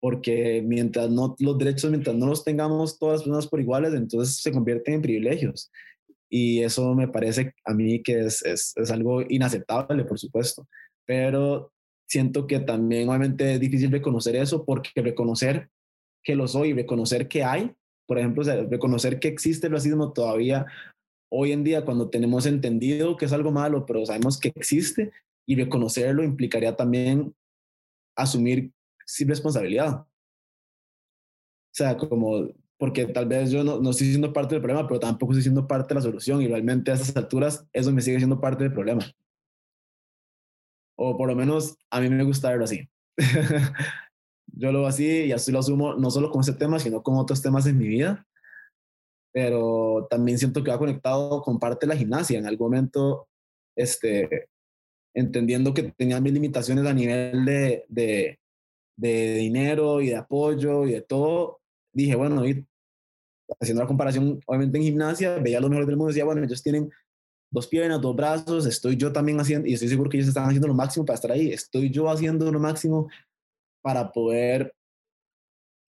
porque 0.00 0.62
mientras 0.64 1.10
no 1.10 1.34
los 1.38 1.56
derechos, 1.56 1.90
mientras 1.90 2.14
no 2.16 2.26
los 2.26 2.44
tengamos 2.44 2.98
todas 2.98 3.20
las 3.20 3.22
personas 3.22 3.46
por 3.46 3.60
iguales, 3.60 3.94
entonces 3.94 4.36
se 4.36 4.52
convierten 4.52 4.94
en 4.94 5.02
privilegios. 5.02 5.70
Y 6.28 6.62
eso 6.62 6.94
me 6.94 7.08
parece 7.08 7.54
a 7.64 7.74
mí 7.74 8.02
que 8.02 8.20
es, 8.20 8.42
es, 8.44 8.72
es 8.76 8.90
algo 8.90 9.22
inaceptable, 9.28 10.04
por 10.04 10.18
supuesto, 10.18 10.66
pero 11.06 11.72
siento 12.08 12.46
que 12.46 12.60
también 12.60 13.08
obviamente 13.08 13.54
es 13.54 13.60
difícil 13.60 13.90
reconocer 13.90 14.36
eso 14.36 14.64
porque 14.64 14.90
reconocer 14.96 15.68
que 16.22 16.34
lo 16.34 16.46
soy, 16.46 16.72
reconocer 16.74 17.28
que 17.28 17.44
hay, 17.44 17.72
por 18.06 18.18
ejemplo, 18.18 18.42
reconocer 18.68 19.18
que 19.18 19.28
existe 19.28 19.68
el 19.68 19.72
racismo 19.72 20.12
todavía 20.12 20.66
hoy 21.34 21.52
en 21.52 21.64
día 21.64 21.84
cuando 21.84 22.10
tenemos 22.10 22.44
entendido 22.44 23.16
que 23.16 23.24
es 23.24 23.32
algo 23.32 23.50
malo, 23.50 23.86
pero 23.86 24.04
sabemos 24.04 24.38
que 24.38 24.52
existe 24.54 25.12
y 25.46 25.56
reconocerlo 25.56 26.22
implicaría 26.22 26.76
también 26.76 27.34
asumir 28.14 28.70
sin 29.06 29.28
responsabilidad. 29.28 30.00
O 30.00 30.06
sea, 31.74 31.96
como, 31.96 32.48
porque 32.76 33.06
tal 33.06 33.26
vez 33.26 33.50
yo 33.50 33.64
no, 33.64 33.80
no, 33.80 33.90
estoy 33.90 34.08
siendo 34.08 34.34
parte 34.34 34.54
del 34.54 34.62
problema, 34.62 34.86
pero 34.86 35.00
tampoco 35.00 35.32
estoy 35.32 35.44
siendo 35.44 35.66
parte 35.66 35.88
de 35.88 35.94
la 35.94 36.02
solución 36.02 36.42
y 36.42 36.48
realmente 36.48 36.90
a 36.90 36.94
estas 36.94 37.16
alturas 37.16 37.66
eso 37.72 37.92
me 37.92 38.02
sigue 38.02 38.18
siendo 38.18 38.38
parte 38.38 38.64
del 38.64 38.72
problema. 38.74 39.02
O 40.98 41.16
por 41.16 41.28
lo 41.28 41.34
menos 41.34 41.78
a 41.90 42.00
mí 42.00 42.10
me 42.10 42.24
gusta 42.24 42.50
verlo 42.50 42.64
así. 42.64 42.90
yo 44.48 44.70
lo 44.70 44.80
veo 44.80 44.88
así 44.88 45.06
y 45.06 45.32
así 45.32 45.50
lo 45.50 45.60
asumo, 45.60 45.94
no 45.94 46.10
solo 46.10 46.30
con 46.30 46.42
ese 46.42 46.52
tema, 46.52 46.78
sino 46.78 47.02
con 47.02 47.16
otros 47.16 47.40
temas 47.40 47.66
en 47.66 47.78
mi 47.78 47.88
vida. 47.88 48.26
Pero 49.32 50.06
también 50.10 50.38
siento 50.38 50.62
que 50.62 50.70
va 50.70 50.78
conectado 50.78 51.42
con 51.42 51.58
parte 51.58 51.86
de 51.86 51.94
la 51.94 51.98
gimnasia. 51.98 52.38
En 52.38 52.46
algún 52.46 52.66
momento, 52.68 53.28
este, 53.76 54.48
entendiendo 55.14 55.72
que 55.72 55.84
tenía 55.96 56.20
mis 56.20 56.32
limitaciones 56.32 56.86
a 56.86 56.92
nivel 56.92 57.44
de, 57.44 57.84
de, 57.88 58.38
de 58.96 59.34
dinero 59.34 60.00
y 60.00 60.08
de 60.08 60.16
apoyo 60.16 60.86
y 60.86 60.92
de 60.92 61.02
todo, 61.02 61.60
dije, 61.94 62.14
bueno, 62.14 62.46
y 62.46 62.66
haciendo 63.60 63.82
la 63.82 63.88
comparación, 63.88 64.40
obviamente 64.46 64.78
en 64.78 64.84
gimnasia, 64.84 65.36
veía 65.36 65.58
a 65.58 65.60
los 65.60 65.70
mejores 65.70 65.86
del 65.86 65.96
mundo 65.96 66.10
y 66.10 66.14
decía, 66.14 66.24
bueno, 66.24 66.42
ellos 66.42 66.62
tienen 66.62 66.90
dos 67.50 67.66
piernas, 67.66 68.00
dos 68.00 68.16
brazos, 68.16 68.66
estoy 68.66 68.96
yo 68.96 69.12
también 69.12 69.38
haciendo, 69.38 69.68
y 69.68 69.74
estoy 69.74 69.88
seguro 69.88 70.08
que 70.08 70.16
ellos 70.16 70.28
están 70.28 70.46
haciendo 70.46 70.68
lo 70.68 70.74
máximo 70.74 71.04
para 71.04 71.16
estar 71.16 71.32
ahí, 71.32 71.52
estoy 71.52 71.90
yo 71.90 72.08
haciendo 72.08 72.50
lo 72.50 72.58
máximo 72.58 73.08
para 73.82 74.10
poder 74.10 74.74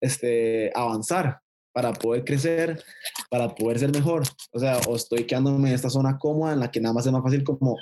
este, 0.01 0.71
avanzar, 0.73 1.42
para 1.73 1.91
poder 1.91 2.23
crecer, 2.23 2.81
para 3.29 3.53
poder 3.53 3.79
ser 3.79 3.91
mejor. 3.91 4.23
O 4.51 4.59
sea, 4.59 4.79
o 4.87 4.95
estoy 4.95 5.25
quedándome 5.25 5.69
en 5.69 5.75
esta 5.75 5.89
zona 5.89 6.17
cómoda 6.17 6.53
en 6.53 6.59
la 6.59 6.71
que 6.71 6.79
nada 6.79 6.93
más 6.93 7.05
es 7.05 7.11
más 7.11 7.23
fácil 7.23 7.43
como 7.43 7.77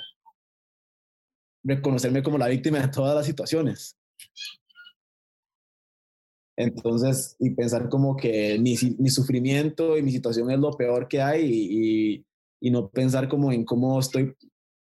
reconocerme 1.62 2.22
como 2.22 2.38
la 2.38 2.48
víctima 2.48 2.80
de 2.80 2.88
todas 2.88 3.14
las 3.14 3.26
situaciones. 3.26 3.96
Entonces, 6.56 7.36
y 7.38 7.50
pensar 7.50 7.88
como 7.88 8.16
que 8.16 8.58
mi, 8.58 8.76
mi 8.98 9.10
sufrimiento 9.10 9.96
y 9.96 10.02
mi 10.02 10.10
situación 10.10 10.50
es 10.50 10.58
lo 10.58 10.72
peor 10.72 11.08
que 11.08 11.22
hay 11.22 11.44
y, 11.44 12.14
y, 12.14 12.26
y 12.60 12.70
no 12.70 12.88
pensar 12.88 13.28
como 13.28 13.52
en 13.52 13.64
cómo 13.64 13.98
estoy 14.00 14.34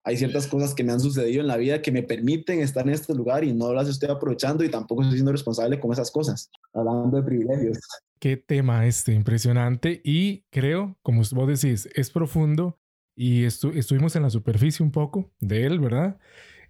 hay 0.07 0.18
ciertas 0.18 0.46
cosas 0.46 0.74
que 0.74 0.84
me 0.84 0.92
han 0.92 1.00
sucedido 1.00 1.40
en 1.40 1.46
la 1.46 1.57
vida 1.57 1.80
que 1.80 1.90
me 1.90 2.02
permiten 2.02 2.61
estar 2.61 2.86
en 2.86 2.92
este 2.92 3.14
lugar 3.14 3.42
y 3.42 3.55
no 3.55 3.72
las 3.72 3.88
estoy 3.88 4.11
aprovechando 4.11 4.62
y 4.62 4.70
tampoco 4.70 5.00
estoy 5.00 5.16
siendo 5.16 5.32
responsable 5.32 5.80
con 5.80 5.92
esas 5.92 6.11
cosas, 6.11 6.50
hablando 6.74 7.16
de 7.16 7.22
privilegios. 7.22 7.78
Qué 8.25 8.39
tema 8.39 8.87
este, 8.87 9.12
impresionante 9.12 10.01
y 10.03 10.47
creo, 10.51 10.97
como 11.03 11.20
vos 11.33 11.61
decís, 11.61 11.91
es 11.95 12.09
profundo 12.09 12.81
y 13.14 13.45
estu 13.45 13.68
estuvimos 13.72 14.16
en 14.16 14.22
la 14.22 14.31
superficie 14.31 14.83
un 14.83 14.93
poco 14.93 15.31
de 15.41 15.66
él, 15.66 15.79
¿verdad? 15.79 16.18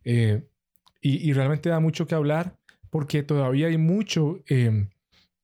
Eh, 0.03 0.49
y, 1.01 1.31
y, 1.31 1.33
realmente 1.33 1.69
da 1.69 1.79
mucho 1.79 2.09
que 2.09 2.17
hablar 2.17 2.59
porque 2.91 3.23
todavía 3.23 3.69
hay 3.69 3.79
mucho 3.79 4.43
eh, 4.49 4.89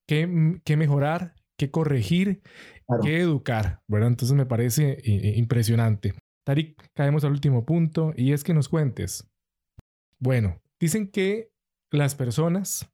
que, 0.09 0.61
que 0.65 0.77
mejorar, 0.77 1.37
que 1.57 1.71
corregir, 1.71 2.43
claro. 2.89 3.03
que 3.05 3.21
educar, 3.21 3.81
¿verdad? 3.87 4.09
Entonces 4.09 4.37
me 4.37 4.47
parece 4.47 4.99
eh, 5.05 5.35
impresionante. 5.37 6.15
Tarik, 6.45 6.91
caemos 6.93 7.23
al 7.23 7.31
último 7.31 7.65
punto 7.65 8.15
y 8.17 8.33
es 8.33 8.43
que 8.43 8.53
nos 8.53 8.69
cuentes. 8.69 9.31
Bueno, 10.19 10.61
dicen 10.81 11.07
que 11.07 11.53
las 11.93 12.17
personas 12.17 12.93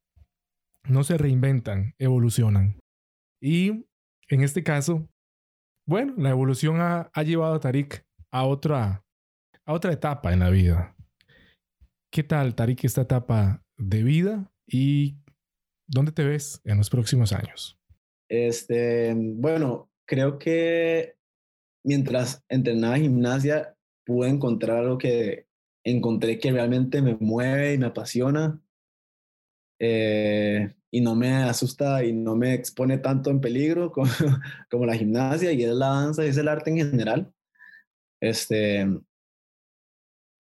no 0.86 1.02
se 1.02 1.16
reinventan, 1.16 1.94
evolucionan. 1.98 2.78
Y 3.46 3.86
en 4.28 4.42
este 4.42 4.64
caso, 4.64 5.08
bueno, 5.86 6.14
la 6.18 6.30
evolución 6.30 6.80
ha, 6.80 7.08
llevado 7.22 7.54
a 7.54 7.60
Tarik 7.60 8.04
a 8.32 8.44
otra, 8.44 9.04
a 9.64 9.72
otra 9.72 9.92
etapa 9.92 10.32
en 10.32 10.40
la 10.40 10.50
vida. 10.50 10.96
¿Qué 12.10 12.24
tal, 12.24 12.56
Tarik, 12.56 12.82
esta 12.82 13.02
etapa 13.02 13.64
de 13.78 14.02
vida 14.02 14.52
y 14.66 15.18
dónde 15.86 16.10
te 16.10 16.24
ves 16.24 16.60
en 16.64 16.78
los 16.78 16.90
próximos 16.90 17.32
años? 17.32 17.78
Este, 18.28 19.14
bueno, 19.16 19.92
creo 20.08 20.40
que 20.40 21.14
mientras 21.84 22.44
entrenaba 22.48 22.98
gimnasia, 22.98 23.76
pude 24.04 24.28
encontrar 24.28 24.78
algo 24.78 24.98
que 24.98 25.46
encontré 25.84 26.40
que 26.40 26.50
realmente 26.50 27.00
me 27.00 27.14
mueve 27.20 27.74
y 27.74 27.78
me 27.78 27.86
apasiona 27.86 28.60
eh, 29.78 30.75
y 30.90 31.00
no 31.00 31.14
me 31.14 31.34
asusta 31.34 32.04
y 32.04 32.12
no 32.12 32.36
me 32.36 32.54
expone 32.54 32.98
tanto 32.98 33.30
en 33.30 33.40
peligro 33.40 33.90
como, 33.92 34.10
como, 34.70 34.86
la 34.86 34.96
gimnasia 34.96 35.52
y 35.52 35.62
es 35.62 35.70
la 35.70 35.88
danza 35.88 36.24
y 36.24 36.28
es 36.28 36.36
el 36.36 36.48
arte 36.48 36.70
en 36.70 36.78
general. 36.78 37.32
Este, 38.20 38.86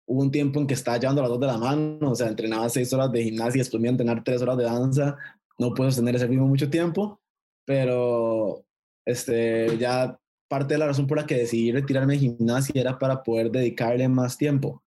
hubo 0.07 0.21
un 0.21 0.31
tiempo 0.31 0.59
en 0.59 0.67
que 0.67 0.73
estaba 0.73 0.97
llevando 0.97 1.21
las 1.21 1.29
dos 1.29 1.39
de 1.39 1.47
la 1.47 1.57
mano, 1.57 2.11
o 2.11 2.15
sea, 2.15 2.27
entrenaba 2.27 2.69
seis 2.69 2.91
horas 2.93 3.11
de 3.11 3.23
gimnasia 3.23 3.59
después 3.59 3.79
me 3.79 3.87
iba 3.87 3.91
a 3.91 3.95
entrenar 3.95 4.23
tres 4.23 4.41
horas 4.41 4.57
de 4.57 4.63
danza. 4.63 5.17
No 5.59 5.73
puedo 5.73 5.91
sostener 5.91 6.15
ese 6.15 6.27
ritmo 6.27 6.47
mucho 6.47 6.69
tiempo, 6.69 7.21
pero 7.65 8.65
este, 9.05 9.77
ya 9.77 10.19
parte 10.47 10.73
de 10.73 10.79
la 10.79 10.87
razón 10.87 11.05
por 11.05 11.17
la 11.17 11.27
que 11.27 11.37
decidí 11.37 11.71
retirarme 11.71 12.13
de 12.13 12.19
gimnasia 12.19 12.81
era 12.81 12.97
para 12.97 13.21
poder 13.23 13.51
dedicarle 13.51 14.07
más 14.07 14.37
tiempo. 14.37 14.83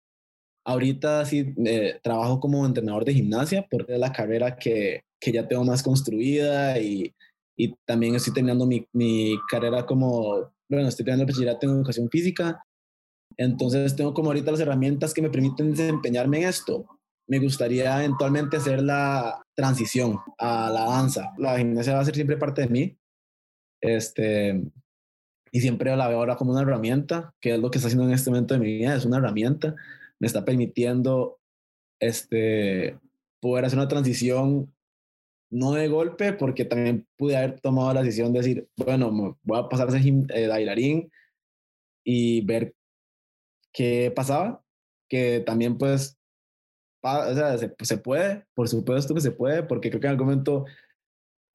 Ahorita 0.68 1.24
sí 1.24 1.54
eh, 1.64 1.98
trabajo 2.02 2.40
como 2.40 2.66
entrenador 2.66 3.02
de 3.06 3.14
gimnasia 3.14 3.66
porque 3.70 3.94
es 3.94 3.98
la 3.98 4.12
carrera 4.12 4.56
que, 4.56 5.00
que 5.18 5.32
ya 5.32 5.48
tengo 5.48 5.64
más 5.64 5.82
construida 5.82 6.78
y, 6.78 7.14
y 7.56 7.74
también 7.86 8.14
estoy 8.14 8.34
terminando 8.34 8.66
mi, 8.66 8.86
mi, 8.92 9.34
carrera 9.50 9.86
como, 9.86 10.52
bueno, 10.68 10.86
estoy 10.86 11.06
terminando 11.06 11.22
el 11.22 11.32
bachillerato 11.32 11.66
en 11.66 11.72
educación 11.72 12.10
física. 12.10 12.62
Entonces 13.38 13.96
tengo 13.96 14.12
como 14.12 14.28
ahorita 14.28 14.50
las 14.50 14.60
herramientas 14.60 15.14
que 15.14 15.22
me 15.22 15.30
permiten 15.30 15.70
desempeñarme 15.70 16.42
en 16.42 16.48
esto. 16.48 16.84
Me 17.26 17.38
gustaría 17.38 18.04
eventualmente 18.04 18.58
hacer 18.58 18.82
la 18.82 19.42
transición 19.56 20.18
a 20.36 20.68
la 20.70 20.84
danza. 20.84 21.32
La 21.38 21.56
gimnasia 21.56 21.94
va 21.94 22.00
a 22.00 22.04
ser 22.04 22.14
siempre 22.14 22.36
parte 22.36 22.60
de 22.60 22.68
mí. 22.68 22.98
Este, 23.80 24.62
y 25.50 25.60
siempre 25.60 25.96
la 25.96 26.08
veo 26.08 26.18
ahora 26.18 26.36
como 26.36 26.52
una 26.52 26.60
herramienta, 26.60 27.32
que 27.40 27.54
es 27.54 27.58
lo 27.58 27.70
que 27.70 27.78
está 27.78 27.88
haciendo 27.88 28.06
en 28.06 28.12
este 28.12 28.28
momento 28.28 28.52
de 28.52 28.60
mi 28.60 28.66
vida, 28.66 28.94
es 28.94 29.06
una 29.06 29.16
herramienta, 29.16 29.74
me 30.20 30.26
está 30.26 30.44
permitiendo 30.44 31.38
este, 32.00 32.98
poder 33.40 33.64
hacer 33.64 33.78
una 33.78 33.88
transición 33.88 34.72
no 35.50 35.72
de 35.72 35.88
golpe, 35.88 36.32
porque 36.34 36.64
también 36.64 37.06
pude 37.16 37.36
haber 37.36 37.60
tomado 37.60 37.92
la 37.94 38.02
decisión 38.02 38.32
de 38.32 38.40
decir, 38.40 38.68
bueno, 38.76 39.38
voy 39.42 39.58
a 39.58 39.68
pasar 39.68 39.88
a 39.88 39.92
ser 39.92 40.02
eh, 40.04 40.46
bailarín 40.46 41.10
y 42.04 42.44
ver 42.44 42.74
qué 43.72 44.12
pasaba, 44.14 44.62
que 45.08 45.40
también 45.40 45.78
pues, 45.78 46.18
o 47.02 47.34
sea, 47.34 47.56
se, 47.56 47.74
se 47.80 47.98
puede, 47.98 48.44
por 48.54 48.68
supuesto 48.68 49.14
que 49.14 49.20
se 49.20 49.30
puede, 49.30 49.62
porque 49.62 49.88
creo 49.88 50.00
que 50.00 50.06
en 50.06 50.12
algún 50.12 50.26
momento 50.26 50.66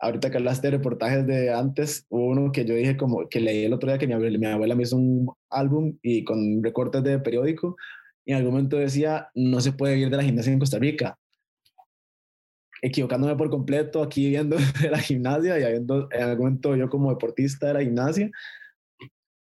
ahorita 0.03 0.29
que 0.29 0.37
hablaste 0.37 0.67
de 0.67 0.77
reportajes 0.77 1.25
de 1.25 1.53
antes, 1.53 2.05
hubo 2.09 2.27
uno 2.27 2.51
que 2.51 2.65
yo 2.65 2.75
dije 2.75 2.97
como 2.97 3.27
que 3.29 3.39
leí 3.39 3.63
el 3.63 3.73
otro 3.73 3.89
día 3.89 3.97
que 3.97 4.07
mi 4.07 4.13
abuela, 4.13 4.37
mi 4.37 4.45
abuela 4.45 4.75
me 4.75 4.83
hizo 4.83 4.97
un 4.97 5.31
álbum 5.49 5.97
y 6.01 6.23
con 6.25 6.61
recortes 6.61 7.03
de 7.03 7.19
periódico 7.19 7.77
en 8.25 8.37
algún 8.37 8.53
momento 8.53 8.77
decía, 8.77 9.29
no 9.35 9.59
se 9.61 9.73
puede 9.73 9.95
vivir 9.95 10.09
de 10.09 10.17
la 10.17 10.23
gimnasia 10.23 10.53
en 10.53 10.59
Costa 10.59 10.79
Rica. 10.79 11.17
Equivocándome 12.81 13.35
por 13.35 13.49
completo 13.49 14.01
aquí 14.03 14.29
viendo 14.29 14.57
de 14.81 14.89
la 14.89 14.99
gimnasia 14.99 15.59
y 15.59 15.63
habiendo 15.63 16.07
en 16.11 16.23
algún 16.23 16.45
momento 16.45 16.75
yo 16.75 16.89
como 16.89 17.09
deportista 17.09 17.67
de 17.67 17.73
la 17.73 17.81
gimnasia. 17.81 18.31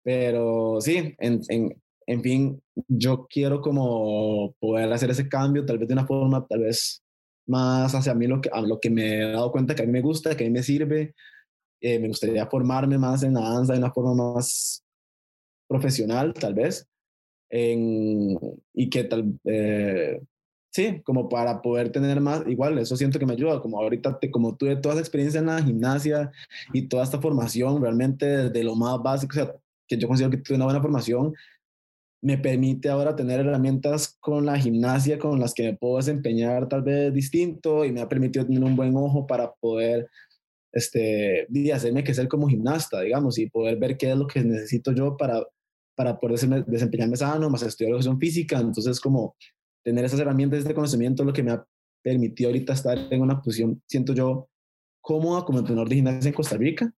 Pero 0.05 0.81
sí, 0.81 1.15
en, 1.19 1.41
en, 1.49 1.83
en 2.07 2.23
fin, 2.23 2.63
yo 2.89 3.27
quiero 3.29 3.61
como 3.61 4.55
poder 4.59 4.93
hacer 4.93 5.11
ese 5.11 5.29
cambio, 5.29 5.65
tal 5.65 5.79
vez 5.79 5.89
de 5.89 5.95
una 5.95 6.07
forma, 6.07 6.47
tal 6.47 6.61
vez 6.61 7.03
más 7.47 7.95
hacia 7.95 8.15
mí 8.15 8.27
lo 8.27 8.41
que, 8.41 8.49
a 8.53 8.61
lo 8.61 8.79
que 8.81 8.91
me 8.91 9.17
he 9.17 9.33
dado 9.33 9.51
cuenta 9.53 9.75
que 9.75 9.83
a 9.83 9.87
mí 9.87 9.93
me 9.93 10.01
gusta, 10.01 10.37
que 10.37 10.45
a 10.45 10.47
mí 10.47 10.53
me 10.53 10.63
sirve. 10.63 11.15
Eh, 11.81 11.99
me 11.99 12.09
gustaría 12.09 12.47
formarme 12.47 12.97
más 12.99 13.23
en 13.23 13.35
la 13.35 13.41
danza 13.41 13.73
de 13.73 13.81
una 13.81 13.93
forma 13.93 14.15
más 14.15 14.85
profesional, 15.69 16.33
tal 16.35 16.55
vez. 16.55 16.89
En, 17.55 18.39
y 18.73 18.89
que 18.89 19.05
tal, 19.05 19.39
eh, 19.45 20.23
sí, 20.71 21.03
como 21.05 21.29
para 21.29 21.61
poder 21.61 21.93
tener 21.93 22.19
más, 22.21 22.43
igual, 22.47 22.79
eso 22.79 22.97
siento 22.97 23.19
que 23.19 23.27
me 23.27 23.35
ayuda, 23.35 23.61
como 23.61 23.79
ahorita, 23.79 24.19
te, 24.19 24.31
como 24.31 24.57
tuve 24.57 24.77
toda 24.77 24.95
esa 24.95 25.03
experiencia 25.03 25.39
en 25.39 25.47
la 25.47 25.63
gimnasia 25.63 26.33
y 26.73 26.89
toda 26.89 27.05
esta 27.05 27.21
formación, 27.21 27.83
realmente 27.83 28.27
desde 28.27 28.65
lo 28.65 28.75
más 28.75 29.03
básico, 29.03 29.33
o 29.33 29.35
sea, 29.35 29.55
que 29.87 29.99
yo 29.99 30.09
considero 30.09 30.31
que 30.31 30.39
tuve 30.39 30.57
una 30.57 30.65
buena 30.65 30.81
formación, 30.81 31.35
me 32.23 32.39
permite 32.39 32.89
ahora 32.89 33.17
tener 33.17 33.41
herramientas 33.41 34.17
con 34.21 34.47
la 34.47 34.59
gimnasia 34.59 35.19
con 35.19 35.41
las 35.41 35.53
que 35.55 35.65
me 35.65 35.77
puedo 35.77 35.97
desempeñar 35.97 36.69
tal 36.69 36.83
vez 36.83 37.13
distinto 37.13 37.85
y 37.85 37.93
me 37.93 38.01
ha 38.01 38.09
permitido 38.09 38.47
tener 38.47 38.63
un 38.63 38.77
buen 38.77 38.97
ojo 38.97 39.27
para 39.27 39.53
poder 39.55 40.09
este, 40.73 41.47
hacerme 41.75 42.05
que 42.05 42.15
ser 42.15 42.29
como 42.29 42.49
gimnasta, 42.49 43.01
digamos, 43.03 43.39
y 43.39 43.51
poder 43.51 43.77
ver 43.77 43.99
qué 43.99 44.13
es 44.13 44.17
lo 44.17 44.27
que 44.27 44.43
necesito 44.43 44.93
yo 44.93 45.17
para, 45.17 45.45
para 46.03 46.19
poder 46.19 46.65
desempeñarme 46.67 47.17
sano, 47.17 47.49
más 47.49 47.63
estudiar 47.63 47.93
educación 47.93 48.19
física. 48.19 48.59
Entonces, 48.59 49.01
como 49.01 49.37
tener 49.85 50.05
esas 50.05 50.19
herramientas, 50.19 50.59
este 50.59 50.75
conocimiento, 50.75 51.23
lo 51.23 51.33
que 51.33 51.45
me 51.45 51.53
ha 51.53 51.65
permitido 52.03 52.49
ahorita 52.49 52.73
estar 52.73 52.99
en 53.09 53.21
una 53.21 53.41
posición, 53.41 53.81
siento 53.87 54.13
yo, 54.13 54.49
cómoda 55.01 55.45
como 55.45 55.61
entrenador 55.61 55.89
de 55.89 55.95
gimnasia 55.95 56.29
en 56.29 56.35
Costa 56.35 56.57
Rica. 56.57 56.93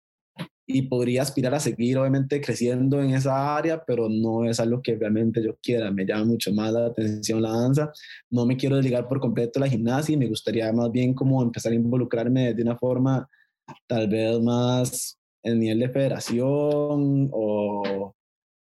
Y 0.65 0.83
podría 0.83 1.21
aspirar 1.21 1.53
a 1.53 1.59
seguir 1.59 1.97
obviamente 1.97 2.39
creciendo 2.39 3.01
en 3.03 3.13
esa 3.13 3.57
área, 3.57 3.83
pero 3.85 4.07
no 4.07 4.45
es 4.45 4.61
algo 4.61 4.81
que 4.81 4.95
realmente 4.95 5.43
yo 5.43 5.57
quiera, 5.61 5.91
me 5.91 6.05
llama 6.05 6.23
mucho 6.23 6.53
más 6.53 6.71
la 6.71 6.85
atención 6.85 7.41
la 7.41 7.51
danza, 7.51 7.91
no 8.29 8.45
me 8.45 8.55
quiero 8.55 8.77
desligar 8.77 9.09
por 9.09 9.19
completo 9.19 9.59
la 9.59 9.67
gimnasia 9.67 10.13
y 10.13 10.17
me 10.17 10.29
gustaría 10.29 10.71
más 10.71 10.89
bien 10.89 11.13
como 11.13 11.43
empezar 11.43 11.73
a 11.73 11.75
involucrarme 11.75 12.53
de 12.53 12.63
una 12.63 12.77
forma 12.77 13.29
tal 13.85 14.07
vez 14.07 14.39
más 14.39 15.19
en 15.43 15.59
nivel 15.59 15.79
de 15.79 15.89
federación 15.89 17.29
o, 17.33 18.15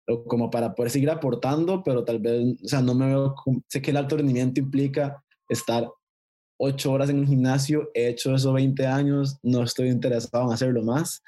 o, 0.08 0.24
como 0.24 0.50
para 0.50 0.74
poder 0.74 0.90
seguir 0.90 1.10
aportando, 1.10 1.82
pero 1.84 2.04
tal 2.04 2.18
vez, 2.18 2.56
o 2.64 2.68
sea, 2.68 2.82
no 2.82 2.94
me 2.94 3.06
veo, 3.06 3.34
sé 3.68 3.82
que 3.82 3.90
el 3.90 3.96
alto 3.96 4.16
rendimiento 4.16 4.60
implica 4.60 5.22
estar 5.48 5.88
ocho 6.58 6.92
horas 6.92 7.10
en 7.10 7.20
un 7.20 7.26
gimnasio, 7.26 7.90
he 7.94 8.08
hecho 8.08 8.34
eso 8.34 8.52
20 8.52 8.86
años, 8.86 9.38
no 9.42 9.62
estoy 9.62 9.88
interesado 9.88 10.46
en 10.46 10.52
hacerlo 10.52 10.82
más. 10.82 11.22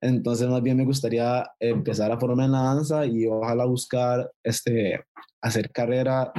Entonces, 0.00 0.48
más 0.48 0.62
bien 0.62 0.76
me 0.76 0.84
gustaría 0.84 1.50
empezar 1.58 2.12
a 2.12 2.18
formarme 2.18 2.44
en 2.44 2.52
la 2.52 2.62
danza 2.62 3.06
y 3.06 3.26
ojalá 3.26 3.64
buscar 3.64 4.30
este, 4.44 5.00
hacer 5.40 5.70
carrera. 5.70 6.32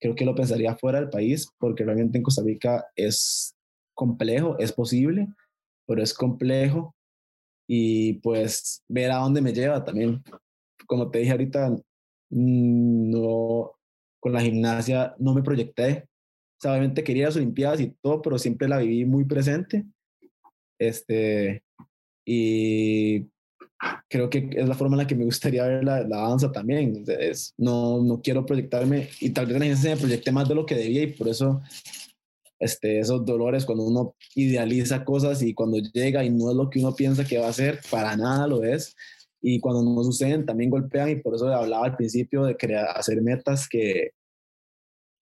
Creo 0.00 0.14
que 0.14 0.24
lo 0.24 0.34
pensaría 0.34 0.76
fuera 0.76 1.00
del 1.00 1.10
país, 1.10 1.48
porque 1.58 1.84
realmente 1.84 2.18
en 2.18 2.24
Costa 2.24 2.42
Rica 2.42 2.84
es 2.96 3.54
complejo, 3.94 4.58
es 4.58 4.72
posible, 4.72 5.28
pero 5.86 6.02
es 6.02 6.14
complejo. 6.14 6.94
Y 7.68 8.14
pues 8.14 8.82
ver 8.88 9.12
a 9.12 9.18
dónde 9.18 9.40
me 9.40 9.52
lleva 9.52 9.84
también. 9.84 10.22
Como 10.86 11.10
te 11.10 11.20
dije 11.20 11.32
ahorita, 11.32 11.70
mm, 12.30 13.10
no, 13.10 13.72
con 14.20 14.32
la 14.32 14.40
gimnasia 14.40 15.14
no 15.18 15.34
me 15.34 15.42
proyecté. 15.42 16.08
O 16.64 16.68
obviamente 16.68 17.02
quería 17.02 17.26
las 17.26 17.36
Olimpiadas 17.36 17.80
y 17.80 17.94
todo, 18.00 18.22
pero 18.22 18.38
siempre 18.38 18.68
la 18.68 18.78
viví 18.78 19.04
muy 19.04 19.24
presente. 19.24 19.84
Este, 20.78 21.62
y 22.24 23.26
creo 24.08 24.30
que 24.30 24.48
es 24.52 24.68
la 24.68 24.74
forma 24.74 24.94
en 24.94 24.98
la 24.98 25.06
que 25.06 25.14
me 25.14 25.24
gustaría 25.24 25.66
ver 25.66 25.84
la, 25.84 26.02
la 26.02 26.28
danza 26.28 26.52
también. 26.52 27.04
Es, 27.06 27.54
no, 27.58 28.00
no 28.02 28.20
quiero 28.22 28.46
proyectarme 28.46 29.08
y 29.20 29.30
tal 29.30 29.46
vez 29.46 29.58
la 29.58 29.66
gente 29.66 29.88
me 29.90 29.96
proyecté 29.96 30.32
más 30.32 30.48
de 30.48 30.54
lo 30.54 30.66
que 30.66 30.76
debía 30.76 31.02
y 31.02 31.12
por 31.12 31.28
eso 31.28 31.60
este, 32.62 33.00
esos 33.00 33.24
dolores 33.24 33.64
cuando 33.64 33.82
uno 33.84 34.14
idealiza 34.36 35.04
cosas 35.04 35.42
y 35.42 35.52
cuando 35.52 35.78
llega 35.78 36.24
y 36.24 36.30
no 36.30 36.48
es 36.50 36.56
lo 36.56 36.70
que 36.70 36.78
uno 36.78 36.94
piensa 36.94 37.24
que 37.24 37.38
va 37.38 37.48
a 37.48 37.52
ser, 37.52 37.80
para 37.90 38.16
nada 38.16 38.46
lo 38.46 38.62
es. 38.62 38.94
Y 39.42 39.60
cuando 39.60 39.82
no 39.82 40.04
suceden 40.04 40.46
también 40.46 40.70
golpean 40.70 41.10
y 41.10 41.16
por 41.16 41.34
eso 41.34 41.52
hablaba 41.52 41.84
al 41.84 41.96
principio 41.96 42.44
de 42.44 42.56
crear, 42.56 42.86
hacer 42.96 43.20
metas 43.20 43.68
que, 43.68 44.12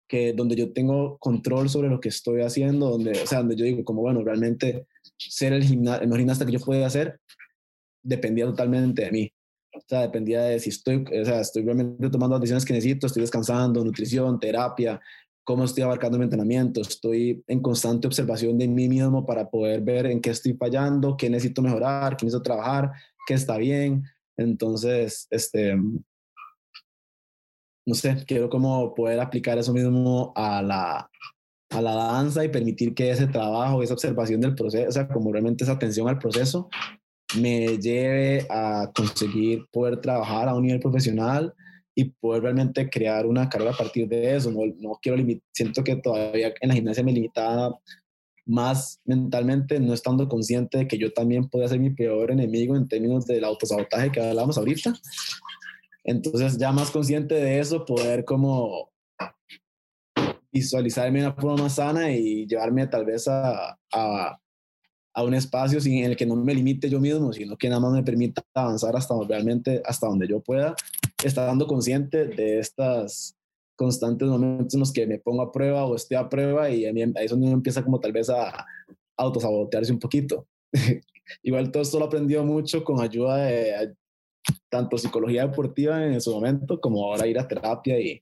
que 0.07 0.34
donde 0.34 0.55
yo 0.55 0.74
tengo 0.74 1.17
control 1.20 1.70
sobre 1.70 1.88
lo 1.88 1.99
que 1.99 2.09
estoy 2.09 2.41
haciendo, 2.41 2.89
donde, 2.89 3.11
o 3.11 3.28
sea, 3.28 3.39
donde 3.39 3.55
yo 3.55 3.63
digo 3.63 3.86
como, 3.86 4.01
bueno, 4.01 4.24
realmente 4.24 4.88
ser 5.17 5.53
el, 5.53 5.63
gimnasta, 5.63 6.03
el 6.03 6.17
gimnasta 6.17 6.45
que 6.45 6.51
yo 6.51 6.59
podía 6.59 6.88
hacer 6.88 7.20
dependía 8.03 8.45
totalmente 8.45 9.03
de 9.03 9.11
mí. 9.11 9.32
O 9.74 9.82
sea, 9.88 10.01
dependía 10.01 10.41
de 10.41 10.59
si 10.59 10.70
estoy, 10.70 11.05
o 11.22 11.26
sea, 11.26 11.41
estoy 11.41 11.63
realmente 11.63 12.09
tomando 12.09 12.36
las 12.36 12.41
decisiones 12.41 12.65
que 12.65 12.74
necesito, 12.74 13.07
estoy 13.07 13.22
descansando, 13.22 13.86
nutrición, 13.86 14.39
terapia, 14.39 14.99
cómo 15.43 15.63
estoy 15.63 15.84
abarcando 15.84 16.17
mi 16.17 16.26
entrenamiento, 16.26 16.82
estoy 16.82 17.43
en 17.47 17.59
constante 17.61 18.07
observación 18.07 18.57
de 18.57 18.67
mí 18.67 18.89
mismo 18.89 19.26
para 19.26 19.49
poder 19.49 19.82
ver 19.82 20.07
en 20.07 20.22
qué 20.22 20.32
estoy 20.32 20.53
fallando, 20.53 21.17
qué 21.17 21.30
necesito 21.30 21.61
mejorar, 21.61 22.17
qué 22.17 22.26
necesito 22.26 22.43
trabajar, 22.43 22.91
qué 23.28 23.34
está 23.34 23.57
bien. 23.57 24.03
Entonces, 24.38 25.28
este, 25.30 25.76
no 27.86 27.95
sé, 27.95 28.24
quiero 28.28 28.49
como 28.49 28.93
poder 28.93 29.20
aplicar 29.20 29.57
eso 29.57 29.74
mismo 29.74 30.32
a 30.36 30.61
la, 30.61 31.09
a 31.72 31.82
la 31.82 31.93
danza 31.95 32.45
y 32.45 32.49
permitir 32.49 32.93
que 32.93 33.09
ese 33.11 33.28
trabajo, 33.28 33.84
esa 33.84 33.93
observación 33.93 34.41
del 34.41 34.55
proceso, 34.55 34.88
o 34.88 34.91
sea, 34.91 35.07
como 35.07 35.32
realmente 35.32 35.63
esa 35.63 35.74
atención 35.74 36.07
al 36.07 36.20
proceso, 36.20 36.70
me 37.38 37.78
lleve 37.78 38.45
a 38.49 38.91
conseguir 38.95 39.65
poder 39.72 40.01
trabajar 40.01 40.47
a 40.47 40.55
un 40.55 40.63
nivel 40.63 40.80
profesional 40.80 41.53
y 41.95 42.05
poder 42.05 42.43
realmente 42.43 42.89
crear 42.89 43.26
una 43.26 43.49
carrera 43.49 43.72
a 43.72 43.78
partir 43.78 44.07
de 44.07 44.36
eso. 44.36 44.51
No, 44.51 44.61
no 44.78 44.99
quiero 45.01 45.22
siento 45.51 45.84
que 45.84 45.95
todavía 45.97 46.53
en 46.61 46.70
la 46.70 46.76
gimnasia 46.76 47.03
me 47.03 47.11
limitaba 47.11 47.78
más 48.50 49.00
mentalmente, 49.06 49.80
no 49.80 49.93
estando 49.93 50.28
consciente 50.28 50.80
de 50.80 50.88
que 50.88 50.97
yo 50.97 51.14
también 51.14 51.47
podía 51.47 51.68
ser 51.68 51.80
mi 51.80 51.91
peor 51.91 52.32
enemigo 52.32 52.76
en 52.76 52.88
términos 52.88 53.28
del 53.28 53.43
autosabotaje 53.43 54.12
que 54.12 54.20
hablábamos 54.20 54.58
ahorita. 54.58 54.95
Entonces, 56.03 56.57
ya 56.57 56.72
más 56.72 56.90
consciente 56.90 57.36
de 57.36 57.60
eso, 57.60 57.86
poder 57.86 58.26
como 58.26 58.90
visualizarme 60.52 61.19
de 61.19 61.28
una 61.28 61.36
forma 61.36 61.64
más 61.64 61.76
sana 61.76 62.11
y 62.11 62.48
llevarme 62.48 62.88
tal 62.88 63.06
vez 63.06 63.28
a, 63.28 63.78
a, 63.94 64.40
a, 65.14 65.23
un 65.23 65.36
espacio 65.36 65.80
sin 65.80 66.03
el 66.03 66.18
que 66.18 66.26
no 66.26 66.36
me 66.36 66.56
limite 66.56 66.90
yo 66.90 66.99
mismo, 66.99 67.32
sino 67.32 67.56
que 67.56 67.69
nada 67.69 67.82
más 67.82 67.91
me 67.94 68.02
permita 68.02 68.44
avanzar 68.56 68.95
hasta 68.95 69.14
realmente 69.28 69.84
hasta 69.86 70.07
donde 70.07 70.28
yo 70.28 70.40
pueda, 70.40 70.76
estando 71.23 71.68
consciente 71.68 72.26
de 72.26 72.57
estas 72.57 73.36
constantes 73.80 74.27
momentos 74.27 74.73
en 74.73 74.81
los 74.81 74.91
que 74.91 75.07
me 75.07 75.19
pongo 75.19 75.41
a 75.41 75.53
prueba 75.53 75.85
o 75.85 75.95
estoy 75.95 76.18
a 76.18 76.27
prueba 76.27 76.69
y 76.69 76.85
a 76.85 76.91
mí, 76.91 77.01
ahí 77.01 77.23
es 77.23 77.31
donde 77.31 77.47
uno 77.47 77.56
empieza 77.56 77.81
como 77.81 77.97
tal 77.97 78.11
vez 78.11 78.30
a 78.30 78.65
autosabotearse 79.15 79.93
un 79.93 79.99
poquito. 79.99 80.49
Igual 81.43 81.72
todo 81.72 81.84
esto 81.84 81.97
lo 81.97 82.06
aprendió 82.06 82.43
mucho 82.43 82.84
con 82.84 82.99
ayuda 82.99 83.38
de 83.38 83.95
tanto 84.68 84.97
psicología 84.97 85.47
deportiva 85.47 86.06
en 86.06 86.19
su 86.19 86.34
momento 86.34 86.81
como 86.81 87.06
ahora 87.06 87.26
ir 87.26 87.39
a 87.39 87.47
terapia 87.47 87.97
y, 88.01 88.22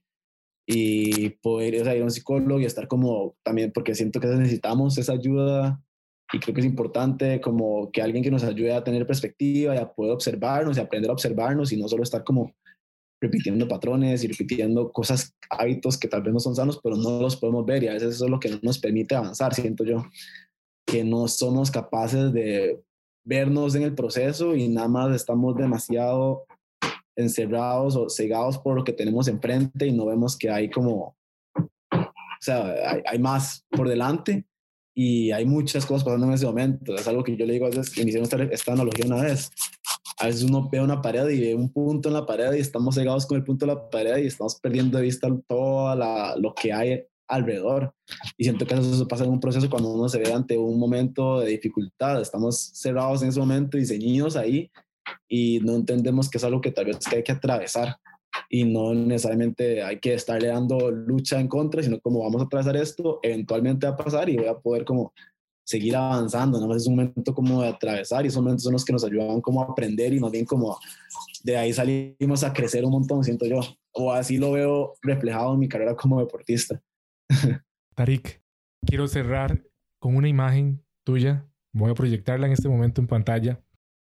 y 0.64 1.30
poder 1.30 1.74
ir 1.74 1.88
a 1.88 2.04
un 2.04 2.10
psicólogo 2.12 2.60
y 2.60 2.64
estar 2.64 2.86
como 2.86 3.34
también, 3.42 3.72
porque 3.72 3.96
siento 3.96 4.20
que 4.20 4.28
necesitamos 4.28 4.96
esa 4.96 5.14
ayuda 5.14 5.82
y 6.32 6.38
creo 6.38 6.54
que 6.54 6.60
es 6.60 6.66
importante 6.66 7.40
como 7.40 7.90
que 7.90 8.00
alguien 8.00 8.22
que 8.22 8.30
nos 8.30 8.44
ayude 8.44 8.74
a 8.74 8.84
tener 8.84 9.08
perspectiva 9.08 9.74
y 9.74 9.78
a 9.78 9.92
poder 9.92 10.12
observarnos 10.12 10.76
y 10.76 10.80
aprender 10.80 11.10
a 11.10 11.14
observarnos 11.14 11.72
y 11.72 11.78
no 11.78 11.88
solo 11.88 12.04
estar 12.04 12.22
como 12.22 12.54
repitiendo 13.20 13.66
patrones 13.66 14.22
y 14.24 14.28
repitiendo 14.28 14.92
cosas, 14.92 15.34
hábitos 15.50 15.98
que 15.98 16.08
tal 16.08 16.22
vez 16.22 16.32
no 16.32 16.40
son 16.40 16.54
sanos, 16.54 16.80
pero 16.82 16.96
no 16.96 17.20
los 17.20 17.36
podemos 17.36 17.66
ver 17.66 17.82
y 17.82 17.88
a 17.88 17.94
veces 17.94 18.14
eso 18.14 18.26
es 18.26 18.30
lo 18.30 18.40
que 18.40 18.50
no 18.50 18.58
nos 18.62 18.78
permite 18.78 19.14
avanzar, 19.14 19.54
siento 19.54 19.84
yo, 19.84 20.04
que 20.86 21.04
no 21.04 21.28
somos 21.28 21.70
capaces 21.70 22.32
de 22.32 22.80
vernos 23.24 23.74
en 23.74 23.82
el 23.82 23.94
proceso 23.94 24.54
y 24.54 24.68
nada 24.68 24.88
más 24.88 25.14
estamos 25.14 25.56
demasiado 25.56 26.46
encerrados 27.16 27.96
o 27.96 28.08
cegados 28.08 28.58
por 28.58 28.76
lo 28.76 28.84
que 28.84 28.92
tenemos 28.92 29.28
enfrente 29.28 29.86
y 29.86 29.92
no 29.92 30.06
vemos 30.06 30.36
que 30.36 30.48
hay 30.50 30.70
como, 30.70 31.16
o 31.92 32.40
sea, 32.40 33.00
hay, 33.04 33.18
más 33.18 33.66
por 33.70 33.88
delante 33.88 34.46
y 34.94 35.32
hay 35.32 35.44
muchas 35.44 35.84
cosas 35.84 36.04
pasando 36.04 36.26
en 36.26 36.32
ese 36.32 36.46
momento. 36.46 36.94
Es 36.94 37.06
algo 37.08 37.24
que 37.24 37.36
yo 37.36 37.44
le 37.44 37.54
digo 37.54 37.66
a 37.66 37.70
veces, 37.70 37.96
inicié 37.98 38.20
esta, 38.22 38.42
esta 38.44 38.72
analogía 38.72 39.06
una 39.06 39.22
vez. 39.22 39.50
A 40.20 40.26
veces 40.26 40.42
uno 40.42 40.68
ve 40.70 40.80
una 40.80 41.00
pared 41.00 41.28
y 41.28 41.40
ve 41.40 41.54
un 41.54 41.72
punto 41.72 42.08
en 42.08 42.14
la 42.14 42.26
pared 42.26 42.52
y 42.54 42.60
estamos 42.60 42.94
cegados 42.94 43.26
con 43.26 43.36
el 43.36 43.44
punto 43.44 43.66
de 43.66 43.74
la 43.74 43.88
pared 43.88 44.18
y 44.18 44.26
estamos 44.26 44.56
perdiendo 44.56 44.98
de 44.98 45.04
vista 45.04 45.28
todo 45.46 45.94
lo 46.36 46.54
que 46.54 46.72
hay 46.72 47.04
alrededor. 47.28 47.94
Y 48.36 48.44
siento 48.44 48.66
que 48.66 48.74
eso 48.74 49.06
pasa 49.06 49.24
en 49.24 49.30
un 49.30 49.40
proceso 49.40 49.70
cuando 49.70 49.90
uno 49.90 50.08
se 50.08 50.18
ve 50.18 50.32
ante 50.32 50.56
un 50.58 50.78
momento 50.78 51.40
de 51.40 51.50
dificultad. 51.50 52.20
Estamos 52.20 52.58
cerrados 52.74 53.22
en 53.22 53.28
ese 53.28 53.38
momento 53.38 53.78
y 53.78 53.86
ceñidos 53.86 54.36
ahí 54.36 54.70
y 55.28 55.60
no 55.60 55.74
entendemos 55.74 56.28
que 56.28 56.38
es 56.38 56.44
algo 56.44 56.60
que 56.60 56.72
tal 56.72 56.86
vez 56.86 56.98
hay 57.12 57.22
que 57.22 57.32
atravesar 57.32 57.96
y 58.48 58.64
no 58.64 58.94
necesariamente 58.94 59.82
hay 59.82 59.98
que 60.00 60.14
estarle 60.14 60.48
dando 60.48 60.90
lucha 60.90 61.38
en 61.38 61.48
contra, 61.48 61.82
sino 61.82 62.00
como 62.00 62.20
vamos 62.20 62.40
a 62.40 62.44
atravesar 62.44 62.76
esto, 62.76 63.20
eventualmente 63.22 63.86
va 63.86 63.92
a 63.92 63.96
pasar 63.96 64.28
y 64.28 64.36
voy 64.36 64.46
a 64.46 64.58
poder 64.58 64.84
como 64.84 65.12
seguir 65.68 65.94
avanzando, 65.94 66.56
nada 66.56 66.66
más 66.66 66.78
es 66.78 66.86
un 66.86 66.96
momento 66.96 67.34
como 67.34 67.60
de 67.60 67.68
atravesar 67.68 68.24
y 68.24 68.28
esos 68.28 68.42
momentos 68.42 68.62
son 68.62 68.72
los 68.72 68.86
que 68.86 68.92
nos 68.94 69.04
ayudan 69.04 69.42
como 69.42 69.60
a 69.60 69.66
aprender 69.66 70.14
y 70.14 70.18
más 70.18 70.32
bien 70.32 70.46
como 70.46 70.78
de 71.44 71.58
ahí 71.58 71.74
salimos 71.74 72.42
a 72.42 72.54
crecer 72.54 72.86
un 72.86 72.92
montón, 72.92 73.22
siento 73.22 73.44
yo, 73.44 73.60
o 73.92 74.10
así 74.10 74.38
lo 74.38 74.52
veo 74.52 74.94
reflejado 75.02 75.52
en 75.52 75.60
mi 75.60 75.68
carrera 75.68 75.94
como 75.94 76.20
deportista. 76.20 76.80
Tarik, 77.94 78.40
quiero 78.86 79.06
cerrar 79.08 79.62
con 80.00 80.16
una 80.16 80.26
imagen 80.26 80.82
tuya, 81.04 81.46
voy 81.74 81.90
a 81.90 81.94
proyectarla 81.94 82.46
en 82.46 82.54
este 82.54 82.70
momento 82.70 83.02
en 83.02 83.06
pantalla 83.06 83.60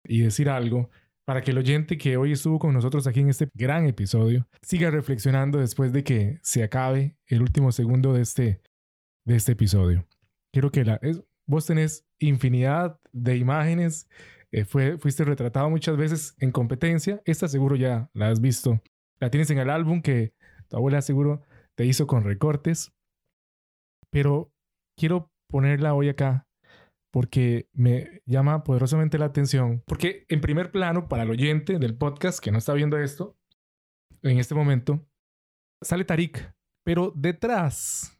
y 0.04 0.22
decir 0.22 0.48
algo 0.48 0.90
para 1.24 1.40
que 1.40 1.52
el 1.52 1.58
oyente 1.58 1.96
que 1.96 2.16
hoy 2.16 2.32
estuvo 2.32 2.58
con 2.58 2.74
nosotros 2.74 3.06
aquí 3.06 3.20
en 3.20 3.28
este 3.28 3.48
gran 3.54 3.86
episodio 3.86 4.48
siga 4.60 4.90
reflexionando 4.90 5.60
después 5.60 5.92
de 5.92 6.02
que 6.02 6.40
se 6.42 6.64
acabe 6.64 7.16
el 7.28 7.42
último 7.42 7.70
segundo 7.70 8.12
de 8.12 8.22
este, 8.22 8.60
de 9.24 9.36
este 9.36 9.52
episodio. 9.52 10.04
Quiero 10.52 10.72
que 10.72 10.84
la, 10.84 10.98
vos 11.46 11.66
tenés 11.66 12.06
infinidad 12.18 13.00
de 13.12 13.36
imágenes, 13.36 14.08
eh, 14.52 14.64
fue, 14.64 14.98
fuiste 14.98 15.24
retratado 15.24 15.68
muchas 15.70 15.96
veces 15.96 16.34
en 16.38 16.52
competencia, 16.52 17.20
esta 17.24 17.48
seguro 17.48 17.76
ya 17.76 18.10
la 18.12 18.28
has 18.28 18.40
visto, 18.40 18.80
la 19.18 19.30
tienes 19.30 19.50
en 19.50 19.58
el 19.58 19.70
álbum 19.70 20.02
que 20.02 20.34
tu 20.68 20.76
abuela 20.76 21.02
seguro 21.02 21.42
te 21.74 21.84
hizo 21.84 22.06
con 22.06 22.24
recortes, 22.24 22.92
pero 24.10 24.52
quiero 24.96 25.32
ponerla 25.48 25.94
hoy 25.94 26.08
acá 26.08 26.46
porque 27.12 27.68
me 27.72 28.22
llama 28.26 28.64
poderosamente 28.64 29.18
la 29.18 29.26
atención, 29.26 29.82
porque 29.86 30.26
en 30.28 30.40
primer 30.40 30.72
plano, 30.72 31.08
para 31.08 31.22
el 31.22 31.30
oyente 31.30 31.78
del 31.78 31.96
podcast 31.96 32.40
que 32.40 32.50
no 32.50 32.58
está 32.58 32.74
viendo 32.74 32.98
esto, 32.98 33.36
en 34.22 34.38
este 34.38 34.54
momento, 34.54 35.06
sale 35.82 36.04
Tarik, 36.04 36.52
pero 36.84 37.12
detrás 37.14 38.18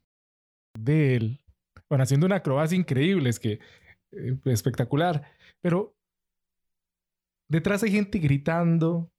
de 0.78 1.16
él 1.16 1.43
bueno, 1.94 2.02
haciendo 2.02 2.26
una 2.26 2.36
acrobacia 2.36 2.76
increíble, 2.76 3.30
es 3.30 3.38
que 3.38 3.60
eh, 4.10 4.36
espectacular, 4.46 5.30
pero 5.60 5.96
detrás 7.48 7.84
hay 7.84 7.92
gente 7.92 8.18
gritando, 8.18 9.12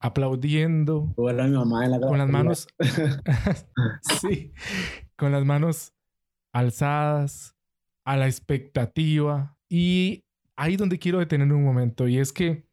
aplaudiendo, 0.00 1.12
con 1.14 2.16
las 2.16 2.30
manos, 2.30 2.68
sí, 4.22 4.54
con 5.14 5.30
las 5.30 5.44
manos 5.44 5.92
alzadas, 6.54 7.54
a 8.06 8.16
la 8.16 8.28
expectativa. 8.28 9.54
Y 9.68 10.24
ahí 10.56 10.78
donde 10.78 10.98
quiero 10.98 11.18
detener 11.18 11.52
un 11.52 11.64
momento, 11.64 12.08
y 12.08 12.16
es 12.16 12.32
que 12.32 12.66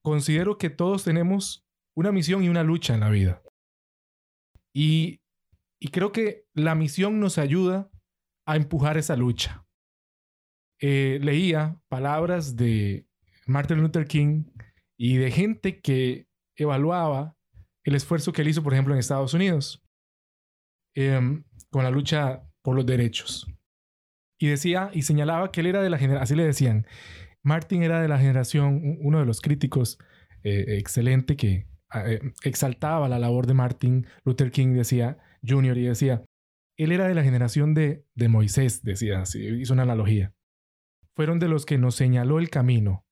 considero 0.00 0.58
que 0.58 0.70
todos 0.70 1.02
tenemos 1.02 1.66
una 1.96 2.12
misión 2.12 2.44
y 2.44 2.48
una 2.48 2.62
lucha 2.62 2.94
en 2.94 3.00
la 3.00 3.10
vida. 3.10 3.42
Y 4.72 5.23
y 5.84 5.88
creo 5.88 6.12
que 6.12 6.46
la 6.54 6.74
misión 6.74 7.20
nos 7.20 7.36
ayuda 7.36 7.90
a 8.46 8.56
empujar 8.56 8.96
esa 8.96 9.16
lucha. 9.16 9.66
Eh, 10.80 11.18
leía 11.20 11.78
palabras 11.88 12.56
de 12.56 13.06
Martin 13.46 13.82
Luther 13.82 14.06
King 14.06 14.44
y 14.96 15.18
de 15.18 15.30
gente 15.30 15.82
que 15.82 16.26
evaluaba 16.56 17.36
el 17.82 17.94
esfuerzo 17.94 18.32
que 18.32 18.40
él 18.40 18.48
hizo, 18.48 18.62
por 18.62 18.72
ejemplo, 18.72 18.94
en 18.94 18.98
Estados 18.98 19.34
Unidos, 19.34 19.84
em, 20.94 21.44
con 21.68 21.84
la 21.84 21.90
lucha 21.90 22.48
por 22.62 22.76
los 22.76 22.86
derechos. 22.86 23.46
Y 24.40 24.46
decía 24.46 24.90
y 24.94 25.02
señalaba 25.02 25.52
que 25.52 25.60
él 25.60 25.66
era 25.66 25.82
de 25.82 25.90
la 25.90 25.98
generación, 25.98 26.22
así 26.22 26.34
le 26.34 26.46
decían, 26.46 26.86
Martin 27.42 27.82
era 27.82 28.00
de 28.00 28.08
la 28.08 28.16
generación, 28.16 28.80
uno 29.02 29.18
de 29.18 29.26
los 29.26 29.42
críticos 29.42 29.98
eh, 30.44 30.78
excelente 30.78 31.36
que 31.36 31.66
eh, 31.94 32.32
exaltaba 32.42 33.06
la 33.06 33.18
labor 33.18 33.46
de 33.46 33.52
Martin 33.52 34.06
Luther 34.24 34.50
King, 34.50 34.68
decía, 34.72 35.18
Junior 35.46 35.76
y 35.78 35.82
decía, 35.82 36.24
él 36.76 36.92
era 36.92 37.06
de 37.06 37.14
la 37.14 37.22
generación 37.22 37.74
de, 37.74 38.04
de 38.14 38.28
Moisés, 38.28 38.82
decía, 38.82 39.20
así, 39.20 39.46
hizo 39.46 39.72
una 39.72 39.82
analogía. 39.82 40.34
Fueron 41.16 41.38
de 41.38 41.48
los 41.48 41.66
que 41.66 41.78
nos 41.78 41.94
señaló 41.94 42.38
el 42.38 42.50
camino, 42.50 43.04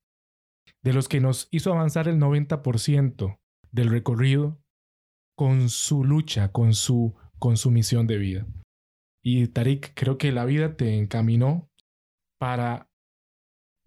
de 0.83 0.93
los 0.93 1.09
que 1.09 1.21
nos 1.21 1.49
hizo 1.51 1.73
avanzar 1.73 2.09
el 2.09 2.19
90% 2.19 3.39
del 3.71 3.89
recorrido 3.89 4.61
con 5.37 5.69
su 5.69 6.05
lucha, 6.05 6.51
con 6.51 6.75
su, 6.75 7.15
con 7.39 7.57
su 7.57 7.71
misión 7.71 8.07
de 8.07 8.19
vida. 8.19 8.47
Y 9.25 9.47
Tarik, 9.47 9.93
creo 9.95 10.19
que 10.19 10.33
la 10.33 10.45
vida 10.45 10.77
te 10.77 10.99
encaminó 10.99 11.71
para 12.39 12.91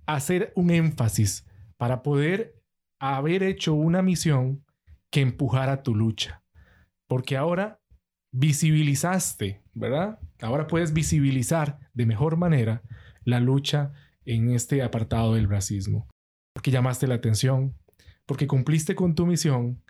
hacer 0.06 0.54
un 0.56 0.72
énfasis, 0.72 1.46
para 1.78 2.04
poder 2.04 2.62
haber 3.02 3.44
hecho 3.44 3.74
una 3.74 4.02
misión 4.02 4.66
que 5.12 5.22
empujara 5.22 5.84
tu 5.84 5.94
lucha. 5.94 6.44
Porque 7.08 7.36
ahora 7.38 7.82
visibilizaste, 8.36 9.62
¿verdad? 9.74 10.20
Ahora 10.42 10.68
puedes 10.68 10.94
visibilizar 10.94 11.80
de 11.94 12.06
mejor 12.06 12.36
manera 12.36 12.82
la 13.24 13.40
lucha 13.40 13.94
en 14.26 14.52
este 14.52 14.84
apartado 14.84 15.36
del 15.36 15.50
racismo, 15.50 16.08
porque 16.54 16.72
llamaste 16.72 17.08
la 17.08 17.16
atención, 17.16 17.76
porque 18.26 18.48
cumpliste 18.48 18.94
con 18.96 19.16
tu 19.16 19.26
misión 19.26 19.82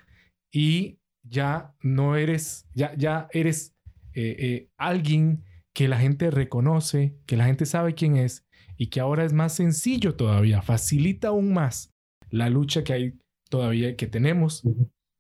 y 0.54 1.00
ya 1.28 1.74
no 1.82 2.16
eres, 2.16 2.68
ya, 2.74 2.94
ya 2.96 3.28
eres 3.32 3.74
eh, 4.14 4.36
eh, 4.38 4.70
alguien 4.78 5.44
que 5.74 5.88
la 5.88 5.98
gente 5.98 6.30
reconoce, 6.30 7.18
que 7.26 7.38
la 7.38 7.46
gente 7.46 7.66
sabe 7.66 7.96
quién 7.96 8.16
es 8.16 8.46
y 8.78 8.88
que 8.88 9.00
ahora 9.00 9.26
es 9.26 9.34
más 9.34 9.54
sencillo 9.54 10.16
todavía, 10.16 10.62
facilita 10.62 11.30
aún 11.30 11.54
más 11.54 11.92
la 12.30 12.50
lucha 12.50 12.84
que 12.84 12.94
hay 12.94 13.20
todavía, 13.50 13.96
que 13.96 14.08
tenemos 14.08 14.64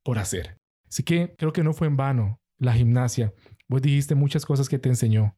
por 0.03 0.19
hacer. 0.19 0.57
Así 0.87 1.03
que 1.03 1.33
creo 1.37 1.53
que 1.53 1.63
no 1.63 1.73
fue 1.73 1.87
en 1.87 1.97
vano 1.97 2.39
la 2.65 2.73
gimnasia. 2.73 3.33
Vos 3.67 3.81
dijiste 3.81 4.15
muchas 4.15 4.45
cosas 4.45 4.69
que 4.69 4.79
te 4.79 4.89
enseñó, 4.89 5.37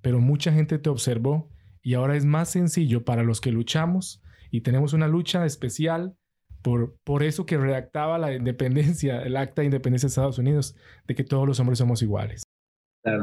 pero 0.00 0.20
mucha 0.20 0.52
gente 0.52 0.78
te 0.78 0.90
observó 0.90 1.50
y 1.82 1.94
ahora 1.94 2.16
es 2.16 2.24
más 2.24 2.50
sencillo 2.50 3.04
para 3.04 3.22
los 3.22 3.40
que 3.40 3.52
luchamos 3.52 4.22
y 4.50 4.60
tenemos 4.62 4.92
una 4.92 5.08
lucha 5.08 5.44
especial 5.44 6.16
por, 6.62 6.96
por 7.04 7.22
eso 7.22 7.46
que 7.46 7.58
redactaba 7.58 8.18
la 8.18 8.34
independencia, 8.34 9.22
el 9.22 9.36
acta 9.36 9.62
de 9.62 9.66
independencia 9.66 10.06
de 10.06 10.10
Estados 10.10 10.38
Unidos, 10.38 10.76
de 11.06 11.14
que 11.14 11.24
todos 11.24 11.46
los 11.46 11.60
hombres 11.60 11.78
somos 11.78 12.02
iguales. 12.02 12.42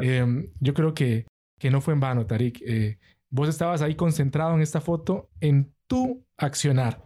Em, 0.01 0.49
yo 0.59 0.73
creo 0.73 0.93
que, 0.93 1.27
que 1.59 1.69
no 1.69 1.81
fue 1.81 1.93
en 1.93 1.99
vano, 1.99 2.25
Tarik. 2.25 2.61
Eh, 2.65 2.99
vos 3.29 3.49
estabas 3.49 3.81
ahí 3.81 3.95
concentrado 3.95 4.55
en 4.55 4.61
esta 4.61 4.79
foto, 4.79 5.29
en 5.41 5.73
tu 5.87 6.25
accionar, 6.37 7.03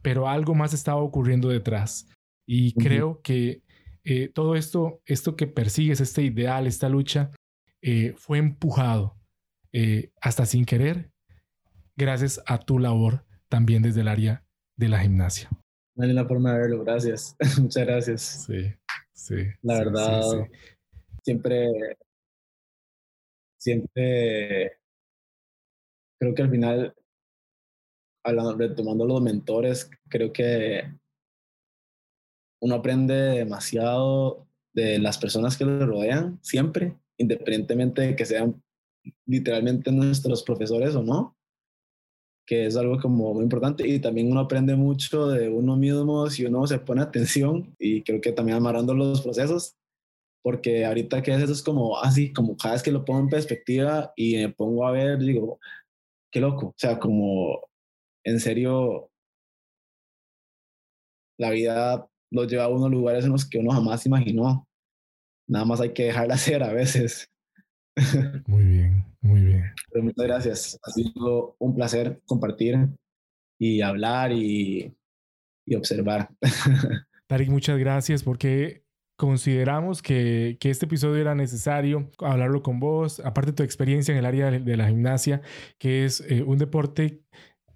pero 0.00 0.28
algo 0.28 0.54
más 0.54 0.72
estaba 0.72 1.00
ocurriendo 1.00 1.48
detrás. 1.48 2.08
Y 2.48 2.72
creo 2.74 3.20
que 3.22 3.62
eh, 4.08 4.28
todo 4.28 4.54
esto, 4.54 5.02
esto 5.04 5.34
que 5.34 5.48
persigues, 5.48 6.00
este 6.00 6.22
ideal, 6.22 6.68
esta 6.68 6.88
lucha, 6.88 7.32
eh, 7.82 8.14
fue 8.16 8.38
empujado 8.38 9.16
eh, 9.72 10.12
hasta 10.20 10.46
sin 10.46 10.64
querer 10.64 11.10
gracias 11.96 12.40
a 12.46 12.60
tu 12.60 12.78
labor 12.78 13.24
también 13.48 13.82
desde 13.82 14.02
el 14.02 14.08
área 14.08 14.44
de 14.76 14.88
la 14.88 15.00
gimnasia. 15.00 15.50
Una 15.96 16.24
forma 16.24 16.52
de 16.52 16.58
verlo, 16.60 16.84
gracias. 16.84 17.34
Muchas 17.60 17.84
gracias. 17.84 18.22
Sí, 18.46 18.72
sí. 19.12 19.34
La 19.62 19.78
verdad, 19.78 20.22
siempre, 21.24 21.68
siempre 23.58 24.78
creo 26.20 26.32
que 26.32 26.42
al 26.42 26.50
final, 26.50 26.94
hablando, 28.24 28.56
retomando 28.56 29.04
los 29.04 29.20
mentores, 29.20 29.90
creo 30.08 30.32
que 30.32 30.94
uno 32.60 32.76
aprende 32.76 33.14
demasiado 33.14 34.46
de 34.74 34.98
las 34.98 35.18
personas 35.18 35.56
que 35.56 35.64
lo 35.64 35.86
rodean, 35.86 36.38
siempre, 36.42 36.96
independientemente 37.18 38.02
de 38.02 38.16
que 38.16 38.26
sean 38.26 38.62
literalmente 39.26 39.92
nuestros 39.92 40.42
profesores 40.42 40.94
o 40.94 41.02
no, 41.02 41.36
que 42.46 42.66
es 42.66 42.76
algo 42.76 43.00
como 43.00 43.34
muy 43.34 43.42
importante 43.42 43.86
y 43.86 43.98
también 43.98 44.30
uno 44.30 44.40
aprende 44.40 44.76
mucho 44.76 45.28
de 45.28 45.48
uno 45.48 45.76
mismo 45.76 46.30
si 46.30 46.44
uno 46.44 46.66
se 46.66 46.78
pone 46.78 47.02
atención 47.02 47.74
y 47.78 48.02
creo 48.02 48.20
que 48.20 48.32
también 48.32 48.58
amarrando 48.58 48.94
los 48.94 49.20
procesos, 49.22 49.76
porque 50.42 50.84
ahorita 50.84 51.22
que 51.22 51.34
es 51.34 51.42
eso 51.42 51.52
es 51.52 51.62
como 51.62 51.98
así, 51.98 52.32
como 52.32 52.56
cada 52.56 52.74
vez 52.74 52.82
que 52.82 52.92
lo 52.92 53.04
pongo 53.04 53.20
en 53.20 53.28
perspectiva 53.28 54.12
y 54.14 54.36
me 54.36 54.48
pongo 54.50 54.86
a 54.86 54.92
ver, 54.92 55.18
digo, 55.18 55.58
qué 56.30 56.40
loco, 56.40 56.68
o 56.68 56.74
sea, 56.76 56.98
como 56.98 57.68
en 58.24 58.40
serio, 58.40 59.10
la 61.38 61.50
vida 61.50 62.08
los 62.30 62.48
lleva 62.48 62.64
a 62.64 62.68
unos 62.68 62.90
lugares 62.90 63.24
en 63.24 63.32
los 63.32 63.48
que 63.48 63.58
uno 63.58 63.72
jamás 63.72 64.06
imaginó. 64.06 64.66
Nada 65.48 65.64
más 65.64 65.80
hay 65.80 65.92
que 65.92 66.04
dejarla 66.04 66.34
hacer 66.34 66.62
a 66.62 66.72
veces. 66.72 67.30
Muy 68.46 68.64
bien, 68.64 69.04
muy 69.20 69.40
bien. 69.40 69.64
muchas 70.02 70.26
gracias. 70.26 70.78
Ha 70.82 70.90
sido 70.90 71.56
un 71.58 71.74
placer 71.74 72.20
compartir 72.26 72.88
y 73.58 73.80
hablar 73.80 74.32
y, 74.32 74.94
y 75.66 75.74
observar. 75.74 76.28
Tarik, 77.26 77.48
muchas 77.48 77.78
gracias 77.78 78.22
porque 78.22 78.84
consideramos 79.16 80.02
que, 80.02 80.58
que, 80.60 80.70
este 80.70 80.84
episodio 80.84 81.22
era 81.22 81.34
necesario 81.34 82.10
hablarlo 82.18 82.62
con 82.62 82.78
vos, 82.78 83.20
aparte 83.20 83.50
de 83.50 83.56
tu 83.56 83.62
experiencia 83.62 84.12
en 84.12 84.18
el 84.18 84.26
área 84.26 84.50
de, 84.50 84.76
la 84.76 84.88
gimnasia, 84.88 85.40
que 85.78 86.04
es 86.04 86.20
eh, 86.28 86.42
un 86.42 86.58
deporte 86.58 87.22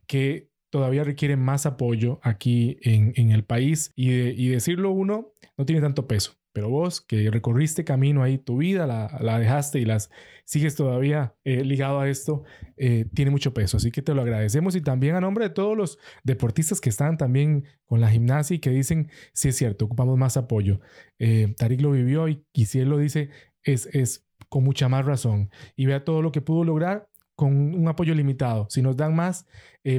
que 0.07 0.50
todavía 0.71 1.05
requiere 1.05 1.37
más 1.37 1.67
apoyo 1.67 2.21
aquí 2.23 2.79
en, 2.83 3.31
el 3.31 3.45
país 3.45 3.93
y, 3.97 4.11
y 4.11 4.49
decirlo 4.49 4.91
uno 4.91 5.33
no 5.57 5.67
tiene 5.67 5.83
tanto 5.83 6.07
peso. 6.07 6.41
Pero 6.53 6.69
vos 6.69 7.01
que 7.01 7.31
recorriste 7.31 7.85
camino 7.85 8.25
ahí, 8.25 8.37
tu 8.37 8.57
vida 8.57 8.87
la, 8.87 9.17
la 9.21 9.39
dejaste 9.39 9.79
y 9.79 9.85
las 9.85 10.11
sigues 10.45 10.75
todavía 10.75 11.37
eh, 11.45 11.65
ligado 11.65 12.01
a 12.01 12.09
esto, 12.09 12.43
eh, 12.77 13.05
tiene 13.15 13.31
mucho 13.31 13.55
peso. 13.55 13.77
Así 13.77 13.93
que 13.93 14.03
te 14.03 14.15
lo 14.15 14.23
agradecemos 14.23 14.75
y 14.75 14.81
también 14.81 15.15
a 15.15 15.21
nombre 15.21 15.45
de 15.45 15.55
todos 15.55 15.77
los 15.77 15.99
deportistas 16.25 16.81
que 16.81 16.91
están 16.91 17.17
también 17.17 17.67
con 17.85 18.01
la 18.01 18.11
gimnasia 18.11 18.57
y 18.57 18.59
que 18.59 18.71
dicen, 18.71 19.11
sí 19.33 19.51
es 19.51 19.57
cierto, 19.57 19.85
ocupamos 19.85 20.19
más 20.19 20.37
apoyo. 20.37 20.81
Eh, 21.21 21.55
Tarik 21.57 21.83
lo 21.83 21.93
vivió 21.93 22.29
y, 22.29 22.45
y 22.53 22.67
si 22.67 22.81
él 22.81 22.89
lo 22.89 22.99
dice, 22.99 23.31
es, 23.63 23.87
es 23.93 24.27
con 24.49 24.65
mucha 24.65 24.89
más 24.89 25.05
razón. 25.07 25.51
Y 25.77 25.87
vea 25.87 26.05
todo 26.05 26.21
lo 26.21 26.33
que 26.33 26.41
pudo 26.41 26.65
lograr 26.65 27.09
con 27.41 27.75
un 27.75 27.89
apoyo 27.89 28.15
limitado. 28.15 28.67
Si 28.69 28.83
nos 28.83 28.99
dan 28.99 29.17
más, 29.17 29.47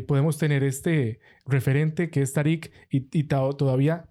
podemos 0.07 0.37
tener 0.37 0.63
este 0.63 1.19
referente 1.47 2.11
que 2.11 2.21
es 2.21 2.33
Tarik 2.33 2.71
y, 2.91 3.07
y 3.11 3.23
todavía 3.23 4.05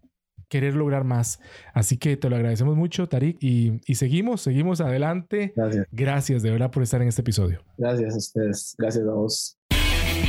querer 0.48 0.74
lograr 0.74 1.05
más. 1.05 1.39
Así 1.73 1.97
que 1.97 2.16
te 2.16 2.28
lo 2.28 2.35
agradecemos 2.35 2.77
mucho, 2.77 3.09
Tarik, 3.09 3.39
y, 3.40 3.81
y 3.86 3.94
seguimos, 3.94 4.43
seguimos 4.43 4.81
adelante. 4.81 5.52
Gracias. 5.55 5.86
Gracias 5.93 6.43
de 6.43 6.51
verdad 6.51 6.73
por 6.73 6.82
estar 6.82 7.01
en 7.01 7.09
este 7.09 7.23
episodio. 7.23 7.62
Gracias 7.78 8.15
a 8.15 8.19
ustedes, 8.19 8.74
gracias 8.77 9.07
a 9.07 9.12
vos. 9.12 9.60